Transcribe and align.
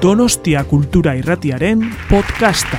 Donostia 0.00 0.62
Kultura 0.64 1.12
Irratiaren 1.12 1.82
podcasta. 2.08 2.78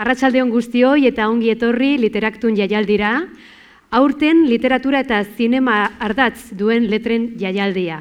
Arratsaldeon 0.00 0.48
guztioi 0.48 1.04
eta 1.10 1.26
ongi 1.28 1.52
etorri 1.52 1.98
literaktun 2.00 2.56
jaialdira, 2.56 3.12
aurten 3.92 4.46
literatura 4.48 5.04
eta 5.04 5.20
zinema 5.36 5.82
ardatz 6.00 6.54
duen 6.56 6.88
letren 6.88 7.34
jaialdia. 7.36 8.00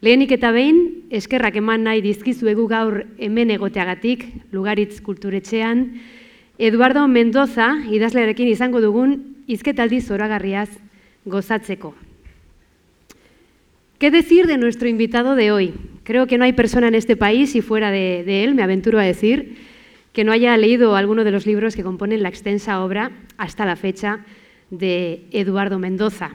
Lehenik 0.00 0.32
eta 0.40 0.48
behin, 0.56 0.80
eskerrak 1.12 1.60
eman 1.60 1.84
nahi 1.84 2.00
dizkizuegu 2.00 2.64
gaur 2.72 3.02
hemen 3.20 3.52
egoteagatik, 3.52 4.24
Lugaritz 4.50 5.02
kulturetxean, 5.04 5.90
Eduardo 6.62 7.08
Mendoza 7.10 7.72
idazlearekin 7.90 8.46
izango 8.46 8.78
dugun 8.78 9.16
izketaldi 9.50 9.98
zoragarriaz 9.98 10.68
gozatzeko. 11.24 11.90
¿Qué 13.98 14.12
decir 14.12 14.46
de 14.46 14.58
nuestro 14.58 14.86
invitado 14.86 15.34
de 15.34 15.50
hoy? 15.50 15.74
Creo 16.04 16.28
que 16.28 16.38
no 16.38 16.44
hay 16.44 16.52
persona 16.52 16.86
en 16.86 16.94
este 16.94 17.16
país, 17.16 17.56
y 17.56 17.62
fuera 17.62 17.90
de, 17.90 18.22
de 18.24 18.44
él, 18.44 18.54
me 18.54 18.62
aventuro 18.62 19.00
a 19.00 19.02
decir, 19.02 19.56
que 20.12 20.22
no 20.22 20.30
haya 20.30 20.56
leído 20.56 20.94
alguno 20.94 21.24
de 21.24 21.32
los 21.32 21.46
libros 21.46 21.74
que 21.74 21.82
componen 21.82 22.22
la 22.22 22.28
extensa 22.28 22.84
obra 22.84 23.10
hasta 23.38 23.66
la 23.66 23.74
fecha 23.74 24.20
de 24.70 25.24
Eduardo 25.32 25.80
Mendoza. 25.80 26.30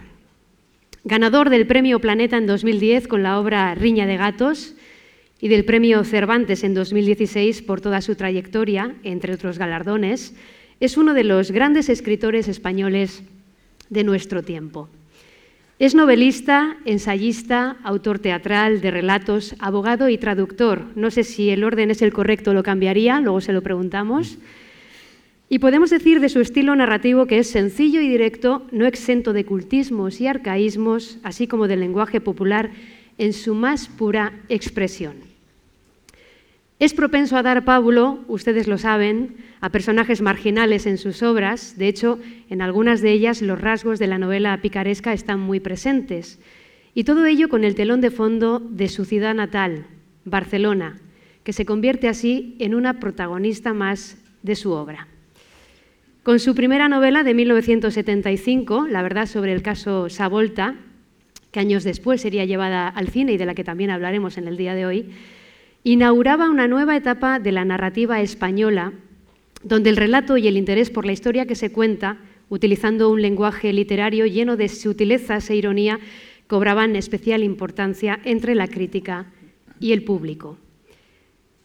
Ganador 1.05 1.49
del 1.49 1.67
Premio 1.67 2.01
Planeta 2.01 2.35
en 2.35 2.47
2010 2.47 3.07
con 3.07 3.23
la 3.23 3.39
obra 3.39 3.75
Riña 3.75 4.05
de 4.05 4.17
Gatos 4.17 4.75
y 5.39 5.49
del 5.49 5.65
Premio 5.65 6.03
Cervantes 6.03 6.63
en 6.63 6.73
2016 6.73 7.61
por 7.61 7.81
toda 7.81 8.01
su 8.01 8.15
trayectoria, 8.15 8.95
entre 9.03 9.33
otros 9.33 9.57
galardones, 9.57 10.33
es 10.79 10.97
uno 10.97 11.13
de 11.13 11.23
los 11.23 11.51
grandes 11.51 11.89
escritores 11.89 12.47
españoles 12.47 13.23
de 13.89 14.03
nuestro 14.03 14.43
tiempo. 14.43 14.89
Es 15.79 15.93
novelista, 15.93 16.77
ensayista, 16.85 17.77
autor 17.83 18.17
teatral, 18.17 18.81
de 18.81 18.89
relatos, 18.89 19.55
abogado 19.59 20.09
y 20.09 20.17
traductor. 20.17 20.85
No 20.95 21.11
sé 21.11 21.23
si 21.23 21.51
el 21.51 21.63
orden 21.63 21.91
es 21.91 22.01
el 22.01 22.11
correcto, 22.11 22.53
lo 22.53 22.63
cambiaría, 22.63 23.21
luego 23.21 23.41
se 23.41 23.53
lo 23.53 23.61
preguntamos. 23.61 24.39
Y 25.49 25.59
podemos 25.59 25.91
decir 25.91 26.19
de 26.19 26.29
su 26.29 26.41
estilo 26.41 26.75
narrativo 26.75 27.27
que 27.27 27.37
es 27.37 27.49
sencillo 27.49 28.01
y 28.01 28.09
directo, 28.09 28.65
no 28.71 28.87
exento 28.87 29.33
de 29.33 29.45
cultismos 29.45 30.19
y 30.19 30.25
arcaísmos, 30.25 31.19
así 31.21 31.45
como 31.45 31.67
del 31.67 31.79
lenguaje 31.79 32.21
popular 32.21 32.71
en 33.19 33.33
su 33.33 33.53
más 33.53 33.87
pura 33.87 34.33
expresión. 34.49 35.26
Es 36.79 36.93
propenso 36.93 37.37
a 37.37 37.41
dar 37.41 37.65
pábulo, 37.65 38.23
ustedes 38.27 38.67
lo 38.67 38.77
saben, 38.77 39.37
a 39.61 39.69
personajes 39.69 40.21
marginales 40.21 40.85
en 40.85 40.99
sus 40.99 41.23
obras. 41.23 41.75
De 41.75 41.87
hecho, 41.87 42.19
en 42.49 42.61
algunas 42.61 43.01
de 43.01 43.11
ellas 43.11 43.41
los 43.41 43.59
rasgos 43.59 43.97
de 43.97 44.05
la 44.05 44.19
novela 44.19 44.61
picaresca 44.61 45.11
están 45.11 45.39
muy 45.39 45.59
presentes. 45.59 46.39
Y 46.93 47.03
todo 47.03 47.25
ello 47.25 47.49
con 47.49 47.63
el 47.63 47.73
telón 47.73 47.99
de 47.99 48.11
fondo 48.11 48.59
de 48.59 48.89
su 48.89 49.05
ciudad 49.05 49.33
natal, 49.33 49.87
Barcelona, 50.23 50.99
que 51.43 51.51
se 51.51 51.65
convierte 51.65 52.09
así 52.09 52.55
en 52.59 52.75
una 52.75 52.99
protagonista 52.99 53.73
más 53.73 54.17
de 54.43 54.55
su 54.55 54.71
obra. 54.71 55.07
Con 56.21 56.39
su 56.39 56.53
primera 56.53 56.89
novela 56.89 57.23
de 57.23 57.33
1975, 57.33 58.85
La 58.87 59.01
verdad 59.01 59.25
sobre 59.25 59.53
el 59.53 59.63
caso 59.63 60.09
Savolta, 60.09 60.75
que 61.51 61.59
años 61.59 61.83
después 61.83 62.21
sería 62.21 62.45
llevada 62.45 62.87
al 62.87 63.07
cine 63.07 63.33
y 63.33 63.37
de 63.37 63.45
la 63.47 63.55
que 63.55 63.63
también 63.63 63.89
hablaremos 63.89 64.37
en 64.37 64.47
el 64.47 64.57
día 64.57 64.75
de 64.75 64.85
hoy, 64.85 65.09
inauguraba 65.83 66.49
una 66.49 66.67
nueva 66.67 66.95
etapa 66.95 67.39
de 67.39 67.51
la 67.51 67.65
narrativa 67.65 68.21
española, 68.21 68.93
donde 69.63 69.89
el 69.89 69.97
relato 69.97 70.37
y 70.37 70.47
el 70.47 70.57
interés 70.57 70.89
por 70.89 71.05
la 71.05 71.11
historia 71.11 71.45
que 71.45 71.55
se 71.55 71.71
cuenta, 71.71 72.17
utilizando 72.49 73.09
un 73.09 73.21
lenguaje 73.21 73.73
literario 73.73 74.25
lleno 74.25 74.55
de 74.55 74.69
sutilezas 74.69 75.49
e 75.49 75.55
ironía, 75.55 75.99
cobraban 76.47 76.95
especial 76.95 77.43
importancia 77.43 78.19
entre 78.23 78.55
la 78.55 78.67
crítica 78.67 79.27
y 79.79 79.91
el 79.91 80.03
público. 80.03 80.57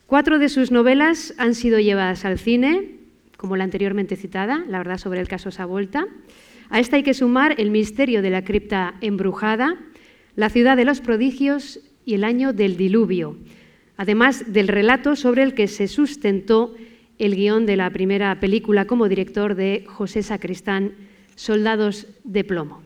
Cuatro 0.07 0.39
de 0.39 0.49
sus 0.49 0.71
novelas 0.71 1.35
han 1.39 1.55
sido 1.55 1.79
llevadas 1.79 2.25
al 2.25 2.39
cine, 2.39 2.99
como 3.37 3.57
la 3.57 3.65
anteriormente 3.65 4.17
citada, 4.17 4.65
La 4.69 4.79
verdad 4.79 4.99
sobre 4.99 5.21
el 5.21 5.29
caso 5.29 5.51
Savolta. 5.51 6.07
A 6.69 6.81
esta 6.81 6.97
hay 6.97 7.03
que 7.03 7.15
sumar 7.15 7.55
El 7.59 7.71
misterio 7.71 8.23
de 8.23 8.31
la 8.31 8.45
cripta 8.45 8.95
embrujada, 9.01 9.79
La 10.37 10.51
ciudad 10.51 10.77
de 10.77 10.85
los 10.85 11.01
prodigios 11.01 11.81
y 12.05 12.15
El 12.15 12.25
año 12.25 12.53
del 12.53 12.77
diluvio, 12.77 13.37
además 13.97 14.53
del 14.53 14.69
relato 14.69 15.17
sobre 15.17 15.43
el 15.43 15.55
que 15.55 15.69
se 15.69 15.89
sustentó 15.89 16.75
el 17.19 17.37
guion 17.37 17.67
de 17.67 17.77
la 17.77 17.91
primera 17.91 18.41
película 18.41 18.87
como 18.87 19.09
director 19.09 19.55
de 19.55 19.85
José 19.87 20.23
Sacristán, 20.23 20.93
Soldados 21.35 22.07
de 22.25 22.45
plomo. 22.45 22.83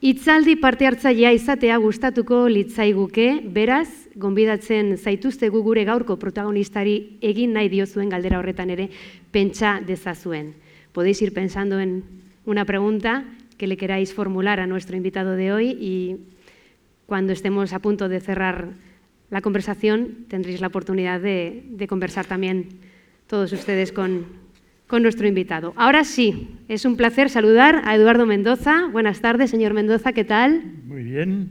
Itzaldi 0.00 0.54
parte 0.54 0.86
hartzailea 0.86 1.32
izatea 1.34 1.76
gustatuko 1.82 2.44
litzaiguke, 2.46 3.42
beraz, 3.50 4.06
gonbidatzen 4.14 4.94
zaituztegu 4.94 5.58
gure 5.66 5.82
gaurko 5.82 6.14
protagonistari 6.22 7.18
egin 7.18 7.56
nahi 7.56 7.66
diozuen 7.72 8.08
galdera 8.08 8.38
horretan 8.38 8.70
ere 8.70 8.90
pentsa 9.34 9.80
dezazuen. 9.82 10.54
Podéis 10.94 11.20
ir 11.22 11.34
pensando 11.34 11.80
en 11.80 12.04
una 12.46 12.64
pregunta 12.64 13.24
que 13.58 13.66
le 13.66 13.76
queráis 13.76 14.14
formular 14.14 14.60
a 14.60 14.68
nuestro 14.68 14.96
invitado 14.96 15.34
de 15.34 15.52
hoy 15.52 15.76
y 15.80 16.16
cuando 17.06 17.32
estemos 17.32 17.72
a 17.72 17.80
punto 17.80 18.08
de 18.08 18.20
cerrar 18.20 18.68
la 19.30 19.40
conversación 19.40 20.26
tendréis 20.28 20.60
la 20.60 20.68
oportunidad 20.68 21.20
de, 21.20 21.64
de 21.68 21.86
conversar 21.86 22.26
también 22.26 22.68
todos 23.26 23.52
ustedes 23.52 23.92
con, 23.92 24.26
con 24.86 25.02
nuestro 25.02 25.28
invitado. 25.28 25.74
Ahora 25.76 26.02
sí, 26.02 26.48
es 26.66 26.84
un 26.84 26.96
placer 26.96 27.28
saludar 27.28 27.82
a 27.84 27.94
Eduardo 27.94 28.24
Mendoza. 28.24 28.88
Buenas 28.90 29.20
tardes, 29.20 29.50
señor 29.50 29.74
Mendoza, 29.74 30.12
¿qué 30.12 30.24
tal? 30.24 30.62
Muy 30.86 31.04
bien. 31.04 31.50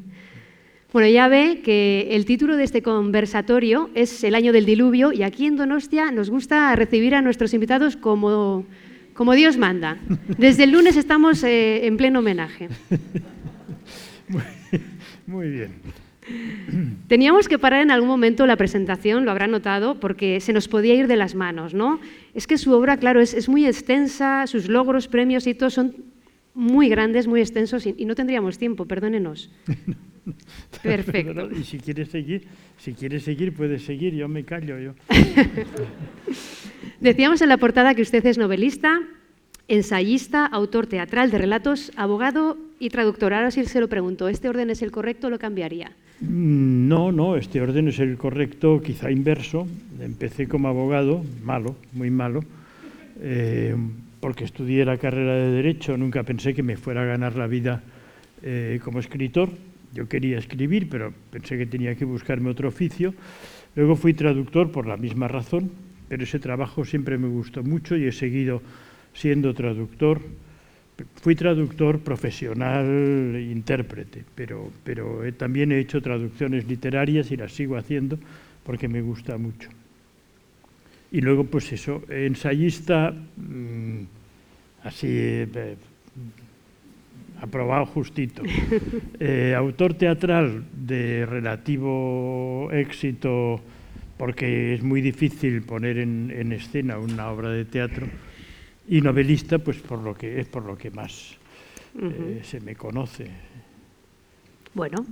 Bueno, 0.91 1.07
ya 1.09 1.27
ve 1.27 1.61
que 1.63 2.07
el 2.11 2.25
título 2.25 2.57
de 2.57 2.63
este 2.63 2.81
conversatorio 2.81 3.91
es 3.93 4.23
El 4.23 4.33
año 4.33 4.53
del 4.53 4.65
diluvio 4.65 5.13
y 5.13 5.21
aquí 5.21 5.45
en 5.45 5.55
Donostia 5.55 6.11
nos 6.11 6.31
gusta 6.31 6.75
recibir 6.75 7.13
a 7.13 7.21
nuestros 7.21 7.53
invitados 7.53 7.95
como, 7.95 8.65
como 9.13 9.33
Dios 9.33 9.57
manda. 9.57 9.97
Desde 10.37 10.63
el 10.63 10.71
lunes 10.71 10.97
estamos 10.97 11.43
eh, 11.43 11.85
en 11.85 11.97
pleno 11.97 12.19
homenaje. 12.19 12.69
Muy, 14.29 14.43
muy 15.25 15.49
bien. 15.49 16.06
Teníamos 17.07 17.47
que 17.47 17.59
parar 17.59 17.81
en 17.81 17.91
algún 17.91 18.09
momento 18.09 18.45
la 18.45 18.55
presentación, 18.55 19.25
lo 19.25 19.31
habrán 19.31 19.51
notado, 19.51 19.99
porque 19.99 20.39
se 20.39 20.53
nos 20.53 20.67
podía 20.67 20.93
ir 20.95 21.07
de 21.07 21.15
las 21.15 21.35
manos, 21.35 21.73
¿no? 21.73 21.99
Es 22.33 22.47
que 22.47 22.57
su 22.57 22.71
obra, 22.73 22.97
claro, 22.97 23.21
es, 23.21 23.33
es 23.33 23.47
muy 23.49 23.65
extensa, 23.65 24.45
sus 24.47 24.67
logros, 24.67 25.07
premios 25.07 25.47
y 25.47 25.53
todo 25.53 25.69
son 25.69 25.95
muy 26.53 26.89
grandes, 26.89 27.27
muy 27.27 27.41
extensos 27.41 27.85
y, 27.85 27.95
y 27.97 28.05
no 28.05 28.15
tendríamos 28.15 28.57
tiempo, 28.57 28.85
perdónenos. 28.85 29.49
Perfecto. 30.83 31.49
Y 31.51 31.63
si 31.63 31.79
quieres 31.79 32.09
seguir, 32.09 32.47
si 32.77 32.93
quieres 32.93 33.23
seguir, 33.23 33.53
puedes 33.53 33.83
seguir, 33.83 34.13
yo 34.13 34.27
me 34.27 34.43
callo 34.43 34.79
yo. 34.79 34.93
Decíamos 36.99 37.41
en 37.41 37.49
la 37.49 37.57
portada 37.57 37.93
que 37.95 38.01
usted 38.01 38.25
es 38.25 38.37
novelista, 38.37 38.99
ensayista, 39.67 40.45
autor 40.45 40.87
teatral 40.87 41.31
de 41.31 41.37
relatos, 41.37 41.91
abogado 41.95 42.57
y 42.79 42.89
traductor. 42.89 43.33
Ahora 43.33 43.51
sí 43.51 43.63
se 43.65 43.81
lo 43.81 43.87
pregunto, 43.87 44.27
¿este 44.27 44.49
orden 44.49 44.69
es 44.69 44.81
el 44.81 44.91
correcto 44.91 45.27
o 45.27 45.29
lo 45.29 45.39
cambiaría? 45.39 45.91
Mm, 46.21 46.87
No, 46.87 47.11
no, 47.11 47.35
este 47.35 47.61
orden 47.61 47.87
es 47.89 47.99
el 47.99 48.17
correcto, 48.17 48.81
quizá 48.81 49.11
inverso. 49.11 49.67
Empecé 49.99 50.47
como 50.47 50.67
abogado, 50.67 51.23
malo, 51.43 51.75
muy 51.93 52.09
malo, 52.09 52.41
eh, 53.19 53.75
porque 54.19 54.45
estudié 54.45 54.85
la 54.85 54.97
carrera 54.97 55.35
de 55.35 55.51
Derecho, 55.51 55.97
nunca 55.97 56.23
pensé 56.23 56.53
que 56.53 56.63
me 56.63 56.77
fuera 56.77 57.01
a 57.03 57.05
ganar 57.05 57.35
la 57.35 57.47
vida 57.47 57.83
eh, 58.43 58.79
como 58.83 58.99
escritor. 58.99 59.49
Yo 59.93 60.07
quería 60.07 60.37
escribir, 60.37 60.89
pero 60.89 61.13
pensé 61.31 61.57
que 61.57 61.65
tenía 61.65 61.95
que 61.95 62.05
buscarme 62.05 62.49
otro 62.49 62.67
oficio. 62.69 63.13
Luego 63.75 63.95
fui 63.95 64.13
traductor 64.13 64.71
por 64.71 64.87
la 64.87 64.97
misma 64.97 65.27
razón, 65.27 65.71
pero 66.09 66.23
ese 66.23 66.39
trabajo 66.39 66.83
siempre 66.85 67.17
me 67.17 67.27
gustó 67.27 67.63
mucho 67.63 67.95
y 67.95 68.05
he 68.05 68.11
seguido 68.11 68.61
siendo 69.13 69.53
traductor. 69.53 70.21
Fui 71.21 71.35
traductor 71.35 71.99
profesional, 71.99 72.85
intérprete, 73.39 74.23
pero, 74.33 74.71
pero 74.83 75.23
he- 75.23 75.31
también 75.31 75.71
he 75.71 75.79
hecho 75.79 76.01
traducciones 76.01 76.65
literarias 76.67 77.31
y 77.31 77.37
las 77.37 77.51
sigo 77.53 77.77
haciendo 77.77 78.17
porque 78.63 78.87
me 78.87 79.01
gusta 79.01 79.37
mucho. 79.37 79.69
Y 81.11 81.21
luego, 81.21 81.43
pues 81.45 81.71
eso, 81.71 82.01
ensayista, 82.09 83.11
mm, 83.37 84.01
así, 84.83 85.07
eh, 85.09 85.75
aprobado 87.41 87.85
justito. 87.85 88.43
Eh, 89.19 89.55
autor 89.55 89.95
teatral 89.95 90.63
de 90.73 91.25
relativo 91.25 92.69
éxito, 92.71 93.59
porque 94.17 94.75
es 94.75 94.83
muy 94.83 95.01
difícil 95.01 95.63
poner 95.63 95.97
en, 95.97 96.29
en 96.29 96.51
escena 96.51 96.99
una 96.99 97.29
obra 97.31 97.49
de 97.49 97.65
teatro, 97.65 98.05
y 98.87 99.01
novelista, 99.01 99.59
pues 99.59 99.77
por 99.77 99.99
lo 99.99 100.15
que 100.15 100.39
es 100.39 100.47
por 100.47 100.63
lo 100.63 100.77
que 100.77 100.91
más 100.91 101.35
eh, 102.01 102.41
se 102.43 102.59
me 102.59 102.75
conoce. 102.75 103.29
Bueno, 104.73 105.05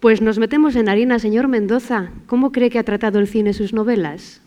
pues 0.00 0.20
nos 0.20 0.38
metemos 0.38 0.76
en 0.76 0.88
harina, 0.88 1.18
señor 1.18 1.48
Mendoza. 1.48 2.10
¿Cómo 2.26 2.52
cree 2.52 2.70
que 2.70 2.78
ha 2.78 2.84
tratado 2.84 3.18
el 3.18 3.28
cine 3.28 3.52
sus 3.52 3.72
novelas? 3.72 4.42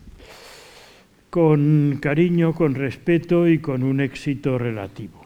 con 1.32 1.96
cariño, 1.98 2.52
con 2.52 2.74
respeto 2.74 3.48
y 3.48 3.58
con 3.58 3.84
un 3.84 4.02
éxito 4.02 4.58
relativo. 4.58 5.24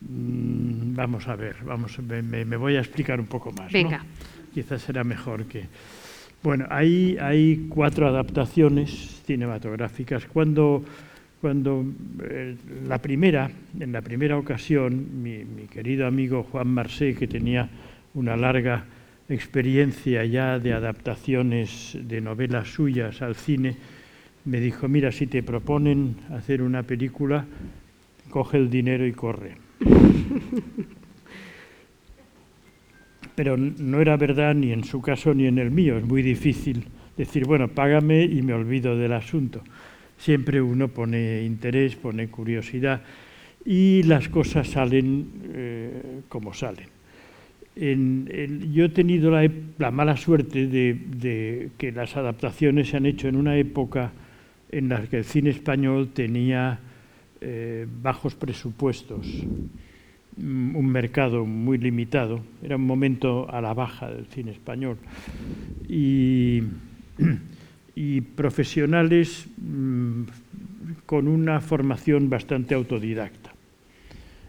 Mm, 0.00 0.94
vamos 0.94 1.28
a 1.28 1.36
ver, 1.36 1.56
vamos, 1.62 1.98
me, 1.98 2.22
me 2.22 2.56
voy 2.56 2.76
a 2.76 2.80
explicar 2.80 3.20
un 3.20 3.26
poco 3.26 3.52
más. 3.52 3.70
Venga. 3.70 3.98
¿no? 3.98 4.04
Quizás 4.54 4.80
será 4.80 5.04
mejor 5.04 5.44
que... 5.44 5.66
Bueno, 6.42 6.64
hay, 6.70 7.18
hay 7.20 7.66
cuatro 7.68 8.08
adaptaciones 8.08 9.20
cinematográficas. 9.26 10.24
Cuando, 10.24 10.82
cuando 11.44 11.84
eh, 12.22 12.56
la 12.88 12.96
primera, 13.02 13.50
en 13.78 13.92
la 13.92 14.00
primera 14.00 14.38
ocasión, 14.38 15.22
mi, 15.22 15.44
mi 15.44 15.64
querido 15.66 16.06
amigo 16.06 16.42
Juan 16.44 16.68
Marsé, 16.68 17.14
que 17.14 17.28
tenía 17.28 17.68
una 18.14 18.34
larga 18.34 18.86
experiencia 19.28 20.24
ya 20.24 20.58
de 20.58 20.72
adaptaciones 20.72 21.98
de 22.00 22.22
novelas 22.22 22.68
suyas 22.68 23.20
al 23.20 23.34
cine, 23.34 23.76
me 24.46 24.58
dijo, 24.58 24.88
mira, 24.88 25.12
si 25.12 25.26
te 25.26 25.42
proponen 25.42 26.16
hacer 26.30 26.62
una 26.62 26.82
película, 26.82 27.44
coge 28.30 28.56
el 28.56 28.70
dinero 28.70 29.06
y 29.06 29.12
corre. 29.12 29.58
Pero 33.34 33.58
no 33.58 34.00
era 34.00 34.16
verdad 34.16 34.54
ni 34.54 34.72
en 34.72 34.84
su 34.84 35.02
caso 35.02 35.34
ni 35.34 35.46
en 35.46 35.58
el 35.58 35.70
mío. 35.70 35.98
Es 35.98 36.06
muy 36.06 36.22
difícil 36.22 36.86
decir, 37.18 37.44
bueno, 37.44 37.68
págame 37.68 38.22
y 38.24 38.40
me 38.40 38.54
olvido 38.54 38.96
del 38.96 39.12
asunto. 39.12 39.62
Siempre 40.18 40.62
uno 40.62 40.88
pone 40.88 41.42
interés, 41.44 41.96
pone 41.96 42.28
curiosidad 42.28 43.02
y 43.64 44.02
las 44.04 44.28
cosas 44.28 44.68
salen 44.68 45.26
eh, 45.52 46.20
como 46.28 46.52
salen. 46.54 46.88
En, 47.76 48.28
en, 48.30 48.72
yo 48.72 48.84
he 48.84 48.88
tenido 48.88 49.30
la, 49.30 49.50
la 49.78 49.90
mala 49.90 50.16
suerte 50.16 50.66
de, 50.66 50.94
de, 50.94 51.70
que 51.76 51.90
las 51.90 52.16
adaptaciones 52.16 52.88
se 52.88 52.96
han 52.96 53.06
hecho 53.06 53.26
en 53.26 53.36
una 53.36 53.56
época 53.56 54.12
en 54.70 54.88
la 54.88 55.02
que 55.02 55.18
el 55.18 55.24
cine 55.24 55.50
español 55.50 56.10
tenía 56.12 56.78
eh, 57.40 57.86
bajos 58.02 58.34
presupuestos, 58.34 59.26
mm, 60.36 60.76
un 60.76 60.86
mercado 60.86 61.44
muy 61.44 61.78
limitado, 61.78 62.40
era 62.62 62.76
un 62.76 62.86
momento 62.86 63.50
a 63.50 63.60
la 63.60 63.74
baja 63.74 64.10
del 64.10 64.26
cine 64.26 64.52
español. 64.52 64.96
Y, 65.88 66.62
y 67.94 68.20
profesionales 68.20 69.46
mmm, 69.56 70.22
con 71.06 71.28
una 71.28 71.60
formación 71.60 72.28
bastante 72.28 72.74
autodidacta. 72.74 73.52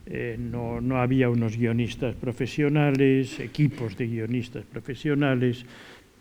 Eh, 0.08 0.38
no, 0.40 0.82
no, 0.82 0.98
había 0.98 1.30
unos 1.30 1.58
guionistas 1.58 2.16
profesionales, 2.16 3.40
equipos 3.40 3.98
de 3.98 4.08
guionistas 4.08 4.64
profesionales, 4.66 5.66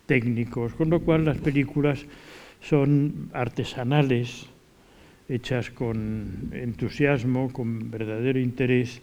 técnicos, 0.06 0.75
con 0.75 0.91
lo 0.91 1.00
cual 1.00 1.25
las 1.25 1.38
películas 1.38 2.05
son 2.62 3.31
artesanales, 3.32 4.47
hechas 5.29 5.71
con 5.71 6.50
entusiasmo, 6.53 7.53
con 7.53 7.91
verdadero 7.91 8.38
interés, 8.38 9.03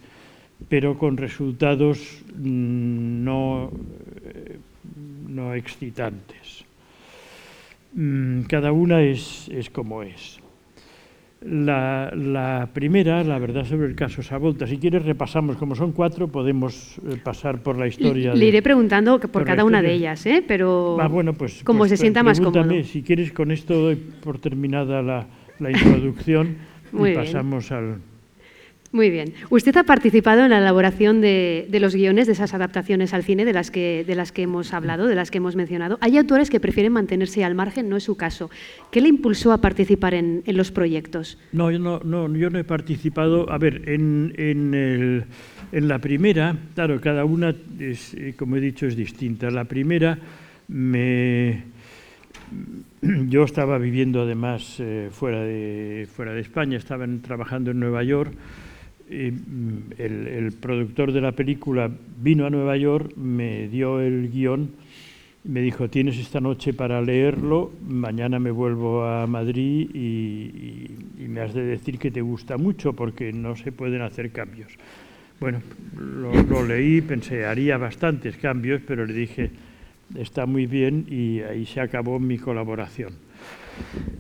pero 0.70 0.98
con 0.98 1.18
resultados 1.18 2.24
no, 2.36 3.72
no 5.28 5.54
excitantes. 5.54 6.66
Mm, 7.94 8.42
cada 8.44 8.72
una 8.72 9.02
es, 9.02 9.50
es 9.50 9.70
como 9.70 10.04
es. 10.04 10.40
La, 11.42 12.12
la, 12.16 12.70
primera, 12.72 13.24
la 13.24 13.40
verdad 13.40 13.66
sobre 13.66 13.88
el 13.88 13.96
caso 13.96 14.22
Savolta, 14.22 14.68
si 14.68 14.78
quieres 14.78 15.04
repasamos, 15.04 15.58
como 15.58 15.74
son 15.74 15.92
cuatro, 15.92 16.28
podemos 16.28 17.00
eh, 17.00 17.18
pasar 17.24 17.64
por 17.64 17.80
la 17.80 17.88
historia. 17.88 18.36
Le, 18.36 18.46
iré 18.46 18.58
de, 18.58 18.62
preguntando 18.62 19.20
por, 19.20 19.32
por 19.32 19.44
cada 19.44 19.66
una 19.66 19.82
de 19.82 19.92
ellas, 19.92 20.24
¿eh? 20.28 20.44
pero 20.48 20.98
ah, 21.02 21.08
bueno, 21.08 21.34
pues, 21.34 21.64
como 21.64 21.80
pues, 21.80 21.90
se 21.90 21.98
sienta 21.98 22.22
más 22.22 22.40
cómodo. 22.40 22.84
Si 22.84 23.02
quieres, 23.02 23.32
con 23.32 23.50
esto 23.50 23.74
doy 23.74 23.96
por 23.96 24.38
terminada 24.38 25.02
la, 25.02 25.26
la 25.60 25.72
introducción 25.72 26.58
y 26.94 27.16
pasamos 27.16 27.72
al... 27.72 27.98
Muy 28.92 29.10
bien. 29.10 29.34
Usted 29.50 29.76
ha 29.78 29.84
participado 29.84 30.44
en 30.44 30.50
la 30.50 30.58
elaboración 30.58 31.22
de, 31.22 31.66
de, 31.70 31.80
los 31.80 31.96
guiones 31.96 32.28
de 32.28 32.34
esas 32.34 32.54
adaptaciones 32.54 33.14
al 33.14 33.24
cine 33.24 33.46
de 33.46 33.54
las, 33.54 33.72
que, 33.72 34.04
de 34.06 34.16
las 34.16 34.34
que 34.34 34.42
hemos 34.42 34.74
hablado, 34.74 35.08
de 35.08 35.16
las 35.16 35.32
que 35.32 35.38
hemos 35.38 35.56
mencionado. 35.56 35.98
Hay 36.02 36.18
autores 36.18 36.50
que 36.50 36.60
prefieren 36.60 36.92
mantenerse 36.92 37.46
al 37.46 37.56
margen, 37.56 37.88
no 37.88 37.96
es 37.96 38.04
su 38.04 38.18
caso. 38.18 38.50
¿Qué 38.92 39.00
le 39.00 39.08
impulsó 39.08 39.54
a 39.54 39.62
participar 39.62 40.14
en, 40.14 40.44
los 40.46 40.72
proyectos? 40.72 41.38
No 41.54 41.72
yo, 41.72 41.80
no, 41.80 42.02
no, 42.04 42.36
yo 42.36 42.50
no 42.50 42.60
he 42.60 42.66
participado. 42.66 43.50
A 43.50 43.58
ver, 43.58 43.88
en, 43.88 44.34
en, 44.38 44.74
el, 44.74 45.24
en 45.72 45.88
la 45.88 46.00
primera, 46.00 46.58
claro, 46.76 47.00
cada 47.00 47.24
una, 47.24 47.56
es, 47.80 48.14
eh, 48.16 48.34
como 48.38 48.58
he 48.58 48.60
dicho, 48.60 48.88
es 48.88 48.98
distinta. 48.98 49.50
La 49.50 49.64
primera 49.64 50.20
me 50.68 51.64
yo 53.30 53.44
estaba 53.44 53.78
viviendo 53.78 54.22
además 54.22 54.76
eh, 54.80 55.10
fuera, 55.12 55.42
de, 55.42 56.08
fuera 56.14 56.34
de 56.34 56.42
España, 56.42 56.78
estaba 56.78 57.06
en, 57.06 57.22
trabajando 57.22 57.72
en 57.72 57.80
Nueva 57.80 58.04
York. 58.04 58.34
Y, 59.12 59.34
el, 59.98 60.54
productor 60.60 61.12
de 61.12 61.22
la 61.22 61.34
película 61.34 61.92
vino 62.22 62.46
a 62.46 62.50
Nueva 62.50 62.78
York, 62.78 63.16
me 63.18 63.68
dio 63.68 64.00
el 64.00 64.32
guion, 64.32 64.72
me 65.44 65.62
dijo, 65.62 65.90
tienes 65.90 66.18
esta 66.18 66.40
noche 66.40 66.74
para 66.74 67.02
leerlo, 67.02 67.72
mañana 67.88 68.40
me 68.40 68.52
vuelvo 68.52 69.04
a 69.04 69.28
Madrid 69.28 69.90
y 69.94 71.28
me 71.28 71.42
has 71.42 71.54
de 71.54 71.64
decir 71.64 72.00
que 72.00 72.12
te 72.12 72.22
gusta 72.22 72.58
mucho 72.58 72.94
porque 72.94 73.34
no 73.34 73.56
se 73.56 73.72
pueden 73.72 74.02
hacer 74.02 74.32
cambios. 74.32 74.72
Bueno, 75.42 75.60
lo, 75.98 76.32
lo 76.44 76.64
leí, 76.64 77.02
pensé, 77.02 77.46
haría 77.48 77.76
bastantes 77.78 78.38
cambios, 78.38 78.80
pero 78.86 79.08
le 79.08 79.14
dije, 79.14 79.50
está 80.16 80.46
muy 80.46 80.68
bien 80.68 81.08
y 81.10 81.40
ahí 81.40 81.66
se 81.66 81.82
acabó 81.82 82.20
mi 82.20 82.38
colaboración. 82.38 83.14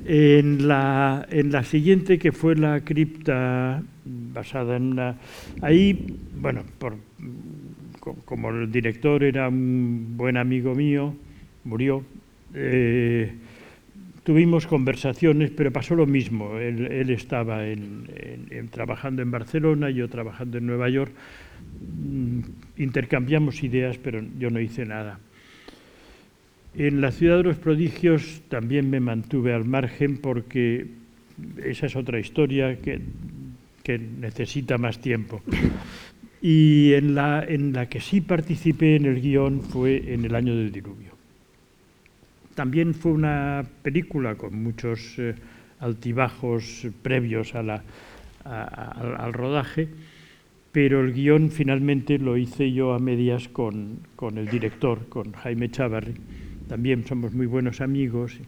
En 0.05 0.67
la, 0.67 1.27
en 1.29 1.51
la 1.51 1.63
siguiente, 1.63 2.17
que 2.17 2.31
fue 2.31 2.55
la 2.55 2.81
cripta 2.81 3.81
basada 4.05 4.77
en 4.77 4.83
una... 4.91 5.15
Ahí, 5.61 6.17
bueno, 6.39 6.63
por, 6.77 6.95
como 8.25 8.49
el 8.49 8.71
director 8.71 9.23
era 9.23 9.47
un 9.47 10.17
buen 10.17 10.37
amigo 10.37 10.73
mío, 10.75 11.15
murió, 11.63 12.03
eh, 12.53 13.31
tuvimos 14.23 14.67
conversaciones, 14.67 15.51
pero 15.51 15.71
pasó 15.71 15.95
lo 15.95 16.05
mismo. 16.05 16.57
Él, 16.57 16.87
él 16.91 17.09
estaba 17.11 17.67
en, 17.67 18.09
en, 18.49 18.67
trabajando 18.69 19.21
en 19.21 19.31
Barcelona, 19.31 19.89
yo 19.89 20.09
trabajando 20.09 20.57
en 20.57 20.65
Nueva 20.65 20.89
York. 20.89 21.11
Intercambiamos 22.77 23.63
ideas, 23.63 23.97
pero 23.97 24.23
yo 24.39 24.49
no 24.49 24.59
hice 24.59 24.85
nada. 24.85 25.19
En 26.75 27.01
la 27.01 27.11
ciudad 27.11 27.37
de 27.37 27.43
los 27.43 27.57
prodigios 27.57 28.41
también 28.47 28.89
me 28.89 29.01
mantuve 29.01 29.53
al 29.53 29.65
margen 29.65 30.17
porque 30.17 30.87
esa 31.63 31.87
es 31.87 31.95
otra 31.95 32.19
historia 32.19 32.77
que, 32.77 33.01
que 33.83 33.97
necesita 33.97 34.77
más 34.77 34.99
tiempo. 34.99 35.41
Y 36.41 36.93
en 36.93 37.13
la, 37.13 37.43
en 37.47 37.73
la, 37.73 37.87
que 37.87 37.99
sí 37.99 38.21
participé 38.21 38.95
en 38.95 39.05
el 39.05 39.21
guion 39.21 39.61
fue 39.61 40.13
en 40.13 40.25
el 40.25 40.33
año 40.33 40.55
del 40.55 40.71
diluvio. 40.71 41.11
También 42.55 42.93
fue 42.93 43.11
una 43.11 43.63
película 43.83 44.35
con 44.35 44.63
muchos 44.63 45.19
eh, 45.19 45.35
altibajos 45.79 46.87
previos 47.01 47.53
a 47.53 47.83
al 48.43 49.33
rodaje, 49.33 49.87
pero 50.71 51.01
el 51.01 51.13
guion 51.13 51.51
finalmente 51.51 52.17
lo 52.17 52.37
hice 52.37 52.71
yo 52.71 52.93
a 52.93 52.99
medias 52.99 53.47
con, 53.49 53.99
con 54.15 54.39
el 54.39 54.47
director, 54.47 55.07
con 55.09 55.33
Jaime 55.33 55.69
Chávarri 55.69 56.15
también 56.71 57.05
somos 57.05 57.33
muy 57.33 57.47
buenos 57.47 57.81
amigos. 57.81 58.39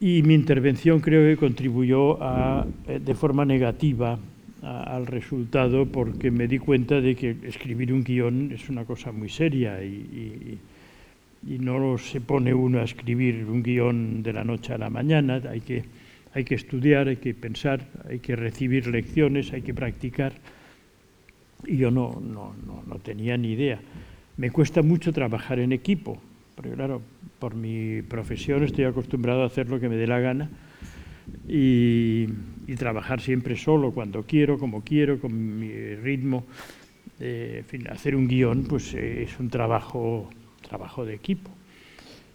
Y 0.00 0.24
mi 0.24 0.34
intervención 0.34 0.98
creo 0.98 1.22
que 1.22 1.38
contribuyó 1.38 2.18
eh, 2.18 2.98
de 2.98 3.14
forma 3.14 3.44
negativa 3.44 4.18
al 4.60 5.06
resultado 5.06 5.86
porque 5.86 6.32
me 6.32 6.48
di 6.48 6.58
cuenta 6.58 7.00
de 7.00 7.14
que 7.14 7.36
escribir 7.44 7.92
un 7.92 8.02
guion 8.02 8.50
es 8.50 8.68
una 8.68 8.84
cosa 8.84 9.12
muy 9.12 9.28
seria 9.28 9.80
y 9.84 10.58
no 11.60 11.96
se 11.96 12.20
pone 12.20 12.52
uno 12.52 12.80
a 12.80 12.82
escribir 12.82 13.44
un 13.44 13.62
guion 13.62 14.24
de 14.24 14.32
la 14.32 14.42
noche 14.42 14.74
a 14.74 14.78
la 14.78 14.90
mañana, 14.90 15.40
hay 15.48 15.60
que, 15.60 15.84
hay 16.34 16.42
que 16.42 16.56
estudiar, 16.56 17.06
hay 17.06 17.18
que 17.18 17.34
pensar, 17.34 17.86
hay 18.08 18.18
que 18.18 18.34
recibir 18.34 18.88
lecciones, 18.88 19.52
hay 19.52 19.62
que 19.62 19.74
practicar. 19.74 20.32
Y 21.64 21.76
yo 21.76 21.92
no, 21.92 22.20
no, 22.20 22.52
no, 22.66 22.82
no 22.84 22.96
tenía 22.96 23.36
ni 23.36 23.52
idea. 23.52 23.78
Me 24.36 24.50
cuesta 24.50 24.82
mucho 24.82 25.12
trabajar 25.12 25.60
en 25.60 25.72
equipo, 25.72 26.20
porque 26.60 26.76
claro, 26.76 27.00
por 27.38 27.54
mi 27.54 28.02
profesión 28.02 28.62
estoy 28.64 28.84
acostumbrado 28.84 29.42
a 29.42 29.46
hacer 29.46 29.70
lo 29.70 29.80
que 29.80 29.88
me 29.88 29.96
dé 29.96 30.06
la 30.06 30.20
gana 30.20 30.50
y, 31.48 32.26
y 32.66 32.74
trabajar 32.76 33.22
siempre 33.22 33.56
solo, 33.56 33.92
cuando 33.92 34.24
quiero, 34.24 34.58
como 34.58 34.84
quiero, 34.84 35.18
con 35.18 35.58
mi 35.58 35.94
ritmo. 35.94 36.44
Eh, 37.18 37.56
en 37.60 37.64
fin, 37.64 37.88
hacer 37.88 38.14
un 38.14 38.28
guion 38.28 38.64
pues 38.64 38.92
eh, 38.92 39.22
es 39.22 39.40
un 39.40 39.48
trabajo, 39.48 40.28
trabajo 40.68 41.06
de 41.06 41.14
equipo. 41.14 41.50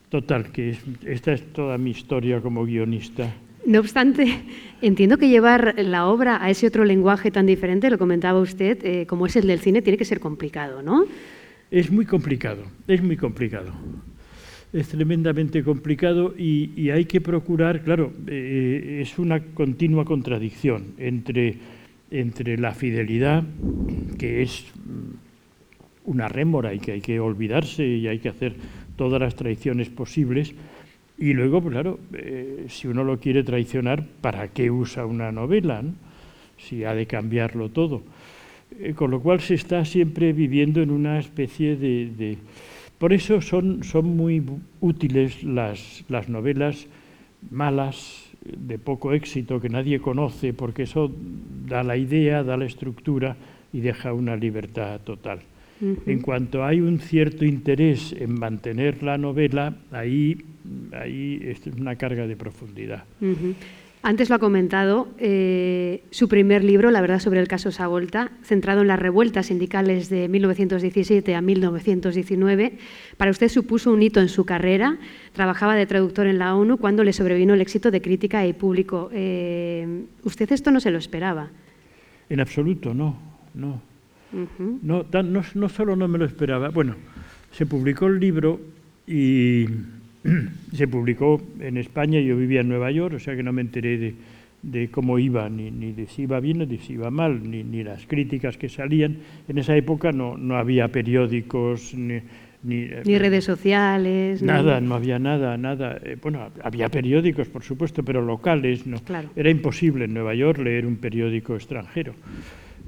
Total, 0.09 0.51
que 0.51 0.71
es, 0.71 0.79
esta 1.05 1.31
es 1.31 1.53
toda 1.53 1.77
mi 1.77 1.91
historia 1.91 2.41
como 2.41 2.65
guionista. 2.65 3.31
No 3.67 3.79
obstante, 3.79 4.41
entiendo 4.81 5.17
que 5.19 5.29
llevar 5.29 5.75
la 5.77 6.07
obra 6.07 6.43
a 6.43 6.49
ese 6.49 6.65
otro 6.65 6.83
lenguaje 6.83 7.29
tan 7.29 7.45
diferente, 7.45 7.91
lo 7.91 7.99
comentaba 7.99 8.39
usted, 8.39 8.83
eh, 8.83 9.05
como 9.05 9.27
es 9.27 9.35
el 9.35 9.45
del 9.45 9.59
cine, 9.59 9.83
tiene 9.83 9.97
que 9.97 10.05
ser 10.05 10.19
complicado, 10.19 10.81
¿no? 10.81 11.05
Es 11.69 11.91
muy 11.91 12.05
complicado, 12.05 12.63
es 12.87 13.03
muy 13.03 13.17
complicado. 13.17 13.71
Es 14.75 14.89
tremendamente 14.89 15.63
complicado 15.63 16.33
y, 16.37 16.89
hay 16.89 17.05
que 17.05 17.21
procurar, 17.21 17.81
claro, 17.81 18.11
eh, 18.27 18.99
es 19.01 19.17
una 19.17 19.39
continua 19.39 20.03
contradicción 20.03 20.95
entre, 20.97 21.55
entre 22.11 22.57
la 22.57 22.73
fidelidad, 22.73 23.43
que 24.19 24.41
es 24.41 24.65
una 26.03 26.27
rémora 26.27 26.73
y 26.73 26.79
que 26.79 26.91
hay 26.91 27.01
que 27.01 27.21
olvidarse 27.21 27.87
y 27.87 28.07
hay 28.09 28.19
que 28.19 28.27
hacer 28.27 28.53
todas 28.97 29.21
las 29.21 29.35
traiciones 29.35 29.87
posibles, 29.89 30.53
y 31.17 31.31
luego, 31.31 31.63
claro, 31.63 31.97
eh, 32.13 32.65
si 32.67 32.89
uno 32.89 33.05
lo 33.05 33.17
quiere 33.17 33.43
traicionar, 33.43 34.05
¿para 34.19 34.49
qué 34.49 34.69
usa 34.69 35.05
una 35.05 35.31
novela? 35.31 35.81
Si 36.57 36.83
ha 36.83 36.93
de 36.93 37.05
cambiarlo 37.05 37.69
todo. 37.69 38.03
Eh, 38.77 38.93
con 38.93 39.11
lo 39.11 39.21
cual 39.21 39.39
se 39.39 39.53
está 39.53 39.85
siempre 39.85 40.33
viviendo 40.33 40.81
en 40.81 40.91
una 40.91 41.17
especie 41.17 41.77
de 41.77 42.37
por 42.97 43.13
eso 43.13 43.41
son, 43.41 43.83
son 43.83 44.15
muy 44.15 44.43
útiles 44.79 45.43
las, 45.43 46.03
las 46.07 46.29
novelas 46.29 46.87
malas, 47.51 48.25
de 48.45 48.77
poco 48.77 49.13
éxito, 49.13 49.59
que 49.59 49.69
nadie 49.69 49.99
conoce, 49.99 50.53
porque 50.53 50.83
eso 50.83 51.11
da 51.67 51.83
la 51.83 51.97
idea, 51.97 52.43
da 52.43 52.57
la 52.57 52.65
estructura 52.65 53.35
y 53.73 53.79
deja 53.79 54.13
una 54.13 54.35
libertad 54.35 55.01
total. 55.01 55.39
En 55.81 56.21
cuanto 56.21 56.63
hay 56.63 56.79
un 56.79 56.99
cierto 56.99 57.43
interés 57.43 58.15
en 58.17 58.39
mantener 58.39 59.03
la 59.03 59.17
novela, 59.17 59.75
ahí, 59.91 60.37
ahí 60.93 61.39
es 61.41 61.67
una 61.67 61.97
carga 61.97 62.27
de 62.27 62.37
profundidad. 62.37 63.03
Antes 64.05 64.29
lo 64.29 64.35
ha 64.35 64.39
comentado, 64.39 65.07
eh, 65.17 66.03
su 66.11 66.29
primer 66.29 66.63
libro, 66.63 66.91
La 66.91 67.01
verdad 67.01 67.17
sobre 67.17 67.39
el 67.39 67.47
caso 67.47 67.71
Savolta, 67.71 68.29
centrado 68.43 68.81
en 68.81 68.87
las 68.87 68.99
revueltas 68.99 69.47
sindicales 69.47 70.09
de 70.09 70.29
1917 70.29 71.33
a 71.33 71.41
1919, 71.41 72.77
para 73.17 73.31
usted 73.31 73.49
supuso 73.49 73.91
un 73.91 74.03
hito 74.03 74.21
en 74.21 74.29
su 74.29 74.45
carrera. 74.45 74.99
Trabajaba 75.33 75.73
de 75.73 75.87
traductor 75.87 76.27
en 76.27 76.37
la 76.37 76.55
ONU 76.55 76.77
cuando 76.77 77.03
le 77.03 77.13
sobrevino 77.13 77.55
el 77.55 77.61
éxito 77.61 77.89
de 77.89 77.99
crítica 77.99 78.45
y 78.45 78.53
público. 78.53 79.09
Eh, 79.11 80.03
¿Usted 80.23 80.51
esto 80.51 80.69
no 80.69 80.79
se 80.79 80.91
lo 80.91 80.99
esperaba? 80.99 81.49
En 82.29 82.39
absoluto, 82.39 82.93
no. 82.93 83.17
No. 83.55 83.81
no, 84.83 85.03
no, 85.23 85.43
no 85.55 85.69
solo 85.69 85.95
no 85.95 86.07
me 86.07 86.19
lo 86.19 86.25
esperaba. 86.25 86.69
Bueno, 86.69 86.93
se 87.51 87.65
publicó 87.65 88.05
el 88.05 88.19
libro 88.19 88.59
y 89.07 89.65
se 90.73 90.87
publicó 90.87 91.41
en 91.59 91.77
España, 91.77 92.19
yo 92.19 92.37
vivía 92.37 92.61
en 92.61 92.69
Nueva 92.69 92.91
York, 92.91 93.15
o 93.15 93.19
sea 93.19 93.35
que 93.35 93.43
no 93.43 93.53
me 93.53 93.61
enteré 93.61 94.15
de, 94.61 94.89
cómo 94.89 95.19
iba, 95.19 95.47
ni, 95.49 95.69
de 95.69 96.07
si 96.07 96.23
iba 96.23 96.39
bien 96.39 96.59
ni 96.59 96.65
de 96.65 96.79
si 96.79 96.93
iba 96.93 97.11
mal, 97.11 97.49
ni, 97.49 97.63
ni 97.63 97.83
las 97.83 98.05
críticas 98.05 98.57
que 98.57 98.69
salían. 98.69 99.17
En 99.47 99.57
esa 99.57 99.75
época 99.75 100.11
no, 100.11 100.37
no 100.37 100.57
había 100.57 100.87
periódicos, 100.87 101.93
ni, 101.93 102.19
ni, 102.63 102.83
eh, 102.83 103.19
redes 103.19 103.43
sociales. 103.43 104.41
Nada, 104.41 104.81
no 104.81 104.95
había 104.95 105.19
nada, 105.19 105.57
nada. 105.57 105.99
Eh, 106.03 106.17
bueno, 106.21 106.49
había 106.63 106.89
periódicos, 106.89 107.47
por 107.47 107.63
supuesto, 107.63 108.03
pero 108.03 108.21
locales 108.21 108.87
no. 108.87 108.97
Era 109.35 109.49
imposible 109.49 110.05
en 110.05 110.13
Nueva 110.13 110.33
York 110.33 110.59
leer 110.59 110.87
un 110.87 110.97
periódico 110.97 111.55
extranjero. 111.55 112.15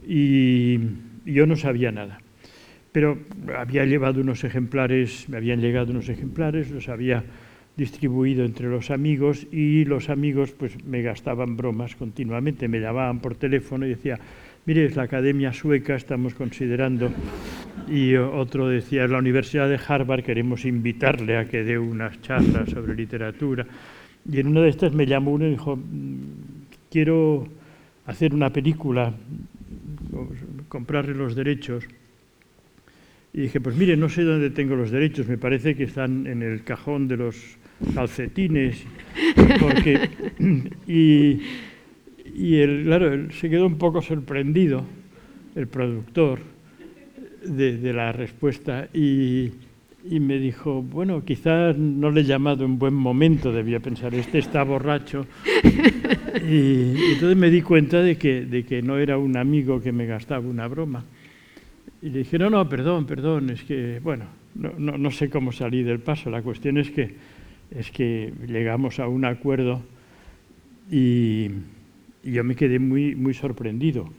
Y 0.07 0.79
yo 1.25 1.45
no 1.45 1.55
sabía 1.55 1.91
nada 1.91 2.19
pero 2.97 3.15
había 3.55 3.85
llevado 3.85 4.21
unos 4.21 4.43
ejemplares, 4.43 5.29
me 5.29 5.37
habían 5.37 5.61
llegado 5.61 5.91
unos 5.91 6.09
ejemplares, 6.09 6.71
los 6.71 6.89
había 6.89 7.23
distribuido 7.75 8.43
entre 8.43 8.69
los 8.69 8.89
amigos 8.89 9.45
y 9.51 9.85
los 9.85 10.09
amigos 10.09 10.49
pues 10.57 10.83
me 10.83 11.03
gastaban 11.03 11.55
bromas 11.55 11.95
continuamente, 11.95 12.67
me 12.67 12.79
llamaban 12.79 13.19
por 13.19 13.35
teléfono 13.35 13.85
y 13.85 13.89
decía, 13.89 14.17
mire, 14.65 14.85
es 14.85 14.95
la 14.95 15.03
Academia 15.03 15.53
Sueca, 15.53 15.93
estamos 15.93 16.33
considerando, 16.33 17.11
y 17.87 18.15
otro 18.15 18.67
decía, 18.67 19.03
es 19.03 19.11
la 19.11 19.19
Universidad 19.19 19.69
de 19.69 19.79
Harvard, 19.87 20.23
queremos 20.23 20.65
invitarle 20.65 21.37
a 21.37 21.47
que 21.47 21.63
dé 21.63 21.77
unas 21.77 22.19
charlas 22.23 22.71
sobre 22.71 22.95
literatura. 22.95 23.67
Y 24.27 24.39
en 24.39 24.47
una 24.47 24.61
de 24.61 24.69
estas 24.69 24.91
me 24.91 25.05
llamó 25.05 25.33
uno 25.33 25.45
y 25.45 25.51
dijo, 25.51 25.77
quiero 26.89 27.47
hacer 28.07 28.33
una 28.33 28.49
película, 28.49 29.13
comprarle 30.67 31.13
los 31.13 31.35
derechos 31.35 31.87
y 33.37 33.41
dije, 33.41 33.61
pues 33.61 33.75
mire, 33.75 33.95
no 33.95 34.09
sé 34.09 34.23
dónde 34.23 34.49
tengo 34.49 34.75
los 34.75 34.89
derechos, 34.89 35.27
me 35.27 35.37
parece 35.37 35.75
que 35.75 35.83
están 35.83 36.25
en 36.25 36.41
el 36.41 36.63
cajón 36.63 37.07
de 37.07 37.17
los 37.17 37.35
calcetines, 37.93 38.83
porque... 39.59 40.09
y, 40.87 41.39
y 42.33 42.55
el, 42.55 42.85
claro, 42.85 43.13
él 43.13 43.31
se 43.33 43.47
quedó 43.47 43.67
un 43.67 43.77
poco 43.77 44.01
sorprendido, 44.01 44.83
el 45.53 45.67
productor, 45.67 46.39
de, 47.45 47.93
la 47.93 48.11
respuesta 48.11 48.89
y, 48.91 49.51
y, 50.09 50.19
me 50.19 50.39
dijo, 50.39 50.81
bueno, 50.81 51.23
quizás 51.23 51.77
no 51.77 52.09
le 52.09 52.21
he 52.21 52.23
llamado 52.23 52.65
en 52.65 52.79
buen 52.79 52.95
momento, 52.95 53.53
debía 53.53 53.79
pensar, 53.79 54.15
este 54.15 54.39
está 54.39 54.63
borracho. 54.63 55.27
y, 56.43 56.55
y 56.55 57.11
entonces 57.13 57.37
me 57.37 57.51
di 57.51 57.61
cuenta 57.61 58.01
de 58.01 58.17
que, 58.17 58.45
de 58.45 58.63
que 58.63 58.81
no 58.81 58.97
era 58.97 59.19
un 59.19 59.37
amigo 59.37 59.79
que 59.79 59.91
me 59.91 60.07
gastaba 60.07 60.47
una 60.47 60.67
broma. 60.67 61.05
Y 62.01 62.09
le 62.09 62.19
dije, 62.19 62.37
no, 62.37 62.49
no, 62.49 62.67
perdón, 62.69 63.05
perdón, 63.05 63.49
es 63.49 63.63
que, 63.63 63.99
bueno, 64.03 64.25
no, 64.55 64.97
no, 64.97 65.11
sé 65.11 65.29
cómo 65.29 65.51
salí 65.51 65.83
del 65.83 65.99
paso. 65.99 66.29
La 66.29 66.41
cuestión 66.41 66.77
es 66.77 66.91
que, 66.91 67.15
es 67.71 67.91
que 67.91 68.33
llegamos 68.47 68.99
a 68.99 69.07
un 69.07 69.25
acuerdo 69.25 69.81
y, 70.91 71.49
yo 72.23 72.43
me 72.43 72.55
quedé 72.55 72.77
muy, 72.79 73.15
muy 73.15 73.33
sorprendido 73.33 74.09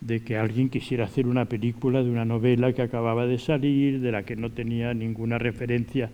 de 0.00 0.20
que 0.20 0.36
alguien 0.36 0.68
quisiera 0.68 1.04
hacer 1.04 1.26
una 1.26 1.44
película 1.44 2.02
de 2.02 2.10
una 2.10 2.24
novela 2.24 2.72
que 2.72 2.82
acababa 2.82 3.26
de 3.26 3.38
salir, 3.38 4.00
de 4.00 4.10
la 4.10 4.24
que 4.24 4.34
no 4.34 4.50
tenía 4.50 4.94
ninguna 4.94 5.38
referencia 5.38 6.10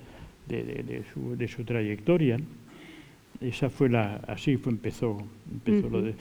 de, 0.46 0.62
de, 0.62 1.04
su, 1.12 1.36
de 1.36 1.48
su, 1.48 1.64
trayectoria. 1.64 2.38
Esa 3.40 3.70
fue 3.70 3.88
la, 3.88 4.16
así 4.26 4.56
fue, 4.56 4.72
empezó, 4.72 5.16
empezó 5.50 5.88
lo 5.88 6.02
de... 6.02 6.14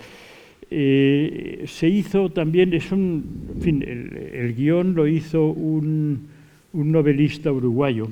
Eh, 0.69 1.63
se 1.65 1.87
hizo 1.87 2.29
también, 2.29 2.73
es 2.73 2.91
un, 2.91 3.53
en 3.55 3.61
fin, 3.61 3.83
el, 3.83 4.53
guion 4.53 4.95
lo 4.95 5.07
hizo 5.07 5.47
un, 5.47 6.27
novelista 6.73 7.51
uruguayo, 7.51 8.09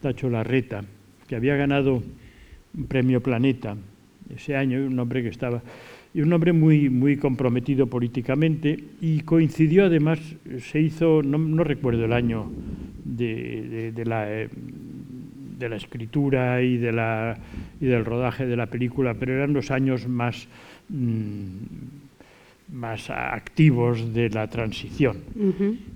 Tacho 0.00 0.30
Larreta, 0.30 0.84
que 1.26 1.34
había 1.34 1.56
ganado 1.56 2.02
un 2.76 2.84
premio 2.86 3.20
Planeta 3.20 3.76
ese 4.34 4.56
año, 4.56 4.86
un 4.86 4.98
hombre 4.98 5.22
que 5.22 5.28
estaba, 5.28 5.60
y 6.14 6.20
un 6.20 6.32
hombre 6.32 6.52
muy, 6.52 6.88
muy 6.88 7.16
comprometido 7.16 7.88
políticamente, 7.88 8.78
y 9.00 9.20
coincidió 9.20 9.86
además, 9.86 10.20
se 10.58 10.80
hizo, 10.80 11.22
no, 11.22 11.64
recuerdo 11.64 12.04
el 12.04 12.12
año 12.12 12.50
de, 13.04 13.92
la, 14.04 14.32
eh, 14.32 14.48
de 15.58 15.68
la 15.68 15.76
escritura 15.76 16.62
y, 16.62 16.76
de 16.76 16.92
la, 16.92 17.36
y 17.80 17.86
del 17.86 18.04
rodaje 18.04 18.46
de 18.46 18.56
la 18.56 18.66
película, 18.66 19.14
pero 19.14 19.34
eran 19.34 19.52
los 19.52 19.70
años 19.70 20.06
más 20.08 20.48
más 22.72 23.10
activos 23.10 24.12
de 24.12 24.28
la 24.30 24.48
transición. 24.48 25.18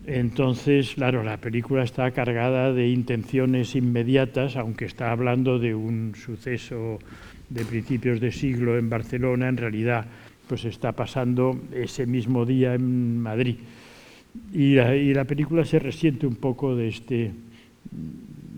Entonces, 0.07 0.95
claro, 0.95 1.23
la 1.23 1.39
película 1.39 1.83
está 1.83 2.11
cargada 2.13 2.73
de 2.73 2.89
intenciones 2.89 3.75
inmediatas, 3.75 4.57
aunque 4.57 4.85
está 4.85 5.11
hablando 5.11 5.59
de 5.59 5.75
un 5.75 6.15
suceso 6.15 6.99
de 7.49 7.65
principios 7.65 8.21
de 8.21 8.31
siglo 8.31 8.79
en 8.79 8.89
Barcelona, 8.89 9.49
en 9.49 9.57
realidad 9.57 10.07
pues 10.47 10.65
está 10.65 10.93
pasando 10.93 11.61
ese 11.73 12.07
mismo 12.07 12.45
día 12.45 12.75
en 12.75 13.21
Madrid. 13.21 13.57
Y 14.53 14.75
la, 14.75 15.25
película 15.25 15.65
se 15.65 15.79
resiente 15.79 16.27
un 16.27 16.37
poco 16.37 16.75
de 16.75 16.89
este, 16.89 17.33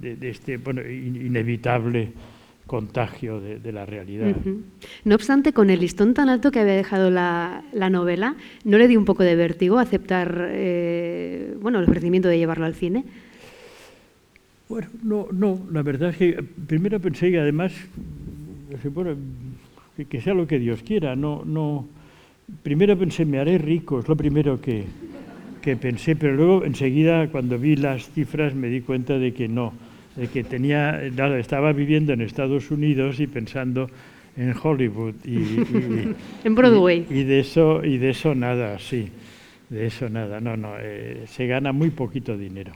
de, 0.01 0.31
este 0.31 0.59
bueno, 0.59 0.83
inevitable 0.89 2.13
contagio 2.73 3.39
de, 3.39 3.71
la 3.71 3.85
realidad. 3.85 4.35
No 5.05 5.15
obstante, 5.15 5.53
con 5.53 5.69
el 5.69 5.81
listón 5.81 6.15
tan 6.15 6.31
alto 6.31 6.51
que 6.51 6.59
había 6.59 6.73
dejado 6.73 7.11
la, 7.11 7.63
novela, 7.91 8.35
¿no 8.65 8.79
le 8.79 8.89
dio 8.89 8.99
un 8.99 9.05
poco 9.05 9.23
de 9.23 9.37
vértigo 9.37 9.79
aceptar 9.79 10.49
eh, 10.53 11.55
bueno, 11.61 11.81
el 11.81 11.85
ofrecimiento 11.85 12.29
de 12.29 12.39
llevarlo 12.39 12.65
al 12.65 12.75
cine? 12.75 13.05
Bueno, 14.71 14.89
no, 15.03 15.29
no, 15.31 15.61
la 15.71 15.83
verdad 15.83 16.09
es 16.09 16.17
que 16.17 16.43
primero 16.67 16.99
pensé 16.99 17.31
que 17.31 17.41
además, 17.41 17.75
que, 20.09 20.21
sea 20.23 20.33
lo 20.33 20.47
que 20.47 20.59
Dios 20.59 20.83
quiera, 20.83 21.15
no, 21.15 21.43
no, 21.45 21.87
primero 22.63 22.97
pensé, 22.97 23.27
me 23.27 23.39
haré 23.39 23.59
rico, 23.59 24.01
es 24.01 24.09
lo 24.09 24.17
primero 24.17 24.63
que, 24.63 24.87
que 25.61 25.77
pensé, 25.77 26.17
pero 26.17 26.33
luego 26.33 26.65
enseguida 26.65 27.29
cuando 27.29 27.59
vi 27.59 27.77
las 27.77 28.09
cifras 28.13 28.55
me 28.55 28.69
di 28.69 28.81
cuenta 28.81 29.19
de 29.19 29.35
que 29.35 29.47
no, 29.47 29.75
de 30.17 30.29
que 30.29 30.45
tenía, 30.45 31.03
estaba 31.05 31.73
viviendo 31.73 32.13
en 32.13 32.21
Estados 32.21 32.71
Unidos 32.71 33.21
y 33.21 33.27
pensando 33.27 33.89
en 34.37 34.55
Hollywood 34.61 35.15
y, 35.25 36.15
en 36.45 36.55
Broadway 36.55 37.07
y, 37.11 37.25
de 37.25 37.41
eso 37.41 37.85
y 37.85 37.99
de 37.99 38.11
eso 38.11 38.35
nada, 38.35 38.79
sí, 38.79 39.09
de 39.69 39.87
eso 39.87 40.09
nada, 40.09 40.41
no, 40.41 40.57
no, 40.57 40.75
eh, 40.79 41.25
se 41.27 41.47
gana 41.47 41.73
muy 41.73 41.91
poquito 41.91 42.37
dinero. 42.37 42.73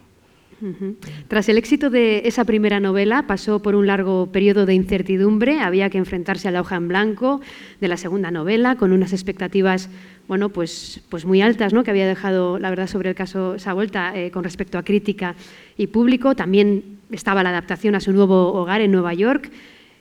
Tras 1.28 1.50
el 1.50 1.58
éxito 1.58 1.90
de 1.90 2.22
esa 2.24 2.44
primera 2.46 2.80
novela, 2.80 3.26
pasó 3.26 3.60
por 3.60 3.74
un 3.74 3.86
largo 3.86 4.32
periodo 4.32 4.64
de 4.64 4.72
incertidumbre. 4.72 5.60
Había 5.60 5.90
que 5.90 5.98
enfrentarse 5.98 6.48
a 6.48 6.50
la 6.50 6.62
hoja 6.62 6.76
en 6.76 6.88
blanco 6.88 7.42
de 7.80 7.88
la 7.88 7.98
segunda 7.98 8.30
novela, 8.30 8.76
con 8.76 8.92
unas 8.92 9.12
expectativas, 9.12 9.90
bueno, 10.28 10.48
pues, 10.48 11.02
pues 11.10 11.26
muy 11.26 11.42
altas, 11.42 11.74
¿no? 11.74 11.84
Que 11.84 11.90
había 11.90 12.06
dejado, 12.06 12.58
la 12.58 12.70
verdad, 12.70 12.86
sobre 12.86 13.10
el 13.10 13.14
caso 13.14 13.56
esa 13.56 13.74
vuelta 13.74 14.16
eh, 14.16 14.30
con 14.30 14.44
respecto 14.44 14.78
a 14.78 14.82
crítica 14.82 15.36
y 15.76 15.88
público. 15.88 16.34
También 16.34 16.95
estaba 17.10 17.42
la 17.42 17.50
adaptación 17.50 17.94
a 17.94 18.00
su 18.00 18.12
nuevo 18.12 18.52
hogar 18.52 18.80
en 18.80 18.92
Nueva 18.92 19.14
York. 19.14 19.50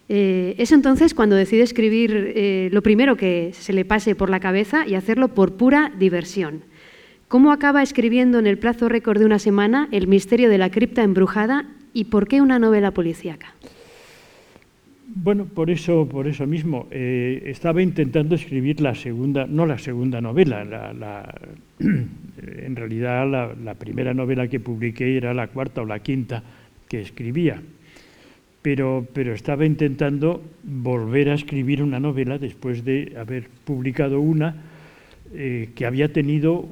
Eh, 0.07 0.55
es 0.57 0.71
entonces 0.71 1.13
cuando 1.13 1.35
decide 1.35 1.63
escribir 1.63 2.33
eh, 2.35 2.69
lo 2.71 2.83
primero 2.83 3.15
que 3.15 3.51
se 3.53 3.73
le 3.73 3.85
pase 3.85 4.15
por 4.15 4.29
la 4.29 4.39
cabeza 4.39 4.85
y 4.87 4.95
hacerlo 4.95 5.29
por 5.29 5.53
pura 5.53 5.91
diversión. 5.97 6.61
¿Cómo 7.27 7.51
acaba 7.51 7.81
escribiendo 7.81 8.37
en 8.37 8.45
el 8.45 8.59
plazo 8.59 8.87
récord 8.87 9.17
de 9.19 9.25
una 9.25 9.39
semana 9.39 9.87
El 9.91 10.07
misterio 10.07 10.49
de 10.49 10.59
la 10.59 10.69
cripta 10.69 11.01
embrujada 11.03 11.65
y 11.91 12.05
por 12.05 12.27
qué 12.27 12.41
una 12.41 12.59
novela 12.59 12.91
policíaca? 12.91 13.55
Bueno, 15.07 15.45
por 15.45 15.69
eso, 15.69 16.07
por 16.09 16.27
eso 16.27 16.45
mismo. 16.45 16.87
Eh, 16.91 17.43
estaba 17.45 17.81
intentando 17.81 18.35
escribir 18.35 18.81
la 18.81 18.93
segunda, 18.95 19.47
no 19.47 19.65
la 19.65 19.77
segunda 19.77 20.19
novela, 20.19 20.63
en 21.79 22.75
realidad 22.75 23.55
la, 23.63 23.73
primera 23.75 24.13
novela 24.13 24.47
que 24.47 24.59
publiqué 24.59 25.15
era 25.15 25.33
la 25.33 25.47
cuarta 25.47 25.81
o 25.81 25.85
la 25.85 25.99
quinta 25.99 26.43
que 26.87 27.01
escribía. 27.01 27.61
Pero, 28.61 29.05
pero 29.13 29.33
estaba 29.33 29.65
intentando 29.65 30.41
volver 30.63 31.29
a 31.29 31.35
escribir 31.35 31.83
una 31.83 31.99
novela 31.99 32.37
después 32.37 32.83
de 32.83 33.13
haber 33.17 33.47
publicado 33.63 34.19
una 34.19 34.55
eh, 35.33 35.69
que 35.75 35.85
había 35.85 36.11
tenido 36.11 36.65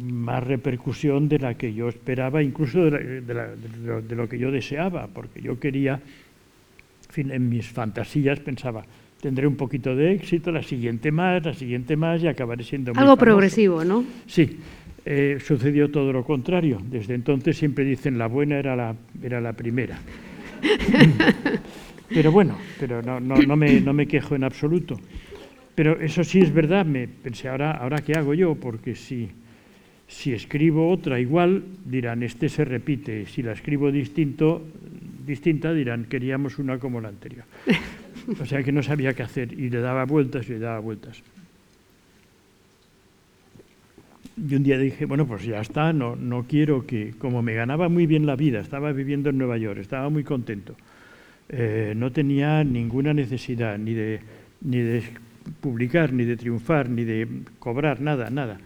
más 0.00 0.44
repercusión 0.44 1.28
de 1.28 1.38
la 1.38 1.54
que 1.54 1.74
yo 1.74 1.88
esperaba, 1.88 2.42
incluso 2.42 2.90
de, 2.90 3.20
de 3.22 4.16
lo 4.16 4.28
que 4.28 4.38
yo 4.38 4.52
deseaba, 4.52 5.08
porque 5.08 5.40
yo 5.40 5.58
quería 5.58 6.00
fin, 7.12 7.30
en 7.30 7.48
mis 7.48 7.68
fantasías 7.68 8.40
pensaba, 8.40 8.84
tendré 9.20 9.46
un 9.46 9.56
poquito 9.56 9.94
de 9.94 10.12
éxito, 10.12 10.50
la 10.50 10.62
siguiente 10.62 11.12
más, 11.12 11.44
la 11.44 11.54
siguiente 11.54 11.94
más 11.96 12.22
y 12.22 12.26
acabaré 12.26 12.64
siendo 12.64 12.92
muy 12.92 13.02
Algo 13.02 13.16
progresivo, 13.16 13.84
¿no? 13.84 14.04
Sí, 14.26 14.58
eh, 15.04 15.38
sucedió 15.44 15.90
todo 15.90 16.12
lo 16.12 16.24
contrario. 16.24 16.80
Desde 16.84 17.14
entonces 17.14 17.56
siempre 17.56 17.84
dicen 17.84 18.18
la 18.18 18.26
buena 18.26 18.58
era 18.58 18.76
la, 18.76 18.94
era 19.22 19.40
la 19.40 19.52
primera. 19.52 19.98
pero 22.08 22.30
bueno, 22.30 22.56
pero 22.78 23.02
no, 23.02 23.20
no, 23.20 23.36
no, 23.36 23.56
me, 23.56 23.80
no 23.80 23.92
me 23.92 24.06
quejo 24.06 24.34
en 24.34 24.44
absoluto. 24.44 24.98
Pero 25.74 25.98
eso 26.00 26.22
sí 26.22 26.40
es 26.40 26.52
verdad, 26.52 26.84
me 26.84 27.08
pensé, 27.08 27.48
ahora, 27.48 27.72
ahora 27.72 28.02
qué 28.02 28.12
hago 28.12 28.34
yo, 28.34 28.54
porque 28.54 28.94
si, 28.94 29.30
si 30.06 30.32
escribo 30.32 30.90
otra 30.90 31.18
igual, 31.18 31.64
dirán, 31.84 32.22
este 32.22 32.48
se 32.48 32.64
repite, 32.64 33.26
si 33.26 33.42
la 33.42 33.52
escribo 33.52 33.90
distinto, 33.90 34.62
distinta, 35.26 35.72
dirán, 35.72 36.04
queríamos 36.04 36.58
una 36.58 36.78
como 36.78 37.00
la 37.00 37.08
anterior. 37.08 37.44
O 38.40 38.44
sea 38.44 38.62
que 38.62 38.70
no 38.70 38.82
sabía 38.82 39.14
qué 39.14 39.22
hacer 39.22 39.52
y 39.52 39.70
le 39.70 39.80
daba 39.80 40.04
vueltas 40.04 40.46
y 40.48 40.52
le 40.52 40.58
daba 40.58 40.78
vueltas. 40.78 41.22
Y 44.36 44.54
un 44.54 44.62
día 44.62 44.78
dije, 44.78 45.04
bueno, 45.04 45.26
pues 45.26 45.44
ya 45.44 45.60
está, 45.60 45.92
no, 45.92 46.16
no 46.16 46.46
quiero 46.48 46.86
que, 46.86 47.14
como 47.18 47.42
me 47.42 47.54
ganaba 47.54 47.88
muy 47.88 48.06
bien 48.06 48.26
la 48.26 48.36
vida, 48.36 48.60
estaba 48.60 48.92
viviendo 48.92 49.30
en 49.30 49.38
Nueva 49.38 49.58
York, 49.58 49.78
estaba 49.78 50.08
muy 50.08 50.24
contento, 50.24 50.74
eh, 51.48 51.92
no 51.96 52.12
tenía 52.12 52.64
ninguna 52.64 53.12
necesidad 53.12 53.76
ni 53.78 53.92
de, 53.92 54.20
ni 54.62 54.78
de 54.78 55.02
publicar, 55.60 56.12
ni 56.12 56.24
de 56.24 56.36
triunfar, 56.36 56.88
ni 56.88 57.04
de 57.04 57.28
cobrar, 57.58 58.00
nada, 58.00 58.30
nada 58.30 58.58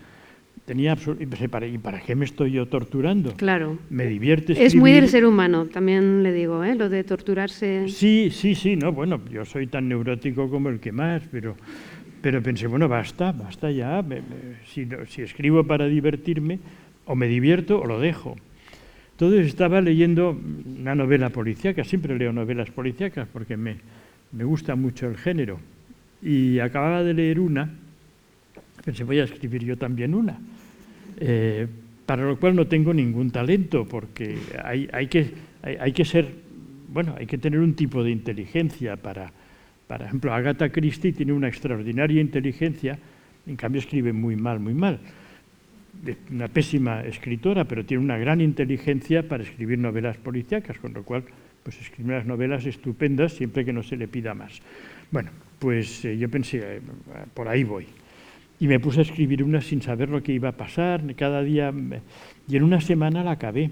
tenía 0.67 0.97
y 1.19 1.27
para, 1.49 1.67
¿y 1.67 1.79
para 1.79 2.01
qué 2.01 2.15
me 2.15 2.25
estoy 2.25 2.51
yo 2.51 2.67
torturando? 2.67 3.33
Claro. 3.35 3.79
Me 3.89 4.07
divierte 4.07 4.53
Es 4.63 4.75
muy 4.75 4.93
del 4.93 5.09
ser 5.09 5.25
humano, 5.25 5.67
también 5.67 6.23
le 6.23 6.33
digo, 6.33 6.63
¿eh? 6.65 6.75
lo 6.75 6.89
de 6.89 7.05
torturarse. 7.05 7.89
Sí, 7.89 8.31
sí, 8.31 8.55
sí, 8.55 8.77
no, 8.77 8.93
bueno, 8.93 9.21
yo 9.31 9.45
soy 9.45 9.69
tan 9.69 9.89
neurótico 9.89 10.51
como 10.51 10.69
el 10.69 10.81
que 10.81 10.93
más, 10.93 11.23
pero, 11.31 11.57
pero 12.23 12.43
pensé, 12.43 12.67
bueno, 12.67 12.89
basta, 12.89 13.33
basta 13.33 13.71
ya, 13.71 14.05
si, 14.67 14.89
escribo 15.23 15.65
para 15.65 15.87
divertirme, 15.87 16.59
o 17.05 17.15
me 17.15 17.29
divierto 17.29 17.81
o 17.81 17.87
lo 17.87 18.01
dejo. 18.01 18.37
Entonces 19.13 19.47
estaba 19.47 19.81
leyendo 19.81 20.39
una 20.79 20.95
novela 20.95 21.31
policíaca, 21.31 21.85
siempre 21.85 22.19
leo 22.19 22.33
novelas 22.33 22.71
policíacas 22.71 23.29
porque 23.33 23.57
me, 23.57 23.77
me 24.33 24.45
gusta 24.45 24.77
mucho 24.77 25.09
el 25.09 25.17
género, 25.17 25.59
y 26.23 26.59
acababa 26.59 27.03
de 27.03 27.15
leer 27.15 27.41
una, 27.41 27.71
pensé, 28.85 29.05
voy 29.05 29.21
a 29.21 29.25
escribir 29.25 29.65
yo 29.65 29.77
también 29.77 30.15
una 30.15 30.39
eh, 31.19 31.67
para 32.05 32.25
lo 32.25 32.39
cual 32.39 32.55
no 32.55 32.67
tengo 32.67 32.95
ningún 32.95 33.31
talento, 33.31 33.85
porque 33.85 34.39
hay, 34.63 34.89
hay 34.93 35.09
que, 35.09 35.33
hay, 35.63 35.93
que 35.93 36.05
ser, 36.05 36.29
bueno, 36.93 37.17
hay 37.19 37.27
que 37.27 37.37
tener 37.37 37.59
un 37.59 37.75
tipo 37.75 38.05
de 38.05 38.13
inteligencia 38.13 38.97
para, 38.97 39.33
por 39.87 40.03
ejemplo, 40.03 40.33
Agatha 40.33 40.69
Christie 40.71 41.13
tiene 41.13 41.33
una 41.33 41.49
extraordinaria 41.49 42.21
inteligencia, 42.21 42.99
en 43.47 43.57
cambio 43.57 43.81
escribe 43.81 44.13
muy 44.13 44.37
mal, 44.37 44.59
muy 44.59 44.75
mal. 44.75 44.99
Una 46.31 46.49
pésima 46.49 47.03
escritora, 47.03 47.65
pero 47.65 47.85
tiene 47.85 48.03
una 48.03 48.19
gran 48.19 48.41
inteligencia 48.41 49.27
para 49.27 49.45
escribir 49.45 49.79
novelas 49.79 50.17
policíacas, 50.17 50.79
con 50.79 50.93
lo 50.93 51.05
cual 51.05 51.25
pues 51.63 51.81
escribe 51.81 52.11
unas 52.11 52.27
novelas 52.27 52.67
estupendas 52.67 53.33
siempre 53.33 53.65
que 53.65 53.73
no 53.73 53.83
se 53.83 53.97
le 53.97 54.09
pida 54.09 54.35
más. 54.35 54.61
Bueno, 55.11 55.31
pues 55.59 56.05
eh, 56.05 56.19
yo 56.19 56.29
pensé, 56.29 56.59
eh, 56.63 56.81
por 57.33 57.49
ahí 57.49 57.65
voy. 57.65 57.87
Y 58.59 58.69
me 58.69 58.81
puse 58.81 59.01
a 59.01 59.03
escribir 59.03 59.43
una 59.43 59.61
sin 59.61 59.83
saber 59.83 60.09
lo 60.09 60.23
que 60.23 60.33
iba 60.33 60.49
a 60.49 60.53
pasar, 60.53 61.03
cada 61.15 61.43
día, 61.43 61.73
y 62.49 62.57
en 62.57 62.63
una 62.63 62.81
semana 62.81 63.23
la 63.23 63.33
acabé, 63.33 63.71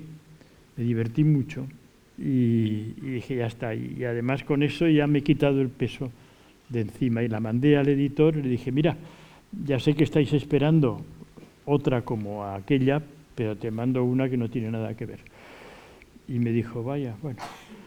me 0.76 0.84
divertí 0.84 1.24
mucho 1.24 1.66
y, 2.18 2.92
dije, 3.00 3.36
ya 3.36 3.46
está, 3.46 3.74
y 3.74 4.04
además 4.04 4.44
con 4.44 4.62
eso 4.62 4.88
ya 4.88 5.06
me 5.06 5.18
he 5.18 5.22
quitado 5.22 5.60
el 5.60 5.68
peso 5.68 6.10
de 6.68 6.82
encima 6.82 7.22
y 7.22 7.28
la 7.28 7.40
mandé 7.40 7.76
al 7.76 7.88
editor 7.88 8.36
y 8.36 8.42
le 8.42 8.48
dije, 8.48 8.72
mira, 8.72 8.96
ya 9.64 9.78
sé 9.78 9.94
que 9.94 10.04
estáis 10.04 10.32
esperando 10.32 11.00
otra 11.64 12.02
como 12.02 12.44
aquella, 12.44 13.02
pero 13.34 13.56
te 13.56 13.70
mando 13.70 14.04
una 14.04 14.28
que 14.28 14.36
no 14.36 14.48
tiene 14.48 14.70
nada 14.70 14.96
que 14.96 15.06
ver. 15.06 15.20
Y 16.28 16.38
me 16.38 16.50
dijo, 16.50 16.82
vaya, 16.82 17.16
bueno, 17.22 17.40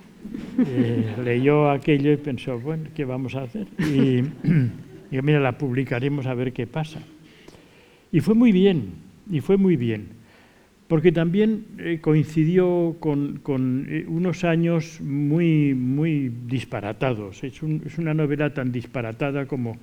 eh, 0.67 1.15
leyó 1.23 1.69
aquello 1.69 2.11
y 2.11 2.17
pensó, 2.17 2.59
bueno, 2.59 2.89
¿qué 2.95 3.05
vamos 3.05 3.35
a 3.35 3.43
hacer? 3.43 3.67
Y, 3.79 4.23
Digo, 5.09 5.23
mira, 5.23 5.39
la 5.39 5.57
publicaremos 5.57 6.25
a 6.25 6.33
ver 6.33 6.53
qué 6.53 6.67
pasa. 6.67 6.99
Y 8.11 8.19
fue 8.19 8.35
muy 8.35 8.51
bien, 8.51 8.93
y 9.29 9.41
fue 9.41 9.57
muy 9.57 9.75
bien, 9.75 10.07
porque 10.88 11.12
también 11.12 11.65
eh, 11.80 12.00
coincidió 12.02 12.95
con, 13.00 13.41
eh, 13.89 14.06
unos 14.08 14.43
años 14.43 15.02
muy, 15.02 15.73
muy 15.73 16.32
disparatados. 16.47 17.43
Es, 17.43 17.62
una 17.62 18.13
novela 18.13 18.54
tan 18.54 18.71
disparatada 18.71 19.45
como, 19.45 19.78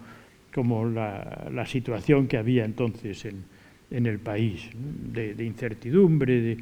como 0.53 0.87
la, 0.87 1.67
situación 1.67 2.27
que 2.27 2.39
había 2.39 2.65
entonces 2.65 3.27
en, 3.27 4.07
el 4.07 4.19
país, 4.19 4.71
de, 5.13 5.45
incertidumbre. 5.45 6.57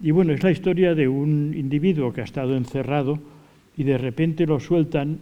y 0.00 0.10
bueno, 0.12 0.32
es 0.32 0.42
la 0.42 0.50
historia 0.50 0.94
de 0.94 1.08
un 1.08 1.52
individuo 1.56 2.12
que 2.12 2.20
ha 2.20 2.24
estado 2.24 2.56
encerrado 2.56 3.18
y 3.76 3.82
de 3.82 3.98
repente 3.98 4.46
lo 4.46 4.60
sueltan 4.60 5.18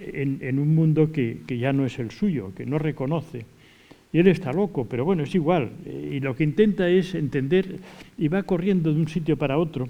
en, 0.00 0.58
un 0.58 0.74
mundo 0.74 1.12
que, 1.12 1.40
ya 1.48 1.72
no 1.72 1.86
es 1.86 1.98
el 1.98 2.10
suyo, 2.10 2.52
que 2.54 2.66
no 2.66 2.78
reconoce. 2.78 3.44
Y 4.12 4.18
él 4.18 4.28
está 4.28 4.52
loco, 4.52 4.86
pero 4.86 5.04
bueno, 5.04 5.22
es 5.22 5.34
igual. 5.34 5.70
Y 5.86 6.20
lo 6.20 6.36
que 6.36 6.44
intenta 6.44 6.88
es 6.88 7.14
entender 7.14 7.78
y 8.18 8.28
va 8.28 8.42
corriendo 8.42 8.92
de 8.92 9.00
un 9.00 9.08
sitio 9.08 9.38
para 9.38 9.58
otro. 9.58 9.88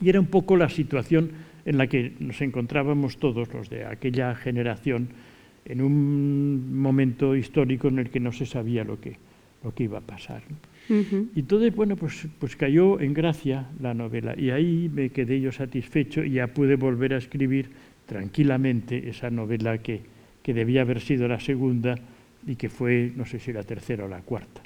Y 0.00 0.10
era 0.10 0.20
un 0.20 0.26
poco 0.26 0.56
la 0.56 0.68
situación 0.68 1.30
en 1.64 1.78
la 1.78 1.86
que 1.86 2.12
nos 2.20 2.40
encontrábamos 2.42 3.16
todos 3.16 3.52
los 3.52 3.70
de 3.70 3.86
aquella 3.86 4.34
generación 4.34 5.08
en 5.64 5.80
un 5.80 6.78
momento 6.78 7.34
histórico 7.34 7.88
en 7.88 7.98
el 7.98 8.10
que 8.10 8.20
no 8.20 8.32
se 8.32 8.46
sabía 8.46 8.84
lo 8.84 9.00
que, 9.00 9.16
lo 9.64 9.74
que 9.74 9.84
iba 9.84 9.98
a 9.98 10.02
pasar. 10.02 10.42
Y 10.88 11.40
entonces, 11.40 11.74
bueno, 11.74 11.96
pues, 11.96 12.28
pues 12.38 12.54
cayó 12.54 13.00
en 13.00 13.12
gracia 13.12 13.66
la 13.80 13.92
novela 13.92 14.34
y 14.38 14.50
ahí 14.50 14.88
me 14.92 15.10
quedé 15.10 15.40
yo 15.40 15.50
satisfecho 15.50 16.22
y 16.22 16.32
ya 16.32 16.46
pude 16.46 16.76
volver 16.76 17.14
a 17.14 17.16
escribir 17.16 17.70
tranquilamente 18.06 19.08
esa 19.08 19.30
novela 19.30 19.78
que, 19.78 20.02
que 20.44 20.54
debía 20.54 20.82
haber 20.82 21.00
sido 21.00 21.26
la 21.26 21.40
segunda 21.40 21.96
y 22.46 22.56
que 22.56 22.68
fue, 22.68 23.12
no 23.16 23.26
sé 23.26 23.38
si 23.38 23.52
la 23.52 23.62
tercera 23.62 24.04
o 24.04 24.08
la 24.08 24.20
cuarta. 24.20 24.62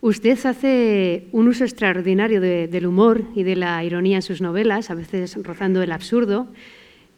Usted 0.00 0.38
hace 0.46 1.26
un 1.32 1.48
uso 1.48 1.64
extraordinario 1.64 2.40
del 2.40 2.86
humor 2.86 3.24
y 3.34 3.42
de 3.42 3.56
la 3.56 3.82
ironía 3.82 4.16
en 4.16 4.22
sus 4.22 4.40
novelas, 4.40 4.90
a 4.90 4.94
veces 4.94 5.36
rozando 5.42 5.82
el 5.82 5.90
absurdo, 5.90 6.46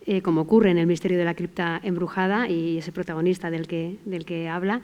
eh, 0.07 0.23
como 0.23 0.41
ocurre 0.41 0.71
en 0.71 0.79
El 0.79 0.87
misterio 0.87 1.19
de 1.19 1.27
la 1.27 1.35
cripta 1.35 1.79
embrujada 1.83 2.49
y 2.49 2.79
ese 2.79 2.91
protagonista 2.91 3.51
del 3.51 3.67
que, 3.67 3.99
del 4.07 4.25
que 4.25 4.49
habla. 4.49 4.81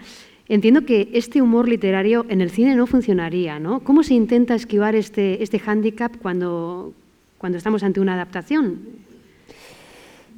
Entiendo 0.47 0.85
que 0.85 1.09
este 1.15 1.41
humor 1.41 1.69
literario 1.69 2.27
en 2.29 2.43
el 2.43 2.51
cine 2.51 2.77
no 2.77 2.87
funcionaría, 2.87 3.59
¿no? 3.59 3.81
¿Cómo 3.81 4.03
se 4.03 4.15
intenta 4.15 4.55
esquivar 4.55 4.95
este, 4.95 5.43
este 5.43 5.59
hándicap 5.59 6.17
cuando, 6.19 6.93
cuando 7.39 7.57
estamos 7.57 7.83
ante 7.83 8.01
una 8.01 8.15
adaptación? 8.15 9.06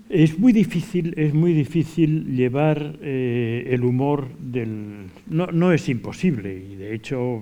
Es 0.08 0.38
muy 0.38 0.54
difícil, 0.54 1.12
es 1.18 1.34
muy 1.34 1.52
difícil 1.52 2.34
llevar 2.34 2.96
eh, 3.02 3.68
el 3.68 3.84
humor 3.84 4.28
del... 4.38 5.10
No, 5.26 5.48
no, 5.48 5.70
es 5.70 5.86
imposible, 5.90 6.54
y 6.54 6.76
de 6.76 6.94
hecho, 6.94 7.40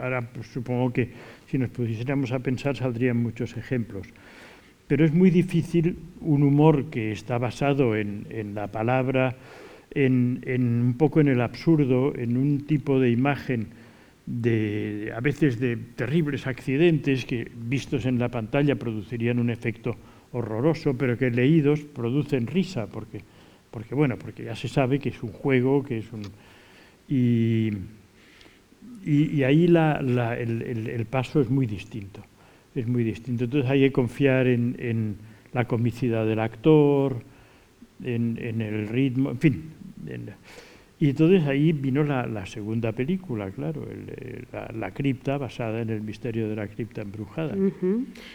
ahora 0.00 0.22
pues, 0.32 0.46
supongo 0.46 0.94
que 0.94 1.10
si 1.46 1.58
nos 1.58 1.68
pusiéramos 1.68 2.32
a 2.32 2.38
pensar 2.38 2.74
saldrían 2.74 3.18
muchos 3.18 3.54
ejemplos. 3.58 4.06
Pero 4.86 5.04
es 5.04 5.12
muy 5.12 5.28
difícil 5.28 5.98
un 6.22 6.42
humor 6.42 6.86
que 6.86 7.12
está 7.12 7.36
basado 7.36 7.96
en, 7.96 8.54
la 8.54 8.68
palabra, 8.68 9.36
en, 9.90 10.40
un 10.48 10.94
poco 10.96 11.20
en 11.20 11.28
el 11.28 11.42
absurdo, 11.42 12.14
en 12.16 12.38
un 12.38 12.60
tipo 12.66 12.98
de 12.98 13.10
imagen 13.10 13.68
de, 14.24 15.12
a 15.14 15.20
veces 15.20 15.60
de 15.60 15.76
terribles 15.76 16.46
accidentes 16.46 17.26
que 17.26 17.50
vistos 17.54 18.06
en 18.06 18.18
la 18.18 18.30
pantalla 18.30 18.76
producirían 18.76 19.38
un 19.38 19.50
efecto 19.50 19.98
horroroso, 20.36 20.94
pero 20.96 21.16
que 21.16 21.30
leídos 21.30 21.80
producen 21.80 22.46
risa, 22.46 22.86
porque, 22.86 23.20
porque 23.70 23.94
bueno, 23.94 24.16
porque 24.18 24.44
ya 24.44 24.54
se 24.54 24.68
sabe 24.68 24.98
que 24.98 25.08
es 25.08 25.22
un 25.22 25.32
juego, 25.32 25.82
que 25.82 25.98
es 25.98 26.12
un 26.12 26.22
y, 27.08 27.70
y, 29.04 29.44
ahí 29.44 29.68
la, 29.68 30.00
el, 30.36 30.62
el, 30.62 31.06
paso 31.06 31.40
es 31.40 31.48
muy 31.48 31.66
distinto, 31.66 32.20
es 32.74 32.86
muy 32.88 33.04
distinto. 33.04 33.44
Entonces 33.44 33.70
hay 33.70 33.80
que 33.80 33.92
confiar 33.92 34.48
en, 34.48 34.74
en 34.80 35.16
la 35.52 35.66
comicidad 35.66 36.26
del 36.26 36.40
actor, 36.40 37.22
en, 38.02 38.36
en 38.40 38.60
el 38.60 38.88
ritmo, 38.88 39.30
en 39.30 39.38
fin. 39.38 39.70
En, 40.08 40.30
y 40.98 41.10
entonces 41.10 41.46
ahí 41.46 41.72
vino 41.72 42.02
la, 42.04 42.46
segunda 42.46 42.90
película, 42.92 43.50
claro, 43.50 43.86
el, 43.90 44.46
la, 44.80 44.90
cripta 44.92 45.36
basada 45.36 45.82
en 45.82 45.90
el 45.90 46.00
misterio 46.00 46.48
de 46.48 46.56
la 46.56 46.68
cripta 46.68 47.02
embrujada. 47.02 47.54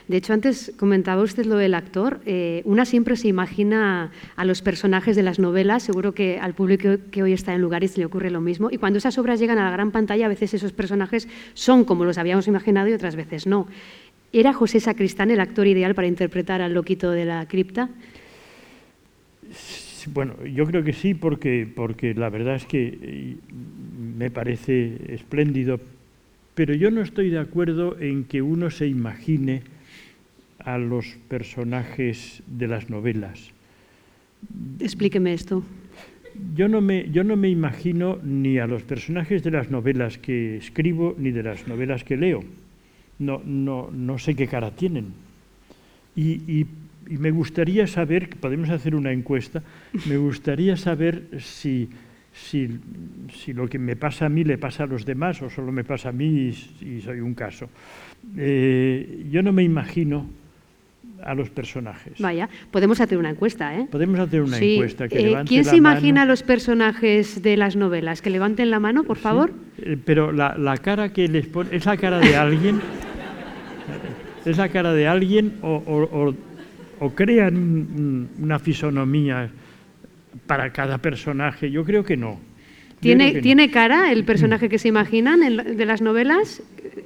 De 0.08 0.18
hecho, 0.18 0.34
antes 0.34 0.72
comentaba 0.78 1.24
usted 1.24 1.46
lo 1.46 1.56
del 1.56 1.74
actor. 1.74 2.22
Eh, 2.28 2.62
una 2.66 2.86
siempre 2.86 3.16
se 3.16 3.28
imagina 3.28 4.12
a 4.36 4.46
los 4.46 4.62
personajes 4.62 5.16
de 5.16 5.24
las 5.24 5.40
novelas, 5.40 5.82
seguro 5.82 6.14
que 6.14 6.38
al 6.38 6.54
público 6.54 6.90
que 7.10 7.24
hoy 7.24 7.34
está 7.34 7.56
en 7.56 7.62
lugares 7.62 7.98
le 7.98 8.06
ocurre 8.06 8.30
lo 8.30 8.42
mismo. 8.42 8.70
Y 8.70 8.78
cuando 8.78 9.00
esas 9.00 9.18
obras 9.18 9.40
llegan 9.40 9.58
a 9.58 9.66
la 9.66 9.72
gran 9.72 9.90
pantalla, 9.90 10.28
a 10.28 10.30
veces 10.30 10.54
esos 10.54 10.72
personajes 10.72 11.28
son 11.56 11.84
como 11.84 12.06
los 12.06 12.20
habíamos 12.20 12.48
imaginado 12.48 12.90
y 12.90 12.94
otras 12.94 13.16
veces 13.16 13.48
no. 13.48 13.68
¿Era 14.34 14.54
José 14.54 14.80
Sacristán 14.80 15.32
el 15.32 15.40
actor 15.40 15.66
ideal 15.66 15.96
para 15.96 16.08
interpretar 16.08 16.62
al 16.62 16.76
loquito 16.76 17.10
de 17.10 17.26
la 17.26 17.48
cripta? 17.48 17.90
Bueno, 20.08 20.46
yo 20.46 20.66
creo 20.66 20.84
que 20.84 20.94
sí, 20.94 21.14
porque, 21.14 21.68
porque 21.74 22.14
la 22.14 22.30
verdad 22.30 22.56
es 22.56 22.66
que 22.66 23.38
me 24.18 24.32
parece 24.32 25.14
espléndido, 25.14 25.80
pero 26.56 26.74
yo 26.74 26.92
no 26.92 27.02
estoy 27.02 27.30
de 27.30 27.40
acuerdo 27.40 28.00
en 28.00 28.26
que 28.26 28.42
uno 28.42 28.70
se 28.70 28.88
imagine 28.88 29.64
a 30.60 30.78
los 30.78 31.06
personajes 31.28 32.44
de 32.48 32.68
las 32.68 32.90
novelas. 32.90 33.52
Explíqueme 34.80 35.34
esto. 35.34 35.64
Yo 36.56 36.68
no, 36.68 36.82
me, 36.82 37.10
yo 37.12 37.24
no 37.24 37.36
me 37.36 37.50
imagino 37.50 38.18
ni 38.24 38.58
a 38.58 38.68
los 38.68 38.84
personajes 38.84 39.44
de 39.44 39.52
las 39.52 39.70
novelas 39.70 40.18
que 40.18 40.58
escribo 40.58 41.16
ni 41.18 41.32
de 41.32 41.44
las 41.44 41.68
novelas 41.68 42.04
que 42.04 42.18
leo. 42.18 42.44
No, 43.20 43.42
no, 43.46 43.90
no 43.92 44.18
sé 44.18 44.36
qué 44.36 44.48
cara 44.48 44.72
tienen. 44.72 45.14
Y, 46.16 46.42
y 46.48 46.66
y 47.12 47.18
me 47.18 47.30
gustaría 47.30 47.88
saber, 47.88 48.30
podemos 48.30 48.70
hacer 48.70 48.96
una 48.96 49.12
encuesta, 49.12 49.62
me 50.08 50.16
gustaría 50.16 50.78
saber 50.78 51.24
si, 51.40 51.90
si, 52.32 52.80
si, 53.34 53.52
lo 53.52 53.68
que 53.68 53.78
me 53.78 53.98
pasa 53.98 54.28
a 54.28 54.30
mí 54.30 54.46
le 54.46 54.58
pasa 54.58 54.86
a 54.86 54.88
los 54.88 55.04
demás 55.06 55.42
o 55.42 55.50
solo 55.50 55.74
me 55.74 55.84
pasa 55.84 56.10
a 56.10 56.12
mí 56.14 56.26
y, 56.80 56.86
y 56.86 57.02
soy 57.02 57.20
un 57.20 57.34
caso. 57.34 57.68
Eh, 58.38 59.26
yo 59.30 59.44
no 59.44 59.52
me 59.52 59.62
imagino 59.62 60.26
a 61.22 61.36
los 61.36 61.50
personajes. 61.50 62.14
Vaya, 62.20 62.48
podemos 62.72 63.02
hacer 63.02 63.18
una 63.18 63.30
encuesta, 63.30 63.78
¿eh? 63.78 63.88
Podemos 63.92 64.18
hacer 64.18 64.42
una 64.42 64.58
sí. 64.58 64.76
encuesta. 64.76 65.10
Que 65.10 65.34
eh, 65.34 65.38
¿Quién 65.46 65.66
se 65.66 65.76
imagina 65.76 66.22
a 66.22 66.26
los 66.26 66.44
personajes 66.44 67.42
de 67.42 67.58
las 67.58 67.76
novelas? 67.76 68.22
Que 68.22 68.30
levanten 68.30 68.72
la 68.72 68.80
mano, 68.80 69.04
por 69.04 69.18
favor. 69.18 69.52
Sí, 69.76 69.84
eh, 69.86 69.98
pero 70.04 70.32
la, 70.32 70.56
la, 70.58 70.78
cara 70.78 71.12
que 71.12 71.28
les 71.28 71.46
pone, 71.46 71.76
¿es 71.76 71.86
la 71.86 71.98
cara 71.98 72.20
de 72.20 72.38
alguien? 72.38 72.80
¿Es 74.46 74.58
la 74.58 74.70
cara 74.70 74.94
de 74.94 75.08
alguien 75.08 75.56
o, 75.62 75.76
o, 75.86 76.30
o 76.30 76.36
o 77.02 77.10
crean 77.16 78.30
una 78.40 78.60
fisonomía 78.60 79.50
para 80.46 80.72
cada 80.72 81.00
personaje? 81.00 81.72
Yo 81.72 81.84
creo 81.84 82.04
que 82.04 82.16
no. 82.16 82.40
¿Tiene, 83.00 83.34
que 83.34 83.42
¿tiene 83.42 83.68
no. 83.68 83.74
cara 83.74 84.12
el 84.12 84.24
personaje 84.24 84.70
que 84.70 84.78
se 84.78 84.88
imaginan 84.88 85.42
en, 85.42 85.78
de 85.78 85.86
las 85.88 86.02
novelas? 86.04 86.62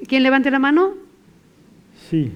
¿Quién 0.09 0.23
levante 0.23 0.51
la 0.51 0.59
mano? 0.59 0.95
Sí. 2.09 2.29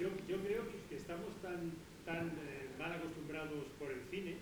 Yo, 0.00 0.06
yo 0.30 0.36
creo 0.46 0.62
que 0.88 0.94
estamos 0.94 1.34
tan, 1.42 1.74
tan 2.06 2.28
eh, 2.28 2.70
mal 2.78 2.92
acostumbrados 2.92 3.66
por 3.80 3.90
el 3.90 3.98
cine 4.08 4.36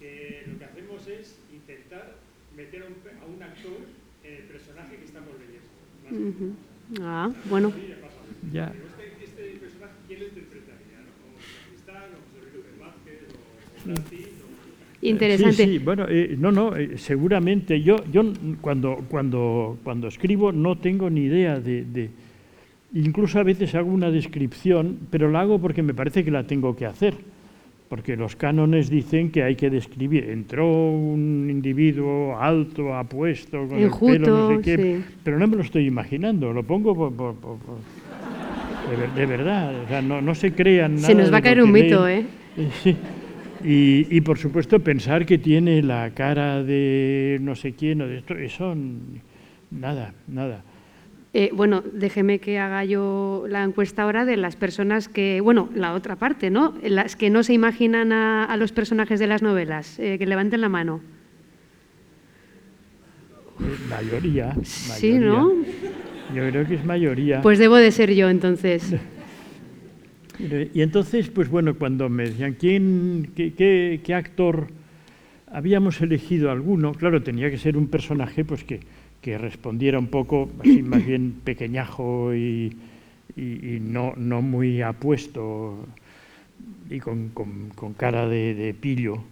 que 0.00 0.42
lo 0.50 0.58
que 0.58 0.64
hacemos 0.64 1.06
es 1.06 1.38
intentar 1.54 2.16
meter 2.56 2.82
a 2.82 2.86
un, 2.86 2.94
a 3.22 3.36
un 3.36 3.42
actor 3.44 3.78
en 4.24 4.34
el 4.34 4.42
personaje 4.42 4.96
que 4.96 5.04
estamos 5.04 5.30
leyendo. 5.38 5.70
Uh 6.10 6.34
-huh. 6.34 7.00
Ah, 7.00 7.30
bueno. 7.48 7.72
Ya. 8.52 8.72
Interesante. 15.04 15.66
Sí, 15.66 15.72
sí, 15.72 15.78
bueno, 15.78 16.06
eh, 16.08 16.34
no, 16.38 16.50
no, 16.50 16.74
eh, 16.76 16.96
seguramente. 16.96 17.82
Yo, 17.82 17.96
yo 18.10 18.24
cuando, 18.62 19.04
cuando, 19.10 19.76
cuando 19.84 20.08
escribo 20.08 20.50
no 20.50 20.78
tengo 20.78 21.10
ni 21.10 21.22
idea 21.24 21.60
de, 21.60 21.84
de, 21.84 22.10
Incluso 22.94 23.38
a 23.38 23.42
veces 23.42 23.74
hago 23.74 23.90
una 23.90 24.10
descripción, 24.10 24.98
pero 25.10 25.30
la 25.30 25.40
hago 25.40 25.58
porque 25.58 25.82
me 25.82 25.92
parece 25.92 26.24
que 26.24 26.30
la 26.30 26.46
tengo 26.46 26.74
que 26.74 26.86
hacer. 26.86 27.14
Porque 27.88 28.16
los 28.16 28.34
cánones 28.34 28.88
dicen 28.88 29.30
que 29.30 29.42
hay 29.42 29.56
que 29.56 29.68
describir. 29.68 30.30
Entró 30.30 30.66
un 30.66 31.48
individuo 31.50 32.38
alto, 32.38 32.94
apuesto, 32.94 33.68
con 33.68 33.78
Enjuto, 33.78 34.12
el 34.12 34.22
pelo, 34.22 34.50
no 34.50 34.56
sé 34.56 34.62
qué. 34.62 34.76
Sí. 34.76 35.04
Pero 35.22 35.38
no 35.38 35.46
me 35.46 35.56
lo 35.56 35.62
estoy 35.62 35.86
imaginando, 35.86 36.52
lo 36.52 36.62
pongo 36.62 36.94
por, 36.94 37.12
por, 37.12 37.34
por, 37.34 37.58
de, 38.90 39.20
de, 39.20 39.26
verdad. 39.26 39.74
O 39.84 39.88
sea, 39.88 40.00
no, 40.00 40.22
no 40.22 40.34
se 40.34 40.52
crean 40.52 40.94
nada. 40.94 41.08
Se 41.08 41.14
nos 41.14 41.32
va 41.32 41.38
a 41.38 41.42
caer 41.42 41.62
un 41.62 41.72
mito, 41.72 42.06
leen. 42.06 42.26
¿eh? 42.56 42.68
Sí. 42.82 42.96
Y, 43.64 44.06
y, 44.14 44.20
por 44.20 44.36
supuesto 44.38 44.78
pensar 44.80 45.24
que 45.24 45.38
tiene 45.38 45.82
la 45.82 46.10
cara 46.10 46.62
de 46.62 47.38
no 47.40 47.56
sé 47.56 47.72
quién 47.72 48.02
o 48.02 48.06
de 48.06 48.18
esto, 48.18 48.34
eso 48.34 48.76
nada, 49.70 50.12
nada. 50.28 50.62
Eh, 51.32 51.50
bueno, 51.52 51.82
déjeme 51.92 52.38
que 52.38 52.60
haga 52.60 52.84
yo 52.84 53.44
la 53.48 53.64
encuesta 53.64 54.02
ahora 54.02 54.24
de 54.24 54.36
las 54.36 54.54
personas 54.54 55.08
que, 55.08 55.40
bueno, 55.40 55.68
la 55.74 55.94
otra 55.94 56.14
parte, 56.14 56.48
¿no? 56.48 56.74
Las 56.82 57.16
que 57.16 57.28
no 57.28 57.42
se 57.42 57.54
imaginan 57.54 58.12
a, 58.12 58.44
a 58.44 58.56
los 58.56 58.70
personajes 58.70 59.18
de 59.18 59.26
las 59.26 59.42
novelas, 59.42 59.98
eh, 59.98 60.16
que 60.16 60.26
levanten 60.26 60.60
la 60.60 60.68
mano. 60.68 61.00
Mayoría, 63.88 64.46
mayoría. 64.46 64.64
Sí, 64.64 65.18
¿no? 65.18 65.52
Yo 66.34 66.48
creo 66.50 66.66
que 66.66 66.74
es 66.74 66.84
mayoría. 66.84 67.42
Pues 67.42 67.58
debo 67.58 67.76
de 67.76 67.90
ser 67.90 68.14
yo 68.14 68.28
entonces. 68.28 68.94
Y 70.38 70.82
entonces, 70.82 71.28
pues 71.28 71.48
bueno, 71.48 71.74
cuando 71.76 72.08
me 72.08 72.24
decían 72.24 72.56
quién, 72.58 73.30
qué, 73.36 73.54
qué, 73.54 74.00
qué, 74.02 74.14
actor 74.14 74.66
habíamos 75.46 76.00
elegido 76.00 76.50
alguno, 76.50 76.92
claro, 76.92 77.22
tenía 77.22 77.50
que 77.50 77.58
ser 77.58 77.76
un 77.76 77.86
personaje 77.86 78.44
pues 78.44 78.64
que, 78.64 78.80
que 79.22 79.38
respondiera 79.38 79.98
un 79.98 80.08
poco, 80.08 80.50
así 80.60 80.82
más 80.82 81.06
bien 81.06 81.36
pequeñajo 81.44 82.34
y, 82.34 82.76
y, 83.36 83.42
y 83.42 83.80
no, 83.80 84.14
no, 84.16 84.42
muy 84.42 84.82
apuesto 84.82 85.86
y 86.90 86.98
con, 86.98 87.28
con, 87.28 87.68
con 87.70 87.94
cara 87.94 88.26
de, 88.26 88.54
de 88.54 88.74
pillo. 88.74 89.22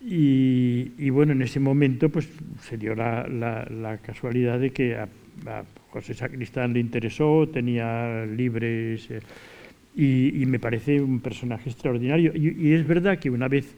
Y, 0.00 0.92
y, 0.96 1.10
bueno, 1.10 1.32
en 1.32 1.42
ese 1.42 1.60
momento 1.60 2.08
pues 2.08 2.28
se 2.62 2.78
dio 2.78 2.94
la, 2.94 3.26
la, 3.28 3.64
la 3.64 3.98
casualidad 3.98 4.58
de 4.58 4.70
que 4.70 4.96
a, 4.96 5.08
a, 5.46 5.64
José 5.90 6.14
Sacristán 6.14 6.72
le 6.72 6.80
interesó, 6.80 7.46
tenía 7.52 8.24
libres... 8.24 9.10
Eh, 9.10 9.20
y, 9.98 10.42
y, 10.42 10.46
me 10.46 10.60
parece 10.60 11.00
un 11.00 11.18
personaje 11.18 11.70
extraordinario. 11.70 12.32
Y, 12.32 12.68
y 12.68 12.72
es 12.72 12.86
verdad 12.86 13.18
que 13.18 13.30
una 13.30 13.48
vez 13.48 13.74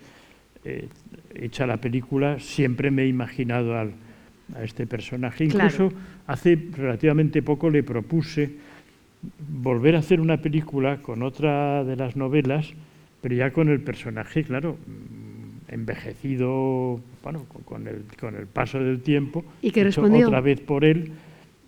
eh, 0.64 0.86
hecha 1.34 1.66
la 1.66 1.78
película 1.78 2.38
siempre 2.38 2.90
me 2.90 3.04
he 3.04 3.08
imaginado 3.08 3.78
al, 3.78 3.92
a 4.54 4.62
este 4.62 4.86
personaje. 4.86 5.44
Incluso 5.44 5.88
claro. 5.88 6.04
hace 6.26 6.58
relativamente 6.76 7.42
poco 7.42 7.70
le 7.70 7.82
propuse 7.82 8.50
volver 9.62 9.96
a 9.96 10.00
hacer 10.00 10.20
una 10.20 10.42
película 10.42 10.98
con 10.98 11.22
otra 11.22 11.84
de 11.84 11.96
las 11.96 12.16
novelas, 12.16 12.68
pero 13.22 13.34
ya 13.34 13.50
con 13.50 13.70
el 13.70 13.80
personaje, 13.80 14.44
claro, 14.44 14.76
envejecido, 15.68 17.00
bueno, 17.22 17.46
con 17.64 17.86
el, 17.86 18.02
con 18.18 18.36
el 18.36 18.46
paso 18.46 18.78
del 18.78 19.00
tiempo. 19.00 19.42
¿Y 19.62 19.70
que 19.70 19.84
respondió? 19.84 20.26
Otra 20.26 20.42
vez 20.42 20.60
por 20.60 20.84
él. 20.84 21.12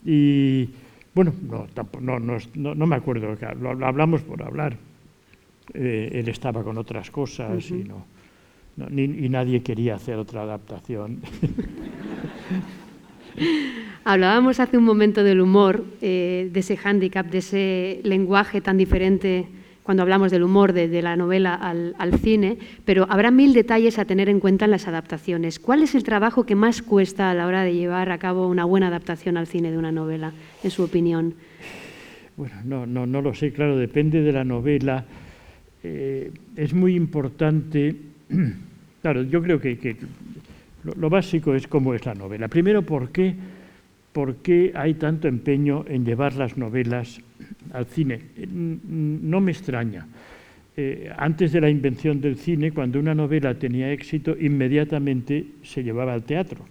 Y, 0.05 0.69
bueno, 1.14 1.33
no, 1.42 1.66
no, 2.01 2.18
no, 2.55 2.75
no, 2.75 2.87
me 2.87 2.96
acuerdo, 2.96 3.37
lo, 3.61 3.87
hablamos 3.87 4.22
por 4.22 4.42
hablar. 4.42 4.77
Eh, 5.75 6.11
él 6.14 6.29
estaba 6.29 6.62
con 6.64 6.77
otras 6.79 7.11
cosas 7.11 7.70
uh 7.70 7.75
-huh. 7.75 7.81
y, 7.81 7.85
no, 7.85 8.05
no 8.77 8.88
ni, 8.90 9.05
y 9.05 9.29
nadie 9.29 9.62
quería 9.62 9.94
hacer 9.96 10.16
otra 10.16 10.42
adaptación. 10.42 11.20
Hablábamos 14.05 14.59
hace 14.59 14.77
un 14.77 14.85
momento 14.85 15.22
del 15.22 15.40
humor, 15.40 15.85
eh, 16.01 16.51
de 16.53 16.61
ese 16.61 16.77
hándicap, 16.77 17.27
de 17.31 17.38
ese 17.38 18.01
lenguaje 18.03 18.61
tan 18.61 18.77
diferente 18.77 19.46
cuando 19.83 20.03
hablamos 20.03 20.31
del 20.31 20.42
humor 20.42 20.73
de, 20.73 20.88
de 20.88 21.03
la 21.03 21.16
novela 21.16 21.55
al, 21.55 21.95
al, 21.99 22.18
cine, 22.18 22.59
pero 22.85 23.07
habrá 23.11 23.31
mil 23.31 23.53
detalles 23.53 23.99
a 23.99 24.05
tener 24.05 24.29
en 24.29 24.40
cuenta 24.40 24.64
en 24.64 24.71
las 24.71 24.87
adaptaciones. 24.87 25.59
¿Cuál 25.59 25.83
es 25.83 25.95
el 25.95 26.05
trabajo 26.05 26.47
que 26.47 26.55
más 26.55 26.83
cuesta 26.83 27.31
a 27.31 27.35
la 27.35 27.47
hora 27.47 27.64
de 27.64 27.75
llevar 27.75 28.11
a 28.11 28.18
cabo 28.18 28.47
una 28.47 28.64
buena 28.64 28.88
adaptación 28.88 29.37
al 29.37 29.47
cine 29.47 29.71
de 29.71 29.79
una 29.79 29.90
novela, 29.90 30.33
en 30.62 30.71
su 30.71 30.85
opinión? 30.85 31.35
Bueno, 32.37 32.55
no, 32.64 32.87
no, 32.87 33.07
no 33.07 33.21
lo 33.21 33.35
sé, 33.35 33.53
claro, 33.53 33.77
depende 33.77 34.23
de 34.23 34.33
la 34.33 34.45
novela. 34.45 35.05
Eh, 35.83 36.31
es 36.57 36.73
muy 36.73 36.95
importante, 36.95 37.97
claro, 39.03 39.23
yo 39.25 39.42
creo 39.42 39.61
que, 39.61 39.79
que 39.79 39.97
lo, 40.85 40.95
lo, 40.95 41.11
básico 41.11 41.55
es 41.55 41.66
cómo 41.66 41.92
es 41.92 42.07
la 42.07 42.14
novela. 42.14 42.49
Primero, 42.49 42.83
¿por 42.83 43.11
qué, 43.11 43.35
por 44.12 44.37
qué 44.37 44.72
hay 44.75 44.94
tanto 44.94 45.29
empeño 45.29 45.85
en 45.88 46.05
llevar 46.05 46.35
las 46.35 46.57
novelas 46.57 47.20
al 47.72 47.87
cine. 47.87 48.20
No 48.46 49.40
me 49.40 49.53
extraña. 49.53 50.07
Eh, 50.77 51.11
antes 51.16 51.53
de 51.53 51.61
la 51.61 51.68
invención 51.68 52.20
del 52.20 52.37
cine, 52.37 52.72
cuando 52.72 52.98
una 52.98 53.14
novela 53.14 53.55
tenía 53.55 53.92
éxito, 53.92 54.37
inmediatamente 54.38 55.44
se 55.62 55.83
llevaba 55.83 56.14
al 56.14 56.22
teatro. 56.22 56.64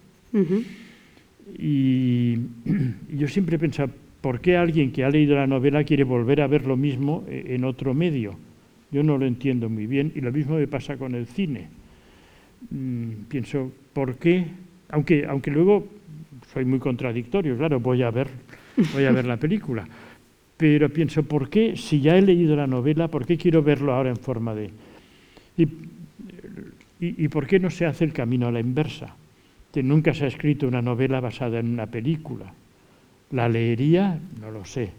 y, 1.57 2.37
yo 3.15 3.27
siempre 3.27 3.57
he 3.57 3.59
pensado, 3.59 3.91
¿por 4.21 4.39
qué 4.39 4.57
alguien 4.57 4.91
que 4.91 5.03
ha 5.03 5.09
leído 5.09 5.35
la 5.35 5.47
novela 5.47 5.83
quiere 5.83 6.03
volver 6.03 6.41
a 6.41 6.47
ver 6.47 6.65
lo 6.65 6.77
mismo 6.77 7.25
eh, 7.27 7.45
en 7.49 7.63
otro 7.63 7.93
medio? 7.93 8.37
Yo 8.91 9.03
no 9.03 9.17
lo 9.17 9.25
entiendo 9.25 9.69
muy 9.69 9.87
bien 9.87 10.11
y 10.15 10.21
lo 10.21 10.31
mismo 10.31 10.55
me 10.55 10.67
pasa 10.67 10.97
con 10.97 11.15
el 11.15 11.27
cine. 11.27 11.67
Mm, 12.69 13.25
pienso, 13.29 13.71
¿por 13.93 14.15
qué? 14.15 14.45
Aunque, 14.89 15.25
aunque 15.25 15.51
luego 15.51 15.87
soy 16.53 16.65
muy 16.65 16.79
contradictorio, 16.79 17.57
claro, 17.57 17.79
voy 17.79 18.03
a 18.03 18.11
ver, 18.11 18.27
voy 18.93 19.05
a 19.05 19.11
ver 19.11 19.25
la 19.25 19.37
película. 19.37 19.87
Pero 20.57 20.89
pienso, 20.89 21.23
¿por 21.23 21.49
qué, 21.49 21.75
si 21.75 22.01
ya 22.01 22.17
he 22.17 22.21
leído 22.21 22.55
la 22.55 22.67
novela, 22.67 23.07
por 23.07 23.25
qué 23.25 23.37
quiero 23.37 23.63
verlo 23.63 23.93
ahora 23.93 24.09
en 24.09 24.17
forma 24.17 24.53
de... 24.53 24.69
Y, 25.57 25.67
y, 26.99 27.27
por 27.29 27.47
qué 27.47 27.59
no 27.59 27.71
se 27.71 27.85
hace 27.85 28.03
el 28.03 28.13
camino 28.13 28.47
a 28.47 28.51
la 28.51 28.59
inversa? 28.59 29.15
Que 29.73 29.81
nunca 29.81 30.13
se 30.13 30.25
ha 30.25 30.27
escrito 30.27 30.67
una 30.67 30.81
novela 30.81 31.19
basada 31.19 31.59
en 31.59 31.67
una 31.67 31.87
película. 31.87 32.53
¿La 33.31 33.49
leería? 33.49 34.19
No 34.39 34.51
lo 34.51 34.65
sé, 34.65 34.91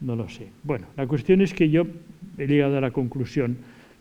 no 0.00 0.16
lo 0.16 0.28
sé. 0.28 0.48
Bueno, 0.64 0.86
la 0.96 1.06
cuestión 1.06 1.40
es 1.40 1.54
que 1.54 1.70
yo 1.70 1.86
he 2.36 2.46
llegado 2.46 2.78
a 2.78 2.80
la 2.80 2.90
conclusión 2.90 3.58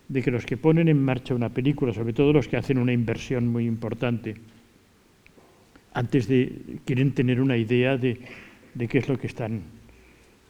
de 0.08 0.24
que 0.24 0.32
los 0.32 0.46
que 0.46 0.58
ponen 0.58 0.88
en 0.88 1.04
marcha 1.04 1.36
una 1.36 1.50
película, 1.50 1.94
sobre 1.94 2.14
todo 2.14 2.34
los 2.34 2.48
que 2.48 2.58
hacen 2.58 2.80
una 2.80 2.94
inversión 2.94 3.48
muy 3.48 3.68
importante, 3.68 4.36
antes 5.94 6.28
de 6.28 6.80
quieren 6.86 7.12
tener 7.14 7.42
una 7.42 7.58
idea 7.58 7.98
de, 7.98 8.20
de 8.74 8.88
qué 8.88 9.00
es 9.00 9.10
lo 9.10 9.18
que 9.18 9.28
están, 9.28 9.62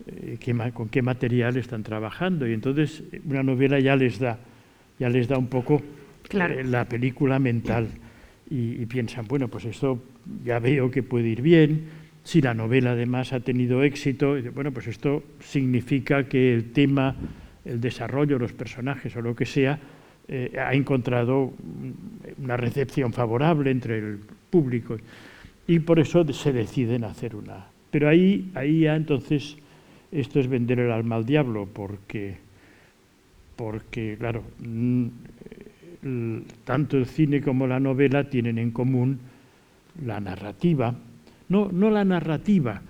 eh, 0.07 0.37
qué, 0.39 0.55
con 0.73 0.89
qué 0.89 1.01
material 1.01 1.57
están 1.57 1.83
trabajando. 1.83 2.47
Y 2.47 2.53
entonces 2.53 3.03
una 3.25 3.43
novela 3.43 3.79
ya 3.79 3.95
les 3.95 4.19
da, 4.19 4.39
ya 4.97 5.09
les 5.09 5.27
da 5.27 5.37
un 5.37 5.47
poco 5.47 5.81
eh, 6.29 6.63
la 6.63 6.85
película 6.85 7.39
mental. 7.39 7.87
Y, 8.49 8.81
y, 8.81 8.85
piensan, 8.87 9.27
bueno, 9.27 9.47
pues 9.47 9.65
esto 9.65 10.01
ya 10.43 10.59
veo 10.59 10.89
que 10.89 11.03
puede 11.03 11.29
ir 11.29 11.41
bien. 11.41 11.85
Si 12.23 12.41
la 12.41 12.53
novela 12.53 12.91
además 12.91 13.31
ha 13.31 13.39
tenido 13.39 13.83
éxito, 13.83 14.35
bueno, 14.53 14.71
pues 14.71 14.87
esto 14.87 15.23
significa 15.39 16.27
que 16.27 16.53
el 16.53 16.71
tema, 16.71 17.15
el 17.63 17.79
desarrollo, 17.79 18.39
los 18.39 18.53
personajes 18.53 19.15
o 19.15 19.21
lo 19.21 19.35
que 19.35 19.45
sea, 19.45 19.79
eh, 20.27 20.51
ha 20.59 20.73
encontrado 20.73 21.53
una 22.37 22.57
recepción 22.57 23.13
favorable 23.13 23.71
entre 23.71 23.97
el 23.99 24.19
público 24.49 24.97
y 25.69 25.77
por 25.77 25.99
eso 25.99 26.25
se 26.33 26.51
deciden 26.51 27.03
hacer 27.03 27.35
una. 27.35 27.67
Pero 27.91 28.09
ahí, 28.09 28.49
ahí 28.55 28.81
ya 28.81 28.95
entonces 28.95 29.55
esto 30.11 30.39
es 30.39 30.47
vender 30.47 30.79
el 30.79 30.91
alma 30.91 31.15
al 31.15 31.27
diablo, 31.27 31.69
porque, 31.71 32.37
porque 33.55 34.15
claro, 34.17 34.41
mm, 34.65 36.37
tanto 36.63 36.97
el 36.97 37.05
cine 37.05 37.39
como 37.41 37.67
la 37.67 37.79
novela 37.79 38.27
tienen 38.27 38.57
en 38.57 38.71
común 38.71 39.19
la 40.03 40.19
narrativa, 40.19 40.95
no, 41.49 41.69
no 41.71 41.91
la 41.91 42.03
narrativa, 42.03 42.81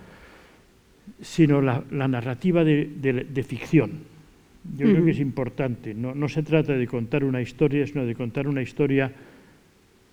sino 1.20 1.62
la, 1.62 1.84
narrativa 1.92 2.64
de, 2.64 3.46
ficción. 3.46 3.92
Yo 4.78 4.86
creo 4.86 5.04
que 5.04 5.12
es 5.12 5.20
importante, 5.20 5.94
no, 5.94 6.16
no 6.16 6.30
se 6.30 6.44
trata 6.44 6.72
de 6.72 6.88
contar 6.88 7.26
una 7.26 7.42
historia, 7.42 7.86
sino 7.86 8.06
de 8.06 8.16
contar 8.16 8.48
una 8.48 8.62
historia 8.62 9.12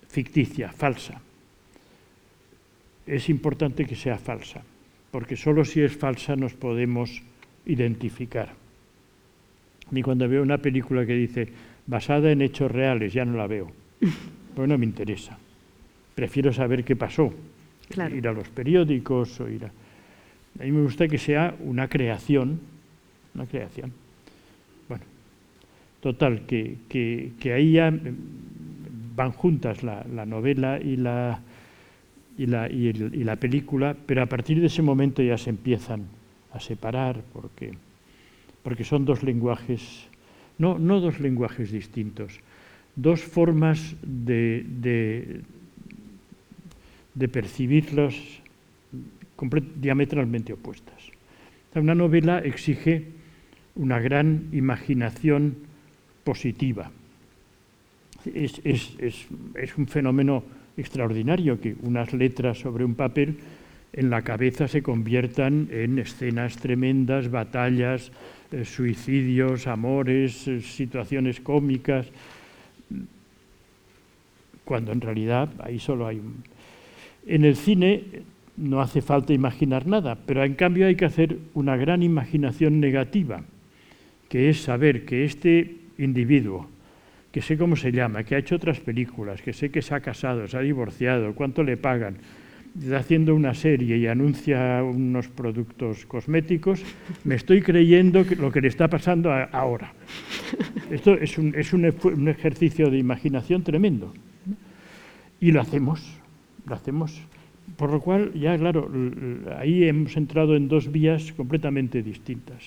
ficticia, 0.09 0.69
falsa 0.73 1.21
es 3.07 3.29
importante 3.29 3.85
que 3.85 3.95
sea 3.95 4.17
falsa, 4.17 4.61
porque 5.11 5.37
solo 5.37 5.63
si 5.63 5.81
es 5.81 5.95
falsa 5.95 6.35
nos 6.35 6.53
podemos 6.53 7.23
identificar. 7.65 8.53
Ni 9.91 10.03
cuando 10.03 10.27
veo 10.27 10.43
una 10.43 10.57
película 10.57 11.05
que 11.05 11.13
dice 11.13 11.47
basada 11.87 12.31
en 12.31 12.41
hechos 12.41 12.69
reales, 12.69 13.13
ya 13.13 13.23
no 13.23 13.37
la 13.37 13.47
veo, 13.47 13.71
porque 14.53 14.67
no 14.67 14.77
me 14.77 14.85
interesa. 14.85 15.37
Prefiero 16.13 16.51
saber 16.51 16.83
qué 16.83 16.97
pasó, 16.97 17.33
ir 18.13 18.27
a 18.27 18.33
los 18.33 18.49
periódicos 18.49 19.39
o 19.39 19.49
ir 19.49 19.65
a... 19.65 19.71
A 20.59 20.63
mí 20.63 20.71
me 20.71 20.81
gusta 20.81 21.07
que 21.07 21.19
sea 21.19 21.55
una 21.59 21.87
creación, 21.87 22.59
una 23.35 23.45
creación. 23.45 23.93
Bueno, 24.89 25.03
total, 26.01 26.45
que, 26.47 26.77
que, 26.89 27.53
ahí 27.53 27.73
ya 27.73 27.93
van 29.15 29.31
juntas 29.31 29.83
la 29.83 30.25
novela 30.25 30.79
y 30.81 30.97
la, 30.97 31.41
y 32.37 32.45
la, 32.45 32.69
y, 32.69 32.93
la 32.93 33.35
película, 33.35 33.95
pero 34.05 34.21
a 34.21 34.27
partir 34.27 34.61
de 34.61 34.67
ese 34.67 34.81
momento 34.81 35.23
ya 35.23 35.37
se 35.37 35.49
empiezan 35.49 36.05
a 36.53 36.59
separar 36.59 37.23
porque, 37.33 37.73
porque 38.61 38.83
son 38.83 39.05
dos 39.05 39.23
lenguajes, 39.23 40.07
no, 40.57 40.77
no 40.77 40.99
dos 40.99 41.19
lenguajes 41.19 41.71
distintos, 41.71 42.39
dos 42.95 43.21
formas 43.21 43.95
de, 44.03 44.65
de, 44.67 45.41
de 47.15 47.27
diametralmente 49.75 50.53
opuestas. 50.53 51.11
Una 51.73 51.95
novela 51.95 52.39
exige 52.39 53.05
una 53.75 53.99
gran 53.99 54.49
imaginación 54.51 55.57
positiva. 56.23 56.91
Es, 58.25 58.59
es, 58.63 58.95
es, 58.99 59.27
es 59.55 59.77
un 59.77 59.87
fenómeno 59.87 60.43
extraordinario 60.77 61.59
que 61.59 61.75
unas 61.81 62.13
letras 62.13 62.59
sobre 62.59 62.85
un 62.85 62.95
papel 62.95 63.37
en 63.93 64.09
la 64.09 64.21
cabeza 64.21 64.67
se 64.67 64.83
conviertan 64.83 65.69
en 65.71 65.97
escenas 65.99 66.57
tremendas, 66.57 67.31
batallas, 67.31 68.11
eh, 68.51 68.63
suicidios, 68.63 69.67
amores, 69.67 70.47
eh, 70.47 70.61
situaciones 70.61 71.39
cómicas, 71.41 72.07
cuando 74.63 74.91
en 74.91 75.01
realidad 75.01 75.49
ahí 75.59 75.79
solo 75.79 76.07
hay 76.07 76.19
un... 76.19 76.43
En 77.25 77.43
el 77.43 77.55
cine 77.55 78.03
no 78.57 78.81
hace 78.81 79.01
falta 79.01 79.33
imaginar 79.33 79.87
nada, 79.87 80.17
pero 80.25 80.43
en 80.43 80.55
cambio 80.55 80.87
hay 80.87 80.95
que 80.95 81.05
hacer 81.05 81.37
una 81.53 81.77
gran 81.77 82.03
imaginación 82.03 82.79
negativa, 82.79 83.43
que 84.29 84.49
es 84.49 84.61
saber 84.61 85.05
que 85.05 85.23
este 85.23 85.75
individuo, 85.97 86.67
que 87.31 87.41
sé 87.41 87.57
cómo 87.57 87.75
se 87.75 87.91
llama, 87.91 88.23
que 88.23 88.35
ha 88.35 88.39
hecho 88.39 88.55
otras 88.55 88.79
películas, 88.79 89.41
que 89.41 89.53
sé 89.53 89.69
que 89.69 89.81
se 89.81 89.93
ha 89.93 89.99
casado, 89.99 90.47
se 90.47 90.57
ha 90.57 90.61
divorciado, 90.61 91.35
cuánto 91.35 91.63
le 91.63 91.77
pagan, 91.77 92.17
está 92.79 92.97
haciendo 92.97 93.35
una 93.35 93.53
serie 93.53 93.97
y 93.97 94.07
anuncia 94.07 94.83
unos 94.83 95.27
productos 95.27 96.05
cosméticos, 96.05 96.83
me 97.23 97.35
estoy 97.35 97.61
creyendo 97.61 98.25
que 98.25 98.35
lo 98.35 98.51
que 98.51 98.61
le 98.61 98.67
está 98.67 98.87
pasando 98.87 99.31
ahora. 99.31 99.93
Esto 100.91 101.13
es, 101.15 101.37
un, 101.37 101.55
es 101.55 101.73
un, 101.73 101.91
un, 102.03 102.27
ejercicio 102.27 102.89
de 102.89 102.97
imaginación 102.97 103.63
tremendo. 103.63 104.13
Y 105.39 105.51
lo 105.51 105.61
hacemos, 105.61 106.19
lo 106.65 106.75
hacemos. 106.75 107.21
Por 107.75 107.91
lo 107.91 107.99
cual, 107.99 108.33
ya 108.33 108.57
claro, 108.57 108.89
ahí 109.57 109.83
hemos 109.83 110.15
entrado 110.15 110.55
en 110.55 110.67
dos 110.67 110.91
vías 110.91 111.33
completamente 111.33 112.01
distintas. 112.01 112.63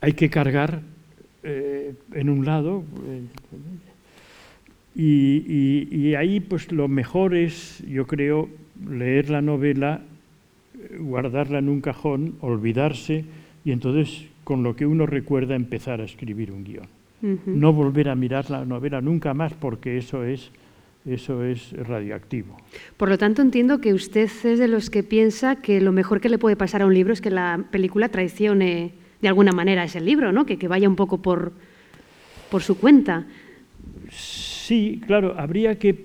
Hay 0.00 0.12
que 0.12 0.28
cargar 0.28 0.82
eh, 1.42 1.94
en 2.12 2.30
un 2.30 2.44
lado. 2.44 2.84
Eh, 3.06 3.22
y, 4.94 6.14
ahí 6.14 6.40
pues 6.40 6.70
lo 6.70 6.86
mejor 6.86 7.34
es, 7.34 7.82
yo 7.88 8.06
creo, 8.06 8.48
leer 8.88 9.30
la 9.30 9.42
novela, 9.42 10.02
guardarla 10.98 11.58
en 11.58 11.68
un 11.68 11.80
cajón, 11.80 12.34
olvidarse 12.40 13.24
y 13.64 13.72
entonces 13.72 14.26
con 14.44 14.62
lo 14.62 14.76
que 14.76 14.86
uno 14.86 15.06
recuerda 15.06 15.54
empezar 15.54 16.00
a 16.00 16.04
escribir 16.04 16.52
un 16.52 16.64
guion. 16.64 16.86
No 17.46 17.72
volver 17.72 18.08
a 18.08 18.16
mirar 18.16 18.50
la 18.50 18.64
novela 18.64 19.00
nunca 19.00 19.32
más 19.32 19.54
porque 19.54 19.96
eso 19.96 20.24
es, 20.24 20.50
eso 21.06 21.44
es 21.44 21.72
radioactivo. 21.72 22.56
Por 22.96 23.08
lo 23.08 23.16
tanto, 23.16 23.42
entiendo 23.42 23.80
que 23.80 23.94
usted 23.94 24.28
es 24.44 24.58
de 24.58 24.66
los 24.66 24.90
que 24.90 25.04
piensa 25.04 25.56
que 25.56 25.80
lo 25.80 25.92
mejor 25.92 26.20
que 26.20 26.28
le 26.28 26.38
puede 26.38 26.56
pasar 26.56 26.82
a 26.82 26.86
un 26.86 26.94
libro 26.94 27.12
es 27.12 27.20
que 27.20 27.30
la 27.30 27.64
película 27.70 28.08
traicione 28.08 28.92
de 29.22 29.28
alguna 29.28 29.52
manera 29.52 29.84
ese 29.84 30.00
libro, 30.00 30.32
¿no? 30.32 30.44
que, 30.44 30.58
que 30.58 30.68
vaya 30.68 30.88
un 30.88 30.96
poco 30.96 31.22
por, 31.22 31.52
por 32.50 32.62
su 32.62 32.76
cuenta. 32.76 33.24
Sí, 34.10 35.00
claro, 35.06 35.36
habría 35.38 35.78
que, 35.78 35.90
eh, 35.90 36.04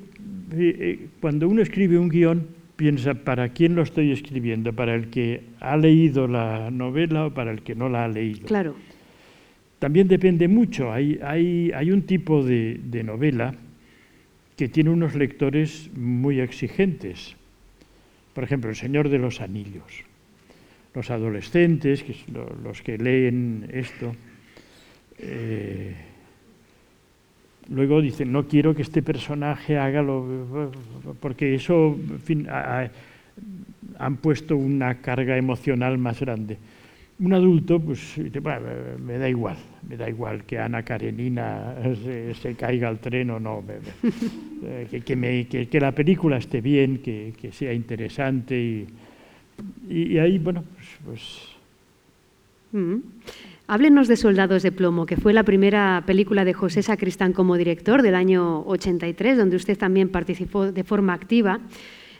eh, 0.54 1.08
cuando 1.20 1.50
uno 1.50 1.64
escribe 1.64 1.98
un 1.98 2.10
guion, 2.10 2.48
piensa, 2.76 3.16
¿para 3.16 3.50
quién 3.50 3.76
lo 3.76 3.82
estoy 3.82 4.12
escribiendo? 4.12 4.72
¿Para 4.72 4.94
el 4.94 5.10
que 5.10 5.42
ha 5.60 5.76
leído 5.78 6.28
la 6.28 6.70
novela 6.70 7.26
o 7.26 7.34
para 7.34 7.52
el 7.52 7.64
que 7.64 7.74
no 7.74 7.90
la 7.90 8.06
ha 8.06 8.08
leído? 8.08 8.46
Claro. 8.46 8.76
También 9.80 10.08
depende 10.08 10.48
mucho. 10.48 10.94
Hay, 10.94 11.20
hay, 11.24 11.72
hay 11.74 11.92
un 11.92 12.04
tipo 12.04 12.44
de, 12.44 12.80
de 12.84 13.04
novela 13.04 13.56
que 14.56 14.68
tiene 14.68 14.92
unos 14.92 15.16
lectores 15.16 15.90
muy 15.96 16.40
exigentes. 16.40 17.36
Por 18.36 18.44
ejemplo, 18.44 18.70
El 18.70 18.76
Señor 18.76 19.10
de 19.10 19.18
los 19.18 19.42
Anillos 19.42 20.06
los 20.98 21.12
adolescentes, 21.12 22.02
que 22.02 22.16
los 22.64 22.82
que 22.82 22.98
leen 22.98 23.70
esto, 23.72 24.16
eh, 25.20 25.94
luego 27.70 28.02
dicen, 28.02 28.32
no 28.32 28.48
quiero 28.48 28.74
que 28.74 28.82
este 28.82 29.04
personaje 29.04 29.78
haga 29.78 30.02
lo... 30.02 30.72
porque 31.20 31.54
eso, 31.54 31.96
han 34.00 34.18
puesto 34.18 34.58
una 34.58 34.96
carga 34.96 35.38
emocional 35.38 36.00
más 36.00 36.20
grande. 36.20 36.58
Un 37.20 37.34
adulto, 37.34 37.80
pues 37.80 38.18
me 38.18 39.20
da 39.20 39.30
igual, 39.30 39.58
me 39.88 39.98
da 39.98 40.10
igual 40.10 40.46
que 40.46 40.58
Ana 40.58 40.82
Karenina 40.82 41.76
se, 42.42 42.56
caiga 42.56 42.90
al 42.90 42.98
tren 42.98 43.30
o 43.30 43.40
no, 43.40 43.64
eh, 44.64 45.04
que, 45.06 45.80
la 45.80 45.92
película 45.92 46.38
esté 46.38 46.60
bien, 46.60 47.04
que, 47.04 47.52
sea 47.52 47.72
interesante 47.72 48.60
y, 48.60 48.88
ahí, 49.90 50.38
bueno, 50.40 50.64
pues... 50.76 50.88
pues 51.06 51.22
mm. 52.72 52.98
Háblenos 53.70 54.08
de 54.08 54.16
Soldados 54.16 54.64
de 54.64 54.72
Plomo, 54.72 55.06
que 55.06 55.18
fue 55.18 55.34
la 55.34 55.44
primera 55.44 56.02
película 56.06 56.46
de 56.46 56.54
José 56.54 56.82
Sacristán 56.84 57.34
como 57.34 57.58
director 57.58 58.02
del 58.02 58.16
año 58.16 58.62
83, 58.66 59.38
donde 59.38 59.58
usted 59.58 59.78
también 59.78 60.08
participó 60.08 60.72
de 60.72 60.84
forma 60.86 61.14
activa. 61.14 61.60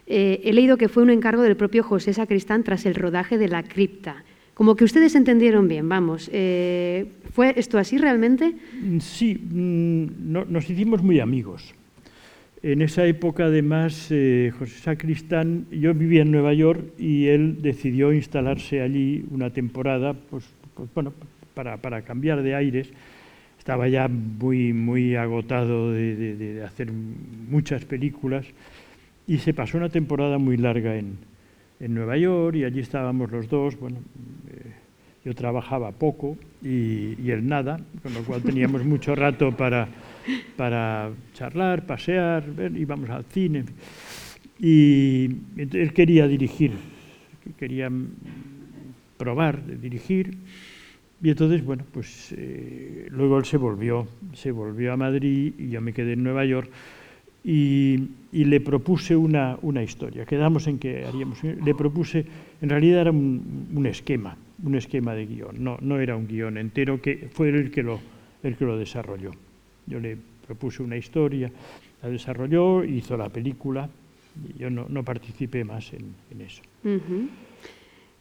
Eh, 0.08 0.42
he 0.44 0.52
leído 0.52 0.76
que 0.76 0.90
fue 0.90 1.04
un 1.04 1.10
encargo 1.10 1.44
del 1.44 1.56
propio 1.56 1.84
José 1.84 2.12
Sacristán 2.12 2.64
tras 2.64 2.86
el 2.86 2.96
rodaje 2.96 3.38
de 3.38 3.48
La 3.48 3.64
Cripta. 3.64 4.26
Como 4.54 4.76
que 4.76 4.84
ustedes 4.84 5.16
entendieron 5.16 5.70
bien, 5.70 5.88
vamos. 5.88 6.30
Eh, 6.34 7.14
¿Fue 7.32 7.54
esto 7.56 7.78
así 7.78 7.98
realmente? 7.98 8.56
Mm, 8.82 9.00
sí, 9.00 9.36
mm, 9.36 10.52
nos 10.52 10.70
hicimos 10.70 11.02
muy 11.02 11.22
amigos. 11.22 11.74
En 12.64 12.82
esa 12.82 13.06
época, 13.06 13.46
además, 13.46 14.08
eh, 14.10 14.52
José 14.58 14.80
Sacristán, 14.80 15.68
yo 15.72 15.94
vivía 15.94 16.24
en 16.24 16.32
Nueva 16.32 16.54
York 16.54 16.94
y 16.98 17.28
él 17.28 17.62
decidió 17.62 18.14
instalarse 18.14 18.82
allí 18.82 19.26
una 19.30 19.52
temporada, 19.52 20.14
pues, 20.14 20.46
pues 20.74 20.90
bueno, 20.94 21.14
para, 21.54 21.78
para, 21.78 22.02
cambiar 22.02 22.42
de 22.42 22.56
aires. 22.56 22.90
Estaba 23.60 23.88
ya 23.88 24.08
muy, 24.08 24.74
muy 24.74 25.16
agotado 25.16 25.92
de, 25.92 26.36
de 26.36 26.64
hacer 26.64 26.92
muchas 26.92 27.86
películas 27.86 28.46
y 29.28 29.38
se 29.40 29.54
pasó 29.54 29.78
una 29.78 29.90
temporada 29.90 30.38
muy 30.38 30.58
larga 30.58 30.96
en, 30.96 31.18
en 31.80 31.94
Nueva 31.94 32.18
York 32.18 32.56
y 32.56 32.64
allí 32.64 32.80
estábamos 32.80 33.32
los 33.32 33.50
dos. 33.50 33.80
Bueno, 33.80 33.98
eh, 34.50 34.72
yo 35.26 35.36
trabajaba 35.36 35.92
poco 35.92 36.38
y, 36.64 37.30
él 37.30 37.48
nada, 37.48 37.80
con 38.02 38.14
lo 38.14 38.24
cual 38.24 38.42
teníamos 38.42 38.84
mucho 38.86 39.16
rato 39.16 39.52
para, 39.52 39.88
para 40.56 41.12
charlar, 41.34 41.86
pasear, 41.86 42.54
ver, 42.54 42.76
íbamos 42.78 43.10
al 43.10 43.26
cine. 43.26 43.66
Y 44.60 45.30
él 45.58 45.94
quería 45.94 46.28
dirigir, 46.28 46.72
quería 47.58 47.92
probar 49.18 49.64
de 49.64 49.78
dirigir. 49.78 50.38
Y 51.22 51.30
entonces, 51.30 51.64
bueno, 51.64 51.84
pues 51.92 52.34
eh, 52.38 53.08
luego 53.10 53.38
él 53.38 53.46
se 53.46 53.58
volvió, 53.58 54.08
se 54.34 54.52
volvió 54.52 54.94
a 54.94 54.98
Madrid 54.98 55.54
y 55.58 55.70
yo 55.70 55.82
me 55.82 55.94
quedé 55.94 56.14
en 56.14 56.24
Nueva 56.24 56.46
York 56.46 56.70
y, 57.44 58.10
le 58.32 58.60
propuse 58.60 59.16
una, 59.16 59.58
una, 59.62 59.82
historia. 59.82 60.26
Quedamos 60.26 60.68
en 60.68 60.78
que 60.80 61.06
haríamos. 61.06 61.44
Le 61.44 61.74
propuse, 61.74 62.26
en 62.62 62.70
realidad 62.70 63.02
era 63.02 63.12
un, 63.12 63.86
esquema, 63.86 64.38
un 64.64 64.76
esquema 64.76 65.14
de 65.16 65.26
guion, 65.26 65.64
no, 65.64 65.78
no 65.82 66.00
era 66.00 66.16
un 66.16 66.28
guion 66.28 66.58
entero, 66.58 67.02
que 67.02 67.30
fue 67.32 67.50
el 67.50 67.72
que 67.72 67.84
lo, 67.84 68.00
el 68.44 68.58
que 68.58 68.66
lo 68.66 68.78
desarrolló. 68.78 69.32
Yo 69.88 70.00
le 70.00 70.18
propuse 70.46 70.84
una 70.84 70.98
historia, 70.98 71.52
la 72.02 72.10
desarrolló, 72.10 72.84
hizo 72.84 73.18
la 73.18 73.30
película, 73.30 73.90
y 74.48 74.60
yo 74.60 74.70
no, 74.70 74.86
no 74.88 75.04
participé 75.04 75.64
más 75.64 75.92
en, 75.94 76.14
en 76.32 76.42
eso. 76.42 76.62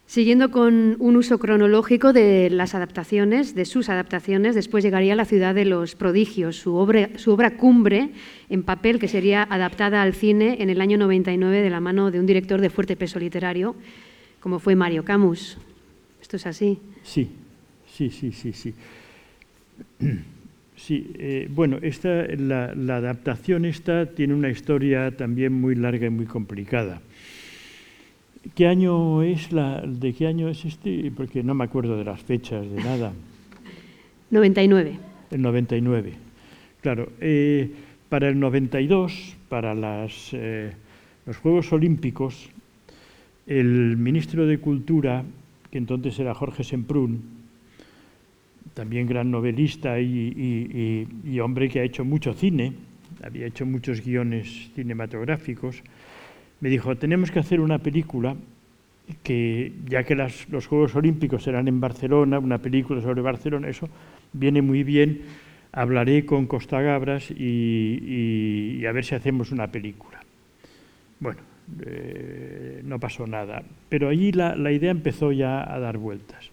Siguiendo 0.06 0.52
con 0.52 0.96
un 1.00 1.16
uso 1.16 1.38
cronológico 1.38 2.12
de 2.12 2.48
las 2.48 2.76
adaptaciones, 2.76 3.56
de 3.56 3.64
sus 3.64 3.88
adaptaciones, 3.88 4.54
después 4.54 4.84
llegaría 4.84 5.16
La 5.16 5.24
ciudad 5.24 5.52
de 5.52 5.64
los 5.64 5.96
prodigios, 5.96 6.56
su 6.56 6.76
obra, 6.76 7.10
su 7.16 7.32
obra 7.32 7.56
cumbre 7.56 8.10
en 8.48 8.62
papel 8.62 9.00
que 9.00 9.08
sería 9.08 9.42
adaptada 9.42 10.02
al 10.02 10.14
cine 10.14 10.58
en 10.60 10.70
el 10.70 10.80
año 10.80 10.96
99 10.96 11.60
de 11.60 11.70
la 11.70 11.80
mano 11.80 12.12
de 12.12 12.20
un 12.20 12.26
director 12.26 12.60
de 12.60 12.70
fuerte 12.70 12.94
peso 12.94 13.18
literario, 13.18 13.74
como 14.38 14.60
fue 14.60 14.76
Mario 14.76 15.04
Camus. 15.04 15.58
¿Esto 16.22 16.36
es 16.36 16.46
así? 16.46 16.78
Sí, 17.02 17.28
sí, 17.92 18.10
sí, 18.10 18.30
sí, 18.30 18.52
sí. 18.52 18.74
Sí, 20.86 21.10
eh, 21.18 21.48
bueno, 21.50 21.78
esta, 21.82 22.26
la, 22.38 22.72
la 22.76 22.98
adaptación 22.98 23.64
esta 23.64 24.06
tiene 24.06 24.34
una 24.34 24.50
historia 24.50 25.10
también 25.16 25.52
muy 25.52 25.74
larga 25.74 26.06
y 26.06 26.10
muy 26.10 26.26
complicada. 26.26 27.00
¿Qué 28.54 28.68
año 28.68 29.24
es 29.24 29.50
la, 29.50 29.80
¿De 29.84 30.12
qué 30.12 30.28
año 30.28 30.48
es 30.48 30.64
este? 30.64 31.10
Porque 31.10 31.42
no 31.42 31.54
me 31.54 31.64
acuerdo 31.64 31.98
de 31.98 32.04
las 32.04 32.22
fechas, 32.22 32.70
de 32.70 32.84
nada. 32.84 33.12
99. 34.30 34.96
El 35.32 35.42
99. 35.42 36.12
Claro, 36.82 37.10
eh, 37.20 37.68
para 38.08 38.28
el 38.28 38.38
92, 38.38 39.36
para 39.48 39.74
las, 39.74 40.30
eh, 40.34 40.70
los 41.26 41.36
Juegos 41.38 41.72
Olímpicos, 41.72 42.48
el 43.48 43.96
ministro 43.96 44.46
de 44.46 44.58
Cultura, 44.58 45.24
que 45.68 45.78
entonces 45.78 46.16
era 46.20 46.32
Jorge 46.32 46.62
Semprún, 46.62 47.35
también 48.76 49.06
gran 49.06 49.30
novelista 49.30 49.98
y, 49.98 51.40
hombre 51.40 51.70
que 51.70 51.80
ha 51.80 51.82
hecho 51.82 52.04
mucho 52.04 52.34
cine, 52.34 52.74
había 53.24 53.46
hecho 53.46 53.64
muchos 53.64 54.04
guiones 54.04 54.70
cinematográficos, 54.74 55.82
me 56.60 56.68
dijo, 56.68 56.94
tenemos 56.94 57.30
que 57.30 57.38
hacer 57.38 57.60
una 57.60 57.78
película 57.78 58.36
que, 59.22 59.72
ya 59.86 60.04
que 60.04 60.14
los 60.14 60.66
Juegos 60.66 60.94
Olímpicos 60.94 61.42
serán 61.42 61.68
en 61.68 61.80
Barcelona, 61.80 62.38
una 62.38 62.58
película 62.58 63.00
sobre 63.00 63.22
Barcelona, 63.22 63.66
eso 63.68 63.88
viene 64.34 64.60
muy 64.60 64.82
bien, 64.82 65.22
hablaré 65.72 66.26
con 66.26 66.46
Costa 66.46 66.82
Gabras 66.82 67.30
y, 67.30 68.84
a 68.84 68.92
ver 68.92 69.06
si 69.06 69.14
hacemos 69.14 69.52
una 69.52 69.72
película. 69.72 70.20
Bueno, 71.18 71.40
eh, 71.86 72.82
no 72.84 73.00
pasó 73.00 73.26
nada, 73.26 73.62
pero 73.88 74.10
allí 74.10 74.32
la, 74.32 74.70
idea 74.70 74.90
empezó 74.90 75.32
ya 75.32 75.62
a 75.62 75.78
dar 75.78 75.96
vueltas. 75.96 76.50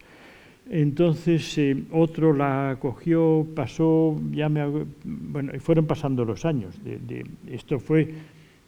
Entonces 0.69 1.57
eh, 1.57 1.83
otro 1.91 2.33
la 2.33 2.77
cogió, 2.79 3.45
pasó, 3.53 4.19
ya 4.31 4.49
me, 4.49 4.85
bueno, 5.03 5.51
fueron 5.59 5.85
pasando 5.85 6.25
los 6.25 6.45
años. 6.45 6.75
de, 6.83 7.25
esto 7.47 7.79
fue 7.79 8.13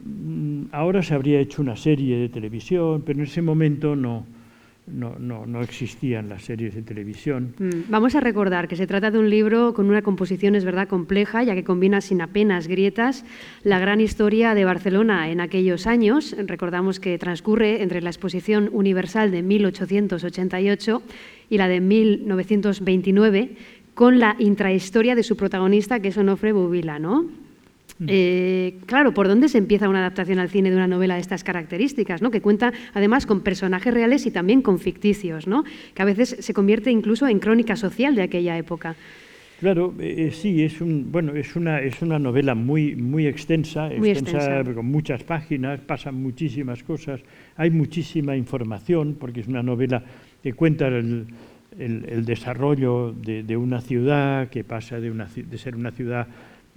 Mm, 0.03 0.65
ahora 0.71 1.01
se 1.01 1.13
habría 1.13 1.39
hecho 1.39 1.61
una 1.61 1.75
serie 1.75 2.17
de 2.17 2.29
televisión, 2.29 3.03
pero 3.05 3.19
en 3.19 3.25
ese 3.25 3.41
momento 3.41 3.95
no, 3.95 4.25
no, 4.87 5.45
no, 5.45 5.61
existían 5.61 6.29
las 6.29 6.43
series 6.43 6.73
de 6.75 6.81
televisión. 6.81 7.53
Mm, 7.59 7.89
vamos 7.91 8.15
a 8.15 8.19
recordar 8.19 8.67
que 8.67 8.75
se 8.75 8.87
trata 8.87 9.11
de 9.11 9.19
un 9.19 9.29
libro 9.29 9.73
con 9.73 9.89
una 9.89 10.01
composición, 10.01 10.55
es 10.55 10.65
verdad, 10.65 10.87
compleja, 10.87 11.43
ya 11.43 11.53
que 11.53 11.63
combina 11.63 12.01
sin 12.01 12.21
apenas 12.21 12.67
grietas 12.67 13.25
la 13.63 13.79
gran 13.79 14.01
historia 14.01 14.55
de 14.55 14.65
Barcelona 14.65 15.29
en 15.29 15.41
aquellos 15.41 15.87
años. 15.87 16.35
Recordamos 16.37 16.99
que 16.99 17.17
transcurre 17.17 17.81
entre 17.81 18.01
la 18.01 18.09
Exposición 18.09 18.69
Universal 18.71 19.31
de 19.31 19.43
1888 19.43 21.01
y 21.49 21.57
la 21.57 21.67
de 21.67 21.81
1929, 21.81 23.51
con 23.93 24.19
la 24.19 24.35
intrahistoria 24.39 25.15
de 25.15 25.23
su 25.23 25.35
protagonista, 25.35 25.99
que 25.99 26.07
es 26.09 26.17
Onofre 26.17 26.53
Bubila, 26.53 26.99
¿no? 26.99 27.48
Eh, 28.07 28.75
claro, 28.85 29.13
¿por 29.13 29.27
dónde 29.27 29.49
se 29.49 29.57
empieza 29.57 29.89
una 29.89 29.99
adaptación 29.99 30.39
al 30.39 30.49
cine 30.49 30.69
de 30.69 30.75
una 30.75 30.87
novela 30.87 31.15
de 31.15 31.21
estas 31.21 31.43
características? 31.43 32.21
¿no? 32.21 32.31
Que 32.31 32.41
cuenta 32.41 32.71
además 32.93 33.25
con 33.25 33.41
personajes 33.41 33.93
reales 33.93 34.25
y 34.25 34.31
también 34.31 34.61
con 34.61 34.79
ficticios, 34.79 35.47
¿no? 35.47 35.63
que 35.93 36.01
a 36.01 36.05
veces 36.05 36.37
se 36.39 36.53
convierte 36.53 36.91
incluso 36.91 37.27
en 37.27 37.39
crónica 37.39 37.75
social 37.75 38.15
de 38.15 38.21
aquella 38.23 38.57
época. 38.57 38.95
Claro, 39.59 39.93
eh, 39.99 40.31
sí, 40.31 40.63
es 40.63 40.79
un, 40.79 41.11
bueno, 41.11 41.33
es 41.35 41.57
una, 41.57 41.81
es 41.81 42.01
una 42.01 42.17
novela 42.17 42.55
muy, 42.55 42.95
muy 42.95 43.27
extensa, 43.27 43.89
Muy 43.97 44.11
extensa, 44.11 44.37
extensa. 44.59 44.73
con 44.73 44.85
muchas 44.85 45.23
páginas, 45.23 45.81
pasan 45.81 46.15
muchísimas 46.15 46.81
cosas, 46.83 47.19
hay 47.57 47.69
muchísima 47.69 48.37
información, 48.37 49.17
porque 49.19 49.41
es 49.41 49.47
una 49.49 49.61
novela 49.61 50.01
que 50.41 50.53
cuenta 50.53 50.87
el, 50.87 51.25
el- 51.77 52.05
el 52.07 52.23
desarrollo 52.25 53.11
de, 53.11 53.43
de 53.43 53.57
una 53.57 53.81
ciudad, 53.81 54.47
que 54.49 54.63
pasa 54.63 55.01
de, 55.01 55.11
una, 55.11 55.27
de 55.35 55.57
ser 55.57 55.75
una 55.75 55.91
ciudad 55.91 56.27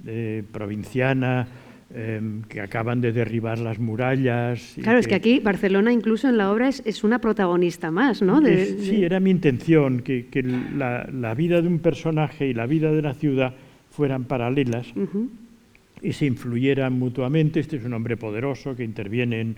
eh, 0.06 0.42
provinciana, 0.52 1.46
em, 1.94 2.42
que 2.42 2.60
acaban 2.60 3.00
de 3.00 3.12
derribar 3.12 3.58
las 3.58 3.78
murallas. 3.78 4.76
Claro, 4.82 4.98
es 4.98 5.06
que 5.06 5.14
aquí 5.14 5.40
Barcelona 5.40 5.92
incluso 5.92 6.28
en 6.28 6.38
la 6.38 6.50
obra 6.50 6.68
es, 6.68 6.82
es 6.86 7.04
una 7.04 7.18
protagonista 7.20 7.90
más, 7.90 8.22
¿no? 8.22 8.40
De- 8.40 8.62
es- 8.62 8.76
sí, 8.86 9.04
era 9.04 9.20
mi 9.20 9.30
intención 9.30 10.00
que, 10.00 10.26
que 10.26 10.42
la, 10.42 11.08
la 11.12 11.34
vida 11.34 11.60
de 11.60 11.68
un 11.68 11.80
personaje 11.80 12.46
y 12.48 12.54
la 12.54 12.66
vida 12.66 12.90
de 12.92 13.02
la 13.02 13.14
ciudad 13.14 13.54
fueran 13.90 14.24
paralelas 14.24 14.86
y 16.00 16.12
se 16.14 16.24
influyeran 16.26 16.94
mutuamente. 16.94 17.60
Este 17.60 17.76
es 17.76 17.84
un 17.84 17.92
hombre 17.92 18.16
poderoso 18.16 18.74
que 18.74 18.84
interviene 18.84 19.40
en, 19.42 19.56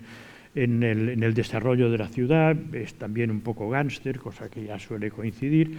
en 0.55 0.83
el, 0.83 1.09
en 1.09 1.23
el 1.23 1.33
desarrollo 1.33 1.89
de 1.89 1.97
la 1.97 2.07
ciudad, 2.09 2.55
es 2.75 2.95
también 2.95 3.31
un 3.31 3.39
poco 3.41 3.69
gángster, 3.69 4.19
cosa 4.19 4.49
que 4.49 4.65
ya 4.65 4.77
suele 4.77 5.09
coincidir. 5.09 5.71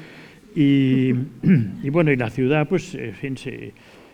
Y, 0.54 1.12
y 1.82 1.90
bueno, 1.90 2.10
y 2.12 2.16
la 2.16 2.30
ciudad, 2.30 2.66
pues, 2.66 2.94
en 2.94 3.12
fin, 3.12 3.36
se, 3.36 3.72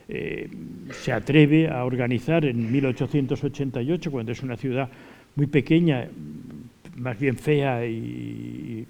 eh, 0.08 0.48
se 0.90 1.12
atreve 1.12 1.68
a 1.68 1.84
organizar 1.84 2.44
en 2.44 2.70
1888, 2.72 4.10
cuando 4.10 4.32
es 4.32 4.42
una 4.42 4.56
ciudad 4.56 4.88
muy 5.36 5.46
pequeña, 5.46 6.08
más 6.96 7.18
bien 7.18 7.36
fea 7.36 7.86
y 7.86 8.86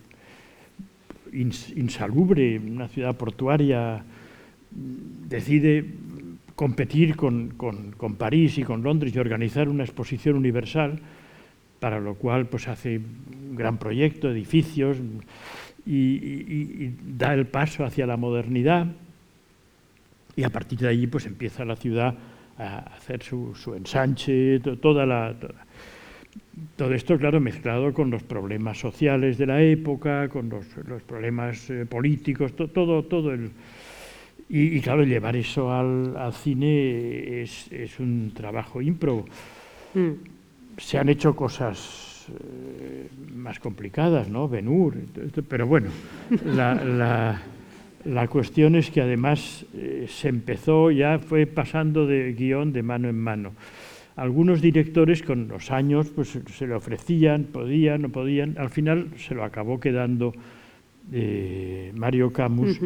ins- 1.33 1.77
insalubre, 1.77 2.59
una 2.59 2.89
ciudad 2.89 3.17
portuaria, 3.17 4.03
decide 5.29 5.85
competir 6.57 7.17
con, 7.17 7.51
con- 7.57 8.15
París 8.17 8.59
y 8.59 8.63
con 8.63 8.83
Londres 8.83 9.15
y 9.15 9.19
organizar 9.19 9.69
una 9.69 9.85
exposición 9.85 10.37
universal, 10.37 10.99
para 11.81 12.01
lo 12.01 12.15
cual 12.15 12.47
pues 12.47 12.69
hace 12.69 12.99
un 12.99 13.57
gran 13.57 13.79
proyecto, 13.79 14.31
edificios, 14.31 14.97
y 15.85 16.91
da 17.19 17.35
el 17.35 17.47
paso 17.47 17.85
hacia 17.85 18.07
la 18.07 18.17
modernidad, 18.17 18.87
y 20.37 20.45
a 20.45 20.51
partir 20.51 20.79
de 20.79 20.89
allí 20.89 21.07
pues 21.07 21.27
empieza 21.27 21.65
la 21.65 21.77
ciudad 21.77 22.15
a 22.59 22.79
hacer 22.97 23.23
su, 23.23 23.55
su 23.55 23.75
ensanche, 23.75 24.61
to- 24.61 24.79
toda 24.79 25.07
la... 25.07 25.35
toda- 25.39 25.67
todo 26.77 26.93
esto, 26.95 27.19
claro, 27.19 27.41
mezclado 27.41 27.93
con 27.93 28.11
los 28.11 28.23
problemas 28.23 28.79
sociales 28.79 29.37
de 29.39 29.47
la 29.47 29.63
época, 29.63 30.29
con 30.29 30.49
los, 30.49 30.67
los 30.87 31.03
problemas 31.03 31.69
eh, 31.71 31.87
políticos, 31.87 32.55
to- 32.57 32.69
todo, 32.69 33.03
todo 33.05 33.33
el... 33.33 33.51
Y, 34.49 34.77
y, 34.77 34.81
claro, 34.81 35.03
llevar 35.05 35.35
eso 35.37 35.73
al, 35.73 36.15
al 36.17 36.33
cine 36.35 37.43
es, 37.43 37.71
es 37.73 37.99
un 38.01 38.33
trabajo 38.35 38.83
ímprobo. 38.83 39.25
Mm. 39.95 40.11
Se 40.79 40.99
han 40.99 41.09
hecho 41.09 41.35
cosas 41.35 42.27
eh, 42.29 43.09
más 43.35 43.59
complicadas, 43.59 44.29
¿no? 44.29 44.49
Benur, 44.49 44.95
pero 45.49 45.67
bueno, 45.67 45.91
la, 46.47 46.75
la- 46.75 47.43
la 48.05 48.29
cuestión 48.29 48.75
es 48.75 48.91
que 48.91 49.01
además 49.01 49.65
eh, 49.75 50.07
se 50.09 50.29
empezó, 50.29 50.91
ya 50.91 51.19
fue 51.19 51.47
pasando 51.47 52.07
de 52.07 52.33
guion 52.33 52.73
de 52.73 52.83
mano 52.83 53.09
en 53.09 53.19
mano. 53.19 53.53
Algunos 54.17 54.61
directores 54.61 55.23
con 55.23 55.49
los 55.49 55.71
años 55.71 56.11
pues, 56.15 56.39
se 56.47 56.67
le 56.67 56.75
ofrecían, 56.75 57.45
podían, 57.45 58.03
no 58.03 58.09
podían, 58.11 58.57
al 58.59 58.71
final 58.71 59.09
se 59.17 59.35
lo 59.35 59.45
acabó 59.45 59.81
quedando 59.81 60.35
eh, 61.13 61.93
Mario 61.95 62.33
Camus. 62.33 62.79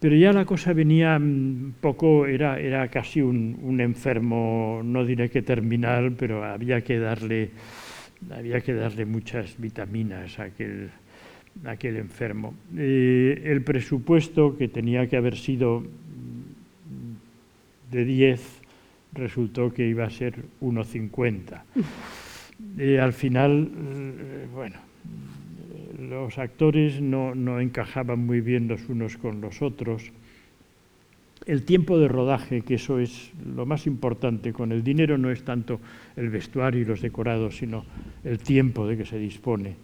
Pero 0.00 0.14
ya 0.14 0.32
la 0.32 0.44
cosa 0.44 0.72
venía 0.72 1.16
un 1.16 1.74
poco, 1.80 2.26
era, 2.26 2.60
era 2.60 2.88
casi 2.88 3.20
un, 3.20 3.58
un 3.62 3.80
enfermo, 3.80 4.80
no 4.84 5.04
diré 5.04 5.28
que 5.28 5.42
terminal, 5.42 6.12
pero 6.16 6.44
había 6.44 6.82
que 6.82 6.98
darle, 6.98 7.50
había 8.30 8.60
que 8.60 8.74
darle 8.74 9.04
muchas 9.04 9.58
vitaminas 9.58 10.38
a 10.38 10.44
aquel, 10.44 10.90
aquel 11.64 11.96
enfermo. 11.96 12.54
Eh, 12.76 13.42
el 13.44 13.62
presupuesto 13.62 14.56
que 14.56 14.68
tenía 14.68 15.06
que 15.06 15.16
haber 15.16 15.36
sido 15.36 15.80
mm, 15.80 17.92
de 17.92 18.04
10 18.04 18.62
resultó 19.14 19.72
que 19.72 19.86
iba 19.86 20.04
a 20.04 20.10
ser 20.10 20.44
1,50. 20.60 21.62
Eh, 22.76 22.98
al 22.98 23.12
final, 23.12 23.70
eh, 23.72 24.46
bueno, 24.52 24.76
los 25.96 26.38
actores 26.38 27.00
no, 27.00 27.34
no 27.34 27.60
encajaban 27.60 28.26
muy 28.26 28.40
bien 28.40 28.66
los 28.66 28.88
unos 28.88 29.16
con 29.16 29.40
los 29.40 29.62
otros. 29.62 30.10
El 31.46 31.62
tiempo 31.62 31.98
de 31.98 32.08
rodaje, 32.08 32.62
que 32.62 32.74
eso 32.74 32.98
es 32.98 33.30
lo 33.54 33.64
más 33.64 33.86
importante, 33.86 34.52
con 34.52 34.72
el 34.72 34.82
dinero 34.82 35.18
no 35.18 35.30
es 35.30 35.44
tanto 35.44 35.80
el 36.16 36.30
vestuario 36.30 36.82
y 36.82 36.84
los 36.84 37.00
decorados, 37.00 37.58
sino 37.58 37.84
el 38.24 38.40
tiempo 38.40 38.88
de 38.88 38.96
que 38.96 39.06
se 39.06 39.18
dispone, 39.18 39.76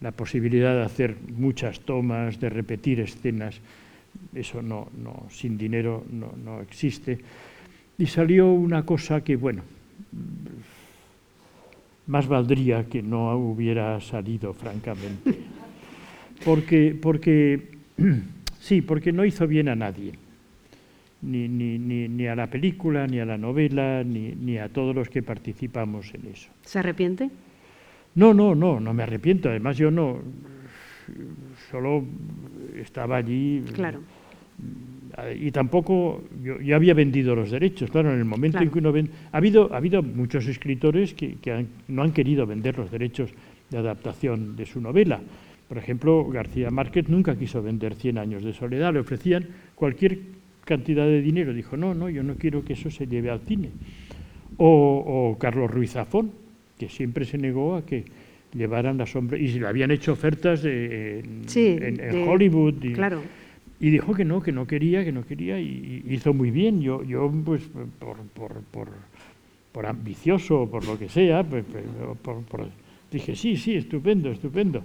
la 0.00 0.12
posibilidad 0.12 0.74
de 0.74 0.82
hacer 0.82 1.16
muchas 1.36 1.80
tomas, 1.80 2.38
de 2.40 2.48
repetir 2.48 3.00
escenas, 3.00 3.60
eso 4.34 4.62
no, 4.62 4.88
no 5.02 5.26
sin 5.30 5.58
dinero 5.58 6.04
no, 6.10 6.32
no 6.44 6.60
existe. 6.60 7.18
Y 7.98 8.06
salió 8.06 8.52
una 8.52 8.84
cosa 8.84 9.22
que, 9.22 9.36
bueno, 9.36 9.62
más 12.06 12.26
valdría 12.26 12.84
que 12.88 13.02
no 13.02 13.36
hubiera 13.36 14.00
salido, 14.00 14.54
francamente. 14.54 15.38
Porque, 16.44 16.96
porque 17.00 17.68
sí, 18.60 18.82
porque 18.82 19.12
no 19.12 19.24
hizo 19.24 19.46
bien 19.46 19.68
a 19.68 19.76
nadie. 19.76 20.12
Ni, 21.20 21.48
ni, 21.48 21.78
ni, 21.78 22.08
ni 22.08 22.28
a 22.28 22.36
la 22.36 22.46
película, 22.46 23.08
ni 23.08 23.18
a 23.18 23.24
la 23.24 23.36
novela, 23.36 24.04
ni, 24.04 24.32
ni 24.36 24.58
a 24.58 24.68
todos 24.68 24.94
los 24.94 25.08
que 25.08 25.22
participamos 25.22 26.14
en 26.14 26.28
eso. 26.28 26.48
¿Se 26.62 26.78
arrepiente? 26.78 27.30
No, 28.18 28.34
no, 28.34 28.54
no, 28.54 28.80
no 28.80 28.92
me 28.92 29.02
arrepiento. 29.04 29.48
Además, 29.48 29.76
yo 29.78 29.90
no. 29.90 30.18
Solo 31.70 32.04
estaba 32.76 33.16
allí. 33.16 33.62
Claro. 33.72 34.00
Y 35.40 35.50
tampoco. 35.50 36.22
Yo, 36.42 36.60
yo 36.60 36.76
había 36.76 36.94
vendido 36.94 37.34
los 37.34 37.50
derechos. 37.50 37.90
Claro, 37.90 38.12
en 38.12 38.18
el 38.18 38.24
momento 38.24 38.58
en 38.60 38.70
que 38.70 38.78
uno 38.78 38.92
vende. 38.92 39.12
Ha 39.32 39.36
habido, 39.38 39.72
ha 39.72 39.76
habido 39.76 40.02
muchos 40.02 40.46
escritores 40.46 41.14
que, 41.14 41.36
que 41.36 41.52
han- 41.52 41.68
no 41.88 42.02
han 42.02 42.12
querido 42.12 42.46
vender 42.46 42.76
los 42.76 42.90
derechos 42.90 43.30
de 43.70 43.78
adaptación 43.78 44.56
de 44.56 44.66
su 44.66 44.80
novela. 44.80 45.20
Por 45.68 45.76
ejemplo, 45.78 46.24
García 46.28 46.70
Márquez 46.70 47.08
nunca 47.08 47.36
quiso 47.36 47.62
vender 47.62 47.94
Cien 47.94 48.18
años 48.18 48.42
de 48.42 48.52
soledad. 48.52 48.92
Le 48.94 49.00
ofrecían 49.00 49.46
cualquier 49.74 50.18
cantidad 50.64 51.04
de 51.04 51.20
dinero. 51.20 51.52
Dijo, 51.52 51.76
no, 51.76 51.94
no, 51.94 52.08
yo 52.08 52.22
no 52.22 52.34
quiero 52.36 52.64
que 52.64 52.72
eso 52.72 52.90
se 52.90 53.06
lleve 53.06 53.30
al 53.30 53.40
cine. 53.40 53.70
O, 54.56 55.30
o 55.34 55.38
Carlos 55.38 55.70
Ruiz 55.70 55.92
Zafón, 55.92 56.32
que 56.78 56.88
siempre 56.88 57.24
se 57.24 57.38
negó 57.38 57.74
a 57.76 57.84
que 57.84 58.04
llevaran 58.54 58.96
la 58.98 59.06
sombra. 59.06 59.36
Y 59.38 59.48
se 59.48 59.60
le 59.60 59.66
habían 59.66 59.90
hecho 59.90 60.12
ofertas 60.12 60.62
de- 60.62 61.20
en, 61.20 61.42
Sí, 61.48 61.76
en- 61.80 62.00
en 62.00 62.12
de- 62.12 62.24
Hollywood. 62.28 62.82
Y, 62.82 62.92
Claro. 62.92 63.20
y 63.80 63.90
dijo 63.90 64.14
que 64.14 64.24
no, 64.24 64.40
que 64.42 64.52
no 64.52 64.66
quería, 64.66 65.04
que 65.04 65.12
no 65.12 65.24
quería, 65.26 65.60
y, 65.60 66.02
y 66.06 66.14
hizo 66.14 66.32
muy 66.32 66.50
bien. 66.50 66.80
Yo, 66.80 67.02
yo 67.04 67.30
pues, 67.44 67.62
por, 67.98 68.16
por, 68.34 68.62
por, 68.70 68.88
por 69.72 69.86
ambicioso 69.86 70.62
o 70.62 70.70
por 70.70 70.84
lo 70.86 70.98
que 70.98 71.08
sea, 71.08 71.42
pues, 71.44 71.64
pues, 71.70 71.84
por- 72.50 72.68
dije, 73.12 73.34
sí, 73.36 73.56
sí, 73.56 73.74
estupendo, 73.74 74.30
estupendo. 74.30 74.82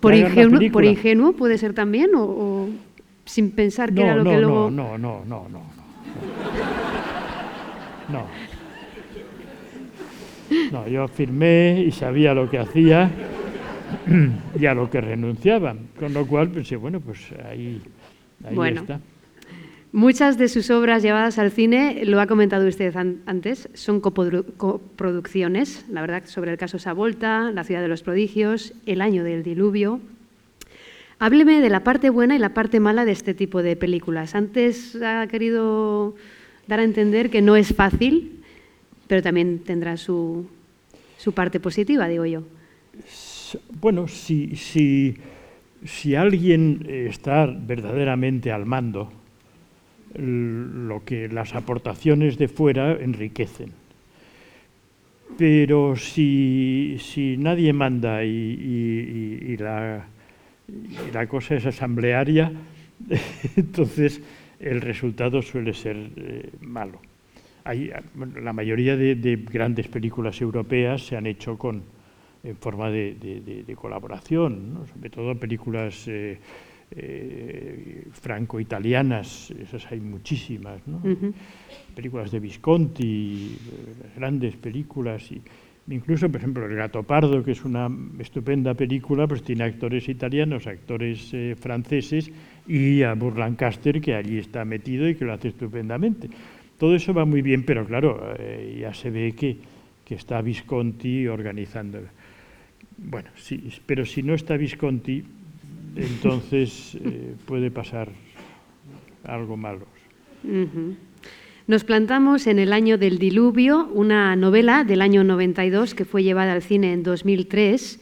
¿Por 0.00 0.14
ingenuo, 0.14 0.60
¿Por 0.72 0.84
ingenuo 0.84 1.32
puede 1.34 1.58
ser 1.58 1.74
también? 1.74 2.14
¿O, 2.16 2.22
o 2.24 2.68
sin 3.24 3.50
pensar 3.52 3.90
que 3.94 4.00
no, 4.00 4.06
era 4.06 4.16
lo 4.16 4.24
no, 4.24 4.30
que 4.30 4.36
luego.? 4.40 4.70
no, 4.70 4.98
no, 4.98 5.24
no, 5.24 5.24
no, 5.28 5.48
no. 5.48 5.62
No. 8.08 8.18
No, 8.18 8.26
yo 10.90 11.08
firmé 11.08 11.84
y 11.86 11.90
sabía 11.92 12.34
lo 12.34 12.48
que 12.50 12.58
hacía 12.58 13.10
y 14.58 14.66
a 14.66 14.74
lo 14.74 14.88
que 14.90 15.00
renunciaba. 15.00 15.74
Con 15.98 16.12
lo 16.14 16.26
cual 16.26 16.50
pensé, 16.50 16.76
bueno, 16.76 17.00
pues 17.00 17.18
ahí, 17.48 17.80
ahí 18.44 18.54
Bueno. 18.54 18.80
está. 18.82 19.00
Muchas 19.94 20.38
de 20.38 20.48
sus 20.48 20.70
obras 20.70 21.02
llevadas 21.02 21.38
al 21.38 21.50
cine, 21.50 22.04
lo 22.06 22.18
ha 22.18 22.26
comentado 22.26 22.66
usted 22.66 22.96
an- 22.96 23.18
antes, 23.26 23.68
son 23.74 24.00
coproducciones, 24.00 25.84
la 25.90 26.00
verdad, 26.00 26.22
sobre 26.24 26.50
el 26.50 26.56
caso 26.56 26.78
Savolta, 26.78 27.50
La 27.50 27.62
ciudad 27.62 27.82
de 27.82 27.88
los 27.88 28.02
prodigios, 28.02 28.72
El 28.86 29.02
año 29.02 29.22
del 29.22 29.42
diluvio. 29.42 30.00
Hábleme 31.18 31.60
de 31.60 31.68
la 31.68 31.84
parte 31.84 32.08
buena 32.08 32.34
y 32.34 32.38
la 32.38 32.54
parte 32.54 32.80
mala 32.80 33.04
de 33.04 33.12
este 33.12 33.34
tipo 33.34 33.62
de 33.62 33.76
películas. 33.76 34.34
Antes 34.34 34.96
ha 35.02 35.26
querido 35.26 36.14
dar 36.66 36.80
a 36.80 36.84
entender 36.84 37.28
que 37.28 37.42
no 37.42 37.54
es 37.54 37.74
fácil, 37.74 38.41
pero 39.12 39.22
también 39.22 39.58
tendrá 39.58 39.98
su, 39.98 40.46
su 41.18 41.34
parte 41.34 41.60
positiva, 41.60 42.08
digo 42.08 42.24
yo. 42.24 42.44
Bueno, 43.78 44.08
si, 44.08 44.56
si, 44.56 45.14
si 45.84 46.14
alguien 46.14 46.86
está 46.88 47.44
verdaderamente 47.44 48.50
al 48.50 48.64
mando, 48.64 49.12
lo 50.14 51.04
que 51.04 51.28
las 51.28 51.54
aportaciones 51.54 52.38
de 52.38 52.48
fuera 52.48 52.92
enriquecen. 52.92 53.72
Pero 55.36 55.94
si, 55.94 56.96
si 56.98 57.36
nadie 57.36 57.74
manda 57.74 58.24
y, 58.24 59.58
la, 59.58 60.06
la, 61.12 61.26
cosa 61.26 61.56
es 61.56 61.66
asamblearia, 61.66 62.50
entonces 63.56 64.22
el 64.58 64.80
resultado 64.80 65.42
suele 65.42 65.74
ser 65.74 65.98
eh, 66.16 66.48
malo. 66.62 67.11
Hay, 67.64 67.90
la 68.40 68.52
mayoría 68.52 68.96
de, 68.96 69.14
de, 69.14 69.36
grandes 69.36 69.88
películas 69.88 70.40
europeas 70.40 71.06
se 71.06 71.16
han 71.16 71.26
hecho 71.26 71.56
con, 71.56 71.82
en 72.42 72.56
forma 72.56 72.90
de, 72.90 73.14
de 73.14 73.74
colaboración, 73.76 74.74
¿no? 74.74 74.86
sobre 74.86 75.10
todo 75.10 75.34
películas 75.36 76.06
eh, 76.08 76.38
eh, 76.94 78.04
franco-italianas, 78.12 79.50
esas 79.52 79.90
hay 79.90 80.00
muchísimas, 80.00 80.86
¿no? 80.86 81.00
películas 81.94 82.30
de 82.30 82.38
Visconti, 82.38 83.56
eh, 83.56 84.08
grandes 84.16 84.56
películas, 84.56 85.30
y 85.32 85.40
incluso, 85.88 86.28
por 86.28 86.36
ejemplo, 86.38 86.66
El 86.66 86.76
Gato 86.76 87.02
Pardo, 87.02 87.42
que 87.42 87.52
es 87.52 87.64
una 87.64 87.88
estupenda 88.18 88.74
película, 88.74 89.26
pues 89.26 89.42
tiene 89.42 89.64
actores 89.64 90.06
italianos, 90.08 90.66
actores 90.66 91.30
eh, 91.32 91.56
franceses 91.58 92.30
y 92.66 93.02
a 93.02 93.14
Burr 93.14 93.38
Lancaster, 93.38 93.98
que 93.98 94.14
allí 94.14 94.36
está 94.38 94.64
metido 94.66 95.08
y 95.08 95.14
que 95.14 95.24
lo 95.24 95.32
hace 95.32 95.48
estupendamente. 95.48 96.28
Todo 96.82 96.96
eso 96.96 97.14
va 97.14 97.24
muy 97.24 97.42
bien, 97.42 97.62
pero 97.62 97.86
claro, 97.86 98.34
ya 98.76 98.92
se 98.92 99.08
ve 99.08 99.36
que, 99.38 99.56
que 100.04 100.16
está 100.16 100.42
Visconti 100.42 101.28
organizando. 101.28 102.00
Bueno, 102.98 103.28
sí, 103.36 103.70
pero 103.86 104.04
si 104.04 104.24
no 104.24 104.34
está 104.34 104.56
Visconti, 104.56 105.22
entonces 105.94 106.98
eh, 107.04 107.36
puede 107.46 107.70
pasar 107.70 108.10
algo 109.22 109.56
malo. 109.56 109.86
Nos 111.68 111.84
plantamos 111.84 112.48
en 112.48 112.58
el 112.58 112.72
año 112.72 112.98
del 112.98 113.18
diluvio, 113.18 113.88
una 113.94 114.34
novela 114.34 114.82
del 114.82 115.02
año 115.02 115.22
92 115.22 115.94
que 115.94 116.04
fue 116.04 116.24
llevada 116.24 116.52
al 116.52 116.62
cine 116.62 116.94
en 116.94 117.04
2003 117.04 118.00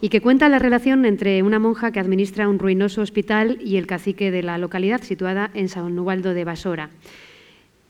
y 0.00 0.08
que 0.08 0.22
cuenta 0.22 0.48
la 0.48 0.58
relación 0.58 1.04
entre 1.04 1.42
una 1.42 1.58
monja 1.58 1.92
que 1.92 2.00
administra 2.00 2.48
un 2.48 2.58
ruinoso 2.58 3.02
hospital 3.02 3.58
y 3.62 3.76
el 3.76 3.86
cacique 3.86 4.30
de 4.30 4.42
la 4.42 4.56
localidad 4.56 5.02
situada 5.02 5.50
en 5.52 5.68
San 5.68 5.98
Ubaldo 5.98 6.32
de 6.32 6.44
Basora. 6.46 6.88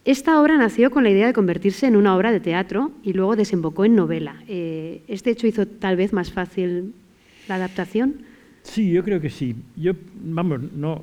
Esta 0.04 0.40
obra 0.40 0.56
nació 0.56 0.90
con 0.90 1.04
la 1.04 1.10
idea 1.10 1.28
de 1.28 1.32
convertirse 1.32 1.86
en 1.86 1.94
una 1.94 2.16
obra 2.16 2.32
de 2.32 2.40
teatro 2.40 2.90
y 3.04 3.12
luego 3.12 3.36
desembocó 3.36 3.84
en 3.84 3.94
novela. 3.94 4.42
Eh, 4.48 5.02
¿Este 5.06 5.30
hecho 5.30 5.46
hizo 5.46 5.66
tal 5.66 5.96
vez 5.96 6.12
más 6.12 6.32
fácil 6.32 6.92
la 7.46 7.54
adaptación? 7.54 8.16
Sí, 8.62 8.90
yo 8.90 9.04
creo 9.04 9.20
que 9.20 9.30
sí. 9.30 9.54
Yo, 9.76 9.92
vamos, 10.24 10.60
no, 10.72 11.02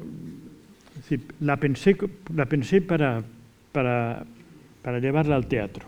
la 1.40 1.58
pensé, 1.58 1.96
la 2.36 2.46
pensé 2.46 2.82
para, 2.82 3.24
para, 3.72 4.26
para 4.82 5.00
llevarla 5.00 5.38
al 5.38 5.48
teatro. 5.48 5.88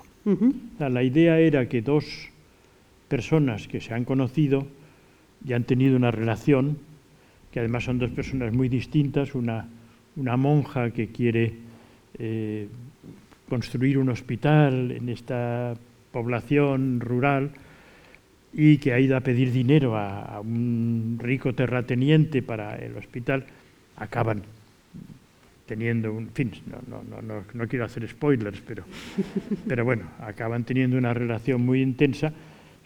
la 0.80 1.03
idea 1.03 1.38
era 1.39 1.68
que 1.68 1.82
dos 1.82 2.30
personas 3.09 3.68
que 3.68 3.82
se 3.82 3.93
han 3.93 4.05
conocido 4.05 4.68
y 5.45 5.51
han 5.51 5.66
tenido 5.66 5.97
una 5.97 6.12
relación, 6.12 6.78
que 7.51 7.59
además 7.59 7.84
son 7.84 7.99
dos 7.99 8.12
personas 8.12 8.53
muy 8.53 8.70
distintas, 8.70 9.36
una, 9.36 9.68
una 10.16 10.38
monja 10.38 10.91
que 10.91 11.07
quiere 11.07 11.53
eh, 12.18 12.68
construir 13.52 13.97
un 13.97 14.08
hospital 14.08 14.91
en 14.91 15.10
esta 15.10 15.74
población 16.14 17.02
rural, 17.02 17.52
y 18.54 18.78
que 18.78 18.93
ha 18.93 18.99
ido 18.99 19.18
a 19.18 19.20
pedir 19.20 19.52
dinero 19.52 19.97
a, 19.97 20.39
un 20.39 21.20
rico 21.20 21.52
terrateniente 21.52 22.41
para 22.41 22.78
el 22.78 22.95
hospital, 22.95 23.43
acaban 23.97 24.43
teniendo 25.66 26.14
un 26.14 26.30
fin, 26.30 26.54
no, 26.66 26.80
no, 26.88 27.22
no, 27.22 27.43
no, 27.54 27.68
quiero 27.68 27.84
hacer 27.84 28.08
spoilers, 28.08 28.62
pero, 28.62 28.86
pero 29.68 29.84
bueno, 29.84 30.04
acaban 30.22 30.64
teniendo 30.64 30.97
una 30.97 31.14
relación 31.14 31.60
muy 31.60 31.82
intensa, 31.82 32.32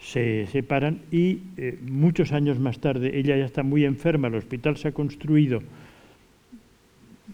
se 0.00 0.46
separan 0.46 0.98
y 1.12 1.42
eh, 1.56 1.78
muchos 1.80 2.32
años 2.32 2.58
más 2.58 2.80
tarde 2.80 3.16
ella 3.16 3.36
ya 3.36 3.44
está 3.44 3.62
muy 3.62 3.84
enferma, 3.84 4.26
el 4.26 4.34
hospital 4.34 4.76
se 4.76 4.88
ha 4.88 4.92
construido, 4.92 5.62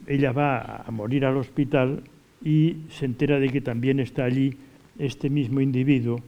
ella 0.07 0.33
va 0.33 0.85
a 0.87 0.91
morir 0.91 1.25
al 1.25 1.39
hospital 1.39 2.03
y 2.45 2.77
se 2.91 3.05
entera 3.05 3.39
de 3.39 3.49
que 3.49 3.61
también 3.61 4.01
está 4.01 4.25
allí 4.25 4.57
este 4.99 5.31
mismo 5.31 5.61
individuo 5.61 6.21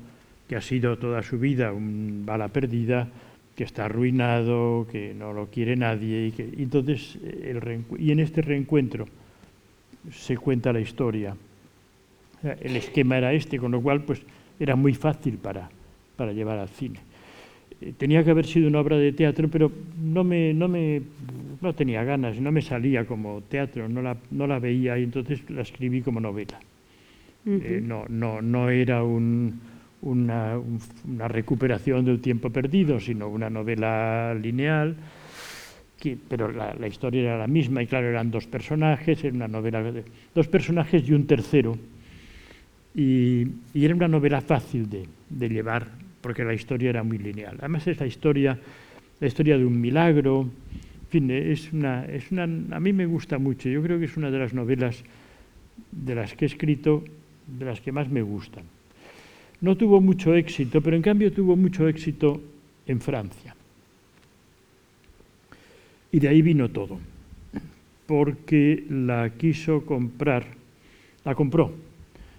que 0.48 0.56
ha 0.56 0.60
sido 0.60 0.98
toda 0.98 1.22
su 1.22 1.38
vida 1.38 1.72
un 1.72 2.24
bala 2.26 2.48
perdida, 2.48 3.08
que 3.56 3.64
está 3.64 3.86
arruinado, 3.86 4.86
que 4.90 5.14
no 5.14 5.32
lo 5.32 5.46
quiere 5.46 5.76
nadie. 5.76 6.26
Y, 6.26 6.32
que, 6.32 6.42
entonces, 6.58 7.16
el 7.22 7.84
y 7.98 8.10
en 8.10 8.20
este 8.20 8.42
reencuentro 8.42 9.06
se 10.12 10.36
cuenta 10.36 10.72
la 10.72 10.80
historia. 10.80 11.36
El 12.60 12.76
esquema 12.76 13.16
era 13.16 13.32
este, 13.32 13.58
con 13.58 13.72
lo 13.72 13.80
cual 13.80 14.02
pues, 14.02 14.20
era 14.60 14.76
muy 14.76 14.94
fácil 14.94 15.38
para, 15.38 15.70
para 16.16 16.32
llevar 16.32 16.58
al 16.58 16.68
cine. 16.68 17.00
Eh, 17.84 17.92
tenía 17.98 18.24
que 18.24 18.30
haber 18.30 18.46
sido 18.46 18.68
una 18.68 18.80
obra 18.80 18.96
de 18.96 19.12
teatro, 19.12 19.48
pero 19.48 19.70
no, 20.02 20.24
me, 20.24 20.54
no, 20.54 20.68
me, 20.68 21.02
no 21.60 21.74
tenía 21.74 22.02
ganas, 22.02 22.40
no 22.40 22.50
me 22.50 22.62
salía 22.62 23.04
como 23.04 23.42
teatro, 23.42 23.88
no 23.88 24.00
la, 24.00 24.16
no 24.30 24.46
la 24.46 24.58
veía 24.58 24.98
y 24.98 25.04
entonces 25.04 25.48
la 25.50 25.62
escribí 25.62 26.00
como 26.00 26.20
novela. 26.20 26.58
Eh, 27.46 27.82
no, 27.84 28.06
no, 28.08 28.40
no 28.40 28.70
era 28.70 29.02
un, 29.02 29.60
una, 30.00 30.58
una, 31.06 31.28
recuperación 31.28 32.06
del 32.06 32.22
tiempo 32.22 32.48
perdido, 32.48 32.98
sino 32.98 33.28
una 33.28 33.50
novela 33.50 34.34
lineal, 34.34 34.96
que, 36.00 36.16
pero 36.26 36.50
la, 36.50 36.72
la, 36.72 36.88
historia 36.88 37.20
era 37.20 37.38
la 37.38 37.46
misma 37.46 37.82
y 37.82 37.86
claro, 37.86 38.08
eran 38.08 38.30
dos 38.30 38.46
personajes, 38.46 39.22
era 39.22 39.34
una 39.34 39.48
novela 39.48 39.82
de 39.82 40.04
dos 40.34 40.48
personajes 40.48 41.06
y 41.06 41.12
un 41.12 41.26
tercero. 41.26 41.76
Y, 42.94 43.46
y 43.74 43.84
era 43.84 43.94
una 43.94 44.08
novela 44.08 44.40
fácil 44.40 44.88
de, 44.88 45.06
de, 45.28 45.48
llevar, 45.50 45.88
porque 46.24 46.42
la 46.42 46.54
historia 46.54 46.88
era 46.88 47.02
muy 47.02 47.18
lineal. 47.18 47.56
Además 47.58 47.86
es 47.86 48.00
la 48.00 48.06
historia, 48.06 48.58
la 49.20 49.26
historia 49.26 49.58
de 49.58 49.66
un 49.66 49.78
milagro, 49.78 50.40
en 50.40 51.08
fin, 51.10 51.30
es 51.30 51.70
una, 51.70 52.06
es 52.06 52.32
una, 52.32 52.44
a 52.44 52.80
mí 52.80 52.94
me 52.94 53.04
gusta 53.04 53.36
mucho, 53.36 53.68
yo 53.68 53.82
creo 53.82 53.98
que 53.98 54.06
es 54.06 54.16
una 54.16 54.30
de 54.30 54.38
las 54.38 54.54
novelas 54.54 55.04
de 55.92 56.14
las 56.14 56.32
que 56.32 56.46
he 56.46 56.48
escrito, 56.48 57.04
de 57.46 57.66
las 57.66 57.82
que 57.82 57.92
más 57.92 58.08
me 58.08 58.22
gustan. 58.22 58.64
No 59.60 59.76
tuvo 59.76 60.00
mucho 60.00 60.34
éxito, 60.34 60.80
pero 60.80 60.96
en 60.96 61.02
cambio 61.02 61.30
tuvo 61.30 61.56
mucho 61.56 61.86
éxito 61.88 62.40
en 62.86 63.02
Francia. 63.02 63.54
Y 66.10 66.20
de 66.20 66.28
ahí 66.28 66.40
vino 66.40 66.70
todo, 66.70 67.00
porque 68.06 68.82
la 68.88 69.28
quiso 69.28 69.84
comprar, 69.84 70.46
la 71.22 71.34
compró 71.34 71.70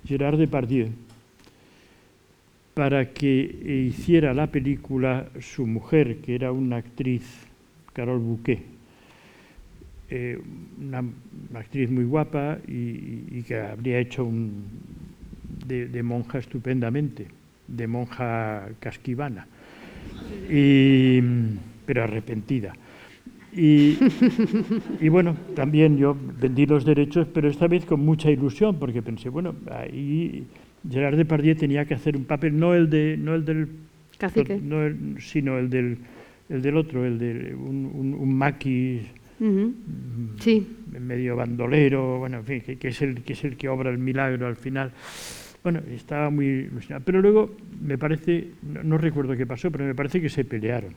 Gerard 0.08 0.40
Depardieu 0.40 1.05
para 2.76 3.14
que 3.14 3.88
hiciera 3.90 4.34
la 4.34 4.48
película 4.48 5.30
su 5.40 5.66
mujer, 5.66 6.18
que 6.18 6.36
era 6.36 6.52
una 6.52 6.76
actriz, 6.76 7.24
Carol 7.94 8.20
Bouquet, 8.20 8.60
eh, 10.10 10.38
una, 10.80 11.02
actriz 11.56 11.90
muy 11.90 12.04
guapa 12.04 12.60
y, 12.68 13.42
que 13.44 13.60
habría 13.60 14.00
hecho 14.00 14.26
un, 14.26 14.66
de, 15.66 16.04
monja 16.04 16.38
estupendamente, 16.40 17.28
de 17.66 17.88
monja 17.88 18.68
casquivana, 18.82 19.48
pero 21.86 22.04
arrepentida. 22.04 22.74
Y, 23.54 23.98
y, 25.00 25.08
bueno, 25.08 25.38
también 25.56 25.98
yo 25.98 26.14
vendí 26.42 26.66
los 26.66 26.84
derechos, 26.84 27.26
pero 27.34 27.48
esta 27.48 27.70
vez 27.70 27.86
con 27.86 28.02
mucha 28.02 28.30
ilusión, 28.30 28.78
porque 28.78 29.02
pensé, 29.02 29.30
bueno, 29.30 29.56
ahí 29.72 30.46
Gerard 30.90 31.18
Depardieu 31.18 31.56
tenía 31.56 31.86
que 31.86 31.94
hacer 31.94 32.16
un 32.16 32.26
papel, 32.26 32.58
no 32.58 32.74
el, 32.74 32.90
de, 32.90 33.18
no 33.18 33.36
el 33.36 33.46
del... 33.46 33.68
Cacique. 34.18 34.60
No 34.62 34.84
el, 34.84 35.18
sino 35.20 35.58
el 35.58 35.70
del, 35.70 35.98
el 36.50 36.62
del 36.62 36.78
otro, 36.78 37.06
el 37.06 37.20
de 37.20 37.54
un, 37.54 37.92
un, 37.94 38.14
un 38.14 38.34
maquis 38.34 39.02
sí. 40.40 40.68
medio 41.00 41.36
bandolero, 41.36 42.20
bueno, 42.20 42.38
en 42.38 42.46
fin, 42.46 42.62
que, 42.62 42.78
que, 42.78 42.90
es 42.90 43.02
el, 43.02 43.22
que 43.24 43.34
es 43.34 43.44
el 43.44 43.58
que 43.58 43.70
obra 43.70 43.90
el 43.90 43.98
milagro 43.98 44.48
al 44.48 44.56
final. 44.56 44.92
Bueno, 45.64 45.82
estaba 45.92 46.30
muy 46.30 46.46
ilusionado. 46.46 47.04
Pero 47.06 47.22
luego 47.22 47.56
me 47.82 47.98
parece, 47.98 48.50
no, 48.84 48.98
recuerdo 48.98 49.36
qué 49.36 49.46
pasó, 49.46 49.72
pero 49.72 49.86
me 49.86 49.96
parece 49.96 50.22
que 50.22 50.30
se 50.30 50.46
pelearon 50.46 50.94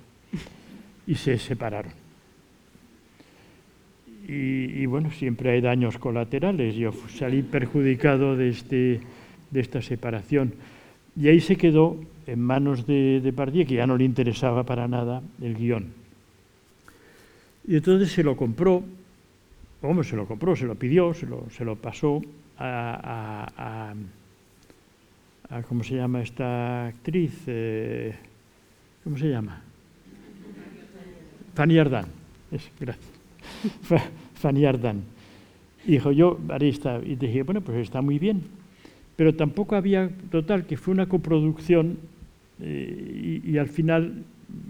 y 1.07 1.15
se 1.15 1.39
separaron. 1.39 1.93
Y, 4.31 4.85
bueno, 4.85 5.11
siempre 5.11 5.53
hay 5.53 5.63
daños 5.63 5.97
colaterales. 5.97 6.75
Yo 6.75 6.93
salí 7.17 7.41
perjudicado 7.41 8.37
de, 8.37 8.51
este, 8.51 9.01
de 9.51 9.61
esta 9.61 9.83
separación. 9.83 10.55
Y 11.17 11.29
ahí 11.29 11.41
se 11.41 11.57
quedó 11.57 11.97
en 12.27 12.41
manos 12.41 12.87
de, 12.87 13.21
de 13.21 13.33
Pardier, 13.33 13.67
que 13.67 13.75
ya 13.75 13.87
no 13.87 13.97
le 13.97 14.05
interesaba 14.05 14.65
para 14.65 14.87
nada 14.89 15.23
el 15.41 15.55
guion. 15.55 15.87
Y 17.67 17.77
entonces 17.77 18.13
se 18.13 18.23
lo 18.23 18.37
compró, 18.37 18.83
¿cómo 19.81 20.03
se 20.03 20.17
lo 20.17 20.27
compró? 20.27 20.57
Se 20.57 20.67
lo 20.67 20.75
pidió, 20.75 21.13
se 21.15 21.27
lo, 21.27 21.49
se 21.51 21.65
lo 21.65 21.77
pasó 21.77 22.23
a 22.59 23.95
¿cómo 25.69 25.83
se 25.83 25.97
llama 25.97 26.23
esta 26.23 26.87
actriz? 26.87 27.33
Eh, 27.47 28.15
¿Cómo 29.05 29.17
se 29.17 29.29
llama? 29.29 29.63
Fanny 31.55 31.79
Ardán. 31.79 32.07
Es, 32.51 32.71
gracias. 32.79 33.09
Fanny 34.35 34.65
Ardán. 34.65 35.03
Y 35.87 35.93
dijo, 35.93 36.13
yo 36.13 36.39
haré 36.49 36.69
esta. 36.69 37.01
Y 37.03 37.17
dije, 37.17 37.43
bueno, 37.43 37.61
pues 37.61 37.79
está 37.79 38.03
muy 38.03 38.19
bien. 38.19 38.43
Pero 39.19 39.35
tampoco 39.35 39.75
había, 39.75 40.09
total, 40.31 40.65
que 40.65 40.77
fue 40.77 40.95
una 40.95 41.09
coproducción 41.09 41.99
eh, 42.63 43.43
y, 43.43 43.51
y, 43.51 43.59
al 43.59 43.67
final, 43.67 44.23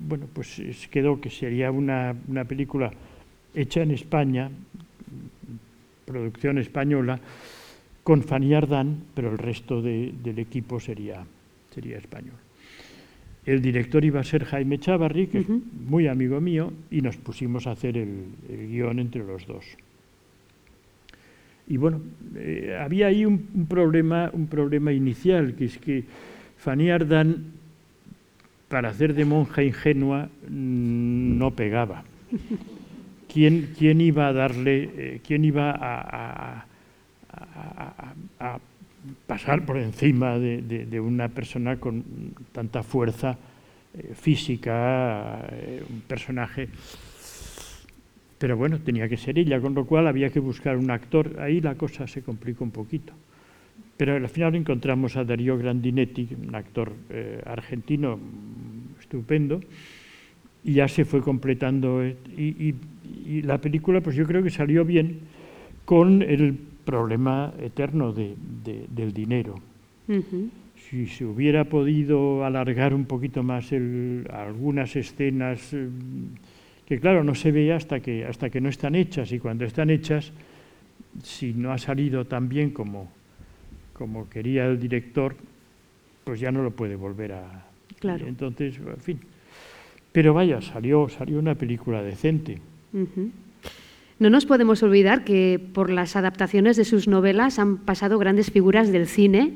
bueno, 0.08 0.24
pues 0.32 0.56
quedó 0.90 1.20
que 1.20 1.28
sería 1.28 1.70
una, 1.70 2.16
una 2.28 2.46
película 2.46 2.90
hecha 3.54 3.82
en 3.82 3.90
España, 3.90 4.50
producción 6.06 6.56
española, 6.56 7.20
con 8.02 8.22
Fanny 8.22 8.54
Ardán, 8.54 9.02
pero 9.12 9.30
el 9.30 9.36
resto 9.36 9.82
de, 9.82 10.14
del 10.24 10.38
equipo 10.38 10.80
sería, 10.80 11.26
sería 11.74 11.98
español. 11.98 12.40
El 13.44 13.60
director 13.60 14.02
iba 14.02 14.20
a 14.20 14.24
ser 14.24 14.46
Jaime 14.46 14.78
Chavarri, 14.78 15.26
que 15.26 15.40
uh 15.40 15.44
-huh. 15.44 15.56
es 15.58 15.90
muy 15.90 16.06
amigo 16.06 16.40
mío, 16.40 16.72
y 16.90 17.02
nos 17.02 17.18
pusimos 17.18 17.66
a 17.66 17.72
hacer 17.72 17.98
el, 17.98 18.24
el 18.48 18.68
guion 18.68 18.98
entre 18.98 19.26
los 19.26 19.46
dos. 19.46 19.66
Y 21.68 21.76
bueno, 21.76 22.00
eh, 22.36 22.78
había 22.80 23.08
ahí 23.08 23.26
un, 23.26 23.66
problema, 23.68 24.30
un 24.32 24.46
problema 24.46 24.92
inicial, 24.92 25.54
que 25.54 25.66
es 25.66 25.76
que 25.76 26.04
Fanny 26.56 26.90
Ardán, 26.90 27.52
para 28.68 28.88
hacer 28.88 29.14
de 29.14 29.26
monja 29.26 29.62
ingenua, 29.62 30.28
no 30.48 31.50
pegaba. 31.50 32.04
¿Quién, 33.32 34.00
iba 34.00 34.28
a 34.28 34.32
darle, 34.32 34.90
eh, 34.96 35.20
quién 35.26 35.44
iba 35.44 35.74
a, 35.78 36.64
pasar 39.26 39.64
por 39.64 39.76
encima 39.76 40.38
de, 40.38 40.62
de, 40.62 40.86
de, 40.86 41.00
una 41.00 41.28
persona 41.28 41.76
con 41.76 42.02
tanta 42.52 42.82
fuerza 42.82 43.36
eh, 43.94 44.14
física, 44.14 45.46
un 45.88 46.00
personaje? 46.00 46.68
Pero 48.38 48.56
bueno, 48.56 48.78
tenía 48.78 49.08
que 49.08 49.16
ser 49.16 49.38
ella, 49.38 49.60
con 49.60 49.74
lo 49.74 49.84
cual 49.84 50.06
había 50.06 50.30
que 50.30 50.38
buscar 50.38 50.76
un 50.76 50.90
actor. 50.90 51.40
Ahí 51.40 51.60
la 51.60 51.74
cosa 51.74 52.06
se 52.06 52.22
complicó 52.22 52.64
un 52.64 52.70
poquito. 52.70 53.12
Pero 53.96 54.14
al 54.14 54.28
final 54.28 54.54
encontramos 54.54 55.16
a 55.16 55.24
Darío 55.24 55.58
Grandinetti, 55.58 56.28
un 56.46 56.54
actor 56.54 56.92
eh, 57.10 57.42
argentino 57.44 58.18
estupendo, 59.00 59.60
y 60.62 60.74
ya 60.74 60.86
se 60.86 61.04
fue 61.04 61.20
completando. 61.20 62.06
Y, 62.06 62.14
y, 62.36 62.74
y, 63.26 63.42
la 63.42 63.58
película, 63.58 64.00
pues 64.00 64.14
yo 64.14 64.24
creo 64.24 64.42
que 64.42 64.50
salió 64.50 64.84
bien 64.84 65.18
con 65.84 66.22
el 66.22 66.56
problema 66.84 67.52
eterno 67.60 68.12
de, 68.12 68.36
de, 68.64 68.86
del 68.88 69.12
dinero. 69.12 69.56
Uh 70.06 70.12
-huh. 70.12 70.48
Si 70.76 71.06
se 71.06 71.24
hubiera 71.24 71.64
podido 71.64 72.44
alargar 72.44 72.94
un 72.94 73.04
poquito 73.04 73.42
más 73.42 73.72
el, 73.72 74.28
algunas 74.32 74.94
escenas. 74.94 75.74
Eh, 75.74 75.88
que 76.88 76.98
claro, 76.98 77.22
no 77.22 77.34
se 77.34 77.52
ve 77.52 77.70
hasta 77.74 78.00
que, 78.00 78.24
hasta 78.24 78.48
que 78.48 78.62
no 78.62 78.70
están 78.70 78.94
hechas 78.94 79.30
y 79.32 79.38
cuando 79.38 79.66
están 79.66 79.90
hechas, 79.90 80.32
si 81.22 81.52
no 81.52 81.70
ha 81.70 81.76
salido 81.76 82.24
tan 82.24 82.48
bien 82.48 82.70
como, 82.70 83.12
como 83.92 84.26
quería 84.30 84.64
el 84.64 84.80
director, 84.80 85.36
pues 86.24 86.40
ya 86.40 86.50
no 86.50 86.62
lo 86.62 86.70
puede 86.70 86.96
volver 86.96 87.32
a... 87.32 87.66
Claro. 87.98 88.26
Entonces, 88.26 88.78
en 88.78 89.00
fin. 89.02 89.20
Pero 90.12 90.32
vaya, 90.32 90.62
salió, 90.62 91.10
salió 91.10 91.38
una 91.38 91.56
película 91.56 92.02
decente. 92.02 92.58
Uh 92.94 93.00
-huh. 93.00 93.30
No 94.18 94.30
nos 94.30 94.46
podemos 94.46 94.82
olvidar 94.82 95.24
que 95.24 95.60
por 95.74 95.90
las 95.90 96.16
adaptaciones 96.16 96.78
de 96.78 96.86
sus 96.86 97.06
novelas 97.06 97.58
han 97.58 97.76
pasado 97.76 98.18
grandes 98.18 98.50
figuras 98.50 98.90
del 98.90 99.08
cine, 99.08 99.52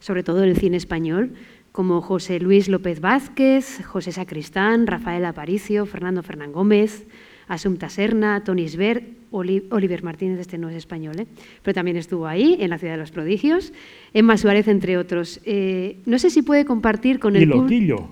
sobre 0.00 0.24
todo 0.24 0.40
del 0.40 0.56
cine 0.56 0.76
español, 0.76 1.34
como 1.74 2.00
José 2.00 2.38
Luis 2.38 2.68
López 2.68 3.00
Vázquez, 3.00 3.84
José 3.84 4.12
Sacristán, 4.12 4.86
Rafael 4.86 5.24
Aparicio, 5.24 5.86
Fernando 5.86 6.22
Fernán 6.22 6.52
Gómez, 6.52 7.04
Asunta 7.48 7.88
Serna, 7.88 8.44
Tony 8.44 8.68
Sver, 8.68 9.02
Oliver 9.32 10.04
Martínez, 10.04 10.38
este 10.38 10.56
no 10.56 10.68
es 10.70 10.76
español, 10.76 11.18
¿eh? 11.18 11.26
pero 11.64 11.74
también 11.74 11.96
estuvo 11.96 12.28
ahí, 12.28 12.56
en 12.60 12.70
la 12.70 12.78
Ciudad 12.78 12.92
de 12.92 13.00
los 13.00 13.10
Prodigios, 13.10 13.72
Emma 14.12 14.36
Suárez, 14.36 14.68
entre 14.68 14.96
otros. 14.96 15.40
Eh, 15.46 15.96
no 16.06 16.20
sé 16.20 16.30
si 16.30 16.42
puede 16.42 16.64
compartir 16.64 17.18
con 17.18 17.34
el... 17.34 17.42
Y 17.42 17.46
Loquillo. 17.46 18.08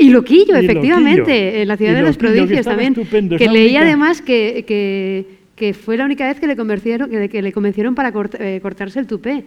Y 0.00 0.10
Loquillo, 0.10 0.56
efectivamente, 0.56 1.20
Loquillo. 1.20 1.62
en 1.62 1.68
la 1.68 1.76
Ciudad 1.76 1.92
y 1.92 1.94
de 1.94 2.02
los 2.02 2.16
Prodigios 2.16 2.66
también. 2.66 2.94
Que 2.94 3.48
leí 3.48 3.66
única... 3.66 3.82
además 3.82 4.22
que, 4.22 4.64
que, 4.66 5.26
que, 5.54 5.72
fue 5.72 5.96
la 5.96 6.04
única 6.04 6.26
vez 6.26 6.40
que 6.40 6.48
le 6.48 6.56
convencieron, 6.56 7.08
que, 7.08 7.42
le 7.42 7.52
convencieron 7.52 7.94
para 7.94 8.12
eh, 8.40 8.58
cortarse 8.60 8.98
el 8.98 9.06
tupé 9.06 9.44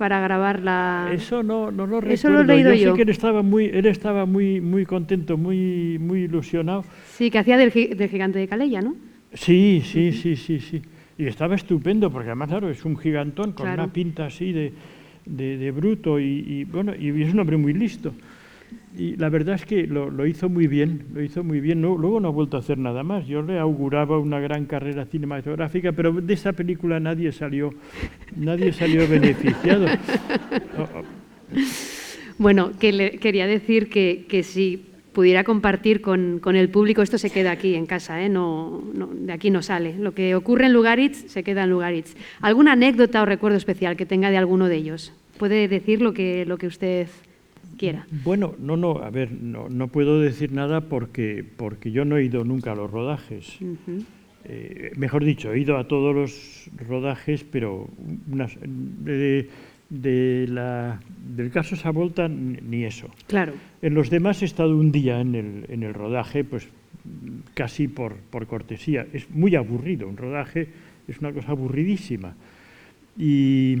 para 0.00 0.18
grabar 0.18 0.62
la... 0.62 1.10
Eso 1.12 1.42
no, 1.42 1.70
no 1.70 1.86
lo 1.86 2.00
recuerdo. 2.00 2.14
Eso 2.14 2.30
lo 2.30 2.40
he 2.40 2.44
leído 2.44 2.72
yo. 2.72 2.84
yo. 2.84 2.90
sé 2.92 2.96
que 2.96 3.02
él 3.02 3.10
estaba 3.10 3.42
muy, 3.42 3.66
él 3.66 3.84
estaba 3.84 4.24
muy, 4.24 4.58
muy 4.58 4.86
contento, 4.86 5.36
muy, 5.36 5.98
muy 5.98 6.20
ilusionado. 6.20 6.86
Sí, 7.10 7.30
que 7.30 7.38
hacía 7.38 7.58
del, 7.58 7.70
del 7.70 8.08
gigante 8.08 8.38
de 8.38 8.48
Calella, 8.48 8.80
¿no? 8.80 8.96
Sí, 9.34 9.82
sí, 9.84 10.12
sí, 10.12 10.36
sí, 10.36 10.58
sí. 10.58 10.80
Y 11.18 11.26
estaba 11.26 11.54
estupendo, 11.54 12.10
porque 12.10 12.28
además, 12.30 12.48
claro, 12.48 12.70
es 12.70 12.82
un 12.86 12.96
gigantón 12.96 13.52
con 13.52 13.66
claro. 13.66 13.84
una 13.84 13.92
pinta 13.92 14.24
así 14.24 14.52
de, 14.52 14.72
de, 15.26 15.58
de 15.58 15.70
bruto 15.70 16.18
y, 16.18 16.46
y, 16.48 16.64
bueno, 16.64 16.94
y 16.98 17.22
es 17.22 17.34
un 17.34 17.40
hombre 17.40 17.58
muy 17.58 17.74
listo. 17.74 18.14
Y 18.96 19.16
la 19.16 19.28
verdad 19.28 19.54
es 19.54 19.64
que 19.64 19.86
lo, 19.86 20.26
hizo 20.26 20.48
muy 20.48 20.66
bien, 20.66 21.06
lo 21.14 21.22
hizo 21.22 21.44
muy 21.44 21.60
bien. 21.60 21.80
Luego 21.80 22.20
no 22.20 22.28
ha 22.28 22.32
vuelto 22.32 22.56
a 22.56 22.60
hacer 22.60 22.78
nada 22.78 23.02
más. 23.02 23.26
Yo 23.26 23.42
le 23.42 23.58
auguraba 23.58 24.18
una 24.18 24.40
gran 24.40 24.66
carrera 24.66 25.04
cinematográfica, 25.04 25.92
pero 25.92 26.12
de 26.12 26.34
esa 26.34 26.52
película 26.52 26.98
nadie 26.98 27.32
salió, 27.32 27.72
nadie 28.36 28.72
salió 28.72 29.06
beneficiado. 29.08 29.86
Bueno, 32.38 32.70
quería 32.78 33.46
decir 33.46 33.90
que, 33.90 34.24
que 34.26 34.42
si 34.42 34.82
pudiera 35.12 35.44
compartir 35.44 36.00
con, 36.00 36.38
con, 36.38 36.56
el 36.56 36.70
público, 36.70 37.02
esto 37.02 37.18
se 37.18 37.28
queda 37.28 37.50
aquí 37.50 37.74
en 37.74 37.84
casa, 37.84 38.22
¿eh? 38.22 38.30
no, 38.30 38.82
no, 38.94 39.08
de 39.08 39.32
aquí 39.32 39.50
no 39.50 39.60
sale. 39.60 39.94
Lo 39.98 40.14
que 40.14 40.34
ocurre 40.34 40.64
en 40.64 40.72
Lugaritz 40.72 41.30
se 41.30 41.42
queda 41.42 41.64
en 41.64 41.70
Lugaritz. 41.70 42.14
¿Alguna 42.40 42.72
anécdota 42.72 43.20
o 43.20 43.26
recuerdo 43.26 43.58
especial 43.58 43.94
que 43.96 44.06
tenga 44.06 44.30
de 44.30 44.38
alguno 44.38 44.68
de 44.68 44.76
ellos? 44.76 45.12
Puede 45.38 45.68
decir 45.68 46.00
lo 46.00 46.14
que, 46.14 46.46
lo 46.46 46.56
que 46.56 46.66
usted 46.66 47.08
quiera. 47.80 48.06
Bueno, 48.24 48.54
no, 48.58 48.76
no, 48.76 48.98
a 48.98 49.08
ver, 49.08 49.32
no, 49.32 49.70
no 49.70 49.88
puedo 49.88 50.20
decir 50.20 50.52
nada 50.52 50.82
porque, 50.82 51.42
porque 51.56 51.90
yo 51.90 52.04
no 52.04 52.18
he 52.18 52.24
ido 52.24 52.44
nunca 52.44 52.72
a 52.72 52.74
los 52.74 52.90
rodajes. 52.90 53.58
Uh 53.62 53.76
-huh. 53.86 54.04
eh, 54.44 54.92
mejor 54.96 55.24
dicho, 55.24 55.50
he 55.52 55.60
ido 55.60 55.78
a 55.78 55.88
todos 55.88 56.14
los 56.14 56.30
rodajes, 56.86 57.42
pero 57.42 57.88
unas, 58.30 58.58
de, 58.60 59.48
de 59.88 60.46
la, 60.48 61.00
del 61.34 61.50
caso 61.50 61.74
Sabolta 61.74 62.28
ni 62.28 62.84
eso. 62.84 63.08
Claro. 63.26 63.54
En 63.80 63.94
los 63.94 64.10
demás 64.10 64.42
he 64.42 64.44
estado 64.44 64.76
un 64.76 64.92
día 64.92 65.18
en 65.20 65.34
el, 65.34 65.64
en 65.68 65.82
el 65.82 65.94
rodaje, 65.94 66.44
pues 66.44 66.68
casi 67.54 67.88
por, 67.88 68.16
por 68.30 68.46
cortesía. 68.46 69.06
Es 69.12 69.30
muy 69.30 69.56
aburrido, 69.56 70.06
un 70.06 70.18
rodaje 70.18 70.68
es 71.08 71.18
una 71.18 71.32
cosa 71.32 71.52
aburridísima. 71.52 72.36
Y 73.18 73.78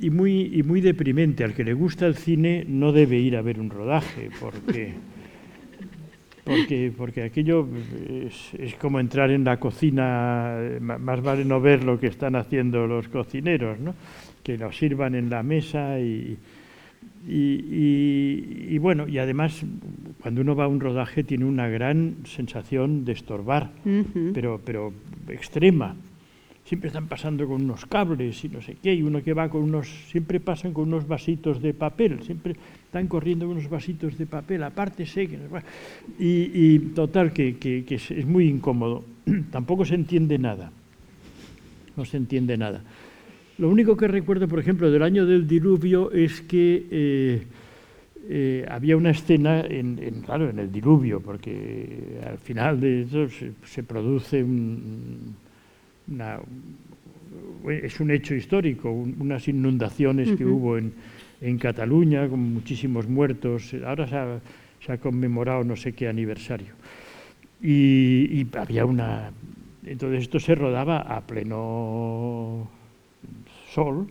y 0.00 0.10
muy, 0.10 0.52
y 0.54 0.62
muy 0.62 0.80
deprimente. 0.80 1.44
Al 1.44 1.54
que 1.54 1.64
le 1.64 1.74
gusta 1.74 2.06
el 2.06 2.14
cine 2.14 2.64
no 2.66 2.92
debe 2.92 3.16
ir 3.16 3.36
a 3.36 3.42
ver 3.42 3.60
un 3.60 3.70
rodaje, 3.70 4.30
porque, 4.40 4.94
porque, 6.44 6.92
porque 6.96 7.22
aquello 7.24 7.68
es, 8.08 8.54
es, 8.58 8.74
como 8.76 9.00
entrar 9.00 9.30
en 9.30 9.44
la 9.44 9.58
cocina, 9.58 10.56
más 10.80 11.22
vale 11.22 11.44
no 11.44 11.60
ver 11.60 11.84
lo 11.84 11.98
que 11.98 12.06
están 12.06 12.36
haciendo 12.36 12.86
los 12.86 13.08
cocineros, 13.08 13.78
¿no? 13.80 13.94
que 14.42 14.56
nos 14.56 14.76
sirvan 14.76 15.14
en 15.14 15.28
la 15.28 15.42
mesa 15.42 16.00
y, 16.00 16.38
y, 17.28 17.36
y, 17.36 18.66
y, 18.70 18.78
bueno, 18.78 19.06
y 19.06 19.18
además 19.18 19.62
cuando 20.22 20.40
uno 20.40 20.56
va 20.56 20.64
a 20.64 20.68
un 20.68 20.80
rodaje 20.80 21.22
tiene 21.22 21.44
una 21.44 21.68
gran 21.68 22.16
sensación 22.24 23.04
de 23.04 23.12
estorbar, 23.12 23.70
uh 23.84 23.88
-huh. 23.88 24.32
pero, 24.32 24.60
pero 24.64 24.92
extrema 25.28 25.94
siempre 26.68 26.88
están 26.88 27.08
pasando 27.08 27.46
con 27.46 27.64
unos 27.64 27.86
cables 27.86 28.44
y 28.44 28.50
no 28.50 28.60
sé 28.60 28.76
qué, 28.82 28.92
y 28.92 29.00
uno 29.00 29.22
que 29.22 29.32
va 29.32 29.48
con 29.48 29.62
unos, 29.62 29.88
siempre 30.10 30.38
pasan 30.38 30.74
con 30.74 30.88
unos 30.88 31.08
vasitos 31.08 31.62
de 31.62 31.72
papel, 31.72 32.22
siempre 32.22 32.56
están 32.84 33.06
corriendo 33.06 33.46
con 33.46 33.56
unos 33.56 33.70
vasitos 33.70 34.18
de 34.18 34.26
papel, 34.26 34.62
aparte 34.62 35.06
sé 35.06 35.28
que... 35.28 35.38
Y, 36.18 36.50
y 36.52 36.78
total, 36.94 37.32
que, 37.32 37.56
es 37.88 38.26
muy 38.26 38.48
incómodo, 38.48 39.02
tampoco 39.50 39.86
se 39.86 39.94
entiende 39.94 40.38
nada, 40.38 40.70
no 41.96 42.04
se 42.04 42.18
entiende 42.18 42.58
nada. 42.58 42.82
Lo 43.56 43.70
único 43.70 43.96
que 43.96 44.06
recuerdo, 44.06 44.46
por 44.46 44.58
ejemplo, 44.58 44.90
del 44.90 45.02
año 45.02 45.24
del 45.24 45.48
diluvio 45.48 46.12
es 46.12 46.42
que 46.42 46.86
eh, 46.90 47.42
eh, 48.28 48.66
había 48.68 48.94
una 48.98 49.10
escena, 49.10 49.62
en, 49.62 49.98
en, 50.02 50.20
claro, 50.20 50.50
en 50.50 50.58
el 50.58 50.70
diluvio, 50.70 51.20
porque 51.20 52.20
al 52.26 52.36
final 52.36 52.78
de 52.78 53.02
eso 53.04 53.26
se, 53.30 53.52
se 53.64 53.82
produce 53.82 54.44
un 54.44 55.47
una, 56.10 56.38
es 57.68 58.00
un 58.00 58.10
hecho 58.10 58.34
histórico, 58.34 58.90
un, 58.90 59.16
unas 59.20 59.46
inundaciones 59.48 60.28
uh 60.28 60.32
-huh. 60.32 60.38
que 60.38 60.46
hubo 60.46 60.78
en, 60.78 60.92
en, 61.40 61.58
Cataluña 61.58 62.28
con 62.28 62.40
muchísimos 62.40 63.08
muertos. 63.08 63.74
Ahora 63.84 64.06
se 64.06 64.16
ha, 64.16 64.40
se 64.84 64.92
ha 64.92 64.98
conmemorado 64.98 65.64
no 65.64 65.76
sé 65.76 65.92
qué 65.92 66.08
aniversario. 66.08 66.74
Y, 67.60 68.40
y, 68.40 68.46
había 68.56 68.84
una... 68.84 69.30
Entonces 69.84 70.22
esto 70.22 70.38
se 70.38 70.54
rodaba 70.54 71.00
a 71.00 71.20
pleno 71.20 72.68
sol, 73.72 74.06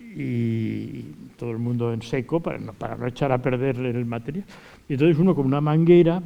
y 0.00 1.02
todo 1.36 1.50
el 1.50 1.58
mundo 1.58 1.92
en 1.92 2.00
seco 2.00 2.40
para 2.40 2.58
no, 2.58 2.72
para 2.72 2.96
no 2.96 3.06
echar 3.06 3.32
a 3.32 3.38
perder 3.38 3.76
el 3.76 4.06
material. 4.06 4.44
Y 4.88 4.94
entonces 4.94 5.18
uno 5.18 5.34
con 5.34 5.44
una 5.46 5.60
manguera 5.60 6.22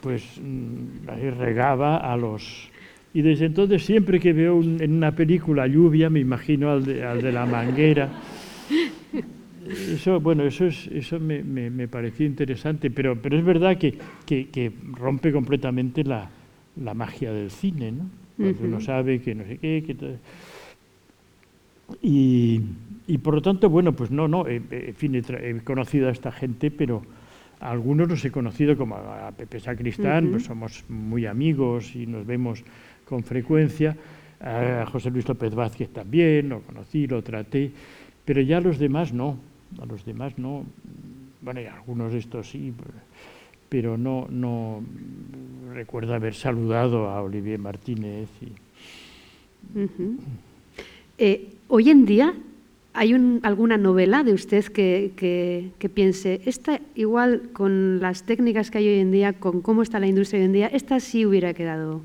pues 0.00 0.40
mm, 0.40 1.06
regaba 1.38 1.98
a 1.98 2.16
los 2.16 2.70
Y 3.18 3.22
desde 3.22 3.46
entonces, 3.46 3.84
siempre 3.84 4.20
que 4.20 4.32
veo 4.32 4.54
un- 4.54 4.80
en 4.80 4.92
una 4.92 5.10
película 5.10 5.66
lluvia, 5.66 6.08
me 6.08 6.20
imagino 6.20 6.70
al 6.70 6.84
de, 6.84 7.02
al 7.02 7.20
de 7.20 7.32
la 7.32 7.46
manguera. 7.46 8.08
Eso, 9.92 10.20
bueno, 10.20 10.44
eso, 10.44 10.66
es, 10.66 10.86
eso 10.86 11.18
me, 11.18 11.42
me- 11.42 11.68
me 11.68 11.88
pareció 11.88 12.24
interesante, 12.24 12.90
pero, 12.92 13.16
pero 13.20 13.36
es 13.36 13.44
verdad 13.44 13.76
que, 13.76 13.98
que- 14.24 14.46
que 14.50 14.70
rompe 14.92 15.32
completamente 15.32 16.04
la, 16.04 16.30
la 16.80 16.94
magia 16.94 17.32
del 17.32 17.50
cine, 17.50 17.90
¿no? 17.90 18.08
Cuando 18.36 18.62
uno 18.68 18.80
sabe 18.80 19.20
que 19.20 19.34
no 19.34 19.42
sé 19.44 19.58
qué, 19.58 19.82
que 19.84 19.94
todo- 19.96 20.16
y, 22.00 22.60
y 23.08 23.18
por 23.18 23.34
lo 23.34 23.42
tanto, 23.42 23.68
bueno, 23.68 23.94
pues 23.94 24.12
no, 24.12 24.28
no, 24.28 24.46
eh, 24.46 24.62
eh, 24.70 24.84
en 24.90 24.94
fin, 24.94 25.14
he, 25.16 25.22
he 25.50 25.60
conocido 25.64 26.06
a 26.08 26.12
esta 26.12 26.30
gente, 26.30 26.70
pero 26.70 27.02
a 27.60 27.70
algunos 27.72 28.08
los 28.08 28.24
he 28.24 28.30
conocido 28.30 28.76
como 28.76 28.94
a 28.94 29.32
Pepe 29.36 29.58
Sacristán, 29.58 30.30
pues 30.30 30.44
somos 30.44 30.84
muy 30.88 31.26
amigos 31.26 31.96
y 31.96 32.06
nos 32.06 32.24
vemos 32.24 32.62
con 33.08 33.22
frecuencia. 33.24 33.96
A 34.40 34.86
José 34.92 35.10
Luis 35.10 35.26
López 35.26 35.52
Vázquez 35.52 35.88
también, 35.88 36.48
lo 36.48 36.60
conocí, 36.60 37.08
lo 37.08 37.22
traté, 37.22 37.72
pero 38.24 38.40
ya 38.40 38.58
a 38.58 38.60
los 38.60 38.78
demás 38.78 39.12
no, 39.12 39.36
a 39.82 39.86
los 39.86 40.04
demás 40.04 40.38
no. 40.38 40.64
Bueno, 41.40 41.60
y 41.60 41.66
algunos 41.66 42.12
de 42.12 42.18
estos 42.18 42.48
sí, 42.50 42.72
pero 43.68 43.98
no, 43.98 44.28
no 44.30 44.80
recuerdo 45.74 46.14
haber 46.14 46.34
saludado 46.34 47.08
a 47.08 47.20
Olivier 47.22 47.58
Martínez. 47.58 48.28
Y. 48.40 48.52
Eh, 51.18 51.48
hoy 51.66 51.90
en 51.90 52.06
día, 52.06 52.32
¿hay 52.94 53.14
un- 53.14 53.40
alguna 53.42 53.76
novela 53.76 54.22
de 54.22 54.32
usted 54.34 54.64
que- 54.66 55.10
que 55.78 55.88
piense, 55.88 56.42
esta 56.44 56.80
igual 56.94 57.50
con 57.52 57.98
las 58.00 58.22
técnicas 58.22 58.70
que 58.70 58.78
hay 58.78 58.86
hoy 58.88 59.00
en 59.00 59.10
día, 59.10 59.32
con 59.32 59.62
cómo 59.62 59.82
está 59.82 59.98
la 59.98 60.06
industria 60.06 60.38
hoy 60.40 60.46
en 60.46 60.52
día, 60.52 60.66
esta 60.68 61.00
sí 61.00 61.26
hubiera 61.26 61.54
quedado? 61.54 62.02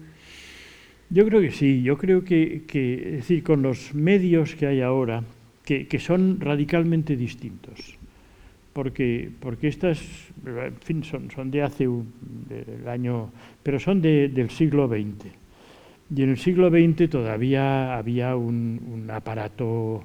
Yo 1.14 1.26
creo 1.28 1.42
que 1.42 1.52
sí, 1.52 1.84
yo 1.84 1.96
creo 1.96 2.24
que, 2.24 2.64
que, 2.66 2.96
es 2.96 3.16
decir, 3.22 3.44
con 3.44 3.62
los 3.62 3.94
medios 3.94 4.56
que 4.56 4.66
hay 4.66 4.82
ahora, 4.82 5.24
que, 5.64 6.00
son 6.00 6.40
radicalmente 6.40 7.16
distintos, 7.16 8.00
porque, 8.74 9.30
porque 9.40 9.68
estas, 9.68 10.00
en 10.44 10.76
fin, 10.82 11.04
son, 11.04 11.30
son 11.30 11.52
de 11.52 11.62
hace 11.62 11.88
un 11.88 12.12
año, 12.88 13.30
pero 13.62 13.80
son 13.80 14.02
de- 14.02 14.30
del 14.30 14.50
siglo 14.50 14.88
XX. 14.88 15.30
Y 16.16 16.24
en 16.24 16.30
el 16.32 16.38
siglo 16.40 16.72
XX 16.72 17.08
todavía 17.08 17.96
había 17.96 18.36
un, 18.36 18.82
un 18.92 19.12
aparato 19.12 20.04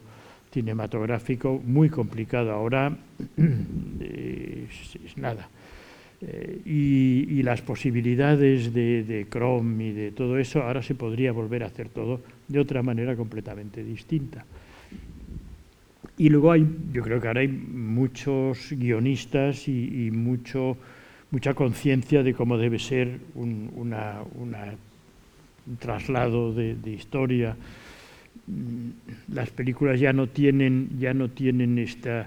cinematográfico 0.53 1.59
muy 1.65 1.89
complicado. 1.89 2.53
Ahora 2.53 2.95
eh, 4.01 4.67
es, 4.71 4.97
es 5.05 5.17
nada. 5.17 5.49
Eh, 6.21 6.61
y, 6.67 7.43
las 7.43 7.63
posibilidades 7.63 8.75
de, 8.75 9.05
de 9.05 9.27
Chrome 9.31 9.87
y 9.89 9.93
de 9.93 10.11
todo 10.11 10.37
eso, 10.37 10.63
ahora 10.63 10.83
se 10.83 10.95
podría 10.95 11.33
volver 11.33 11.63
a 11.63 11.67
hacer 11.67 11.89
todo 11.89 12.21
de 12.49 12.59
otra 12.59 12.83
manera 12.83 13.17
completamente 13.17 13.85
distinta. 13.85 14.45
Y 16.17 16.29
luego 16.31 16.51
hay, 16.53 16.67
yo 16.93 17.03
creo 17.03 17.21
que 17.21 17.29
ahora 17.29 17.41
hay 17.41 17.49
muchos 17.49 18.73
guionistas 18.73 19.69
y, 19.69 20.11
mucho, 20.13 20.77
mucha 21.31 21.55
conciencia 21.55 22.23
de 22.23 22.35
cómo 22.35 22.59
debe 22.59 22.79
ser 22.79 23.21
un, 23.35 23.71
una- 23.77 24.23
un 25.67 25.77
traslado 25.79 26.53
de, 26.53 26.75
de 26.75 26.91
historia. 26.93 27.57
Mm, 28.47 29.35
Las 29.35 29.51
películas 29.51 30.01
ya 30.01 30.13
no 30.13 30.27
tienen, 30.29 30.99
ya 30.99 31.15
no 31.15 31.29
tienen 31.31 31.79
esta, 31.79 32.27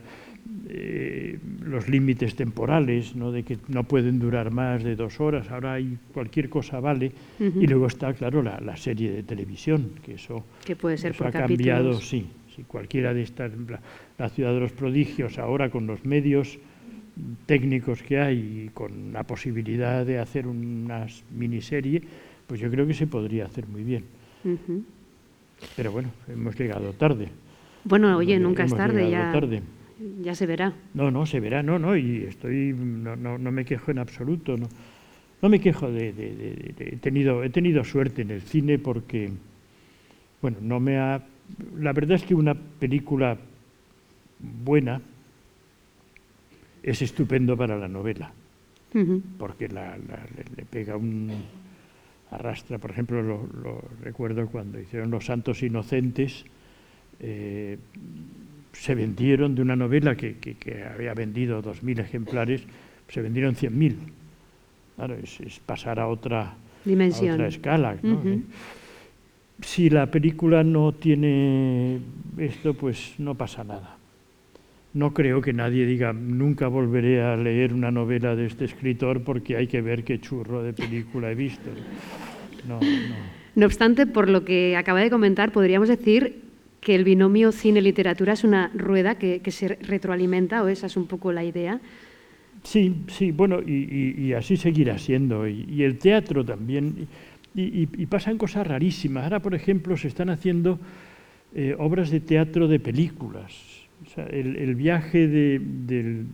eh, 0.69 1.37
los 1.65 1.87
límites 1.89 2.35
temporales, 2.35 3.15
¿no? 3.15 3.31
de 3.31 3.43
que 3.43 3.57
no 3.67 3.83
pueden 3.83 4.19
durar 4.19 4.51
más 4.51 4.83
de 4.83 4.95
dos 4.95 5.19
horas. 5.19 5.49
Ahora 5.51 5.73
hay 5.73 5.97
cualquier 6.13 6.49
cosa 6.49 6.79
vale. 6.79 7.11
Y 7.39 7.67
luego 7.67 7.87
está, 7.87 8.13
claro, 8.13 8.41
la, 8.41 8.59
la 8.59 8.77
serie 8.77 9.11
de 9.11 9.23
televisión, 9.23 9.91
que 10.03 10.13
eso, 10.15 10.43
Que 10.65 10.75
puede 10.75 10.97
ser 10.97 11.11
eso 11.11 11.19
por 11.19 11.27
ha 11.27 11.31
cambiado, 11.31 11.99
sí. 11.99 12.27
sí, 12.55 12.63
cualquiera 12.63 13.13
de 13.13 13.23
estas, 13.23 13.51
la, 13.67 13.79
la 14.17 14.29
ciudad 14.29 14.53
de 14.53 14.59
los 14.59 14.71
prodigios, 14.71 15.37
ahora 15.39 15.69
con 15.69 15.87
los 15.87 16.05
medios 16.05 16.57
técnicos 17.45 18.01
que 18.03 18.19
hay 18.19 18.65
y 18.65 18.69
con 18.73 19.11
la 19.13 19.23
posibilidad 19.23 20.05
de 20.05 20.19
hacer 20.19 20.47
una 20.47 21.05
miniserie, 21.35 22.01
pues 22.47 22.59
yo 22.59 22.69
creo 22.71 22.87
que 22.87 22.93
se 22.93 23.07
podría 23.07 23.45
hacer 23.45 23.67
muy 23.67 23.83
bien. 23.83 24.03
Pero 25.75 25.91
bueno, 25.91 26.09
hemos 26.27 26.57
llegado 26.57 26.93
tarde. 26.93 27.27
Bueno, 27.83 28.15
oye, 28.17 28.35
Hemos- 28.35 28.47
nunca 28.49 28.63
es 28.65 28.73
tarde, 28.75 29.09
ya, 29.09 29.31
tarde. 29.31 29.61
Ya 30.21 30.35
se 30.35 30.45
verá. 30.45 30.73
No, 30.93 31.11
no, 31.11 31.25
se 31.25 31.39
verá, 31.39 31.63
no, 31.63 31.79
no, 31.79 31.95
y 31.95 32.23
estoy, 32.23 32.73
no, 32.77 33.15
no, 33.15 33.37
no 33.37 33.51
me 33.51 33.65
quejo 33.65 33.91
en 33.91 33.99
absoluto, 33.99 34.57
no, 34.57 34.67
no 35.41 35.49
me 35.49 35.59
quejo 35.59 35.91
de, 35.91 36.13
de- 36.13 36.35
de- 36.35 36.55
de- 36.55 36.73
de- 36.77 36.89
he 36.95 36.97
tenido, 36.97 37.43
he 37.43 37.49
tenido 37.49 37.83
suerte 37.83 38.21
en 38.21 38.31
el 38.31 38.41
cine 38.41 38.77
porque, 38.79 39.31
bueno, 40.41 40.57
no 40.61 40.79
me 40.79 40.97
ha, 40.97 41.23
la 41.79 41.93
verdad 41.93 42.15
es 42.15 42.23
que 42.23 42.35
una 42.35 42.53
película 42.55 43.37
buena 44.63 45.01
es 46.83 47.01
estupendo 47.01 47.55
para 47.57 47.77
la 47.77 47.87
novela, 47.87 48.31
porque 49.37 49.67
la, 49.67 49.97
la- 49.97 50.25
le, 50.35 50.43
le 50.57 50.65
pega 50.65 50.97
un 50.97 51.31
arrastra, 52.31 52.77
por 52.77 52.91
ejemplo, 52.91 53.21
lo, 53.21 53.47
lo 53.61 53.83
recuerdo 54.03 54.47
cuando 54.47 54.79
hicieron 54.79 55.11
Los 55.11 55.25
Santos 55.25 55.61
Inocentes, 55.63 56.45
eh, 57.19 57.77
se 58.73 58.95
vendieron 58.95 59.55
de 59.55 59.61
una 59.61 59.75
novela 59.75 60.15
que, 60.15 60.35
que- 60.37 60.55
que 60.55 60.83
había 60.83 61.13
vendido 61.13 61.61
2.000 61.61 61.99
ejemplares, 61.99 62.63
se 63.09 63.21
vendieron 63.21 63.55
100.000. 63.55 63.95
Claro, 64.95 65.15
es, 65.15 65.39
es 65.41 65.59
pasar 65.59 65.99
a 65.99 66.07
otra, 66.07 66.41
a 66.51 66.55
Dimensión. 66.85 67.33
otra 67.33 67.47
escala. 67.47 67.97
¿no? 68.01 68.21
Eh, 68.25 68.39
Si 69.61 69.89
la 69.89 70.07
película 70.09 70.63
no 70.63 70.91
tiene 70.93 71.99
esto, 72.37 72.73
pues 72.73 73.15
no 73.19 73.35
pasa 73.35 73.63
nada. 73.63 73.97
No 74.93 75.13
creo 75.13 75.39
que 75.41 75.53
nadie 75.53 75.85
diga, 75.85 76.11
nunca 76.13 76.67
volveré 76.67 77.21
a 77.21 77.37
leer 77.37 77.73
una 77.73 77.91
novela 77.91 78.35
de 78.35 78.45
este 78.47 78.65
escritor 78.65 79.21
porque 79.23 79.55
hay 79.55 79.67
que 79.67 79.81
ver 79.81 80.03
qué 80.03 80.19
churro 80.19 80.63
de 80.63 80.73
película 80.73 81.31
he 81.31 81.35
visto. 81.35 81.69
No, 82.67 82.79
no. 82.81 83.15
No 83.55 83.65
obstante, 83.65 84.05
por 84.07 84.29
lo 84.29 84.43
que 84.45 84.75
acaba 84.77 84.99
de 85.01 85.09
comentar, 85.09 85.51
podríamos 85.51 85.87
decir 85.89 86.41
que 86.81 86.95
el 86.95 87.03
binomio 87.03 87.51
cine-literatura 87.51 88.33
es 88.33 88.43
una 88.43 88.69
rueda 88.73 89.15
que, 89.15 89.39
que 89.39 89.51
se 89.51 89.67
retroalimenta, 89.69 90.63
o 90.63 90.67
esa 90.67 90.87
es 90.87 90.97
un 90.97 91.05
poco 91.07 91.31
la 91.31 91.43
idea. 91.43 91.79
Sí, 92.63 92.95
sí, 93.07 93.31
bueno, 93.31 93.59
y, 93.65 93.71
y- 93.71 94.15
y 94.27 94.33
así 94.33 94.57
seguirá 94.57 94.97
siendo. 94.97 95.47
Y, 95.47 95.65
y 95.69 95.83
el 95.83 95.97
teatro 95.97 96.43
también. 96.43 97.07
Y, 97.55 97.85
pasan 98.05 98.37
cosas 98.37 98.65
rarísimas. 98.65 99.23
Ahora, 99.25 99.39
por 99.41 99.53
ejemplo, 99.55 99.95
se 99.97 100.07
están 100.07 100.29
haciendo 100.29 100.79
eh, 101.53 101.75
obras 101.77 102.09
de 102.09 102.19
teatro 102.21 102.67
de 102.67 102.79
películas. 102.79 103.53
O 104.05 104.09
sea, 104.09 104.25
el, 104.27 104.55
el 104.55 104.75
viaje 104.75 105.27
de- 105.27 105.59
del, 105.61 106.25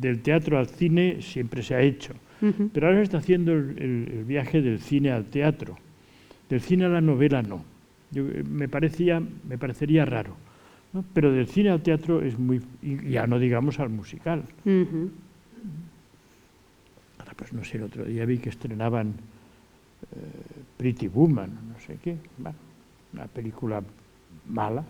del 0.00 0.20
teatro 0.20 0.58
al 0.58 0.66
cine 0.66 1.18
siempre 1.20 1.62
se 1.62 1.74
ha 1.74 1.80
hecho. 1.82 2.14
Pero 2.72 2.86
ahora 2.86 2.98
se 2.98 3.04
está 3.04 3.18
haciendo 3.18 3.52
el, 3.52 3.70
el- 3.78 4.08
el 4.18 4.24
viaje 4.24 4.60
del 4.62 4.78
cine 4.80 5.10
al 5.10 5.26
teatro. 5.26 5.76
Del 6.48 6.60
cine 6.60 6.84
a 6.86 6.88
la 6.88 7.00
novela 7.00 7.42
no. 7.42 7.64
Yo, 8.16 8.22
eh, 8.28 8.42
me, 8.48 8.66
parecía, 8.66 9.20
me 9.20 9.58
parecería 9.58 10.06
raro. 10.06 10.34
¿no? 10.94 11.04
Pero 11.12 11.30
del 11.30 11.46
cine 11.48 11.68
al 11.68 11.82
teatro 11.82 12.22
es 12.22 12.38
muy... 12.38 12.62
Y 12.82 13.10
ya 13.10 13.26
no 13.26 13.38
digamos 13.38 13.78
al 13.78 13.90
musical. 13.90 14.42
Ahora, 17.18 17.32
pues 17.36 17.52
no 17.52 17.62
sé, 17.62 17.76
el 17.76 17.82
otro 17.84 18.06
día 18.06 18.24
vi 18.24 18.38
que 18.38 18.48
estrenaban 18.48 19.08
eh, 19.08 20.16
Pretty 20.78 21.08
Woman, 21.08 21.50
no 21.74 21.78
sé 21.80 21.98
qué, 22.02 22.16
bueno, 22.38 22.56
una 23.12 23.26
película 23.26 23.82
mala, 24.48 24.82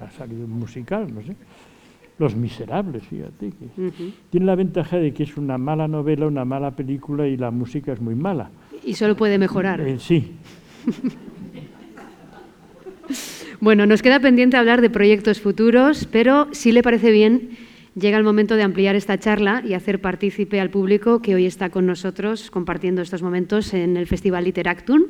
ha, 0.00 0.10
salido 0.10 0.44
un 0.44 0.52
musical, 0.52 1.12
no 1.14 1.22
sé. 1.22 1.36
Los 2.18 2.34
Miserables, 2.34 3.04
fíjate, 3.04 3.52
que 3.52 4.12
tiene 4.30 4.46
la 4.46 4.56
ventaja 4.56 4.96
de 4.96 5.14
que 5.14 5.22
es 5.22 5.36
una 5.36 5.56
mala 5.56 5.86
novela, 5.86 6.26
una 6.26 6.44
mala 6.44 6.72
película 6.72 7.28
y 7.28 7.36
la 7.36 7.52
música 7.52 7.92
es 7.92 8.00
muy 8.00 8.16
mala. 8.16 8.50
Y 8.84 8.94
solo 8.94 9.16
puede 9.16 9.38
mejorar. 9.38 9.80
Eh, 9.80 10.00
sí, 10.00 10.32
Bueno, 13.60 13.86
nos 13.86 14.02
queda 14.02 14.20
pendiente 14.20 14.56
hablar 14.56 14.80
de 14.80 14.88
proyectos 14.88 15.40
futuros, 15.40 16.06
pero 16.12 16.46
si 16.52 16.70
le 16.70 16.84
parece 16.84 17.10
bien, 17.10 17.56
llega 17.96 18.16
el 18.16 18.22
momento 18.22 18.54
de 18.54 18.62
ampliar 18.62 18.94
esta 18.94 19.18
charla 19.18 19.64
y 19.66 19.74
hacer 19.74 20.00
partícipe 20.00 20.60
al 20.60 20.70
público 20.70 21.20
que 21.20 21.34
hoy 21.34 21.44
está 21.44 21.68
con 21.68 21.84
nosotros 21.84 22.52
compartiendo 22.52 23.02
estos 23.02 23.20
momentos 23.20 23.74
en 23.74 23.96
el 23.96 24.06
Festival 24.06 24.44
Literactum. 24.44 25.02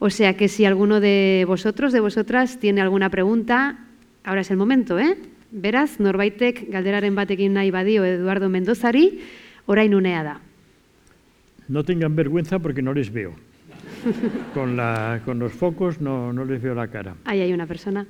O 0.00 0.10
sea 0.10 0.36
que 0.36 0.48
si 0.48 0.66
alguno 0.66 1.00
de 1.00 1.44
vosotros, 1.48 1.94
de 1.94 2.00
vosotras, 2.00 2.60
tiene 2.60 2.82
alguna 2.82 3.08
pregunta, 3.08 3.86
ahora 4.22 4.42
es 4.42 4.50
el 4.50 4.58
momento, 4.58 4.98
¿eh? 4.98 5.16
Beraz, 5.50 5.98
norbaitek 5.98 6.68
galderaren 6.68 7.14
batekin 7.14 7.54
nahi 7.54 7.70
badio 7.70 8.04
Eduardo 8.04 8.50
Mendozari, 8.50 9.20
orain 9.64 9.94
unea 9.94 10.22
da. 10.22 10.40
no 11.68 11.84
tengan 11.84 12.16
vergüenza 12.16 12.58
porque 12.58 12.82
no 12.82 12.92
les 12.92 13.12
veo. 13.12 13.34
Con, 14.54 14.76
la, 14.76 15.20
con 15.24 15.38
los 15.38 15.52
focos 15.52 16.00
no, 16.00 16.32
no 16.32 16.44
les 16.44 16.60
veo 16.62 16.74
la 16.74 16.88
cara. 16.88 17.14
Ahí 17.24 17.40
hay 17.40 17.52
una 17.52 17.66
persona. 17.66 18.06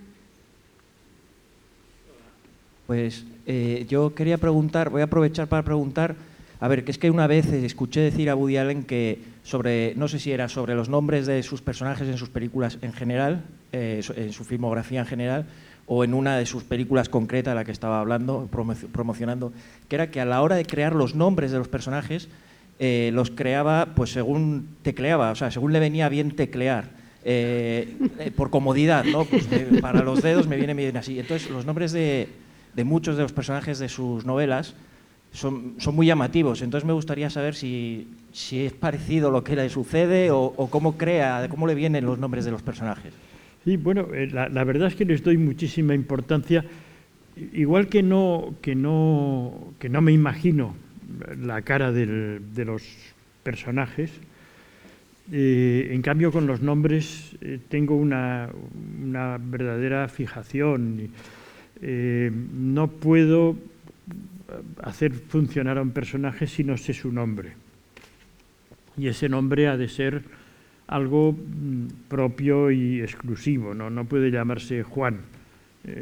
Pues 2.86 3.24
eh, 3.47 3.86
yo 3.89 4.14
quería 4.14 4.39
preguntar, 4.39 4.91
voy 4.91 5.03
a 5.03 5.05
aprovechar 5.05 5.47
para 5.47 5.62
preguntar 5.62 6.16
A 6.61 6.68
ver, 6.68 6.84
que 6.84 6.91
es 6.91 6.99
que 6.99 7.11
una 7.11 7.26
vez 7.26 7.53
escuché 7.53 8.01
decir 8.01 8.30
a 8.30 8.34
Woody 8.34 8.57
Allen 8.57 8.84
que 8.84 9.20
sobre, 9.45 9.95
no 9.95 10.09
sé 10.09 10.18
si 10.18 10.32
era 10.32 10.49
sobre 10.49 10.74
los 10.74 10.89
nombres 10.89 11.26
de 11.26 11.43
sus 11.43 11.62
personajes 11.62 12.09
en 12.09 12.18
sus 12.18 12.30
películas 12.30 12.78
en 12.82 12.93
general, 12.93 13.45
eh, 13.72 14.03
en 14.16 14.32
su 14.32 14.45
filmografía 14.45 15.01
en 15.01 15.07
general, 15.07 15.47
o 15.86 16.05
en 16.05 16.14
una 16.14 16.36
de 16.36 16.47
sus 16.47 16.64
películas 16.64 17.09
concretas, 17.09 17.55
la 17.55 17.64
que 17.64 17.72
estaba 17.72 18.01
hablando, 18.01 18.49
promocionando, 18.93 19.53
que 19.89 19.97
era 19.97 20.11
que 20.11 20.20
a 20.20 20.24
la 20.24 20.43
hora 20.43 20.57
de 20.57 20.64
crear 20.64 20.95
los 20.95 21.14
nombres 21.14 21.51
de 21.53 21.59
los 21.59 21.68
personajes, 21.68 22.28
eh, 22.80 23.10
los 23.12 23.30
creaba 23.30 23.88
pues 23.96 24.10
según 24.12 24.68
tecleaba, 24.82 25.32
o 25.32 25.34
sea, 25.34 25.50
según 25.50 25.72
le 25.72 25.80
venía 25.80 26.08
bien 26.08 26.32
teclear. 26.32 26.96
Eh, 27.24 27.96
eh, 28.20 28.30
por 28.30 28.48
comodidad, 28.48 29.04
¿no? 29.04 29.24
Pues, 29.24 29.48
para 29.82 30.02
los 30.02 30.22
dedos 30.22 30.46
me 30.46 30.56
viene 30.56 30.72
bien 30.72 30.96
así. 30.96 31.18
Entonces, 31.18 31.50
los 31.50 31.66
nombres 31.66 31.92
de, 31.92 32.28
muchos 32.84 33.16
de 33.16 33.22
los 33.22 33.32
personajes 33.32 33.80
de 33.80 33.88
sus 33.88 34.24
novelas 34.24 34.74
son, 35.32 35.74
son, 35.78 35.96
muy 35.96 36.06
llamativos. 36.06 36.62
Entonces, 36.62 36.86
me 36.86 36.92
gustaría 36.92 37.28
saber 37.28 37.54
si, 37.54 38.08
si 38.32 38.64
es 38.64 38.72
parecido 38.72 39.30
lo 39.30 39.42
que 39.42 39.56
le 39.56 39.68
sucede 39.68 40.30
o, 40.30 40.52
cómo 40.70 40.96
crea, 40.96 41.46
cómo 41.50 41.66
le 41.66 41.74
vienen 41.74 42.06
los 42.06 42.18
nombres 42.18 42.44
de 42.44 42.52
los 42.52 42.62
personajes. 42.62 43.12
Sí, 43.64 43.76
bueno, 43.76 44.06
la, 44.32 44.48
la, 44.48 44.64
verdad 44.64 44.88
es 44.88 44.94
que 44.94 45.04
les 45.04 45.22
doy 45.22 45.36
muchísima 45.36 45.94
importancia. 45.94 46.64
Igual 47.52 47.88
que 47.88 48.02
no, 48.02 48.54
que 48.62 48.74
no, 48.76 49.74
que 49.80 49.88
no 49.88 50.00
me 50.00 50.12
imagino 50.12 50.74
la 51.38 51.62
cara 51.62 51.92
de 51.92 52.64
los 52.64 52.82
personajes, 53.42 54.11
eh, 55.30 55.90
en 55.92 56.00
cambio, 56.00 56.32
con 56.32 56.46
los 56.46 56.62
nombres 56.62 57.36
eh, 57.42 57.59
tengo 57.68 57.96
una, 57.96 58.48
verdadera 59.38 60.09
fijación. 60.09 61.11
Eh, 61.82 62.30
no 62.32 62.88
puedo 62.88 63.56
hacer 64.82 65.12
funcionar 65.12 65.76
a 65.78 65.82
un 65.82 65.90
personaje 65.90 66.46
si 66.46 66.64
no 66.64 66.76
sé 66.76 66.94
su 66.94 67.12
nombre. 67.12 67.52
Y 68.96 69.09
ese 69.09 69.28
nombre 69.28 69.68
ha 69.68 69.76
de 69.76 69.88
ser 69.88 70.22
algo 70.86 71.32
mm, 71.32 72.09
propio 72.09 72.70
y 72.70 73.02
exclusivo, 73.02 73.74
no, 73.74 73.90
no 73.90 74.06
puede 74.06 74.30
llamarse 74.30 74.82
Juan, 74.82 75.20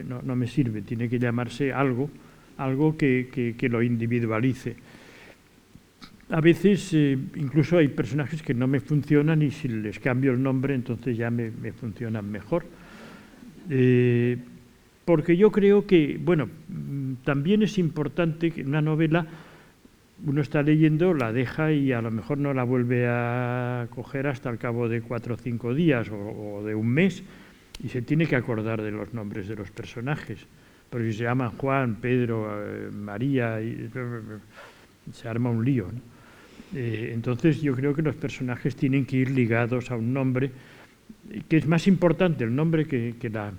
no, 0.04 0.36
me 0.36 0.46
sirve, 0.46 0.82
tiene 0.82 1.08
que 1.08 1.18
llamarse 1.18 1.72
algo, 1.72 2.10
algo 2.56 2.96
que 2.96 3.68
lo 3.68 3.82
individualice. 3.82 4.76
A 6.28 6.40
veces 6.40 6.92
eh, 6.92 7.16
incluso 7.36 7.78
hay 7.78 7.88
personajes 7.88 8.42
que 8.42 8.52
no 8.52 8.66
me 8.66 8.80
funcionan 8.80 9.42
y 9.42 9.52
si 9.52 9.68
les 9.68 10.00
cambio 10.00 10.32
el 10.32 10.42
nombre 10.42 10.74
entonces 10.74 11.16
ya 11.16 11.30
me, 11.30 11.50
funcionan 11.72 12.28
mejor. 12.30 12.66
Eh, 13.70 14.36
porque 15.04 15.36
yo 15.36 15.52
creo 15.52 15.86
que, 15.86 16.18
bueno, 16.20 16.46
mm, 16.46 17.14
también 17.24 17.62
es 17.62 17.78
importante 17.78 18.50
que 18.50 18.62
una 18.62 18.82
novela 18.82 19.26
uno 20.24 20.40
está 20.40 20.62
leyendo, 20.62 21.14
la 21.14 21.32
deja 21.32 21.70
y 21.70 21.92
a 21.92 22.02
lo 22.02 22.10
mejor 22.10 22.38
no 22.38 22.52
la 22.54 22.64
vuelve 22.64 23.06
a 23.06 23.86
coger 23.90 24.26
hasta 24.26 24.50
el 24.50 24.58
cabo 24.58 24.88
de 24.88 25.02
cuatro 25.02 25.34
o 25.34 25.36
cinco 25.36 25.74
días 25.74 26.10
o, 26.10 26.64
de 26.64 26.74
un 26.74 26.88
mes 26.88 27.22
y 27.84 27.88
se 27.88 28.02
tiene 28.02 28.26
que 28.26 28.34
acordar 28.34 28.82
de 28.82 28.90
los 28.90 29.14
nombres 29.14 29.46
de 29.46 29.54
los 29.54 29.70
personajes. 29.70 30.44
Porque 30.90 31.12
si 31.12 31.18
se 31.18 31.24
llaman 31.24 31.50
Juan, 31.50 31.96
Pedro, 31.96 32.48
eh, 32.50 32.90
María, 32.90 33.60
se 35.12 35.28
arma 35.28 35.50
un 35.50 35.64
lío. 35.64 35.86
¿no? 35.92 36.15
Eh, 36.74 37.10
entonces 37.14 37.60
yo 37.62 37.74
creo 37.74 37.94
que 37.94 38.02
los 38.02 38.16
personajes 38.16 38.76
tienen 38.76 39.06
que 39.06 39.16
ir 39.16 39.30
ligados 39.30 39.90
a 39.90 39.96
un 39.96 40.12
nombre, 40.12 40.50
que 41.48 41.56
es 41.56 41.66
más 41.66 41.86
importante 41.86 42.44
el 42.44 42.54
nombre 42.54 42.86
que, 42.86 43.14
la, 43.30 43.52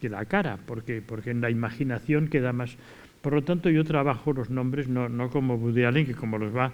que 0.00 0.08
la, 0.08 0.24
cara, 0.24 0.58
porque, 0.66 1.02
porque 1.02 1.30
en 1.30 1.40
la 1.40 1.50
imaginación 1.50 2.28
queda 2.28 2.52
más... 2.52 2.76
Por 3.20 3.32
lo 3.32 3.42
tanto 3.42 3.70
yo 3.70 3.84
trabajo 3.84 4.32
los 4.32 4.50
nombres 4.50 4.88
no, 4.88 5.08
no 5.08 5.30
como 5.30 5.56
Woody 5.56 5.84
Allen, 5.84 6.06
que 6.06 6.14
como 6.14 6.38
los 6.38 6.54
va... 6.54 6.72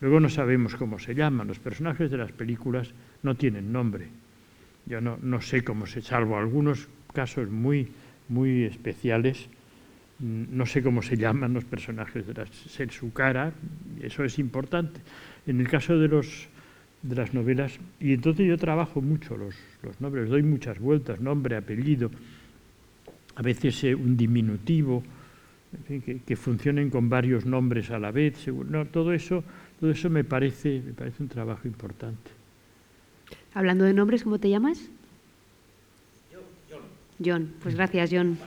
Luego 0.00 0.20
no 0.20 0.28
sabemos 0.28 0.74
cómo 0.74 0.98
se 0.98 1.14
llaman. 1.14 1.48
Los 1.48 1.58
personajes 1.58 2.10
de 2.10 2.18
las 2.18 2.32
películas 2.32 2.92
no 3.22 3.36
tienen 3.36 3.72
nombre. 3.72 4.08
Yo 4.86 5.00
no, 5.00 5.18
no 5.22 5.40
sé 5.40 5.64
cómo 5.64 5.86
se, 5.86 6.02
salvo 6.02 6.36
algunos 6.36 6.88
casos 7.14 7.48
muy, 7.48 7.88
muy 8.28 8.64
especiales, 8.64 9.48
no 10.18 10.66
sé 10.66 10.82
cómo 10.82 11.02
se 11.02 11.16
llaman 11.16 11.54
los 11.54 11.64
personajes 11.64 12.26
de 12.26 12.46
ser 12.46 12.90
su 12.90 13.12
cara, 13.12 13.52
eso 14.00 14.24
es 14.24 14.38
importante. 14.38 15.00
En 15.46 15.60
el 15.60 15.68
caso 15.68 15.98
de, 15.98 16.08
los, 16.08 16.48
de 17.02 17.14
las 17.16 17.34
novelas, 17.34 17.78
y 18.00 18.12
entonces 18.12 18.46
yo 18.46 18.56
trabajo 18.56 19.00
mucho 19.00 19.36
los, 19.36 19.54
los 19.82 20.00
nombres, 20.00 20.28
doy 20.28 20.42
muchas 20.42 20.78
vueltas, 20.78 21.20
nombre, 21.20 21.56
apellido, 21.56 22.10
a 23.36 23.42
veces 23.42 23.82
eh, 23.84 23.94
un 23.94 24.16
diminutivo, 24.16 25.02
que, 26.26 26.36
funcionen 26.36 26.90
con 26.90 27.08
varios 27.08 27.44
nombres 27.44 27.90
a 27.90 27.98
la 27.98 28.12
vez, 28.12 28.46
todo 28.92 29.12
eso, 29.12 29.42
todo 29.80 29.90
eso 29.90 30.10
me 30.10 30.24
parece, 30.24 30.80
me 30.84 30.92
parece 30.92 31.22
un 31.22 31.28
trabajo 31.28 31.66
importante. 31.66 32.30
Hablando 33.54 33.84
de 33.84 33.92
nombres, 33.92 34.22
¿cómo 34.22 34.38
te 34.38 34.50
llamas? 34.50 34.90
John. 37.18 37.24
John, 37.24 37.52
pues 37.62 37.74
gracias, 37.74 38.10
John. 38.12 38.38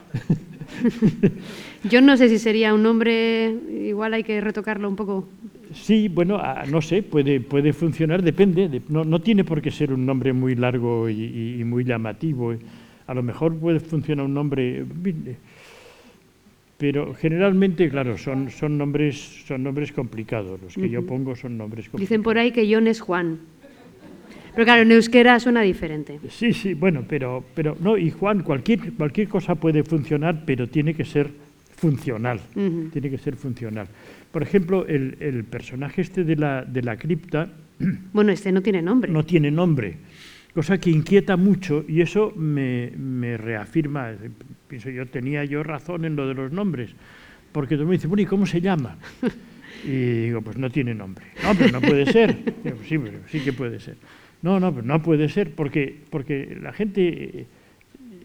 Yo 1.90 2.00
no 2.00 2.16
sé 2.16 2.28
si 2.28 2.38
sería 2.38 2.74
un 2.74 2.82
nombre, 2.82 3.54
igual 3.86 4.14
hay 4.14 4.24
que 4.24 4.40
retocarlo 4.40 4.88
un 4.88 4.96
poco. 4.96 5.28
Sí, 5.72 6.08
bueno, 6.08 6.36
ah, 6.36 6.64
no 6.70 6.80
sé, 6.80 7.02
puede, 7.02 7.40
puede 7.40 7.72
funcionar, 7.72 8.22
depende. 8.22 8.82
no, 8.88 9.04
no, 9.04 9.20
tiene 9.20 9.44
por 9.44 9.60
qué 9.60 9.70
ser 9.70 9.92
un 9.92 10.06
nombre 10.06 10.32
muy 10.32 10.54
largo 10.54 11.08
y, 11.08 11.62
muy 11.64 11.84
llamativo. 11.84 12.54
A 13.06 13.14
lo 13.14 13.22
mejor 13.22 13.56
puede 13.56 13.80
funcionar 13.80 14.26
un 14.26 14.34
nombre, 14.34 14.84
pero 16.76 17.14
generalmente, 17.14 17.88
claro, 17.88 18.16
son, 18.16 18.50
son, 18.50 18.78
nombres, 18.78 19.44
son 19.46 19.62
nombres 19.62 19.92
complicados. 19.92 20.60
Los 20.62 20.74
que 20.74 20.88
yo 20.88 21.04
pongo 21.04 21.34
son 21.36 21.58
nombres 21.58 21.86
complicados. 21.86 22.08
Dicen 22.08 22.22
por 22.22 22.38
ahí 22.38 22.50
que 22.50 22.72
John 22.72 22.86
es 22.86 23.00
Juan. 23.00 23.38
Pero 24.58 24.66
claro, 24.66 24.82
en 24.82 24.90
euskera 24.90 25.38
suena 25.38 25.62
diferente. 25.62 26.18
Sí, 26.30 26.52
sí, 26.52 26.74
bueno, 26.74 27.04
pero, 27.08 27.44
pero 27.54 27.76
no, 27.78 27.96
y 27.96 28.10
Juan, 28.10 28.42
cualquier, 28.42 28.92
cualquier 28.94 29.28
cosa 29.28 29.54
puede 29.54 29.84
funcionar, 29.84 30.42
pero 30.44 30.66
tiene 30.66 30.94
que 30.94 31.04
ser 31.04 31.30
funcional. 31.76 32.40
Tiene 32.92 33.08
que 33.08 33.18
ser 33.18 33.36
funcional. 33.36 33.86
Por 34.32 34.42
ejemplo, 34.42 34.84
el, 34.84 35.44
personaje 35.48 36.00
este 36.00 36.24
de 36.24 36.34
la, 36.34 36.64
de 36.64 36.82
la 36.82 36.96
cripta. 36.96 37.48
Bueno, 38.12 38.32
este 38.32 38.50
no 38.50 38.60
tiene 38.60 38.82
nombre. 38.82 39.12
No 39.12 39.22
tiene 39.22 39.52
nombre. 39.52 39.94
Cosa 40.52 40.78
que 40.78 40.90
inquieta 40.90 41.36
mucho 41.36 41.84
y 41.86 42.00
eso 42.00 42.32
me, 42.34 42.90
me 42.96 43.36
reafirma. 43.36 44.10
Pienso 44.66 44.90
yo, 44.90 45.06
tenía 45.06 45.44
yo 45.44 45.62
razón 45.62 46.04
en 46.04 46.16
lo 46.16 46.26
de 46.26 46.34
los 46.34 46.50
nombres. 46.50 46.90
Porque 47.52 47.76
todo 47.76 47.82
el 47.82 47.86
mundo 47.86 47.98
dice, 47.98 48.08
bueno, 48.08 48.22
¿y 48.22 48.26
cómo 48.26 48.44
se 48.44 48.60
llama? 48.60 48.98
Y 49.84 50.22
digo, 50.22 50.42
pues 50.42 50.56
no 50.56 50.68
tiene 50.70 50.92
nombre. 50.92 51.26
No, 51.44 51.54
pero 51.54 51.70
no 51.70 51.80
puede 51.80 52.10
ser. 52.10 52.36
sí, 52.88 52.98
sí 53.28 53.40
que 53.40 53.52
puede 53.52 53.78
ser. 53.78 53.96
No, 54.42 54.60
no, 54.60 54.70
no 54.70 55.02
puede 55.02 55.28
ser, 55.28 55.54
porque, 55.54 55.96
porque 56.10 56.56
la 56.60 56.72
gente 56.72 57.46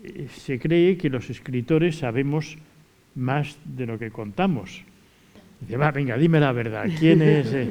eh, 0.04 0.28
se 0.30 0.60
cree 0.60 0.98
que 0.98 1.10
los 1.10 1.30
escritores 1.30 1.98
sabemos 1.98 2.58
más 3.16 3.58
de 3.66 3.86
lo 3.86 3.98
que 3.98 4.12
contamos. 4.12 4.84
Dice, 5.62 5.78
va, 5.78 5.92
venga, 5.92 6.18
dime 6.18 6.40
la 6.40 6.52
verdad, 6.52 6.86
¿quién 7.00 7.22
es? 7.22 7.54
Eh? 7.54 7.70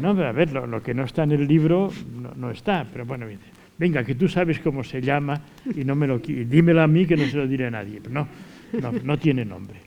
no, 0.00 0.10
a 0.10 0.32
ver, 0.32 0.52
lo, 0.52 0.82
que 0.82 0.94
no 0.94 1.04
está 1.04 1.22
en 1.22 1.32
el 1.32 1.46
libro 1.46 1.90
no, 2.36 2.50
está, 2.50 2.86
pero 2.92 3.06
bueno, 3.06 3.26
dice, 3.26 3.44
venga, 3.78 4.04
que 4.04 4.14
tú 4.14 4.28
sabes 4.28 4.60
cómo 4.60 4.84
se 4.84 5.00
llama 5.00 5.40
y 5.74 5.84
no 5.84 5.94
me 5.94 6.06
lo 6.06 6.18
dímelo 6.18 6.82
a 6.82 6.86
mí 6.86 7.06
que 7.06 7.16
no 7.16 7.26
se 7.26 7.36
lo 7.36 7.46
diré 7.46 7.66
a 7.66 7.70
nadie. 7.70 8.00
No, 8.10 8.26
no, 8.80 8.92
no 8.92 9.18
tiene 9.18 9.44
nombre. 9.44 9.78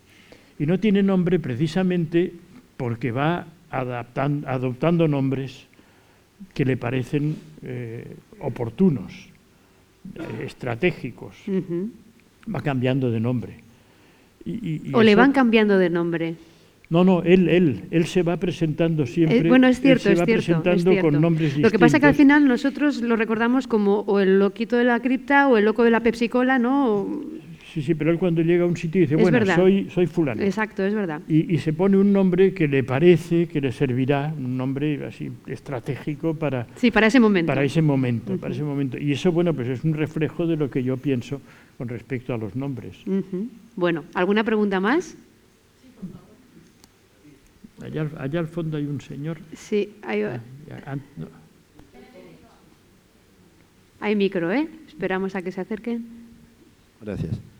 Y 0.57 0.65
no 0.65 0.79
tiene 0.79 1.03
nombre 1.03 1.39
precisamente 1.39 2.31
porque 2.77 3.11
va 3.11 3.45
adaptando, 3.69 4.47
adoptando 4.47 5.07
nombres 5.07 5.67
que 6.53 6.65
le 6.65 6.77
parecen 6.77 7.35
eh, 7.61 8.15
oportunos, 8.39 9.29
eh, 10.15 10.45
estratégicos. 10.45 11.35
Va 12.53 12.61
cambiando 12.61 13.09
de 13.11 13.19
nombre. 13.19 13.59
o 14.93 15.01
le 15.01 15.15
van 15.15 15.31
cambiando 15.31 15.77
de 15.77 15.89
nombre. 15.89 16.35
No, 16.89 17.03
no, 17.03 17.23
él, 17.23 17.49
él, 17.49 17.85
él 17.89 18.05
se 18.05 18.21
va 18.21 18.37
presentando 18.37 19.07
siempre. 19.07 19.39
Eh, 19.39 19.49
bueno, 19.49 19.67
es 19.67 19.81
cierto, 19.81 20.03
se 20.03 20.15
va 20.15 20.25
presentando 20.25 20.91
con 21.01 21.19
nombres 21.19 21.57
Lo 21.57 21.71
que 21.71 21.79
pasa 21.79 21.97
es 21.97 22.01
que 22.01 22.07
al 22.07 22.13
final 22.13 22.47
nosotros 22.47 23.01
lo 23.01 23.15
recordamos 23.15 23.67
como 23.67 24.01
o 24.01 24.19
el 24.19 24.37
loquito 24.37 24.75
de 24.75 24.83
la 24.83 24.99
cripta 24.99 25.47
o 25.47 25.57
el 25.57 25.65
loco 25.65 25.83
de 25.83 25.89
la 25.89 26.01
Pepsi 26.01 26.29
Cola, 26.29 26.59
¿no? 26.59 27.07
Sí, 27.73 27.81
sí, 27.81 27.95
pero 27.95 28.11
él 28.11 28.19
cuando 28.19 28.43
llega 28.43 28.65
a 28.65 28.67
un 28.67 28.77
sitio 28.77 29.01
dice, 29.01 29.15
bueno, 29.15 29.43
soy, 29.47 29.89
soy 29.89 30.05
fulano. 30.05 30.43
Exacto, 30.43 30.85
es 30.85 30.93
verdad. 30.93 31.21
Y, 31.27 31.57
se 31.57 31.73
pone 31.73 31.97
un 31.97 32.13
nombre 32.13 32.53
que 32.53 32.67
le 32.67 32.83
parece 32.83 33.47
que 33.47 33.59
le 33.59 33.71
servirá, 33.71 34.31
un 34.37 34.55
nombre 34.55 35.03
así 35.03 35.31
estratégico 35.47 36.35
para... 36.35 36.67
Sí, 36.75 36.91
para 36.91 37.07
ese 37.07 37.19
momento. 37.19 37.47
Para 37.47 37.63
ese 37.63 37.81
momento, 37.81 38.37
para 38.37 38.53
ese 38.53 38.61
momento. 38.61 38.99
Y 38.99 39.11
eso, 39.13 39.31
bueno, 39.31 39.55
pues 39.55 39.69
es 39.69 39.83
un 39.83 39.95
reflejo 39.95 40.45
de 40.45 40.55
lo 40.55 40.69
que 40.69 40.83
yo 40.83 40.97
pienso 40.97 41.41
con 41.79 41.87
respecto 41.87 42.31
a 42.31 42.37
los 42.37 42.55
nombres. 42.55 42.95
Bueno, 43.75 44.03
¿alguna 44.13 44.43
pregunta 44.43 44.79
más? 44.79 45.17
Allá, 47.81 48.07
allá, 48.19 48.39
al 48.39 48.47
fondo 48.47 48.77
hay 48.77 48.85
un 48.85 49.01
señor. 49.01 49.39
Sí, 49.55 49.95
hay... 50.03 50.21
Ah, 50.21 50.39
hay 53.99 54.15
micro, 54.15 54.51
¿eh? 54.51 54.67
Esperamos 54.87 55.35
a 55.35 55.41
que 55.41 55.51
se 55.51 55.59
acerquen. 55.59 56.05
Gracias. 57.01 57.52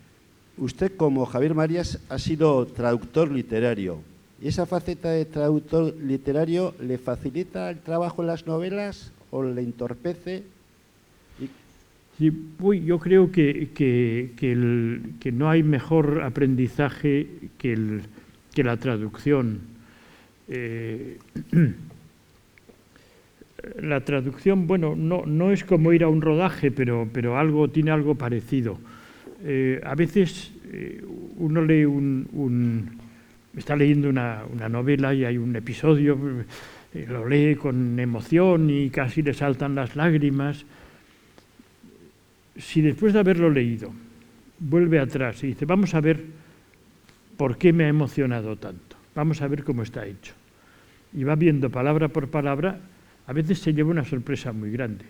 Usted, 0.58 0.96
como 0.96 1.26
Javier 1.26 1.56
Marías, 1.56 2.00
ha 2.10 2.20
sido 2.20 2.68
traductor 2.68 3.32
literario 3.32 4.00
¿Y 4.44 4.50
esa 4.50 4.66
faceta 4.66 5.10
de 5.10 5.24
traductor 5.24 5.96
literario 5.96 6.76
le 6.82 6.98
facilita 6.98 7.70
el 7.70 7.80
trabajo 7.80 8.24
en 8.24 8.28
las 8.28 8.46
novelas 8.46 9.14
o 9.32 9.42
le 9.42 9.62
entorpece? 9.62 10.44
Sí, 12.18 12.32
yo 12.84 13.00
creo 13.00 13.32
que, 13.32 13.70
que, 13.74 15.32
no 15.32 15.50
hay 15.50 15.64
mejor 15.64 16.24
aprendizaje 16.24 17.28
que, 17.58 17.72
el, 17.72 18.02
la 18.58 18.76
traducción. 18.76 19.62
Eh, 20.50 21.20
la 23.82 24.02
traducción, 24.02 24.68
bueno, 24.68 24.94
no, 24.98 25.26
no, 25.26 25.52
es 25.52 25.64
como 25.64 25.94
ir 25.94 26.04
a 26.04 26.10
un 26.10 26.22
rodaje, 26.22 26.70
pero, 26.70 27.08
pero 27.14 27.38
algo, 27.38 27.70
tiene 27.70 27.92
algo 27.92 28.16
parecido. 28.16 28.78
Eh, 29.44 29.82
a 29.84 29.94
veces 29.96 30.52
eh, 30.72 31.04
uno 31.38 31.62
lee 31.62 31.86
un, 31.86 32.98
está 33.56 33.76
leyendo 33.76 34.10
una, 34.10 34.44
novela 34.70 35.14
y 35.14 35.26
hay 35.26 35.38
un 35.38 35.56
episodio, 35.56 36.18
lo 37.08 37.28
lee 37.28 37.56
con 37.56 38.00
emoción 38.00 38.70
y 38.70 38.90
casi 38.90 39.22
le 39.22 39.34
saltan 39.34 39.76
las 39.76 39.96
lágrimas 39.96 40.66
si 42.58 42.82
después 42.82 43.14
de 43.14 43.20
haberlo 43.20 43.50
leído 43.50 43.92
vuelve 44.60 45.00
atrás 45.00 45.44
y 45.44 45.48
dice, 45.48 45.66
vamos 45.66 45.94
a 45.94 46.02
ver 46.02 46.24
por 47.38 47.58
qué 47.58 47.74
me 47.74 47.86
ha 47.86 47.90
emocionado 47.90 48.56
tanto, 48.56 48.96
vamos 49.16 49.42
a 49.42 49.48
ver 49.48 49.64
cómo 49.64 49.84
está 49.84 50.06
hecho, 50.06 50.34
y 51.14 51.24
va 51.24 51.36
viendo 51.36 51.70
palabra 51.70 52.08
por 52.08 52.30
palabra, 52.30 52.80
a 53.26 53.34
veces 53.34 53.60
se 53.60 53.74
lleva 53.74 53.92
una 53.92 54.06
sorpresa 54.06 54.52
muy 54.52 54.72
grande. 54.72 55.06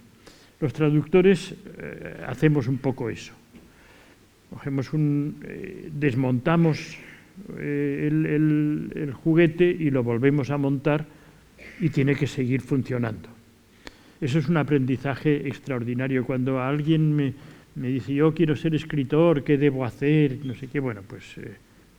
Los 0.59 0.71
traductores 0.71 1.55
eh, 1.77 2.23
hacemos 2.25 2.67
un 2.67 2.77
poco 2.77 3.09
eso. 3.09 3.33
Cogemos 4.53 4.93
un, 4.93 5.37
eh, 5.43 5.89
desmontamos 5.91 6.97
eh, 7.57 8.07
el 8.11 9.13
juguete 9.13 9.65
y 9.65 9.89
lo 9.89 10.03
volvemos 10.03 10.51
a 10.51 10.57
montar 10.57 11.05
y 11.79 11.89
tiene 11.89 12.15
que 12.15 12.27
seguir 12.27 12.61
funcionando. 12.61 13.29
Eso 14.23 14.39
es 14.39 14.47
un 14.47 14.55
aprendizaje 14.55 15.49
extraordinario. 15.49 16.25
Cuando 16.25 16.61
alguien 16.61 17.13
me, 17.13 17.33
dice, 17.75 18.13
yo 18.13 18.33
quiero 18.33 18.55
ser 18.55 18.73
escritor, 18.73 19.43
¿qué 19.43 19.57
debo 19.57 19.83
hacer? 19.83 20.39
No 20.45 20.55
sé 20.55 20.67
qué, 20.67 20.79
bueno, 20.79 21.01
pues 21.05 21.37
eh, 21.39 21.55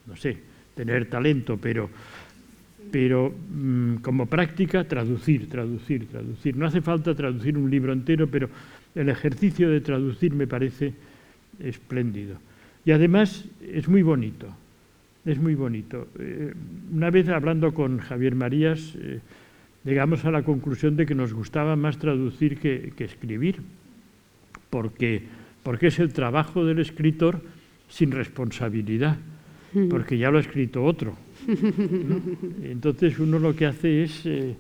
no 0.07 0.17
sé, 0.17 0.35
tener 0.75 1.11
talento, 1.11 1.59
pero, 1.59 1.91
pero 2.91 3.31
mm, 3.31 3.97
como 3.97 4.25
práctica, 4.25 4.85
traducir, 4.85 5.51
traducir, 5.51 6.07
traducir. 6.07 6.57
No 6.57 6.65
hace 6.65 6.81
falta 6.81 7.15
traducir 7.15 7.59
un 7.59 7.71
libro 7.71 7.93
entero, 7.93 8.27
pero 8.27 8.49
el 8.95 9.11
ejercicio 9.11 9.69
de 9.69 9.83
traducir 9.83 10.33
me 10.33 10.47
parece 10.47 10.95
espléndido. 11.61 12.39
Y 12.85 12.93
además 12.93 13.45
es 13.63 13.89
muy 13.89 14.03
bonito, 14.03 14.47
es 15.25 15.39
muy 15.39 15.55
bonito. 15.55 16.09
Eh, 16.19 16.53
una 16.93 17.11
vez 17.11 17.29
hablando 17.29 17.73
con 17.73 17.99
Javier 17.99 18.35
Marías, 18.35 18.95
eh, 18.97 19.21
llegamos 19.85 20.25
a 20.25 20.31
la 20.31 20.43
conclusión 20.43 20.97
de 20.97 21.07
que 21.07 21.15
nos 21.15 21.33
gustaba 21.33 21.77
más 21.77 21.99
traducir 21.99 22.59
que, 22.59 22.93
escribir, 22.99 23.61
porque, 24.69 25.23
porque 25.63 25.87
es 25.87 25.99
el 25.99 26.13
trabajo 26.13 26.65
del 26.65 26.79
escritor 26.79 27.41
sin 27.89 28.11
responsabilidad, 28.11 29.17
porque 29.89 30.19
ya 30.19 30.31
lo 30.31 30.39
ha 30.39 30.41
escrito 30.41 30.85
otro. 30.85 31.17
Entonces 32.63 33.19
uno 33.19 33.39
lo 33.39 33.57
que 33.57 33.67
hace 33.67 34.05
es 34.05 34.25
eh, 34.25 34.57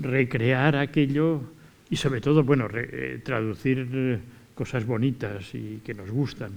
recrear 0.00 0.76
aquello 0.76 1.42
y 1.90 1.96
sobre 1.96 2.20
todo, 2.20 2.42
bueno, 2.42 2.68
traducir 3.22 4.20
cosas 4.56 4.84
bonitas 4.84 5.54
y 5.54 5.80
que 5.84 5.94
nos 5.94 6.10
gustan, 6.10 6.50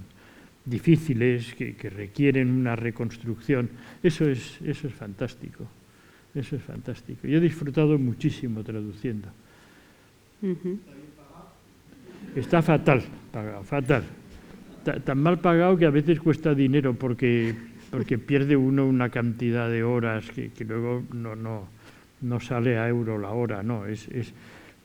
difíciles, 0.64 1.54
que, 1.54 1.76
que 1.76 1.90
requieren 1.90 2.50
una 2.50 2.74
reconstrucción. 2.74 3.70
Eso 4.02 4.28
es, 4.28 4.58
eso 4.62 4.88
es 4.88 4.94
fantástico. 4.94 5.68
Eso 6.34 6.56
es 6.56 6.62
fantástico. 6.62 7.26
Yo 7.26 7.38
he 7.38 7.40
disfrutado 7.40 7.98
muchísimo 7.98 8.62
traduciendo. 8.62 9.28
Está 12.34 12.62
fatal, 12.62 13.02
pagado, 13.32 13.64
fatal. 13.64 14.04
Tan 15.04 15.18
mal 15.18 15.40
pagado 15.40 15.76
que 15.76 15.86
a 15.86 15.90
veces 15.90 16.20
cuesta 16.20 16.54
dinero 16.54 16.94
porque, 16.94 17.54
porque 17.90 18.16
pierde 18.18 18.56
uno 18.56 18.86
una 18.86 19.10
cantidad 19.10 19.68
de 19.68 19.82
horas 19.82 20.30
que, 20.30 20.50
luego 20.64 21.02
no, 21.12 21.36
no, 21.36 21.68
no, 22.22 22.40
sale 22.40 22.78
a 22.78 22.88
euro 22.88 23.18
la 23.18 23.30
hora, 23.30 23.62
no, 23.62 23.86
es, 23.86 24.08
es, 24.08 24.32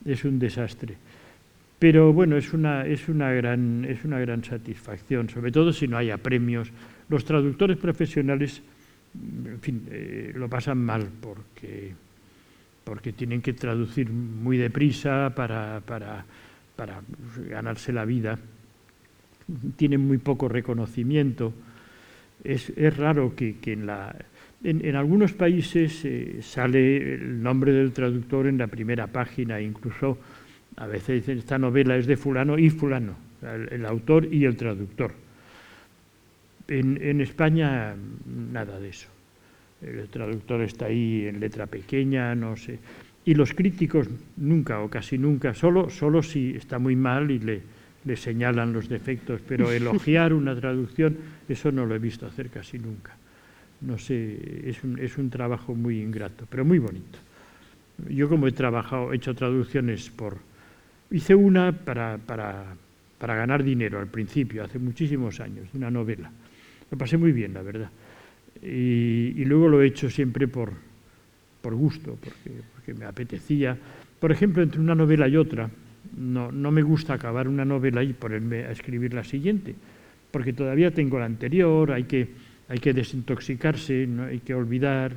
es 0.03 0.25
un 0.25 0.39
desastre. 0.39 0.97
Pero 1.77 2.13
bueno, 2.13 2.37
es 2.37 2.53
una, 2.53 2.85
es, 2.85 3.09
una 3.09 3.31
gran, 3.31 3.85
es 3.85 4.05
una 4.05 4.19
gran 4.19 4.43
satisfacción, 4.43 5.29
sobre 5.29 5.51
todo 5.51 5.73
si 5.73 5.87
no 5.87 5.97
haya 5.97 6.17
premios. 6.17 6.71
Los 7.09 7.25
traductores 7.25 7.77
profesionales 7.77 8.61
eh, 9.89 10.31
lo 10.35 10.49
pasan 10.49 10.77
mal 10.77 11.09
porque, 11.21 11.93
porque 12.83 13.11
tienen 13.11 13.41
que 13.41 13.53
traducir 13.53 14.09
muy 14.09 14.57
deprisa 14.57 15.33
para, 15.35 15.81
para, 15.85 16.25
para 16.75 17.01
ganarse 17.49 17.91
la 17.91 18.05
vida, 18.05 18.39
tienen 19.75 20.01
muy 20.01 20.17
poco 20.17 20.47
reconocimiento. 20.47 21.53
Es, 22.43 22.69
es 22.69 22.95
raro 22.95 23.35
que, 23.35 23.57
que 23.57 23.73
en, 23.73 23.85
la, 23.85 24.15
en, 24.63 24.85
en, 24.85 24.95
algunos 24.95 25.33
países 25.33 26.05
eh, 26.05 26.39
sale 26.41 27.15
el 27.15 27.41
nombre 27.41 27.73
del 27.73 27.91
traductor 27.91 28.47
en 28.47 28.57
la 28.57 28.67
primera 28.67 29.07
página, 29.07 29.59
incluso 29.59 30.17
a 30.77 30.87
veces 30.87 31.21
dicen 31.21 31.37
esta 31.37 31.57
novela 31.57 31.95
es 31.97 32.07
de 32.07 32.17
fulano 32.17 32.57
y 32.57 32.69
fulano, 32.69 33.15
el 33.71 33.85
autor 33.85 34.31
y 34.31 34.45
el 34.45 34.55
traductor 34.55 35.25
en, 36.67 37.21
España 37.21 37.95
nada 38.25 38.79
de 38.79 38.89
eso. 38.89 39.07
El 39.81 40.07
traductor 40.09 40.61
está 40.61 40.85
ahí 40.85 41.25
en 41.27 41.39
letra 41.39 41.67
pequeña, 41.67 42.33
no 42.35 42.55
sé. 42.55 42.79
Y 43.25 43.33
los 43.33 43.53
críticos 43.53 44.07
nunca 44.37 44.81
o 44.81 44.89
casi 44.89 45.17
nunca, 45.17 45.53
solo, 45.53 45.89
solo 45.89 46.23
si 46.23 46.55
está 46.55 46.79
muy 46.79 46.95
mal 46.95 47.31
y 47.31 47.39
le, 47.39 47.61
le 48.05 48.15
señalan 48.15 48.73
los 48.73 48.87
defectos, 48.87 49.41
pero 49.47 49.71
elogiar 49.71 50.33
una 50.33 50.55
traducción, 50.55 51.17
eso 51.49 51.71
no 51.71 51.85
lo 51.85 51.95
he 51.95 51.99
visto 51.99 52.25
hacer 52.25 52.49
casi 52.49 52.79
nunca. 52.79 53.15
No 53.81 53.97
sé, 53.97 54.69
es 54.69 54.83
un, 54.83 54.99
es 54.99 55.17
un 55.17 55.29
trabajo 55.29 55.75
muy 55.75 56.01
ingrato, 56.01 56.47
pero 56.49 56.63
muy 56.65 56.79
bonito. 56.79 57.19
Yo 58.09 58.29
como 58.29 58.47
he 58.47 58.51
trabajado, 58.51 59.13
he 59.13 59.17
hecho 59.17 59.35
traducciones 59.35 60.09
por... 60.09 60.37
Hice 61.11 61.35
una 61.35 61.71
para, 61.71 62.17
para, 62.17 62.75
para 63.17 63.35
ganar 63.35 63.63
dinero 63.63 63.99
al 63.99 64.07
principio, 64.07 64.63
hace 64.63 64.79
muchísimos 64.79 65.39
años, 65.39 65.67
una 65.73 65.91
novela 65.91 66.31
lo 66.91 66.97
pasé 66.97 67.17
muy 67.17 67.31
bien, 67.31 67.53
la 67.53 67.61
verdad. 67.61 67.89
Y, 68.61 69.43
luego 69.45 69.67
lo 69.67 69.81
he 69.81 69.87
hecho 69.87 70.09
siempre 70.09 70.47
por, 70.47 70.71
por 71.61 71.75
gusto, 71.75 72.17
porque, 72.21 72.61
porque, 72.73 72.93
me 72.93 73.05
apetecía. 73.05 73.77
Por 74.19 74.31
ejemplo, 74.31 74.63
entre 74.63 74.79
una 74.79 74.95
novela 74.95 75.27
y 75.27 75.37
otra, 75.37 75.69
no, 76.17 76.51
no 76.51 76.71
me 76.71 76.81
gusta 76.81 77.13
acabar 77.13 77.47
una 77.47 77.65
novela 77.65 78.03
y 78.03 78.13
ponerme 78.13 78.65
a 78.65 78.71
escribir 78.71 79.13
la 79.13 79.23
siguiente, 79.23 79.75
porque 80.31 80.53
todavía 80.53 80.91
tengo 80.91 81.19
la 81.19 81.25
anterior, 81.25 81.91
hay 81.91 82.03
que, 82.03 82.29
hay 82.69 82.79
que 82.79 82.93
desintoxicarse, 82.93 84.07
¿no? 84.07 84.23
hay 84.23 84.39
que 84.39 84.53
olvidar. 84.53 85.13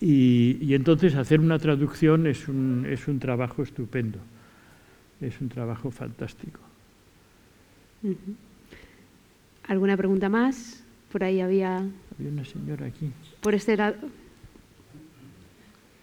Y, 0.00 0.58
y, 0.60 0.74
entonces 0.74 1.14
hacer 1.14 1.40
una 1.40 1.58
traducción 1.58 2.26
es 2.26 2.48
un, 2.48 2.86
es 2.88 3.06
un 3.06 3.18
trabajo 3.18 3.62
estupendo, 3.62 4.18
es 5.28 5.40
un 5.40 5.48
trabajo 5.48 5.90
fantástico. 5.90 6.60
Uh 8.02 8.08
-huh. 8.08 8.34
¿Alguna 9.68 9.96
pregunta 9.96 10.28
más? 10.28 10.82
Por 11.10 11.24
ahí 11.24 11.40
había... 11.40 11.76
Había 11.76 12.30
una 12.30 12.44
señora 12.44 12.86
aquí. 12.86 13.12
Por 13.40 13.54
este 13.54 13.76
lado. 13.76 13.96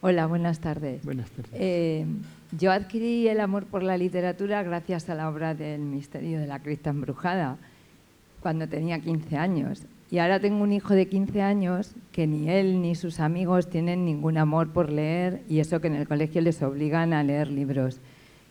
Hola, 0.02 0.28
buenas 0.28 0.60
tardes. 0.60 1.04
Buenas 1.04 1.30
tardes. 1.32 1.52
Eh, 1.54 2.06
yo 2.58 2.72
adquirí 2.72 3.28
el 3.28 3.42
amor 3.42 3.66
por 3.66 3.84
la 3.84 3.98
literatura 3.98 4.64
gracias 4.64 5.10
a 5.10 5.16
la 5.16 5.30
obra 5.30 5.54
del 5.56 5.82
Misterio 5.82 6.40
de 6.40 6.48
la 6.48 6.60
Crista 6.60 6.90
Embrujada, 6.92 7.58
cuando 8.40 8.70
tenía 8.70 9.00
15 9.00 9.36
años. 9.36 9.84
Y 10.10 10.20
ahora 10.20 10.40
tengo 10.40 10.64
un 10.64 10.72
hijo 10.72 10.94
de 10.96 11.08
15 11.08 11.42
años 11.42 11.96
que 12.12 12.26
ni 12.26 12.50
él 12.50 12.82
ni 12.82 12.96
sus 12.96 13.20
amigos 13.20 13.70
tienen 13.70 14.06
ningún 14.06 14.38
amor 14.38 14.72
por 14.72 14.90
leer 14.90 15.42
y 15.50 15.60
eso 15.60 15.82
que 15.82 15.88
en 15.88 15.96
el 15.96 16.08
colegio 16.08 16.42
les 16.42 16.62
obligan 16.64 17.14
a 17.14 17.22
leer 17.22 17.50
libros. 17.50 18.00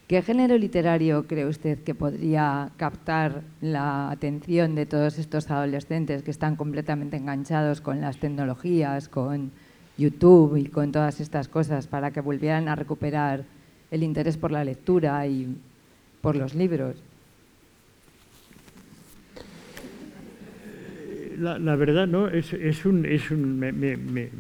¿Qué 0.09 0.23
género 0.23 0.57
literario 0.57 1.27
cree 1.27 1.45
usted 1.45 1.81
que 1.85 1.95
podría 1.95 2.71
captar 2.79 3.43
la 3.61 4.11
atención 4.11 4.75
de 4.75 4.87
todos 4.87 5.19
estos 5.19 5.51
adolescentes 5.51 6.23
que 6.23 6.31
están 6.31 6.57
completamente 6.57 7.19
enganchados 7.19 7.83
con 7.83 8.01
las 8.01 8.17
tecnologías, 8.17 9.11
con 9.11 9.51
YouTube 9.99 10.57
y 10.57 10.65
con 10.69 10.93
todas 10.93 11.21
estas 11.21 11.49
cosas 11.49 11.89
para 11.89 12.11
que 12.11 12.23
volvieran 12.23 12.69
a 12.69 12.75
recuperar 12.75 13.45
el 13.91 14.03
interés 14.03 14.39
por 14.39 14.51
la 14.51 14.65
lectura 14.65 15.27
y 15.27 15.55
por 16.23 16.37
los 16.37 16.55
libros? 16.55 16.97
La, 21.39 21.59
la 21.59 21.77
verdad, 21.77 22.07
¿no? 22.07 22.29
Es, 22.29 22.87
un, 22.87 23.05
es 23.05 23.31
un 23.31 23.59
me, 23.59 23.73
me, 23.73 24.31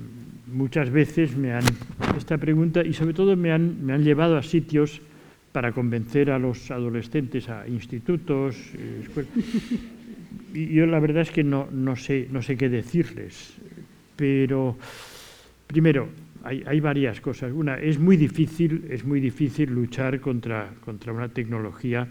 muchas 0.46 0.88
veces 0.88 1.36
me 1.36 1.52
han 1.52 1.64
esta 2.16 2.38
pregunta 2.38 2.82
y 2.82 2.94
sobre 2.94 3.12
todo 3.12 3.36
me 3.36 3.52
han, 3.52 3.84
me 3.84 3.92
han 3.92 4.02
llevado 4.02 4.38
a 4.38 4.42
sitios 4.42 5.02
para 5.59 5.72
convencer 5.72 6.30
a 6.30 6.38
los 6.38 6.70
adolescentes 6.70 7.48
a 7.48 7.66
institutos, 7.66 8.54
escuelas. 9.02 9.32
Y 10.54 10.68
yo 10.68 10.86
la 10.86 11.00
verdad 11.00 11.22
es 11.22 11.32
que 11.32 11.42
no, 11.42 11.66
no, 11.72 11.96
sé, 11.96 12.28
no 12.30 12.42
sé 12.42 12.56
qué 12.56 12.68
decirles. 12.68 13.54
pero 14.14 14.76
primero, 15.66 16.11
hay, 16.44 16.62
hay, 16.64 16.78
varias 16.78 17.20
cosas. 17.20 17.50
Una, 17.52 17.74
es 17.74 17.98
muy 17.98 18.16
difícil, 18.16 18.84
es 18.88 19.04
muy 19.04 19.18
difícil 19.18 19.70
luchar 19.70 20.20
contra, 20.20 20.70
contra 20.84 21.12
una 21.12 21.28
tecnología 21.28 22.06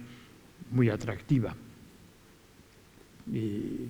muy 0.72 0.90
atractiva. 0.90 1.56
Y 3.34 3.88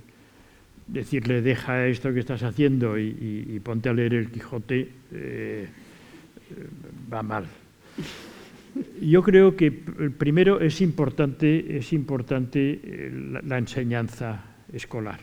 decirle, 0.86 1.42
deja 1.42 1.88
esto 1.88 2.14
que 2.14 2.20
estás 2.20 2.44
haciendo 2.44 3.00
y, 3.00 3.60
ponte 3.64 3.90
a 3.90 3.94
leer 3.94 4.14
el 4.14 4.30
Quijote, 4.30 4.88
eh, 5.14 5.68
va 7.12 7.24
mal. 7.24 7.48
Yo 9.02 9.24
creo 9.24 9.56
que 9.56 9.72
primero 9.72 10.60
es 10.60 10.82
importante, 10.82 11.78
es 11.78 11.94
importante 11.94 13.12
la, 13.32 13.42
la 13.42 13.58
enseñanza 13.58 14.44
escolar. 14.72 15.20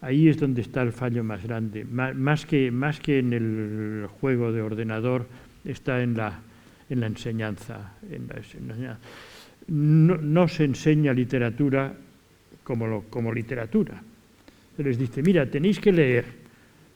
Ahí 0.00 0.28
es 0.28 0.38
donde 0.38 0.60
está 0.60 0.82
el 0.82 0.92
fallo 0.92 1.24
más 1.24 1.42
grande. 1.42 1.84
Más 1.84 2.46
que, 2.46 2.70
más 2.70 3.00
que 3.00 3.18
en 3.18 3.32
el 3.32 4.06
juego 4.20 4.52
de 4.52 4.62
ordenador, 4.62 5.26
está 5.64 6.02
en 6.02 6.16
la, 6.16 6.40
en 6.88 7.00
la 7.00 7.06
enseñanza. 7.06 7.94
En 8.10 8.28
la, 8.28 8.98
no, 9.68 10.48
se 10.48 10.64
enseña 10.64 11.12
literatura 11.12 11.94
como, 12.62 12.86
lo, 12.86 13.02
como 13.10 13.32
literatura. 13.32 14.00
Se 14.76 14.82
les 14.82 14.98
dice, 14.98 15.22
mira, 15.22 15.50
tenéis 15.50 15.80
que 15.80 15.90
leer, 15.90 16.24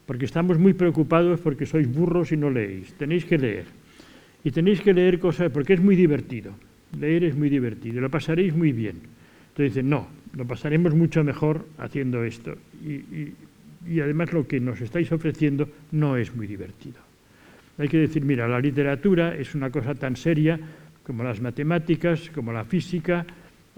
porque 0.07 0.26
estamos 0.26 0.59
muy 0.59 0.74
preocupados 0.74 1.40
porque 1.40 1.66
sois 1.66 1.90
burros 1.90 2.32
y 2.32 2.36
no 2.36 2.51
leéis. 2.51 2.92
Tenéis 2.94 3.24
que 3.24 3.38
leer. 3.38 3.80
Y 4.45 4.51
tenéis 4.51 4.80
que 4.80 4.95
leer 4.95 5.18
cosas, 5.18 5.51
porque 5.51 5.74
es 5.74 5.80
muy 5.80 5.97
divertido. 5.97 6.53
Leer 6.99 7.24
es 7.24 7.36
muy 7.36 7.49
divertido, 7.49 8.01
lo 8.01 8.11
pasaréis 8.11 8.55
muy 8.55 8.72
bien. 8.72 8.97
Entonces 9.49 9.74
dicen, 9.74 9.91
no, 9.91 10.09
lo 10.34 10.47
pasaremos 10.47 10.95
mucho 10.95 11.22
mejor 11.22 11.66
haciendo 11.78 12.24
esto. 12.24 12.55
Y, 12.82 12.93
y, 12.93 13.34
y, 13.86 14.01
además 14.01 14.32
lo 14.32 14.47
que 14.47 14.61
nos 14.61 14.80
estáis 14.80 15.11
ofreciendo 15.12 15.68
no 15.93 16.16
es 16.16 16.34
muy 16.34 16.47
divertido. 16.47 16.99
Hay 17.78 17.88
que 17.88 17.99
decir, 17.99 18.24
mira, 18.24 18.49
la 18.49 18.61
literatura 18.61 19.34
es 19.34 19.55
una 19.55 19.70
cosa 19.70 19.95
tan 19.95 20.16
seria 20.16 20.59
como 21.05 21.24
las 21.24 21.41
matemáticas, 21.41 22.30
como 22.30 22.53
la 22.53 22.64
física 22.64 23.26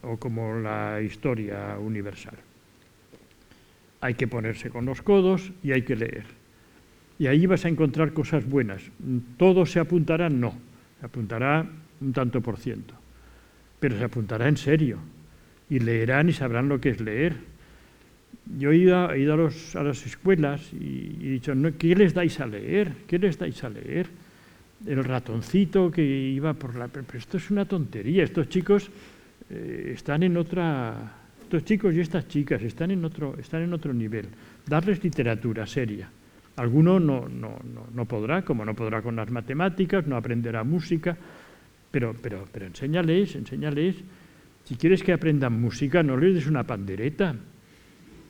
o 0.02 0.16
como 0.16 0.58
la 0.58 1.00
historia 1.00 1.78
universal. 1.78 2.36
Hay 4.00 4.14
que 4.14 4.26
ponerse 4.26 4.70
con 4.70 4.84
los 4.84 5.02
codos 5.02 5.52
y 5.62 5.72
hay 5.72 5.82
que 5.82 5.96
leer. 5.96 6.41
Y 7.22 7.28
ahí 7.28 7.46
vas 7.46 7.64
a 7.64 7.68
encontrar 7.68 8.12
cosas 8.12 8.44
buenas. 8.44 8.82
¿Todo 9.36 9.64
se 9.64 9.78
apuntará? 9.78 10.28
No. 10.28 10.54
Se 10.98 11.06
apuntará 11.06 11.64
un 12.00 12.12
tanto 12.12 12.40
por 12.40 12.56
ciento. 12.56 12.94
Pero 13.78 13.96
se 13.96 14.02
apuntará 14.02 14.48
en 14.48 14.56
serio 14.56 14.98
y 15.70 15.78
leerán 15.78 16.30
y 16.30 16.32
sabrán 16.32 16.68
lo 16.68 16.80
que 16.80 16.88
es 16.88 17.00
leer. 17.00 17.36
Yo 18.58 18.72
he 18.72 18.76
ido, 18.76 19.14
ido 19.14 19.34
a, 19.34 19.36
los, 19.36 19.76
a, 19.76 19.84
las 19.84 20.04
escuelas 20.04 20.72
y, 20.72 21.16
he 21.22 21.30
dicho, 21.30 21.54
¿qué 21.78 21.94
les 21.94 22.12
dais 22.12 22.40
a 22.40 22.46
leer? 22.46 22.92
¿Qué 23.06 23.20
les 23.20 23.38
dais 23.38 23.62
a 23.62 23.70
leer? 23.70 24.08
El 24.84 25.04
ratoncito 25.04 25.92
que 25.92 26.02
iba 26.02 26.54
por 26.54 26.74
la... 26.74 26.88
Pero 26.88 27.06
esto 27.16 27.36
es 27.36 27.52
una 27.52 27.66
tontería, 27.66 28.24
estos 28.24 28.48
chicos 28.48 28.90
eh, 29.48 29.92
están 29.94 30.24
en 30.24 30.36
otra... 30.36 31.18
Estos 31.40 31.64
chicos 31.66 31.94
y 31.94 32.00
estas 32.00 32.26
chicas 32.26 32.60
están 32.62 32.90
en 32.90 33.04
otro, 33.04 33.36
están 33.38 33.62
en 33.62 33.72
otro 33.72 33.94
nivel. 33.94 34.26
Darles 34.66 35.04
literatura 35.04 35.68
seria. 35.68 36.10
Alguno 36.56 37.00
no, 37.00 37.28
no, 37.28 37.58
no, 37.64 37.86
no 37.94 38.04
podrá, 38.04 38.42
como 38.42 38.64
no 38.64 38.74
podrá 38.74 39.02
con 39.02 39.16
las 39.16 39.30
matemáticas, 39.30 40.06
no 40.06 40.16
aprenderá 40.16 40.64
música, 40.64 41.16
pero, 41.90 42.14
pero, 42.20 42.44
pero 42.52 42.66
enséñales, 42.66 43.34
enséñales 43.36 43.96
si 44.64 44.76
quieres 44.76 45.02
que 45.02 45.12
aprendan 45.12 45.60
música, 45.60 46.02
no 46.02 46.16
les 46.16 46.34
des 46.34 46.46
una 46.46 46.64
pandereta. 46.64 47.34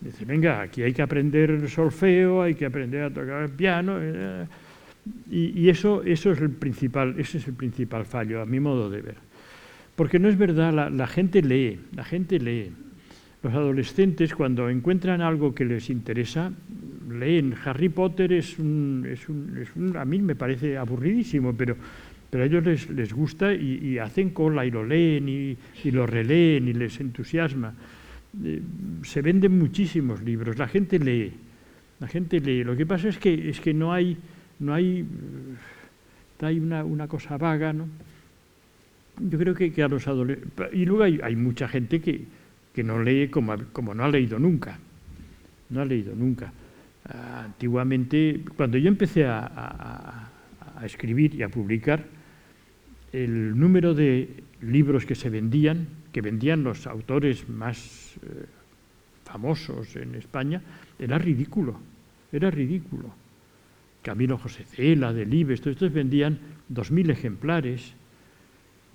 Dice, 0.01 0.25
venga, 0.25 0.63
aquí 0.63 0.83
hay 0.83 0.93
que 0.93 1.03
aprender 1.03 1.69
solfeo, 1.69 2.43
hay 2.43 2.55
que 2.55 2.67
aprender 2.67 3.05
a 3.05 3.11
tocar 3.11 3.43
el 3.43 3.51
piano. 3.51 3.99
Eh, 4.01 4.47
y, 5.31 5.61
y 5.61 5.69
eso, 5.69 6.03
eso 6.03 6.33
es 6.33 6.41
el 6.41 6.51
principal, 6.51 7.15
ese 7.19 7.39
es 7.39 7.47
el 7.47 7.55
principal 7.55 8.05
fallo, 8.05 8.41
a 8.41 8.47
mi 8.47 8.61
modo 8.61 8.89
de 8.89 9.03
ver. 9.03 9.17
Porque 9.95 10.19
no 10.19 10.29
es 10.29 10.39
verdad, 10.39 10.73
la, 10.73 10.89
la 10.89 11.07
gente 11.07 11.43
lee, 11.43 11.79
la 11.95 12.05
gente 12.05 12.39
lee. 12.41 12.73
Los 13.43 13.53
adolescentes, 13.55 14.35
cuando 14.35 14.69
encuentran 14.69 15.21
algo 15.21 15.55
que 15.55 15.65
les 15.65 15.91
interesa, 15.91 16.53
leen. 17.11 17.55
Harry 17.65 17.89
Potter 17.89 18.33
es 18.33 18.59
un, 18.59 19.07
es 19.11 19.29
un, 19.29 19.59
es 19.61 19.75
un 19.77 19.97
a 19.97 20.05
mí 20.05 20.21
me 20.21 20.37
parece 20.37 20.79
aburridísimo, 20.79 21.53
pero 21.53 21.77
pero 22.33 22.45
a 22.45 22.47
ellos 22.47 22.65
les, 22.65 22.89
les 22.89 23.13
gusta 23.13 23.53
y, 23.53 23.99
hacen 23.99 24.31
cola 24.31 24.65
y 24.65 24.71
lo 24.71 24.87
leen 24.87 25.29
y, 25.29 25.55
y, 25.85 25.91
lo 25.91 26.07
releen 26.07 26.67
y 26.67 26.73
les 26.73 26.99
entusiasma. 26.99 27.75
Eh, 28.43 28.63
se 29.03 29.21
venden 29.21 29.59
muchísimos 29.59 30.23
libros, 30.23 30.57
la 30.57 30.67
gente 30.67 30.99
lee, 30.99 31.31
la 32.01 32.09
gente 32.09 32.41
lee. 32.41 32.65
Lo 32.65 32.75
que 32.75 32.87
pasa 32.87 33.11
es 33.11 33.19
que, 33.19 33.51
es 33.51 33.61
que 33.61 33.75
no 33.75 33.93
hay, 33.93 34.17
no 34.61 34.73
hay, 34.73 35.05
hay 36.41 36.59
una, 36.59 36.83
una 36.85 37.07
cosa 37.07 37.37
vaga, 37.37 37.75
¿no? 37.75 37.87
Yo 39.21 39.39
creo 39.39 39.55
que, 39.55 39.71
que 39.71 39.83
a 39.83 39.89
los 39.89 40.09
adolescentes... 40.09 40.71
Y 40.73 40.87
luego 40.87 41.03
hay, 41.03 41.21
hay, 41.23 41.37
mucha 41.37 41.69
gente 41.69 42.01
que, 42.01 42.23
que 42.73 42.83
no 42.83 43.03
lee 43.03 43.29
como, 43.29 43.57
como 43.73 43.95
no 43.95 44.05
ha 44.05 44.09
leído 44.09 44.39
nunca, 44.39 44.79
no 45.71 45.81
ha 45.81 45.85
leído 45.85 46.15
nunca. 46.15 46.53
Uh, 47.05 47.45
antiguamente, 47.45 48.43
cuando 48.57 48.79
yo 48.79 48.89
empecé 48.89 49.27
a, 49.27 50.31
a, 50.77 50.87
escribir 50.87 51.35
y 51.35 51.43
a 51.43 51.49
publicar, 51.49 52.05
el 53.13 53.59
número 53.59 53.95
de 53.95 54.43
libros 54.63 55.07
que 55.07 55.15
se 55.15 55.31
vendían, 55.31 55.87
que 56.13 56.21
vendían 56.21 56.65
los 56.65 56.89
autores 56.89 57.49
más 57.49 58.17
eh, 58.23 58.47
famosos 59.25 59.95
en 59.95 60.17
España, 60.17 60.61
era 60.99 61.19
ridículo, 61.19 61.79
era 62.33 62.51
ridículo. 62.51 63.15
Camilo 64.03 64.39
José 64.39 64.65
Cela, 64.65 65.13
Delibes, 65.13 65.61
todos 65.61 65.77
estos 65.77 65.93
vendían 65.93 66.39
2.000 66.73 67.11
ejemplares. 67.11 67.95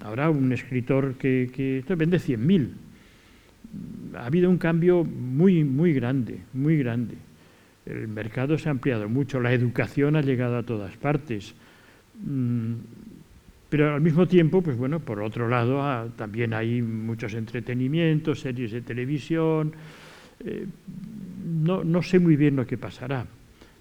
Ahora 0.04 0.30
un 0.30 0.52
escritor 0.52 1.16
que, 1.16 1.50
que 1.54 1.96
vende 1.96 2.18
100.000. 2.18 2.70
Ha 4.16 4.26
habido 4.26 4.50
un 4.50 4.58
cambio 4.58 5.04
muy, 5.04 5.64
muy 5.64 5.94
grande, 5.94 6.40
muy 6.54 6.78
grande. 6.78 7.16
El 7.86 8.08
mercado 8.08 8.58
se 8.58 8.68
ha 8.68 8.72
ampliado 8.72 9.08
mucho, 9.08 9.40
la 9.40 9.54
educación 9.54 10.16
ha 10.16 10.22
llegado 10.22 10.58
a 10.58 10.64
todas 10.64 10.96
partes. 10.98 11.56
Mm, 12.24 12.74
pero 13.70 13.96
al 13.96 14.02
mismo 14.02 14.28
tiempo, 14.28 14.62
pues 14.62 14.78
bueno, 14.78 15.00
por 15.00 15.22
otro 15.22 15.48
lado, 15.48 15.82
ah, 15.82 16.08
también 16.16 16.54
hay 16.54 16.82
muchos 16.82 17.34
entretenimientos, 17.34 18.40
series 18.40 18.72
de 18.72 18.82
televisión. 18.82 19.74
Eh, 20.40 20.66
no, 21.46 21.84
no, 21.84 22.02
sé 22.02 22.20
muy 22.20 22.36
bien 22.36 22.56
lo 22.56 22.66
que 22.66 22.78
pasará. 22.78 23.26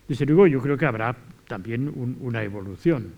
Desde 0.09 0.27
luego, 0.27 0.47
yo 0.47 0.61
creo 0.61 0.77
que 0.77 0.87
habrá 0.87 1.17
también 1.47 1.89
un, 1.89 2.17
una 2.21 2.43
evolución. 2.43 3.13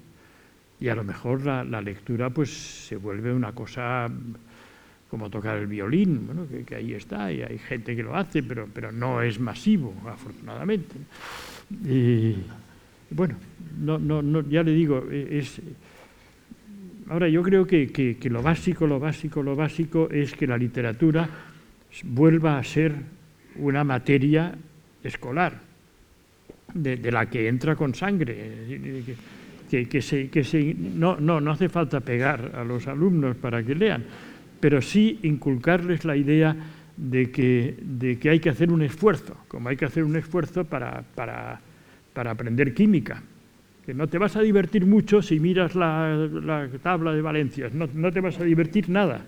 Y 0.81 0.89
a 0.89 0.95
lo 0.95 1.05
mejor 1.05 1.45
la, 1.45 1.65
la, 1.65 1.81
lectura 1.81 2.31
pues 2.31 2.51
se 2.87 2.97
vuelve 2.97 3.33
una 3.33 3.53
cosa 3.53 4.09
como 5.11 5.31
tocar 5.31 5.57
el 5.57 5.67
violín, 5.67 6.27
bueno, 6.27 6.47
que, 6.67 6.75
ahí 6.75 6.93
está, 6.93 7.33
y 7.33 7.43
hay 7.43 7.59
gente 7.59 7.97
que 7.97 8.03
lo 8.03 8.15
hace, 8.15 8.43
pero, 8.43 8.69
pero 8.73 8.93
no 8.93 9.23
es 9.23 9.41
masivo, 9.41 9.95
afortunadamente. 10.07 10.95
Y 11.85 12.37
bueno, 13.11 13.37
no, 13.79 13.99
no, 13.99 14.21
no, 14.21 14.49
ya 14.49 14.63
le 14.63 14.73
digo, 14.73 15.05
es 15.11 15.61
Ahora, 17.11 17.29
yo 17.29 17.43
creo 17.43 17.67
que, 17.67 17.89
que, 17.91 18.31
lo 18.31 18.43
básico, 18.43 18.87
lo 18.87 19.01
básico, 19.01 19.43
lo 19.43 19.57
básico 19.57 20.11
es 20.11 20.35
que 20.35 20.47
la 20.47 20.59
literatura 20.59 21.29
vuelva 22.05 22.59
a 22.59 22.65
ser 22.65 22.95
una 23.57 23.83
materia 23.83 24.55
escolar, 25.03 25.59
de, 26.75 27.11
la 27.11 27.25
que 27.27 27.49
entra 27.49 27.77
con 27.77 27.95
sangre, 27.95 28.37
que, 29.71 29.89
que 29.89 30.03
se, 30.03 30.45
se, 30.45 30.75
no, 30.75 31.17
no, 31.19 31.41
no 31.41 31.53
hace 31.53 31.71
falta 31.71 32.01
pegar 32.01 32.53
a 32.55 32.63
los 32.63 32.87
alumnos 32.87 33.37
para 33.37 33.63
que 33.63 33.75
lean, 33.75 34.05
pero 34.61 34.83
sí 34.83 35.19
inculcarles 35.23 36.05
la 36.05 36.17
idea 36.17 36.57
de 36.97 37.31
que, 37.31 37.77
de 37.81 38.19
que 38.19 38.31
hay 38.31 38.41
que 38.41 38.51
hacer 38.51 38.73
un 38.73 38.83
esfuerzo, 38.83 39.37
como 39.49 39.69
hay 39.69 39.77
que 39.77 39.85
hacer 39.85 40.05
un 40.05 40.17
esfuerzo 40.17 40.65
para, 40.65 41.03
para, 41.15 41.61
para 42.13 42.33
aprender 42.33 42.75
química, 42.75 43.23
que 43.87 43.95
no 43.95 44.09
te 44.09 44.19
vas 44.19 44.37
a 44.37 44.41
divertir 44.41 44.85
mucho 44.85 45.23
si 45.23 45.39
miras 45.39 45.75
la, 45.75 46.15
la 46.17 46.69
tabla 46.83 47.13
de 47.13 47.23
valencias, 47.23 47.73
no, 47.73 47.89
no, 47.95 48.13
te 48.13 48.21
vas 48.21 48.39
a 48.41 48.45
divertir 48.45 48.89
nada, 48.91 49.25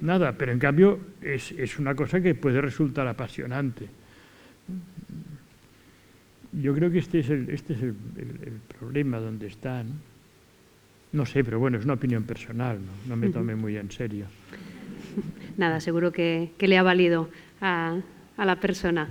nada, 0.00 0.32
pero 0.32 0.52
en 0.52 0.58
cambio 0.58 0.98
es, 1.22 1.52
es 1.52 1.78
una 1.78 1.94
cosa 1.94 2.20
que 2.20 2.34
puede 2.34 2.60
resultar 2.60 3.06
apasionante. 3.06 3.88
Yo 6.52 6.74
creo 6.74 6.90
que 6.90 6.98
este 6.98 7.20
es 7.20 7.30
el, 7.30 7.50
este 7.50 7.74
es 7.74 7.82
el 7.82 7.94
problema 8.78 9.18
donde 9.18 9.46
está. 9.46 9.84
¿no? 9.84 9.92
¿No? 11.12 11.26
sé, 11.26 11.44
pero 11.44 11.58
bueno, 11.58 11.78
es 11.78 11.84
una 11.84 11.94
opinión 11.94 12.24
personal, 12.24 12.78
no, 12.78 13.08
no 13.08 13.16
me 13.16 13.28
tome 13.30 13.54
muy 13.54 13.76
en 13.76 13.90
serio. 13.90 14.26
Nada, 15.56 15.80
seguro 15.80 16.12
que, 16.12 16.52
que 16.58 16.68
le 16.68 16.78
ha 16.78 16.82
valido 16.82 17.28
a, 17.60 17.96
a 18.36 18.44
la 18.44 18.56
persona. 18.60 19.08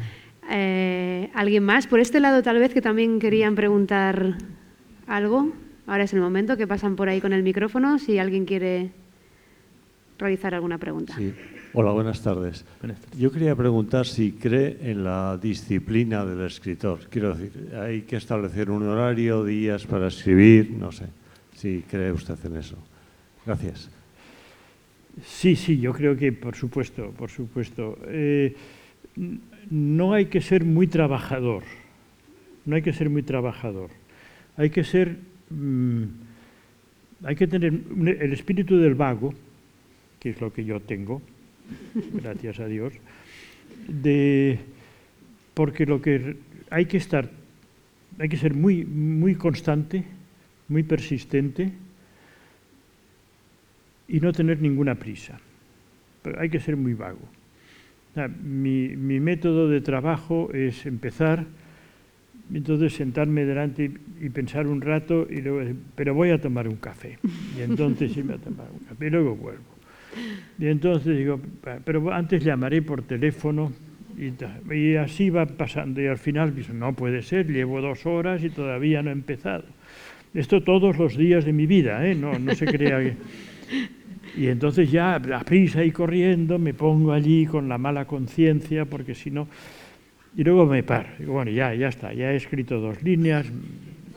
Eh, 0.50 1.30
¿Alguien 1.34 1.64
más? 1.64 1.88
Por 1.88 2.00
este 2.00 2.20
lado 2.20 2.44
tal 2.44 2.60
vez 2.60 2.74
que 2.74 2.82
también 2.82 3.20
querían 3.20 3.56
preguntar 3.56 4.38
algo. 5.08 5.52
Ahora 5.88 6.04
es 6.04 6.14
el 6.14 6.22
momento 6.22 6.58
que 6.58 6.68
pasan 6.68 6.96
por 6.96 7.10
ahí 7.10 7.22
con 7.22 7.34
el 7.34 7.44
micrófono 7.44 8.00
si 8.00 8.18
alguien 8.18 8.46
quiere 8.46 8.92
realizar 10.18 10.54
alguna 10.54 10.78
pregunta. 10.78 11.16
Sí. 11.18 11.34
Hola, 11.74 11.92
buenas 11.92 12.22
tardes. 12.22 12.64
Buenas 12.80 13.02
tardes. 13.02 13.20
Yo 13.20 13.32
quería 13.32 13.56
preguntar 13.56 14.06
si 14.06 14.32
cree 14.32 14.78
en 14.82 15.04
la 15.04 15.38
disciplina 15.38 16.26
del 16.26 16.46
escritor. 16.46 17.00
Quiero 17.10 17.36
decir, 17.36 17.76
hay 17.76 18.04
que 18.04 18.16
establecer 18.16 18.72
un 18.72 18.88
horario, 18.88 19.44
días 19.44 19.86
para 19.86 20.08
escribir, 20.08 20.72
no 20.72 20.92
sé. 20.92 21.06
Si 21.66 21.82
cree 21.82 22.12
usted 22.12 22.38
en 22.46 22.58
eso. 22.58 22.78
Gracias. 23.44 23.90
Sí, 25.26 25.56
sí, 25.56 25.80
yo 25.80 25.94
creo 25.94 26.16
que 26.16 26.32
por 26.32 26.56
supuesto, 26.56 27.10
por 27.10 27.32
supuesto. 27.32 27.98
Eh, 28.06 28.56
no 29.72 30.14
hay 30.14 30.28
que 30.28 30.42
ser 30.42 30.64
muy 30.64 30.86
trabajador. 30.86 31.64
No 32.66 32.76
hay 32.76 32.84
que 32.84 32.94
ser 32.94 33.10
muy 33.10 33.24
trabajador. 33.24 33.90
Hay 34.58 34.70
que 34.70 34.84
ser. 34.84 35.18
mm, 35.50 36.04
hay 37.24 37.36
que 37.36 37.48
tener 37.48 37.74
el 37.74 38.32
espíritu 38.32 38.78
del 38.78 38.94
vago, 38.94 39.34
que 40.20 40.30
es 40.30 40.40
lo 40.40 40.54
que 40.54 40.66
yo 40.66 40.80
tengo, 40.82 41.24
gracias 42.14 42.60
a 42.60 42.68
Dios, 42.68 42.94
de, 43.88 44.60
porque 45.56 45.88
lo 45.88 46.00
que 46.00 46.38
hay 46.70 46.86
que 46.86 46.98
estar, 46.98 47.32
hay 48.20 48.30
que 48.30 48.38
ser 48.38 48.54
muy, 48.54 48.86
muy 48.86 49.34
constante, 49.34 50.04
muy 50.68 50.84
persistente 50.84 51.72
y 54.08 54.20
no 54.20 54.32
tener 54.32 54.62
ninguna 54.62 54.96
prisa. 54.96 55.40
Pero 56.22 56.40
hay 56.40 56.50
que 56.50 56.60
ser 56.60 56.76
muy 56.78 56.94
vago. 56.94 57.20
Mi, 58.44 58.90
mi 58.96 59.20
método 59.20 59.68
de 59.70 59.82
trabajo 59.82 60.50
es 60.54 60.86
empezar, 60.86 61.46
entonces 62.54 62.94
sentarme 62.94 63.44
delante 63.46 63.92
y, 64.22 64.30
pensar 64.30 64.68
un 64.68 64.80
rato, 64.82 65.28
y 65.30 65.42
luego, 65.42 65.60
decir, 65.60 65.76
pero 65.96 66.14
voy 66.14 66.30
a 66.30 66.40
tomar 66.40 66.68
un 66.68 66.78
café. 66.78 67.18
Y 67.58 67.62
entonces 67.62 68.16
irme 68.16 68.34
a 68.36 68.38
tomar 68.38 68.68
un 68.72 68.80
café 68.88 69.08
y 69.08 69.10
luego 69.10 69.36
vuelvo. 69.36 69.64
Y 70.58 70.68
entonces 70.68 71.18
digo, 71.18 71.42
"Pa- 71.62 71.80
pero 71.84 72.14
antes 72.14 72.44
llamaré 72.44 72.82
por 72.82 73.02
teléfono. 73.02 73.74
Y, 74.18 74.96
así 74.96 75.30
va 75.30 75.46
pasando. 75.46 76.02
Y 76.02 76.08
al 76.08 76.18
final 76.18 76.54
no 76.74 76.94
puede 76.94 77.22
ser, 77.22 77.52
llevo 77.52 77.82
dos 77.82 78.06
horas 78.06 78.42
y 78.46 78.50
todavía 78.50 79.04
no 79.04 79.10
he 79.10 79.14
empezado. 79.14 79.66
Esto 80.36 80.62
todos 80.62 80.98
los 80.98 81.16
días 81.16 81.46
de 81.46 81.54
mi 81.54 81.66
vida, 81.66 82.06
¿eh? 82.06 82.14
no, 82.14 82.38
no 82.38 82.54
se 82.54 82.66
crea 82.66 83.00
que... 83.00 83.16
Y 84.38 84.48
entonces 84.48 84.92
ya 84.92 85.16
a 85.16 85.40
prisa 85.46 85.82
y 85.86 85.92
corriendo 85.92 86.60
me 86.60 86.74
pongo 86.74 87.14
allí 87.14 87.46
con 87.46 87.70
la 87.70 87.78
mala 87.78 88.06
conciencia 88.06 88.84
porque 88.84 89.16
si 89.16 89.32
no... 89.32 89.48
Y 90.36 90.44
luego 90.44 90.66
me 90.66 90.84
paro. 90.84 91.08
Bueno, 91.26 91.52
ya, 91.52 91.74
ya 91.74 91.88
está, 91.88 92.12
ya 92.12 92.34
he 92.34 92.36
escrito 92.36 92.82
dos 92.82 93.02
líneas, 93.02 93.50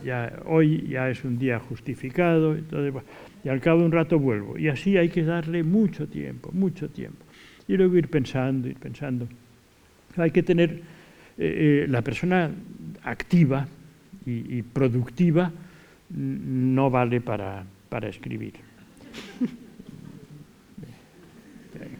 ya, 0.04 0.42
hoy 0.46 0.88
ya 0.88 1.08
es 1.08 1.22
un 1.22 1.38
día 1.38 1.60
justificado, 1.60 2.56
entonces, 2.56 2.92
bueno, 2.92 3.06
y 3.44 3.48
al 3.48 3.60
cabo 3.60 3.78
de 3.78 3.86
un 3.86 3.92
rato 3.92 4.18
vuelvo. 4.18 4.58
Y 4.58 4.66
así 4.66 4.96
hay 4.96 5.10
que 5.10 5.22
darle 5.22 5.62
mucho 5.62 6.08
tiempo, 6.08 6.50
mucho 6.52 6.88
tiempo. 6.88 7.24
Y 7.68 7.76
luego 7.76 7.96
ir 7.96 8.08
pensando, 8.08 8.66
ir 8.66 8.74
pensando. 8.74 9.28
Hay 10.16 10.32
que 10.32 10.42
tener 10.42 10.70
eh, 10.70 11.84
eh, 11.84 11.86
la 11.88 12.02
persona 12.02 12.50
activa 13.04 13.68
y, 14.26 14.58
y 14.58 14.62
productiva 14.62 15.52
no 16.10 16.90
vale 16.90 17.20
para, 17.20 17.64
para 17.88 18.08
escribir. 18.08 18.54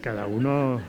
Cada 0.01 0.27
uno 0.27 0.81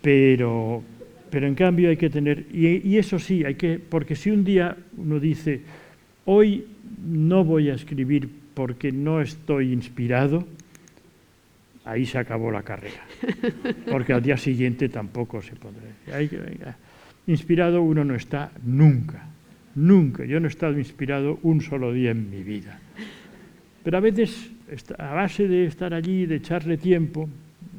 pero, 0.00 0.82
pero 1.30 1.46
en 1.46 1.54
cambio 1.54 1.90
hay 1.90 1.96
que 1.96 2.10
tener, 2.10 2.46
y, 2.52 2.96
eso 2.96 3.18
sí, 3.18 3.44
hay 3.44 3.56
que, 3.56 3.78
porque 3.78 4.16
si 4.16 4.30
un 4.30 4.44
día 4.44 4.76
uno 4.96 5.20
dice, 5.20 5.60
hoy 6.24 6.66
no 7.04 7.44
voy 7.44 7.70
a 7.70 7.74
escribir 7.74 8.28
porque 8.54 8.92
no 8.92 9.20
estoy 9.20 9.72
inspirado, 9.72 10.46
ahí 11.84 12.06
se 12.06 12.18
acabó 12.18 12.50
la 12.50 12.62
carrera, 12.62 13.02
porque 13.90 14.12
al 14.12 14.22
día 14.22 14.36
siguiente 14.36 14.88
tampoco 14.88 15.42
se 15.42 15.54
podrá. 15.56 16.76
Inspirado 17.26 17.82
uno 17.82 18.04
no 18.04 18.14
está 18.14 18.52
nunca, 18.64 19.27
nunca. 19.78 20.24
Yo 20.24 20.40
no 20.40 20.46
he 20.46 20.50
estado 20.50 20.78
inspirado 20.78 21.38
un 21.42 21.60
solo 21.60 21.92
día 21.92 22.10
en 22.10 22.30
mi 22.30 22.42
vida. 22.42 22.80
Pero 23.84 23.96
a 23.96 24.00
veces, 24.00 24.50
a 24.98 25.14
base 25.14 25.46
de 25.46 25.66
estar 25.66 25.94
allí, 25.94 26.26
de 26.26 26.36
echarle 26.36 26.76
tiempo, 26.76 27.28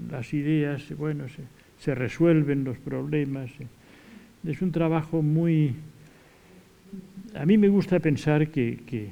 las 0.09 0.33
ideas, 0.33 0.95
bueno, 0.97 1.27
se, 1.27 1.43
se 1.79 1.95
resuelven 1.95 2.63
los 2.63 2.77
problemas. 2.77 3.51
Es 4.45 4.61
un 4.61 4.71
trabajo 4.71 5.21
muy... 5.21 5.75
A 7.35 7.45
mí 7.45 7.57
me 7.57 7.69
gusta 7.69 7.99
pensar 7.99 8.49
que, 8.49 9.09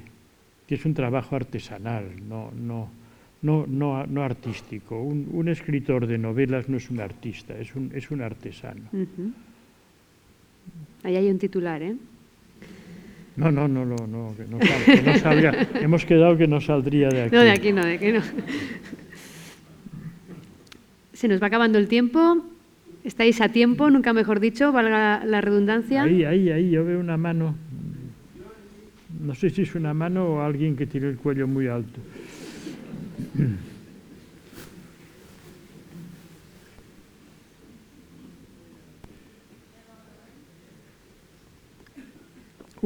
es 0.68 0.86
un 0.86 0.94
trabajo 0.94 1.36
artesanal, 1.36 2.06
no, 2.28 2.52
no, 2.52 2.90
no, 3.42 4.06
no, 4.08 4.24
artístico. 4.24 5.00
Un, 5.02 5.48
escritor 5.48 6.08
de 6.08 6.18
novelas 6.18 6.68
no 6.68 6.78
es 6.78 6.90
un 6.90 7.00
artista, 7.00 7.58
es 7.58 7.76
un, 7.76 7.92
es 7.94 8.10
un 8.10 8.22
artesano. 8.22 8.90
Ahí 11.04 11.16
hay 11.16 11.30
un 11.30 11.38
titular, 11.38 11.82
¿eh? 11.84 11.96
No, 13.38 13.52
no, 13.52 13.68
no, 13.68 13.86
no, 13.86 13.96
no, 14.08 14.36
que 14.36 14.46
no, 14.46 14.58
sal- 14.60 14.84
que 14.86 15.02
no 15.04 15.18
salga. 15.20 15.68
Hemos 15.82 16.06
quedado 16.06 16.36
que 16.38 16.48
no 16.48 16.60
saldría 16.60 17.10
de 17.10 17.22
aquí. 17.24 17.36
No, 17.36 17.42
de 17.44 17.52
aquí 17.52 17.72
no, 17.72 17.86
de 17.86 17.94
aquí 17.94 18.12
no. 18.12 18.22
Se 21.14 21.28
nos 21.28 21.42
va 21.42 21.48
acabando 21.48 21.78
el 21.78 21.88
tiempo. 21.88 22.44
Estáis 23.04 23.40
a 23.42 23.50
tiempo, 23.50 23.90
nunca 23.90 24.12
mejor 24.12 24.40
dicho, 24.40 24.72
valga 24.72 25.24
la 25.24 25.40
redundancia. 25.40 26.04
Ahí, 26.04 26.24
ahí, 26.26 26.50
ahí, 26.50 26.72
yo 26.72 26.84
veo 26.84 27.00
una 27.00 27.16
mano. 27.16 27.56
No 29.24 29.34
sé 29.34 29.50
si 29.50 29.62
es 29.62 29.76
una 29.76 29.94
mano 29.94 30.26
o 30.28 30.42
alguien 30.42 30.76
que 30.76 30.86
tiene 30.86 31.08
el 31.08 31.18
cuello 31.18 31.48
muy 31.48 31.68
alto. 31.68 32.00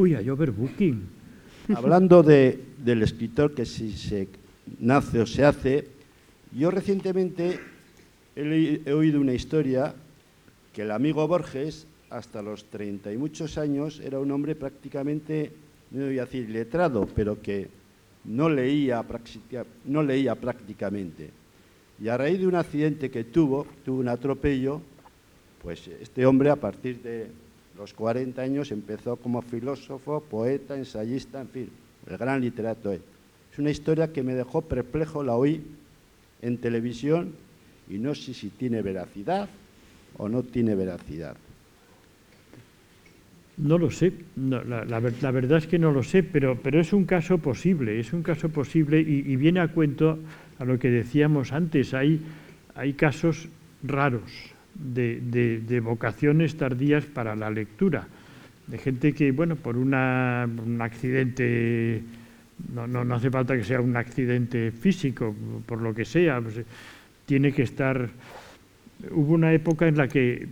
Uy, 0.02 0.15
hay 0.15 0.28
overbooking. 0.32 0.99
Hablando 1.76 2.23
de, 2.23 2.60
del 2.84 3.03
escritor 3.03 3.53
que 3.53 3.68
si 3.68 3.91
se 3.91 4.28
nace 4.80 5.22
o 5.22 5.28
se 5.28 5.45
hace, 5.45 5.88
yo 6.57 6.72
recientemente 6.72 7.60
he, 8.36 8.91
oído 8.91 9.22
una 9.22 9.36
historia 9.36 9.94
que 10.73 10.82
el 10.82 10.90
amigo 10.90 11.28
Borges, 11.28 11.86
hasta 12.10 12.41
los 12.41 12.65
treinta 12.65 13.14
y 13.14 13.18
muchos 13.18 13.60
años, 13.60 14.02
era 14.03 14.18
un 14.18 14.32
hombre 14.32 14.56
prácticamente, 14.56 15.52
no 15.91 16.06
voy 16.06 16.18
a 16.18 16.26
decir 16.26 16.49
letrado, 16.49 17.07
pero 17.15 17.40
que 17.40 17.68
no 18.26 18.49
leía, 18.49 19.06
no 19.86 20.02
leía 20.02 20.34
prácticamente. 20.34 21.30
Y 22.02 22.07
a 22.07 22.18
raíz 22.18 22.40
de 22.40 22.48
un 22.48 22.56
accidente 22.56 23.11
que 23.11 23.26
tuvo, 23.26 23.68
tuvo 23.86 23.99
un 23.99 24.07
atropello, 24.07 24.82
pues 25.61 25.88
este 25.88 26.26
hombre 26.26 26.49
a 26.49 26.56
partir 26.56 27.03
de 27.03 27.28
los 27.77 27.93
40 27.93 28.41
años 28.41 28.72
empezó 28.72 29.15
como 29.15 29.41
filósofo, 29.41 30.22
poeta, 30.22 30.77
ensayista, 30.77 31.41
en 31.41 31.49
fin, 31.49 31.69
el 32.07 32.18
gran 32.18 32.41
literato. 32.41 32.91
Es 32.91 33.57
una 33.57 33.69
historia 33.69 34.11
que 34.11 34.23
me 34.23 34.35
dejó 34.35 34.61
perplejo, 34.61 35.23
la 35.23 35.35
oí 35.35 35.64
en 36.41 36.57
televisión 36.57 37.34
y 37.89 37.98
no 37.98 38.15
sé 38.15 38.34
si 38.34 38.49
tiene 38.49 38.81
veracidad 38.81 39.49
o 40.18 40.30
no 40.30 40.43
tiene 40.43 40.76
veracidad. 40.76 41.35
No 43.57 43.77
lo 43.77 43.91
sé, 43.91 44.14
la 44.38 45.31
verdad 45.31 45.57
es 45.60 45.68
que 45.68 45.77
no 45.77 45.91
lo 45.91 46.02
sé, 46.02 46.23
pero, 46.23 46.60
pero 46.61 46.80
es 46.80 46.93
un 46.93 47.06
caso 47.06 47.38
posible, 47.38 47.99
es 47.99 48.11
un 48.11 48.23
caso 48.23 48.49
posible 48.49 48.99
y, 49.02 49.31
y 49.31 49.35
viene 49.35 49.60
a 49.60 49.68
cuento 49.68 50.18
a 50.57 50.65
lo 50.65 50.80
que 50.80 50.89
decíamos 50.89 51.52
antes. 51.52 51.93
Hay, 51.93 52.22
hay 52.73 52.93
casos 52.93 53.49
raros 53.84 54.52
de, 54.76 55.80
vocaciones 55.84 56.56
tardías 56.57 57.06
para 57.06 57.35
la 57.35 57.49
lectura, 57.49 58.07
de 58.68 58.77
gente 58.77 59.14
que, 59.14 59.31
bueno, 59.31 59.56
por 59.56 59.77
una- 59.77 60.48
un 60.64 60.81
accidente, 60.81 62.02
no, 62.73 62.88
no, 62.88 63.03
no 63.03 63.15
hace 63.15 63.30
falta 63.30 63.56
que 63.57 63.64
sea 63.64 63.81
un 63.81 63.95
accidente 63.98 64.72
físico, 64.72 65.35
por 65.65 65.81
lo 65.81 65.93
que 65.93 66.06
sea, 66.06 66.39
pues, 66.41 66.57
eh, 66.57 66.65
tiene 67.26 67.52
que 67.52 67.64
estar... 67.64 68.10
Hubo 69.11 69.34
una 69.34 69.52
época 69.52 69.88
en 69.88 69.98
la 69.98 70.07
que 70.07 70.48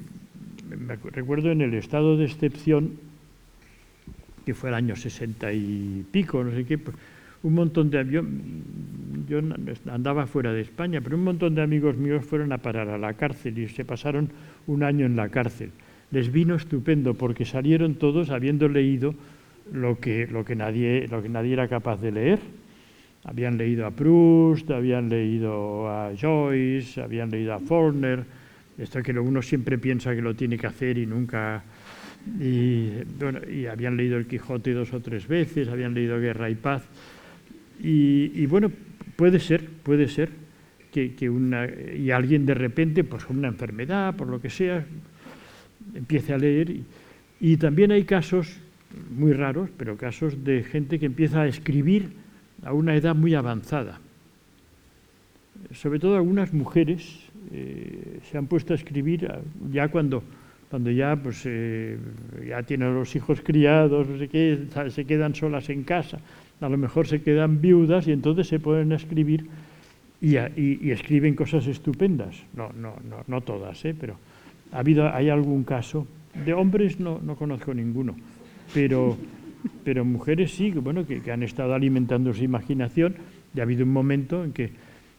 me 0.77 0.95
recuerdo 1.11 1.51
en 1.51 1.61
el 1.61 1.73
estado 1.75 2.17
de 2.17 2.25
excepción, 2.25 2.93
que 4.45 4.53
fue 4.53 4.69
el 4.69 4.75
año 4.75 4.95
60 4.95 5.53
y 5.53 6.05
pico, 6.11 6.43
no 6.43 6.51
sé 6.51 6.65
qué, 6.65 6.77
pues, 6.77 6.95
un 7.44 7.53
montón 7.53 7.90
de 7.90 8.06
yo, 8.10 8.22
yo 9.28 9.40
andaba 9.91 10.28
fuera 10.28 10.52
de 10.52 10.61
España, 10.61 11.02
pero 11.02 11.16
un 11.16 11.24
montón 11.24 11.56
de 11.56 11.61
amigos 11.61 11.95
míos 11.98 12.26
fueron 12.26 12.52
a 12.52 12.57
parar 12.57 12.90
a 12.90 12.98
la 12.98 13.14
cárcel 13.14 13.57
y 13.57 13.68
se 13.68 13.86
pasaron 13.86 14.30
un 14.68 14.84
año 14.84 15.06
en 15.06 15.16
la 15.16 15.30
cárcel. 15.30 15.72
Les 16.11 16.32
vino 16.32 16.56
estupendo 16.56 17.14
porque 17.14 17.45
salieron 17.45 17.95
todos 17.95 18.32
habiendo 18.32 18.68
leído 18.68 19.14
lo 19.72 19.99
que, 19.99 20.28
lo 20.28 20.44
que, 20.44 20.56
nadie, 20.56 21.07
lo 21.07 21.22
que 21.22 21.30
nadie 21.30 21.53
era 21.53 21.68
capaz 21.68 22.02
de 22.02 22.11
leer. 22.11 22.40
Habían 23.24 23.57
leído 23.57 23.86
a 23.86 23.91
Proust, 23.91 24.72
habían 24.72 25.10
leído 25.10 25.90
a 25.90 26.11
Joyce, 26.20 27.02
habían 27.02 27.30
leído 27.30 27.53
a 27.53 27.60
Faulkner, 27.60 28.24
esto 28.78 29.03
que 29.03 29.11
uno 29.11 29.41
siempre 29.41 29.78
piensa 29.78 30.16
que 30.16 30.22
lo 30.22 30.36
tiene 30.36 30.57
que 30.57 30.68
hacer 30.68 30.98
y 30.98 31.06
nunca... 31.06 31.64
Y, 32.40 32.90
bueno, 33.18 33.40
y 33.49 33.66
habían 33.66 33.95
leído 33.95 34.18
El 34.18 34.28
Quijote 34.28 34.74
dos 34.74 34.94
o 34.94 34.99
tres 34.99 35.28
veces, 35.28 35.68
habían 35.68 35.94
leído 35.94 36.20
Guerra 36.20 36.49
y 36.49 36.56
Paz. 36.56 36.84
Y, 37.80 38.45
bueno, 38.47 38.72
puede 39.15 39.39
ser, 39.39 39.68
puede 39.68 40.07
ser, 40.07 40.30
que, 40.91 41.14
que 41.15 41.30
una, 41.30 41.68
y 41.68 42.11
alguien 42.11 42.45
de 42.45 42.53
repente, 42.53 43.03
pues 43.03 43.30
una 43.30 43.47
enfermedad, 43.47 44.15
por 44.15 44.27
lo 44.27 44.41
que 44.41 44.49
sea, 44.49 44.85
empiece 45.93 46.34
a 46.34 46.38
leer. 46.38 46.69
Y, 46.69 46.84
y 47.39 47.57
también 47.57 47.91
hay 47.91 48.03
casos 48.03 48.60
muy 49.15 49.34
raros, 49.34 49.69
pero 49.77 49.97
casos 49.97 50.43
de 50.43 50.64
gente 50.64 50.99
que 50.99 51.06
empieza 51.06 51.41
a 51.41 51.47
escribir 51.47 52.11
a 52.64 52.73
una 52.73 52.95
edad 52.95 53.15
muy 53.15 53.34
avanzada. 53.35 53.99
Sobre 55.73 55.99
todo 55.99 56.15
algunas 56.15 56.53
mujeres 56.53 57.30
eh, 57.51 58.19
se 58.30 58.38
han 58.38 58.47
puesto 58.47 58.73
a 58.73 58.76
escribir 58.76 59.30
ya 59.72 59.88
cuando, 59.89 60.23
cuando 60.69 60.91
ya, 60.91 61.15
pues, 61.15 61.43
eh, 61.45 61.97
ya 62.47 62.64
tienen 62.64 62.93
los 62.93 63.15
hijos 63.15 63.41
criados, 63.41 64.07
no 64.07 64.18
sé 64.18 64.27
qué, 64.27 64.65
se 64.89 65.06
quedan 65.06 65.35
solas 65.35 65.69
en 65.69 65.84
casa, 65.84 66.19
a 66.61 66.69
lo 66.69 66.77
mejor 66.77 67.07
se 67.07 67.22
quedan 67.22 67.61
viudas 67.61 68.07
y 68.07 68.11
entonces 68.11 68.48
se 68.48 68.57
a 68.57 68.95
escribir 68.95 69.48
y, 70.22 70.36
escriben 70.91 71.36
cosas 71.36 71.68
estupendas. 71.68 72.36
No, 72.53 72.72
no, 72.73 72.95
no, 73.10 73.23
no 73.27 73.41
todas, 73.41 73.84
¿eh? 73.86 73.95
pero 73.98 74.18
ha 74.72 74.80
habido, 74.80 75.14
hay 75.14 75.30
algún 75.30 75.64
caso. 75.64 76.07
De 76.45 76.53
hombres 76.53 76.99
no, 76.99 77.19
no 77.23 77.36
conozco 77.36 77.73
ninguno, 77.73 78.15
pero, 78.73 79.18
pero 79.84 80.06
mujeres 80.06 80.52
sí, 80.52 80.72
bueno, 80.72 81.06
que, 81.06 81.31
han 81.31 81.44
estado 81.44 81.73
alimentando 81.73 82.34
su 82.34 82.44
imaginación 82.44 83.15
y 83.56 83.60
ha 83.60 83.64
habido 83.64 83.84
un 83.84 83.91
momento 83.91 84.44
en 84.44 84.53
que 84.53 84.72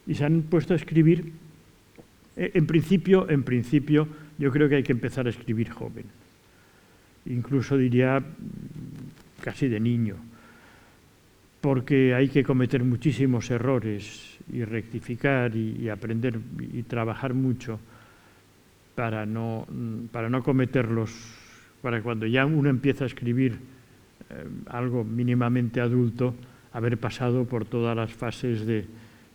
y 0.06 0.14
se 0.14 0.24
han 0.24 0.42
puesto 0.42 0.72
a 0.72 0.76
escribir. 0.76 1.32
Eh, 2.36 2.52
en 2.54 2.66
principio, 2.66 3.28
en 3.28 3.42
principio, 3.42 4.06
yo 4.38 4.50
creo 4.50 4.68
que 4.68 4.76
hay 4.76 4.82
que 4.82 4.92
empezar 4.92 5.26
a 5.26 5.30
escribir 5.30 5.70
joven. 5.70 6.04
Incluso 7.26 7.76
diría 7.76 8.22
casi 9.42 9.68
de 9.68 9.80
niño, 9.80 10.16
porque 11.60 12.14
hay 12.14 12.28
que 12.28 12.42
cometer 12.42 12.82
muchísimos 12.84 13.50
errores 13.50 14.38
y 14.52 14.64
rectificar 14.64 15.54
y, 15.54 15.88
aprender 15.88 16.40
y 16.72 16.82
trabajar 16.84 17.34
mucho 17.34 17.78
para 18.94 19.26
no, 19.26 19.66
para 20.10 20.28
no 20.28 20.42
cometerlos, 20.42 21.12
para 21.82 22.02
cuando 22.02 22.26
ya 22.26 22.46
uno 22.46 22.70
empieza 22.70 23.04
a 23.04 23.06
escribir 23.06 23.58
eh, 24.30 24.44
algo 24.66 25.04
mínimamente 25.04 25.80
adulto, 25.80 26.34
haber 26.72 26.98
pasado 26.98 27.44
por 27.44 27.64
todas 27.64 27.96
las 27.96 28.12
fases 28.12 28.64
de, 28.64 28.86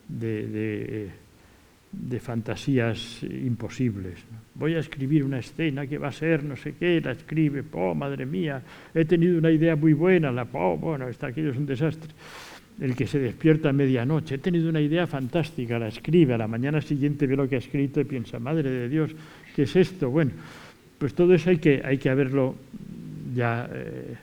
de, 0.08 1.12
de 1.92 2.20
fantasías 2.20 3.24
imposibles. 3.24 4.24
Voy 4.56 4.74
a 4.74 4.80
escribir 4.80 5.24
una 5.24 5.40
escena 5.40 5.86
que 5.86 5.98
va 5.98 6.08
a 6.08 6.12
ser 6.12 6.44
no 6.44 6.56
sé 6.56 6.76
qué, 6.80 7.02
la 7.02 7.12
escribe, 7.12 7.64
oh, 7.74 7.94
madre 7.94 8.26
mía, 8.26 8.62
he 8.94 9.04
tenido 9.04 9.38
una 9.38 9.52
idea 9.52 9.76
muy 9.76 9.94
buena, 9.94 10.32
la, 10.32 10.48
oh, 10.54 10.78
bueno, 10.78 11.08
está 11.10 11.28
aquello 11.28 11.52
es 11.52 11.58
un 11.58 11.66
desastre. 11.66 12.12
El 12.80 12.96
que 12.96 13.08
se 13.08 13.20
despierta 13.20 13.70
a 13.70 13.74
medianoche, 13.74 14.36
he 14.36 14.38
tenido 14.38 14.70
una 14.70 14.82
idea 14.82 15.08
fantástica, 15.08 15.80
la 15.80 15.88
escribe, 15.88 16.34
a 16.34 16.38
la 16.38 16.48
mañana 16.48 16.82
siguiente 16.82 17.28
ve 17.28 17.36
lo 17.36 17.48
que 17.48 17.56
ha 17.56 17.60
escrito 17.60 18.02
y 18.02 18.06
piensa, 18.06 18.40
madre 18.40 18.70
de 18.70 18.90
Dios, 18.90 19.12
¿qué 19.56 19.64
es 19.64 19.76
esto? 19.76 20.10
Bueno, 20.10 20.32
pues 20.98 21.14
todo 21.14 21.34
eso 21.34 21.50
hay 21.50 21.58
que, 21.58 21.82
hay 21.84 21.98
que 21.98 22.10
haberlo 22.10 22.56
ya, 23.34 23.70
eh, 23.74 24.16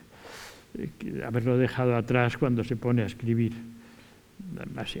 haberlo 1.25 1.57
dejado 1.57 1.95
atrás 1.95 2.37
cuando 2.37 2.63
se 2.63 2.75
pone 2.75 3.03
a 3.03 3.05
escribir 3.05 3.53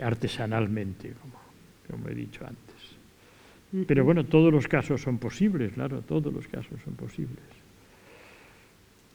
artesanalmente, 0.01 1.13
como, 1.19 1.41
como 1.89 2.09
he 2.09 2.15
dicho 2.15 2.45
antes. 2.45 2.62
Pero 3.87 4.05
bueno, 4.05 4.23
todos 4.23 4.53
los 4.53 4.67
casos 4.67 5.01
son 5.01 5.17
posibles, 5.17 5.73
claro, 5.73 6.01
todos 6.01 6.31
los 6.31 6.47
casos 6.47 6.79
son 6.83 6.93
posibles. 6.93 7.39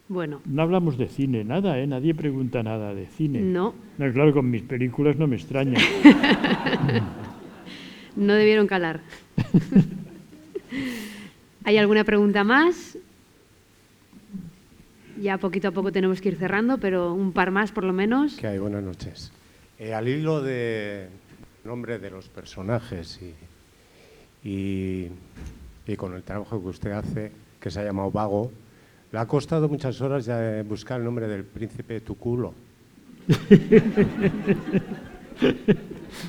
Bueno. 0.08 0.40
No 0.46 0.62
hablamos 0.62 0.98
de 0.98 1.06
cine, 1.06 1.44
nada, 1.44 1.78
¿eh? 1.78 1.86
Nadie 1.86 2.14
pregunta 2.14 2.62
nada 2.62 2.94
de 2.94 3.06
cine. 3.06 3.40
No. 3.40 3.74
no 3.98 4.12
claro, 4.12 4.32
con 4.32 4.50
mis 4.50 4.62
películas 4.62 5.16
no 5.16 5.28
me 5.28 5.36
extraña. 5.36 5.78
no 8.16 8.34
debieron 8.34 8.66
calar. 8.66 9.00
¿Hay 11.64 11.76
alguna 11.76 12.02
pregunta 12.02 12.42
más? 12.42 12.98
Ya 15.20 15.38
poquito 15.38 15.68
a 15.68 15.72
poco 15.72 15.92
tenemos 15.92 16.20
que 16.20 16.30
ir 16.30 16.36
cerrando, 16.36 16.78
pero 16.78 17.12
un 17.12 17.32
par 17.32 17.50
más 17.50 17.70
por 17.70 17.84
lo 17.84 17.92
menos. 17.92 18.36
¿Qué 18.36 18.46
hay? 18.46 18.58
Buenas 18.58 18.82
noches. 18.82 19.32
Eh, 19.78 19.92
al 19.92 20.08
hilo 20.08 20.40
de 20.40 21.08
nombre 21.64 21.98
de 21.98 22.10
los 22.10 22.28
personajes 22.28 23.20
y, 23.22 23.34
y, 24.44 25.06
y, 25.86 25.96
con 25.96 26.14
el 26.14 26.22
trabajo 26.22 26.60
que 26.60 26.68
usted 26.68 26.92
hace, 26.92 27.32
que 27.60 27.70
se 27.70 27.80
ha 27.80 27.84
llamado 27.84 28.10
Vago, 28.10 28.50
le 29.12 29.18
ha 29.18 29.26
costado 29.26 29.68
muchas 29.68 30.00
horas 30.00 30.24
ya 30.26 30.62
buscar 30.62 30.98
el 30.98 31.04
nombre 31.04 31.26
del 31.26 31.44
príncipe 31.44 32.00
Tuculo. 32.00 32.54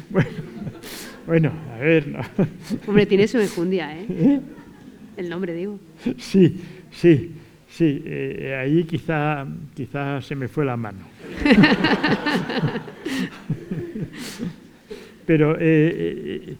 bueno, 0.09 0.29
bueno, 1.25 1.51
a 1.73 1.77
ver. 1.77 2.07
No. 2.07 2.19
Hombre, 2.87 3.05
tiene 3.05 3.27
su 3.27 3.37
enjundia, 3.37 3.95
¿eh? 3.97 4.05
¿Eh? 4.09 4.39
El 5.17 5.29
nombre, 5.29 5.53
digo. 5.53 5.79
Sí, 6.17 6.59
sí, 6.91 7.35
sí. 7.69 8.01
Eh, 8.05 8.57
ahí 8.59 8.83
quizá, 8.83 9.45
quizá 9.75 10.21
se 10.21 10.35
me 10.35 10.47
fue 10.47 10.65
la 10.65 10.75
mano. 10.75 10.99
Pero 15.25 15.55
eh, 15.59 16.55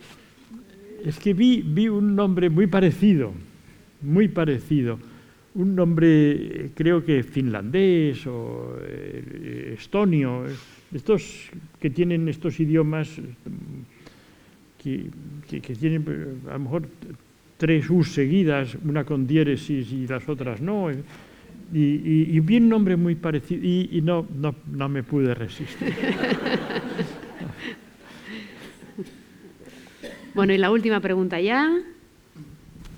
es 1.04 1.20
que 1.20 1.34
vi, 1.34 1.62
vi 1.66 1.88
un 1.88 2.16
nombre 2.16 2.50
muy 2.50 2.68
parecido, 2.68 3.34
muy 4.02 4.28
parecido. 4.28 5.00
Un 5.56 5.76
nombre, 5.76 6.70
creo 6.76 7.04
que 7.04 7.24
finlandés 7.24 8.26
o 8.28 8.78
eh, 8.82 9.76
estonio, 9.78 10.44
estos 10.94 11.50
que 11.80 11.90
tienen 11.90 12.30
estos 12.30 12.60
idiomas 12.60 13.10
que, 14.82 15.10
tienen 15.76 16.06
a 16.48 16.54
lo 16.54 16.60
mejor 16.60 16.88
tres 17.58 17.90
U's 17.90 18.14
seguidas, 18.14 18.78
una 18.86 19.04
con 19.04 19.28
diéresis 19.28 19.92
y 19.92 20.08
las 20.08 20.28
otras 20.30 20.62
no. 20.62 20.90
Y, 21.72 22.40
vi 22.40 22.58
un 22.58 22.70
nombre 22.70 22.96
muy 22.96 23.16
parecido 23.16 23.64
y, 23.64 24.02
no, 24.02 24.26
no, 24.34 24.90
me 24.90 25.04
pude 25.04 25.34
resistir. 25.34 25.94
bueno, 30.40 30.54
y 30.54 30.58
la 30.58 30.72
última 30.72 31.02
pregunta 31.02 31.42
ya. 31.42 31.70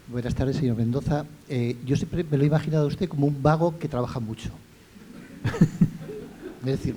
Buenas 0.10 0.36
tardes, 0.36 0.58
señor 0.58 0.78
Mendoza. 0.78 1.26
Eh, 1.50 1.76
yo 1.88 1.96
siempre 1.96 2.24
me 2.24 2.38
lo 2.38 2.44
he 2.44 2.46
imaginado 2.46 2.84
a 2.84 2.86
usted 2.86 3.10
como 3.10 3.26
un 3.26 3.42
vago 3.42 3.80
que 3.80 3.88
trabaja 3.88 4.20
mucho. 4.20 4.52
es 6.60 6.66
decir, 6.66 6.96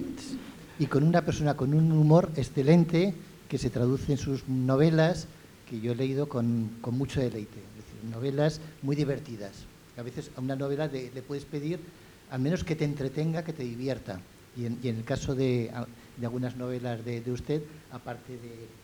y 0.78 0.84
con 0.84 1.02
una 1.02 1.22
persona 1.22 1.54
con 1.54 1.72
un 1.72 1.90
humor 1.90 2.30
excelente 2.36 3.14
que 3.48 3.56
se 3.56 3.70
traduce 3.70 4.12
en 4.12 4.18
sus 4.18 4.46
novelas 4.46 5.28
que 5.66 5.80
yo 5.80 5.92
he 5.92 5.94
leído 5.94 6.28
con, 6.28 6.72
mucho 6.90 7.20
deleite. 7.20 7.60
Es 7.78 7.86
decir, 7.86 8.10
novelas 8.12 8.60
muy 8.82 8.96
divertidas. 8.96 9.64
A 9.96 10.02
veces 10.02 10.30
a 10.36 10.42
una 10.42 10.56
novela 10.56 10.88
le, 10.88 11.22
puedes 11.22 11.46
pedir 11.46 11.80
al 12.30 12.42
menos 12.42 12.64
que 12.64 12.76
te 12.76 12.84
entretenga, 12.84 13.44
que 13.44 13.54
te 13.54 13.62
divierta. 13.62 14.20
Y 14.58 14.66
en, 14.66 14.78
el 14.82 15.04
caso 15.04 15.34
de, 15.34 15.70
algunas 16.22 16.54
novelas 16.56 17.02
de, 17.02 17.22
usted, 17.32 17.62
aparte 17.90 18.34
de 18.34 18.83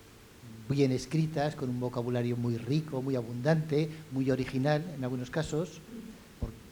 bien 0.76 0.92
escritas, 0.92 1.55
con 1.55 1.68
un 1.68 1.80
vocabulario 1.80 2.36
muy 2.36 2.56
rico, 2.56 3.02
muy 3.02 3.16
abundante, 3.16 3.88
muy 4.12 4.30
original 4.30 4.84
en 4.97 5.02
algunos 5.05 5.30
casos, 5.30 5.80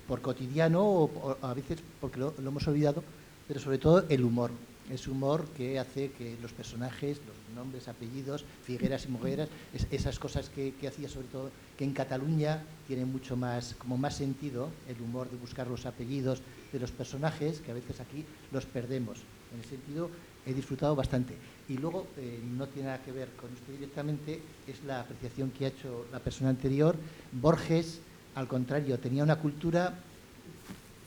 por, 0.07 0.23
cotidiano 0.23 0.83
o, 0.83 1.05
o, 1.05 1.37
a 1.43 1.53
veces 1.53 1.79
porque 2.01 2.19
lo, 2.19 2.35
lo 2.39 2.49
hemos 2.49 2.66
olvidado, 2.66 3.05
pero 3.47 3.61
sobre 3.61 3.79
todo 3.79 4.05
el 4.09 4.25
humor. 4.25 4.51
Es 4.91 5.07
humor 5.07 5.45
que 5.55 5.79
hace 5.79 6.12
que 6.12 6.39
los 6.41 6.53
personajes, 6.53 7.19
los 7.27 7.55
nombres, 7.55 7.89
apellidos, 7.89 8.45
Figueras 8.65 9.05
y 9.05 9.09
Mogueras, 9.09 9.51
es, 9.75 9.87
esas 9.91 10.19
cosas 10.19 10.49
que, 10.49 10.73
que, 10.81 10.89
hacía 10.89 11.11
sobre 11.11 11.27
todo, 11.29 11.51
que 11.77 11.85
en 11.85 11.93
Cataluña 11.93 12.62
tiene 12.87 13.05
mucho 13.05 13.37
más, 13.37 13.75
como 13.75 13.99
más 13.99 14.16
sentido, 14.16 14.70
el 14.89 14.99
humor 15.03 15.29
de 15.31 15.37
buscar 15.37 15.66
los 15.66 15.85
apellidos 15.85 16.41
de 16.73 16.79
los 16.79 16.91
personajes, 16.91 17.61
que 17.61 17.70
a 17.70 17.75
veces 17.75 18.01
aquí 18.01 18.25
los 18.51 18.65
perdemos. 18.65 19.19
En 19.53 19.61
ese 19.61 19.70
sentido, 19.70 20.09
he 20.47 20.55
disfrutado 20.55 20.97
bastante. 20.97 21.35
Y 21.69 21.77
luego, 21.77 22.07
eh, 22.16 22.40
no 22.57 22.66
tiene 22.66 22.89
nada 22.89 23.03
que 23.03 23.12
ver 23.12 23.28
con 23.40 23.53
usted 23.53 23.74
directamente, 23.74 24.40
es 24.66 24.82
la 24.85 25.01
apreciación 25.01 25.51
que 25.51 25.66
ha 25.66 25.69
hecho 25.69 26.07
la 26.11 26.19
persona 26.19 26.51
anterior. 26.51 26.97
Borges, 27.32 28.01
al 28.35 28.49
contrario, 28.49 28.99
tenía 28.99 29.23
una 29.23 29.36
cultura, 29.36 29.95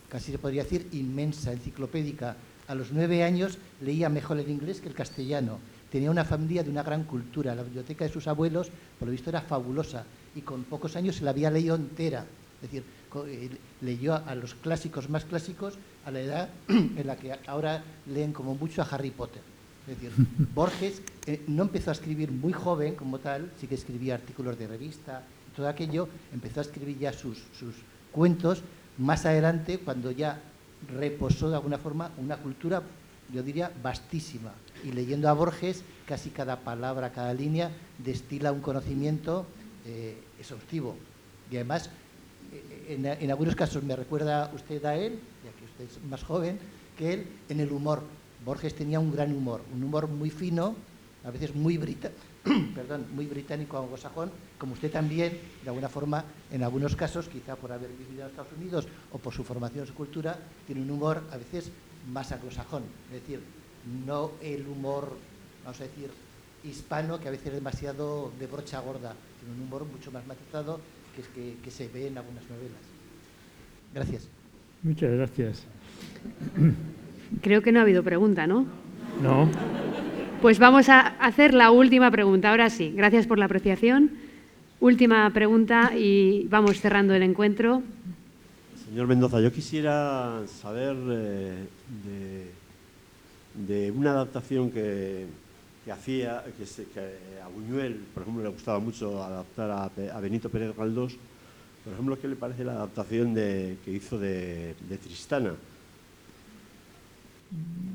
casi 0.08 0.32
se 0.32 0.38
podría 0.38 0.64
decir, 0.64 0.88
inmensa, 0.92 1.52
enciclopédica. 1.52 2.36
A 2.68 2.76
los 2.76 2.92
nueve 2.92 3.24
años 3.24 3.58
leía 3.82 4.08
mejor 4.10 4.40
el 4.40 4.50
inglés 4.50 4.82
que 4.82 4.90
el 4.90 4.94
castellano 4.94 5.58
tenía 5.92 6.12
una 6.12 6.26
familia 6.26 6.64
de 6.64 6.70
una 6.70 6.84
gran 6.84 7.04
cultura. 7.04 7.56
La 7.56 7.64
biblioteca 7.64 8.06
de 8.06 8.12
sus 8.12 8.28
abuelos, 8.28 8.70
por 9.00 9.08
lo 9.08 9.12
visto, 9.12 9.30
era 9.30 9.42
fabulosa 9.42 10.06
y 10.36 10.42
con 10.42 10.64
pocos 10.64 10.96
años 10.96 11.18
se 11.18 11.24
la 11.24 11.32
había 11.32 11.52
leído 11.52 11.76
entera. 11.76 12.26
Es 12.62 12.72
decir, 12.72 12.84
leyó 13.82 14.16
a 14.16 14.36
los 14.36 14.54
clásicos 14.54 15.10
más 15.10 15.26
clásicos 15.26 15.74
a 16.06 16.12
la 16.12 16.22
edad 16.22 16.50
en 16.70 17.06
la 17.06 17.18
que 17.18 17.34
ahora 17.48 17.84
leen 18.08 18.32
como 18.32 18.56
mucho 18.56 18.82
a 18.82 18.86
Harry 18.86 19.12
Potter. 19.12 19.51
Es 19.88 20.00
decir, 20.00 20.12
Borges 20.54 21.02
no 21.48 21.64
empezó 21.64 21.90
a 21.90 21.94
escribir 21.94 22.32
muy 22.32 22.54
joven 22.54 22.96
como 22.96 23.20
tal, 23.20 23.52
sí 23.60 23.68
que 23.68 23.76
escribía 23.76 24.16
artículos 24.16 24.58
de 24.58 24.68
revista, 24.68 25.24
todo 25.56 25.68
aquello, 25.68 26.08
empezó 26.34 26.60
a 26.60 26.64
escribir 26.64 26.98
ya 26.98 27.12
sus, 27.12 27.44
sus 27.58 27.76
cuentos 28.12 28.64
más 28.98 29.26
adelante 29.26 29.80
cuando 29.80 30.12
ya 30.12 30.40
reposó 30.98 31.50
de 31.50 31.56
alguna 31.56 31.78
forma 31.78 32.12
una 32.18 32.38
cultura 32.38 32.82
yo 33.34 33.44
diría, 33.44 33.72
vastísima. 33.82 34.52
Y 34.84 34.92
leyendo 34.92 35.30
a 35.30 35.34
Borges, 35.34 35.84
casi 36.06 36.30
cada 36.30 36.60
palabra, 36.60 37.12
cada 37.12 37.34
línea 37.34 37.72
destila 37.98 38.52
un 38.52 38.62
conocimiento 38.62 39.46
eh, 39.86 40.18
exhaustivo. 40.40 40.96
Y 41.50 41.56
además, 41.56 41.90
eh, 42.52 43.18
en, 43.20 43.32
algunos 43.32 43.56
casos 43.56 43.84
me 43.84 43.96
recuerda 43.96 44.52
usted 44.54 44.84
a 44.86 44.96
él, 44.96 45.20
ya 45.44 45.52
que 45.58 45.66
usted 45.66 45.86
es 45.86 46.10
más 46.10 46.24
joven 46.24 46.60
que 46.98 47.14
él, 47.14 47.28
en 47.50 47.60
el 47.60 47.72
humor. 47.72 48.04
Borges 48.46 48.76
tenía 48.76 49.00
un 49.00 49.12
gran 49.12 49.34
humor, 49.34 49.62
un 49.74 49.84
humor 49.84 50.08
muy 50.08 50.30
fino, 50.30 50.76
a 51.24 51.30
veces 51.30 51.54
muy, 51.56 51.78
británico 51.78 53.78
anglosajón, 53.78 54.32
como 54.58 54.74
usted 54.74 54.92
también, 54.92 55.38
de 55.64 55.70
alguna 55.70 55.90
forma, 55.90 56.26
en 56.52 56.64
algunos 56.64 56.96
casos, 56.96 57.28
quizá 57.28 57.56
por 57.56 57.72
haber 57.72 57.92
vivido 57.92 58.24
en 58.24 58.30
Estados 58.30 58.52
Unidos 58.58 58.88
o 59.12 59.20
por 59.20 59.34
su 59.34 59.44
formación, 59.44 59.86
su 59.86 59.94
cultura, 59.94 60.40
tiene 60.66 60.82
un 60.82 60.90
humor 60.90 61.24
a 61.32 61.38
veces 61.38 61.72
más 62.12 62.32
anglosajón. 62.32 62.84
Es 63.14 63.22
decir, 63.22 63.42
no 64.06 64.32
el 64.42 64.68
humor, 64.68 65.16
vamos 65.64 65.80
a 65.80 65.84
decir, 65.84 66.10
hispano, 66.64 67.20
que 67.20 67.28
a 67.28 67.32
veces 67.32 67.48
es 67.48 67.54
demasiado 67.54 68.32
de 68.40 68.48
brocha 68.48 68.80
gorda, 68.80 69.16
sino 69.40 69.54
un 69.54 69.62
humor 69.62 69.86
mucho 69.86 70.12
más 70.12 70.26
matizado 70.26 70.80
que, 71.16 71.22
es 71.22 71.28
que 71.28 71.72
se 71.72 71.88
ve 71.88 72.08
en 72.08 72.18
algunas 72.18 72.44
novelas. 72.50 72.82
Gracias. 73.94 74.28
Muchas 74.84 75.12
gracias. 75.12 75.66
Creo 77.42 77.62
que 77.62 77.72
no 77.72 77.80
ha 77.80 77.84
habido 77.84 78.04
pregunta, 78.04 78.48
¿no? 78.48 78.66
No. 79.22 79.50
Pues 80.42 80.60
vamos 80.60 80.90
a 80.90 81.00
hacer 81.00 81.54
la 81.54 81.72
última 81.72 82.10
pregunta. 82.12 82.50
Ahora 82.50 82.70
sí, 82.70 82.92
gracias 82.96 83.28
por 83.28 83.38
la 83.38 83.46
apreciación. 83.46 84.12
Última 84.80 85.30
pregunta 85.30 85.92
y 85.96 86.48
vamos 86.50 86.82
cerrando 86.82 87.14
el 87.14 87.22
encuentro. 87.22 87.84
Señor 88.84 89.08
Mendoza, 89.08 89.40
yo 89.40 89.54
quisiera 89.54 90.42
saber 90.48 90.98
eh, 91.10 91.68
de, 92.04 92.52
de, 93.68 93.92
una 93.92 94.12
adaptación 94.12 94.72
que, 94.72 95.28
que 95.86 95.92
hacía, 95.92 96.44
que, 96.58 96.66
se, 96.66 96.86
que, 96.86 97.00
a 97.00 97.48
Buñuel, 97.48 98.02
por 98.14 98.24
ejemplo, 98.24 98.44
le 98.44 98.50
gustaba 98.50 98.80
mucho 98.80 99.24
adaptar 99.24 99.70
a, 99.70 99.84
a, 99.86 100.20
Benito 100.20 100.50
Pérez 100.50 100.76
Galdós. 100.76 101.16
Por 101.84 101.94
ejemplo, 101.94 102.20
¿qué 102.20 102.28
le 102.28 102.36
parece 102.36 102.64
la 102.64 102.74
adaptación 102.74 103.36
de, 103.36 103.78
que 103.86 103.92
hizo 103.92 104.18
de, 104.18 104.76
de 104.90 104.98
Tristana? 104.98 105.54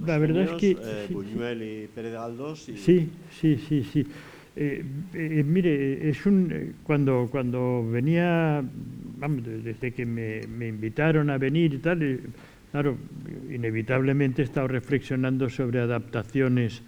La 0.05 0.19
verdad 0.19 0.43
es 0.45 0.53
que... 0.53 0.71
Eh, 0.71 1.09
Buñuel 1.11 1.63
y 1.63 1.89
Pérez 1.89 2.13
Galdós. 2.13 2.69
Y... 2.69 2.77
Sí, 2.77 3.09
sí, 3.31 3.57
sí, 3.57 3.83
sí. 3.83 4.07
Eh, 4.59 4.83
eh, 5.13 5.45
mire, 5.45 6.09
es 6.09 6.25
un 6.25 6.77
cuando 6.83 7.29
cuando 7.31 7.87
venía, 7.87 8.65
vamos, 9.19 9.43
desde 9.45 9.93
que 9.93 10.07
me, 10.07 10.41
me 10.47 10.69
invitaron 10.69 11.29
a 11.29 11.37
venir 11.37 11.75
y 11.75 11.79
tal, 11.79 12.03
eh, 12.03 12.21
claro, 12.71 12.97
inevitablemente 13.51 14.41
he 14.41 14.45
estado 14.47 14.67
reflexionando 14.69 15.51
sobre 15.51 15.81
adaptaciones 15.81 16.83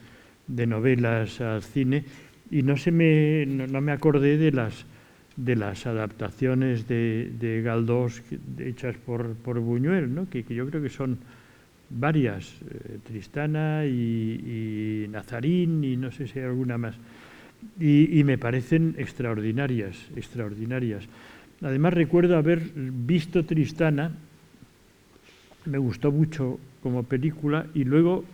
de 0.47 0.67
novelas 0.67 1.43
al 1.43 1.63
cine 1.63 2.05
y 2.51 2.63
no 2.63 2.79
se 2.79 2.91
me 2.91 3.45
no, 3.47 3.67
no 3.67 3.83
me 3.83 3.93
acordé 3.93 4.39
de 4.39 4.51
las 4.51 4.87
de 5.37 5.55
las 5.55 5.87
adaptaciones 5.87 6.89
de, 6.89 7.33
de 7.39 7.61
Galdós 7.61 8.23
hechas 8.59 8.97
por, 8.97 9.35
por 9.35 9.61
Buñuel, 9.61 10.13
¿no? 10.13 10.29
que, 10.29 10.43
que 10.43 10.55
yo 10.55 10.67
creo 10.69 10.83
que 10.83 10.89
son 10.89 11.19
varias, 11.91 12.55
eh, 12.63 12.99
Tristana 13.07 13.87
y, 13.87 15.07
Nazarín 15.11 15.83
y 15.85 15.97
no 15.97 16.11
sé 16.11 16.27
si 16.27 16.39
hay 16.39 16.47
alguna 16.47 16.79
más. 16.79 16.95
Y, 17.81 18.19
y, 18.19 18.25
me 18.25 18.39
parecen 18.39 18.95
extraordinarias, 18.99 19.97
extraordinarias. 20.15 21.09
Además 21.63 21.95
recuerdo 21.95 22.37
haber 22.37 22.61
visto 22.75 23.45
Tristana, 23.45 24.13
me 25.65 25.79
gustó 25.79 26.13
mucho 26.13 26.59
como 26.83 27.03
película 27.03 27.67
y 27.75 27.85
luego, 27.85 28.25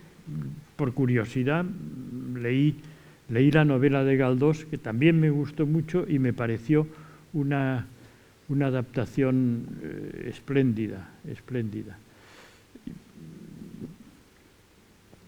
por 0.75 0.93
curiosidad, 0.93 1.65
leí, 2.35 2.75
leí 3.29 3.51
la 3.51 3.65
novela 3.65 4.03
de 4.03 4.17
Galdós, 4.17 4.65
que 4.65 4.77
también 4.77 5.19
me 5.19 5.29
gustó 5.29 5.65
mucho 5.65 6.05
y 6.07 6.19
me 6.19 6.33
pareció 6.33 6.87
una, 7.33 7.87
una 8.47 8.67
adaptación 8.67 9.65
eh, 9.81 10.27
espléndida, 10.29 11.09
espléndida. 11.27 11.97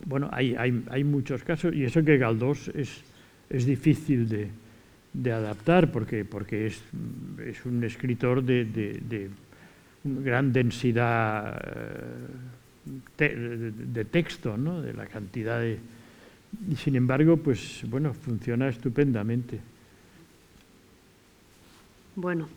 Bueno, 0.08 0.30
hay, 0.32 0.56
hay, 0.56 1.04
muchos 1.04 1.44
casos, 1.44 1.76
y 1.76 1.84
eso 1.84 2.02
que 2.02 2.18
Galdós 2.18 2.70
es, 2.70 3.04
es 3.50 3.66
difícil 3.66 4.30
de, 4.30 4.48
de, 5.12 5.32
adaptar, 5.34 5.92
porque, 5.92 6.24
porque 6.24 6.68
es, 6.68 6.82
es 7.46 7.66
un 7.66 7.84
escritor 7.84 8.42
de, 8.42 8.64
de, 8.64 9.30
gran 10.04 10.54
densidad 10.54 11.60
te, 13.18 13.36
de, 13.36 14.06
texto, 14.06 14.56
¿no? 14.56 14.82
de 14.82 14.94
la 14.94 15.08
cantidad 15.08 15.60
de... 15.60 15.78
Y 16.72 16.76
sin 16.78 16.96
embargo, 16.96 17.36
pues 17.36 17.82
bueno, 17.90 18.14
funciona 18.14 18.70
estupendamente. 18.70 19.60
Bueno, 22.16 22.48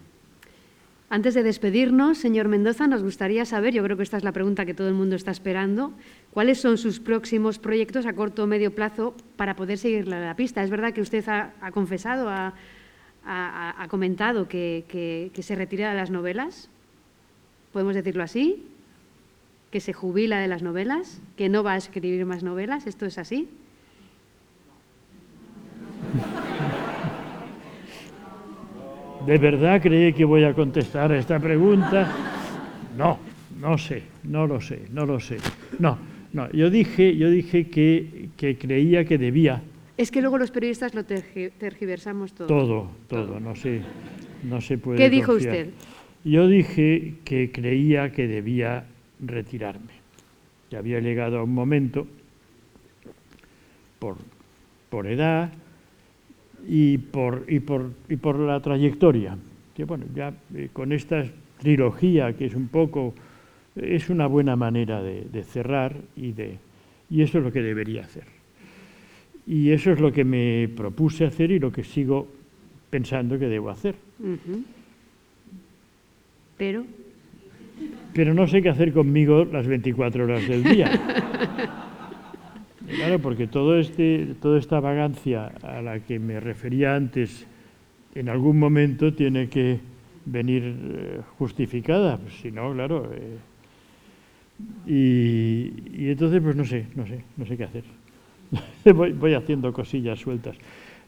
antes 1.13 1.35
de 1.35 1.43
despedirnos, 1.43 2.19
señor 2.19 2.47
Mendoza, 2.47 2.87
nos 2.87 3.03
gustaría 3.03 3.45
saber, 3.45 3.75
yo 3.75 3.83
creo 3.83 3.97
que 3.97 4.05
esta 4.05 4.17
es 4.17 4.23
la 4.23 4.31
pregunta 4.31 4.65
que 4.65 4.75
todo 4.75 4.87
el 4.87 4.95
mundo 4.95 5.17
está 5.17 5.33
esperando, 5.33 5.93
¿cuáles 6.33 6.61
son 6.61 6.79
sus 6.79 7.01
próximos 7.01 7.59
proyectos 7.59 8.07
a 8.07 8.13
corto 8.13 8.45
o 8.45 8.47
medio 8.47 8.75
plazo 8.75 9.15
para 9.37 9.57
poder 9.57 9.79
seguir 9.79 10.09
la, 10.09 10.35
pista? 10.37 10.63
Es 10.63 10.71
verdad 10.71 10.93
que 10.93 11.01
usted 11.01 11.27
ha, 11.29 11.53
confesado, 11.73 12.29
ha, 12.31 12.55
comentado 13.89 14.49
que, 14.49 15.31
se 15.41 15.55
retira 15.55 15.91
de 15.91 15.97
las 15.97 16.11
novelas, 16.11 16.69
podemos 17.73 17.95
decirlo 17.95 18.23
así, 18.23 18.67
que 19.71 19.81
se 19.81 19.93
jubila 19.93 20.41
de 20.41 20.49
las 20.49 20.63
novelas, 20.63 21.21
que 21.37 21.49
no 21.49 21.63
va 21.63 21.75
a 21.75 21.77
escribir 21.77 22.27
más 22.27 22.43
novelas, 22.43 22.87
¿esto 22.87 23.07
es 23.07 23.19
así? 23.19 23.49
¿De 29.27 29.39
verdad 29.39 29.83
cree 29.83 30.15
que 30.15 30.25
voy 30.25 30.45
a 30.45 30.55
contestar 30.55 31.13
a 31.13 31.19
esta 31.19 31.39
pregunta? 31.39 32.11
No, 32.97 33.19
no 33.61 33.77
sé, 33.77 34.03
no 34.25 34.47
lo 34.47 34.61
sé, 34.61 34.87
no 34.91 35.05
lo 35.05 35.21
sé. 35.21 35.37
No, 35.79 35.99
no, 36.33 36.51
yo 36.53 36.71
dije, 36.71 37.17
yo 37.17 37.31
dije 37.31 37.69
que, 37.69 38.29
que 38.37 38.57
creía 38.57 39.05
que 39.05 39.19
debía. 39.19 39.63
Es 39.97 40.11
que 40.11 40.21
luego 40.21 40.39
los 40.39 40.51
periodistas 40.51 40.95
lo 40.95 41.05
tergiversamos 41.05 42.33
todo. 42.33 42.47
Todo, 42.47 42.91
todo, 43.09 43.41
no 43.41 43.55
sé, 43.55 43.83
no 44.45 44.61
se 44.61 44.79
puede. 44.79 44.99
¿Qué 44.99 45.11
dijo 45.11 45.33
confiar. 45.33 45.67
usted? 45.67 45.71
Yo 46.25 46.49
dije 46.49 47.15
que 47.25 47.51
creía 47.51 48.13
que 48.13 48.27
debía 48.29 48.85
retirarme. 49.21 50.01
Que 50.69 50.77
había 50.77 51.01
llegado 51.01 51.39
a 51.39 51.43
un 51.43 51.53
momento, 51.53 52.07
por, 53.99 54.17
por 54.89 55.07
edad, 55.07 55.53
y 56.67 56.99
por, 56.99 57.45
y 57.49 57.61
por, 57.61 57.93
y 58.09 58.17
por 58.17 58.39
la 58.39 58.61
trayectoria. 58.61 59.37
Que 59.75 59.85
bueno, 59.85 60.07
ya 60.15 60.33
eh, 60.55 60.69
con 60.73 60.93
esta 60.93 61.25
trilogía, 61.59 62.37
que 62.37 62.47
es 62.47 62.55
un 62.55 62.69
poco, 62.69 63.15
es 63.77 64.11
una 64.11 64.27
buena 64.27 64.57
manera 64.57 65.03
de, 65.03 65.27
de, 65.31 65.43
cerrar 65.45 65.97
y, 66.17 66.33
de, 66.33 66.59
y 67.09 67.23
eso 67.23 67.39
es 67.39 67.45
lo 67.45 67.53
que 67.53 67.63
debería 67.63 68.03
hacer. 68.03 68.25
Y 69.47 69.71
eso 69.71 69.93
es 69.93 70.01
lo 70.01 70.13
que 70.13 70.25
me 70.25 70.69
propuse 70.77 71.25
hacer 71.25 71.51
y 71.51 71.59
lo 71.59 71.73
que 71.73 71.85
sigo 71.85 72.29
pensando 72.91 73.39
que 73.39 73.47
debo 73.47 73.71
hacer. 73.71 73.95
Uh 74.19 74.27
-huh. 74.27 74.65
Pero. 76.57 76.85
Pero 78.13 78.35
no 78.35 78.47
sé 78.47 78.61
qué 78.61 78.69
hacer 78.69 78.93
conmigo 78.93 79.45
las 79.45 79.67
24 79.67 80.25
horas 80.25 80.47
del 80.47 80.63
día. 80.65 80.91
Claro, 82.97 83.21
porque 83.21 83.47
todo 83.47 83.79
este, 83.79 84.35
toda 84.43 84.59
esta 84.59 84.81
vagancia 84.81 85.53
a 85.63 85.81
la 85.81 86.01
que 86.01 86.19
me 86.19 86.41
refería 86.41 86.97
antes, 86.97 87.47
en 88.17 88.29
algún 88.29 88.59
momento 88.59 89.15
tiene 89.15 89.49
que 89.49 89.79
venir 90.27 90.63
eh, 90.65 91.21
justificada, 91.39 92.17
pues, 92.17 92.35
si 92.35 92.51
no, 92.51 92.73
claro. 92.73 93.09
Eh, 93.15 93.39
y, 94.87 95.73
y, 95.93 96.11
entonces, 96.11 96.41
pues 96.43 96.57
no 96.57 96.65
sé, 96.65 96.87
no 96.95 97.07
sé, 97.07 97.25
no 97.37 97.47
sé 97.47 97.57
qué 97.57 97.65
hacer. 97.65 97.85
voy, 98.95 99.13
voy, 99.13 99.35
haciendo 99.35 99.73
cosillas 99.73 100.19
sueltas. 100.19 100.57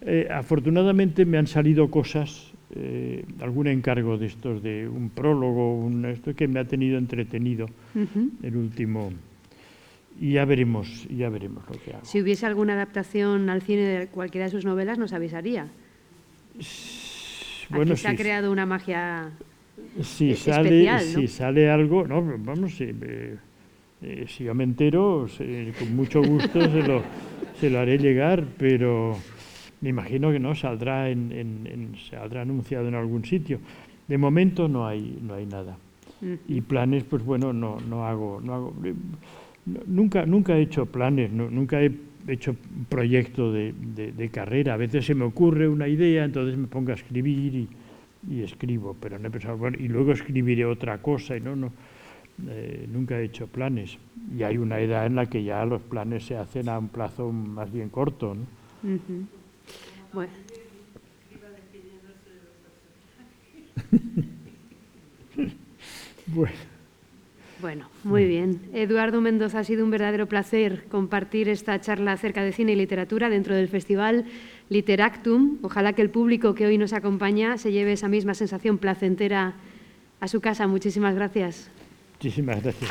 Eh, 0.00 0.28
afortunadamente 0.30 1.24
me 1.24 1.38
han 1.38 1.46
salido 1.46 1.90
cosas, 1.90 2.52
eh, 2.74 3.24
algún 3.40 3.68
encargo 3.68 4.18
de 4.18 4.26
estos, 4.26 4.62
de 4.62 4.88
un 4.88 5.10
prólogo, 5.10 5.76
un, 5.76 6.04
esto 6.06 6.34
que 6.34 6.48
me 6.48 6.60
ha 6.60 6.64
tenido 6.64 6.98
entretenido 6.98 7.66
uh 7.94 7.98
-huh. 7.98 8.30
el 8.42 8.56
último 8.56 9.12
y 10.20 10.32
ya 10.32 10.44
veremos, 10.44 11.06
ya 11.08 11.28
veremos 11.28 11.64
lo 11.68 11.80
que 11.80 11.92
hago. 11.92 12.04
Si 12.04 12.20
hubiese 12.20 12.46
alguna 12.46 12.74
adaptación 12.74 13.48
al 13.48 13.62
cine 13.62 13.82
de 13.82 14.06
cualquiera 14.08 14.46
de 14.46 14.50
sus 14.50 14.64
novelas, 14.64 14.98
nos 14.98 15.12
avisaría. 15.12 15.68
Bueno, 17.70 17.92
Aquí 17.92 18.02
se 18.02 18.08
si, 18.08 18.14
ha 18.14 18.16
creado 18.16 18.52
una 18.52 18.66
magia 18.66 19.30
si 20.02 20.30
especial, 20.30 20.64
sale, 20.64 20.84
¿no? 20.84 20.98
Si 21.00 21.28
sale 21.28 21.70
algo, 21.70 22.06
no, 22.06 22.22
vamos, 22.38 22.74
si, 22.74 22.84
eh, 22.84 23.36
eh, 24.02 24.24
si 24.28 24.44
yo 24.44 24.54
me 24.54 24.64
entero, 24.64 25.28
se, 25.28 25.72
con 25.78 25.94
mucho 25.94 26.22
gusto 26.22 26.60
se, 26.60 26.82
lo, 26.82 27.02
se 27.60 27.70
lo 27.70 27.78
haré 27.78 27.98
llegar, 27.98 28.44
pero 28.58 29.16
me 29.80 29.90
imagino 29.90 30.30
que 30.30 30.38
no, 30.38 30.54
saldrá, 30.54 31.10
en, 31.10 31.32
en, 31.32 31.66
en, 31.66 31.96
saldrá 32.10 32.42
anunciado 32.42 32.88
en 32.88 32.94
algún 32.94 33.24
sitio. 33.24 33.58
De 34.08 34.18
momento 34.18 34.68
no 34.68 34.86
hay, 34.86 35.18
no 35.22 35.34
hay 35.34 35.46
nada. 35.46 35.76
Mm. 36.20 36.34
Y 36.48 36.60
planes, 36.60 37.04
pues 37.04 37.24
bueno, 37.24 37.52
no, 37.52 37.78
no 37.80 38.06
hago, 38.06 38.40
no 38.42 38.54
hago 38.54 38.74
Nunca, 39.86 40.26
nunca 40.26 40.56
he 40.56 40.62
hecho 40.62 40.86
planes, 40.86 41.30
nunca 41.30 41.80
he 41.80 41.92
hecho 42.26 42.56
proyecto 42.88 43.52
de, 43.52 44.30
carrera. 44.32 44.74
A 44.74 44.76
veces 44.76 45.06
se 45.06 45.14
me 45.14 45.24
ocurre 45.24 45.68
una 45.68 45.86
idea, 45.86 46.24
entonces 46.24 46.56
me 46.58 46.66
pongo 46.66 46.90
a 46.90 46.94
escribir 46.94 47.54
y, 47.54 47.68
escribo, 48.30 48.96
pero 49.00 49.18
no 49.18 49.28
he 49.28 49.30
pensado, 49.30 49.56
bueno, 49.56 49.78
y 49.78 49.88
luego 49.88 50.12
escribiré 50.12 50.64
otra 50.64 50.98
cosa 50.98 51.36
y 51.36 51.40
no, 51.40 51.56
no. 51.56 51.72
Eh, 52.48 52.88
nunca 52.90 53.18
he 53.18 53.24
hecho 53.24 53.46
planes. 53.46 53.98
Y 54.36 54.42
hay 54.42 54.56
una 54.56 54.80
edad 54.80 55.06
en 55.06 55.16
la 55.16 55.26
que 55.26 55.44
ya 55.44 55.64
los 55.64 55.82
planes 55.82 56.24
se 56.24 56.36
hacen 56.36 56.68
a 56.68 56.78
un 56.78 56.88
plazo 56.88 57.30
más 57.30 57.72
bien 57.72 57.88
corto. 57.88 58.34
¿no? 58.34 58.46
Bueno. 60.12 60.32
bueno. 66.26 66.72
Bueno, 67.60 67.88
muy 68.02 68.24
bien. 68.24 68.60
Eduardo 68.72 69.20
Mendoza, 69.20 69.60
ha 69.60 69.64
sido 69.64 69.84
un 69.84 69.92
verdadero 69.92 70.26
placer 70.26 70.84
compartir 70.88 71.48
esta 71.48 71.80
charla 71.80 72.10
acerca 72.10 72.42
de 72.42 72.50
cine 72.50 72.72
y 72.72 72.76
literatura 72.76 73.30
dentro 73.30 73.54
del 73.54 73.68
festival 73.68 74.24
Literactum. 74.72 75.58
Ojalá 75.62 75.92
que 75.92 76.02
el 76.02 76.10
público 76.10 76.54
que 76.54 76.66
hoy 76.66 76.78
nos 76.78 76.92
acompaña 76.92 77.58
se 77.58 77.70
lleve 77.70 77.92
esa 77.92 78.08
misma 78.08 78.34
sensación 78.34 78.78
placentera 78.78 79.54
a 80.20 80.28
su 80.28 80.40
casa. 80.40 80.66
Muchísimas 80.66 81.14
gracias. 81.14 81.70
Muchísimas 82.14 82.62
gracias. 82.62 82.90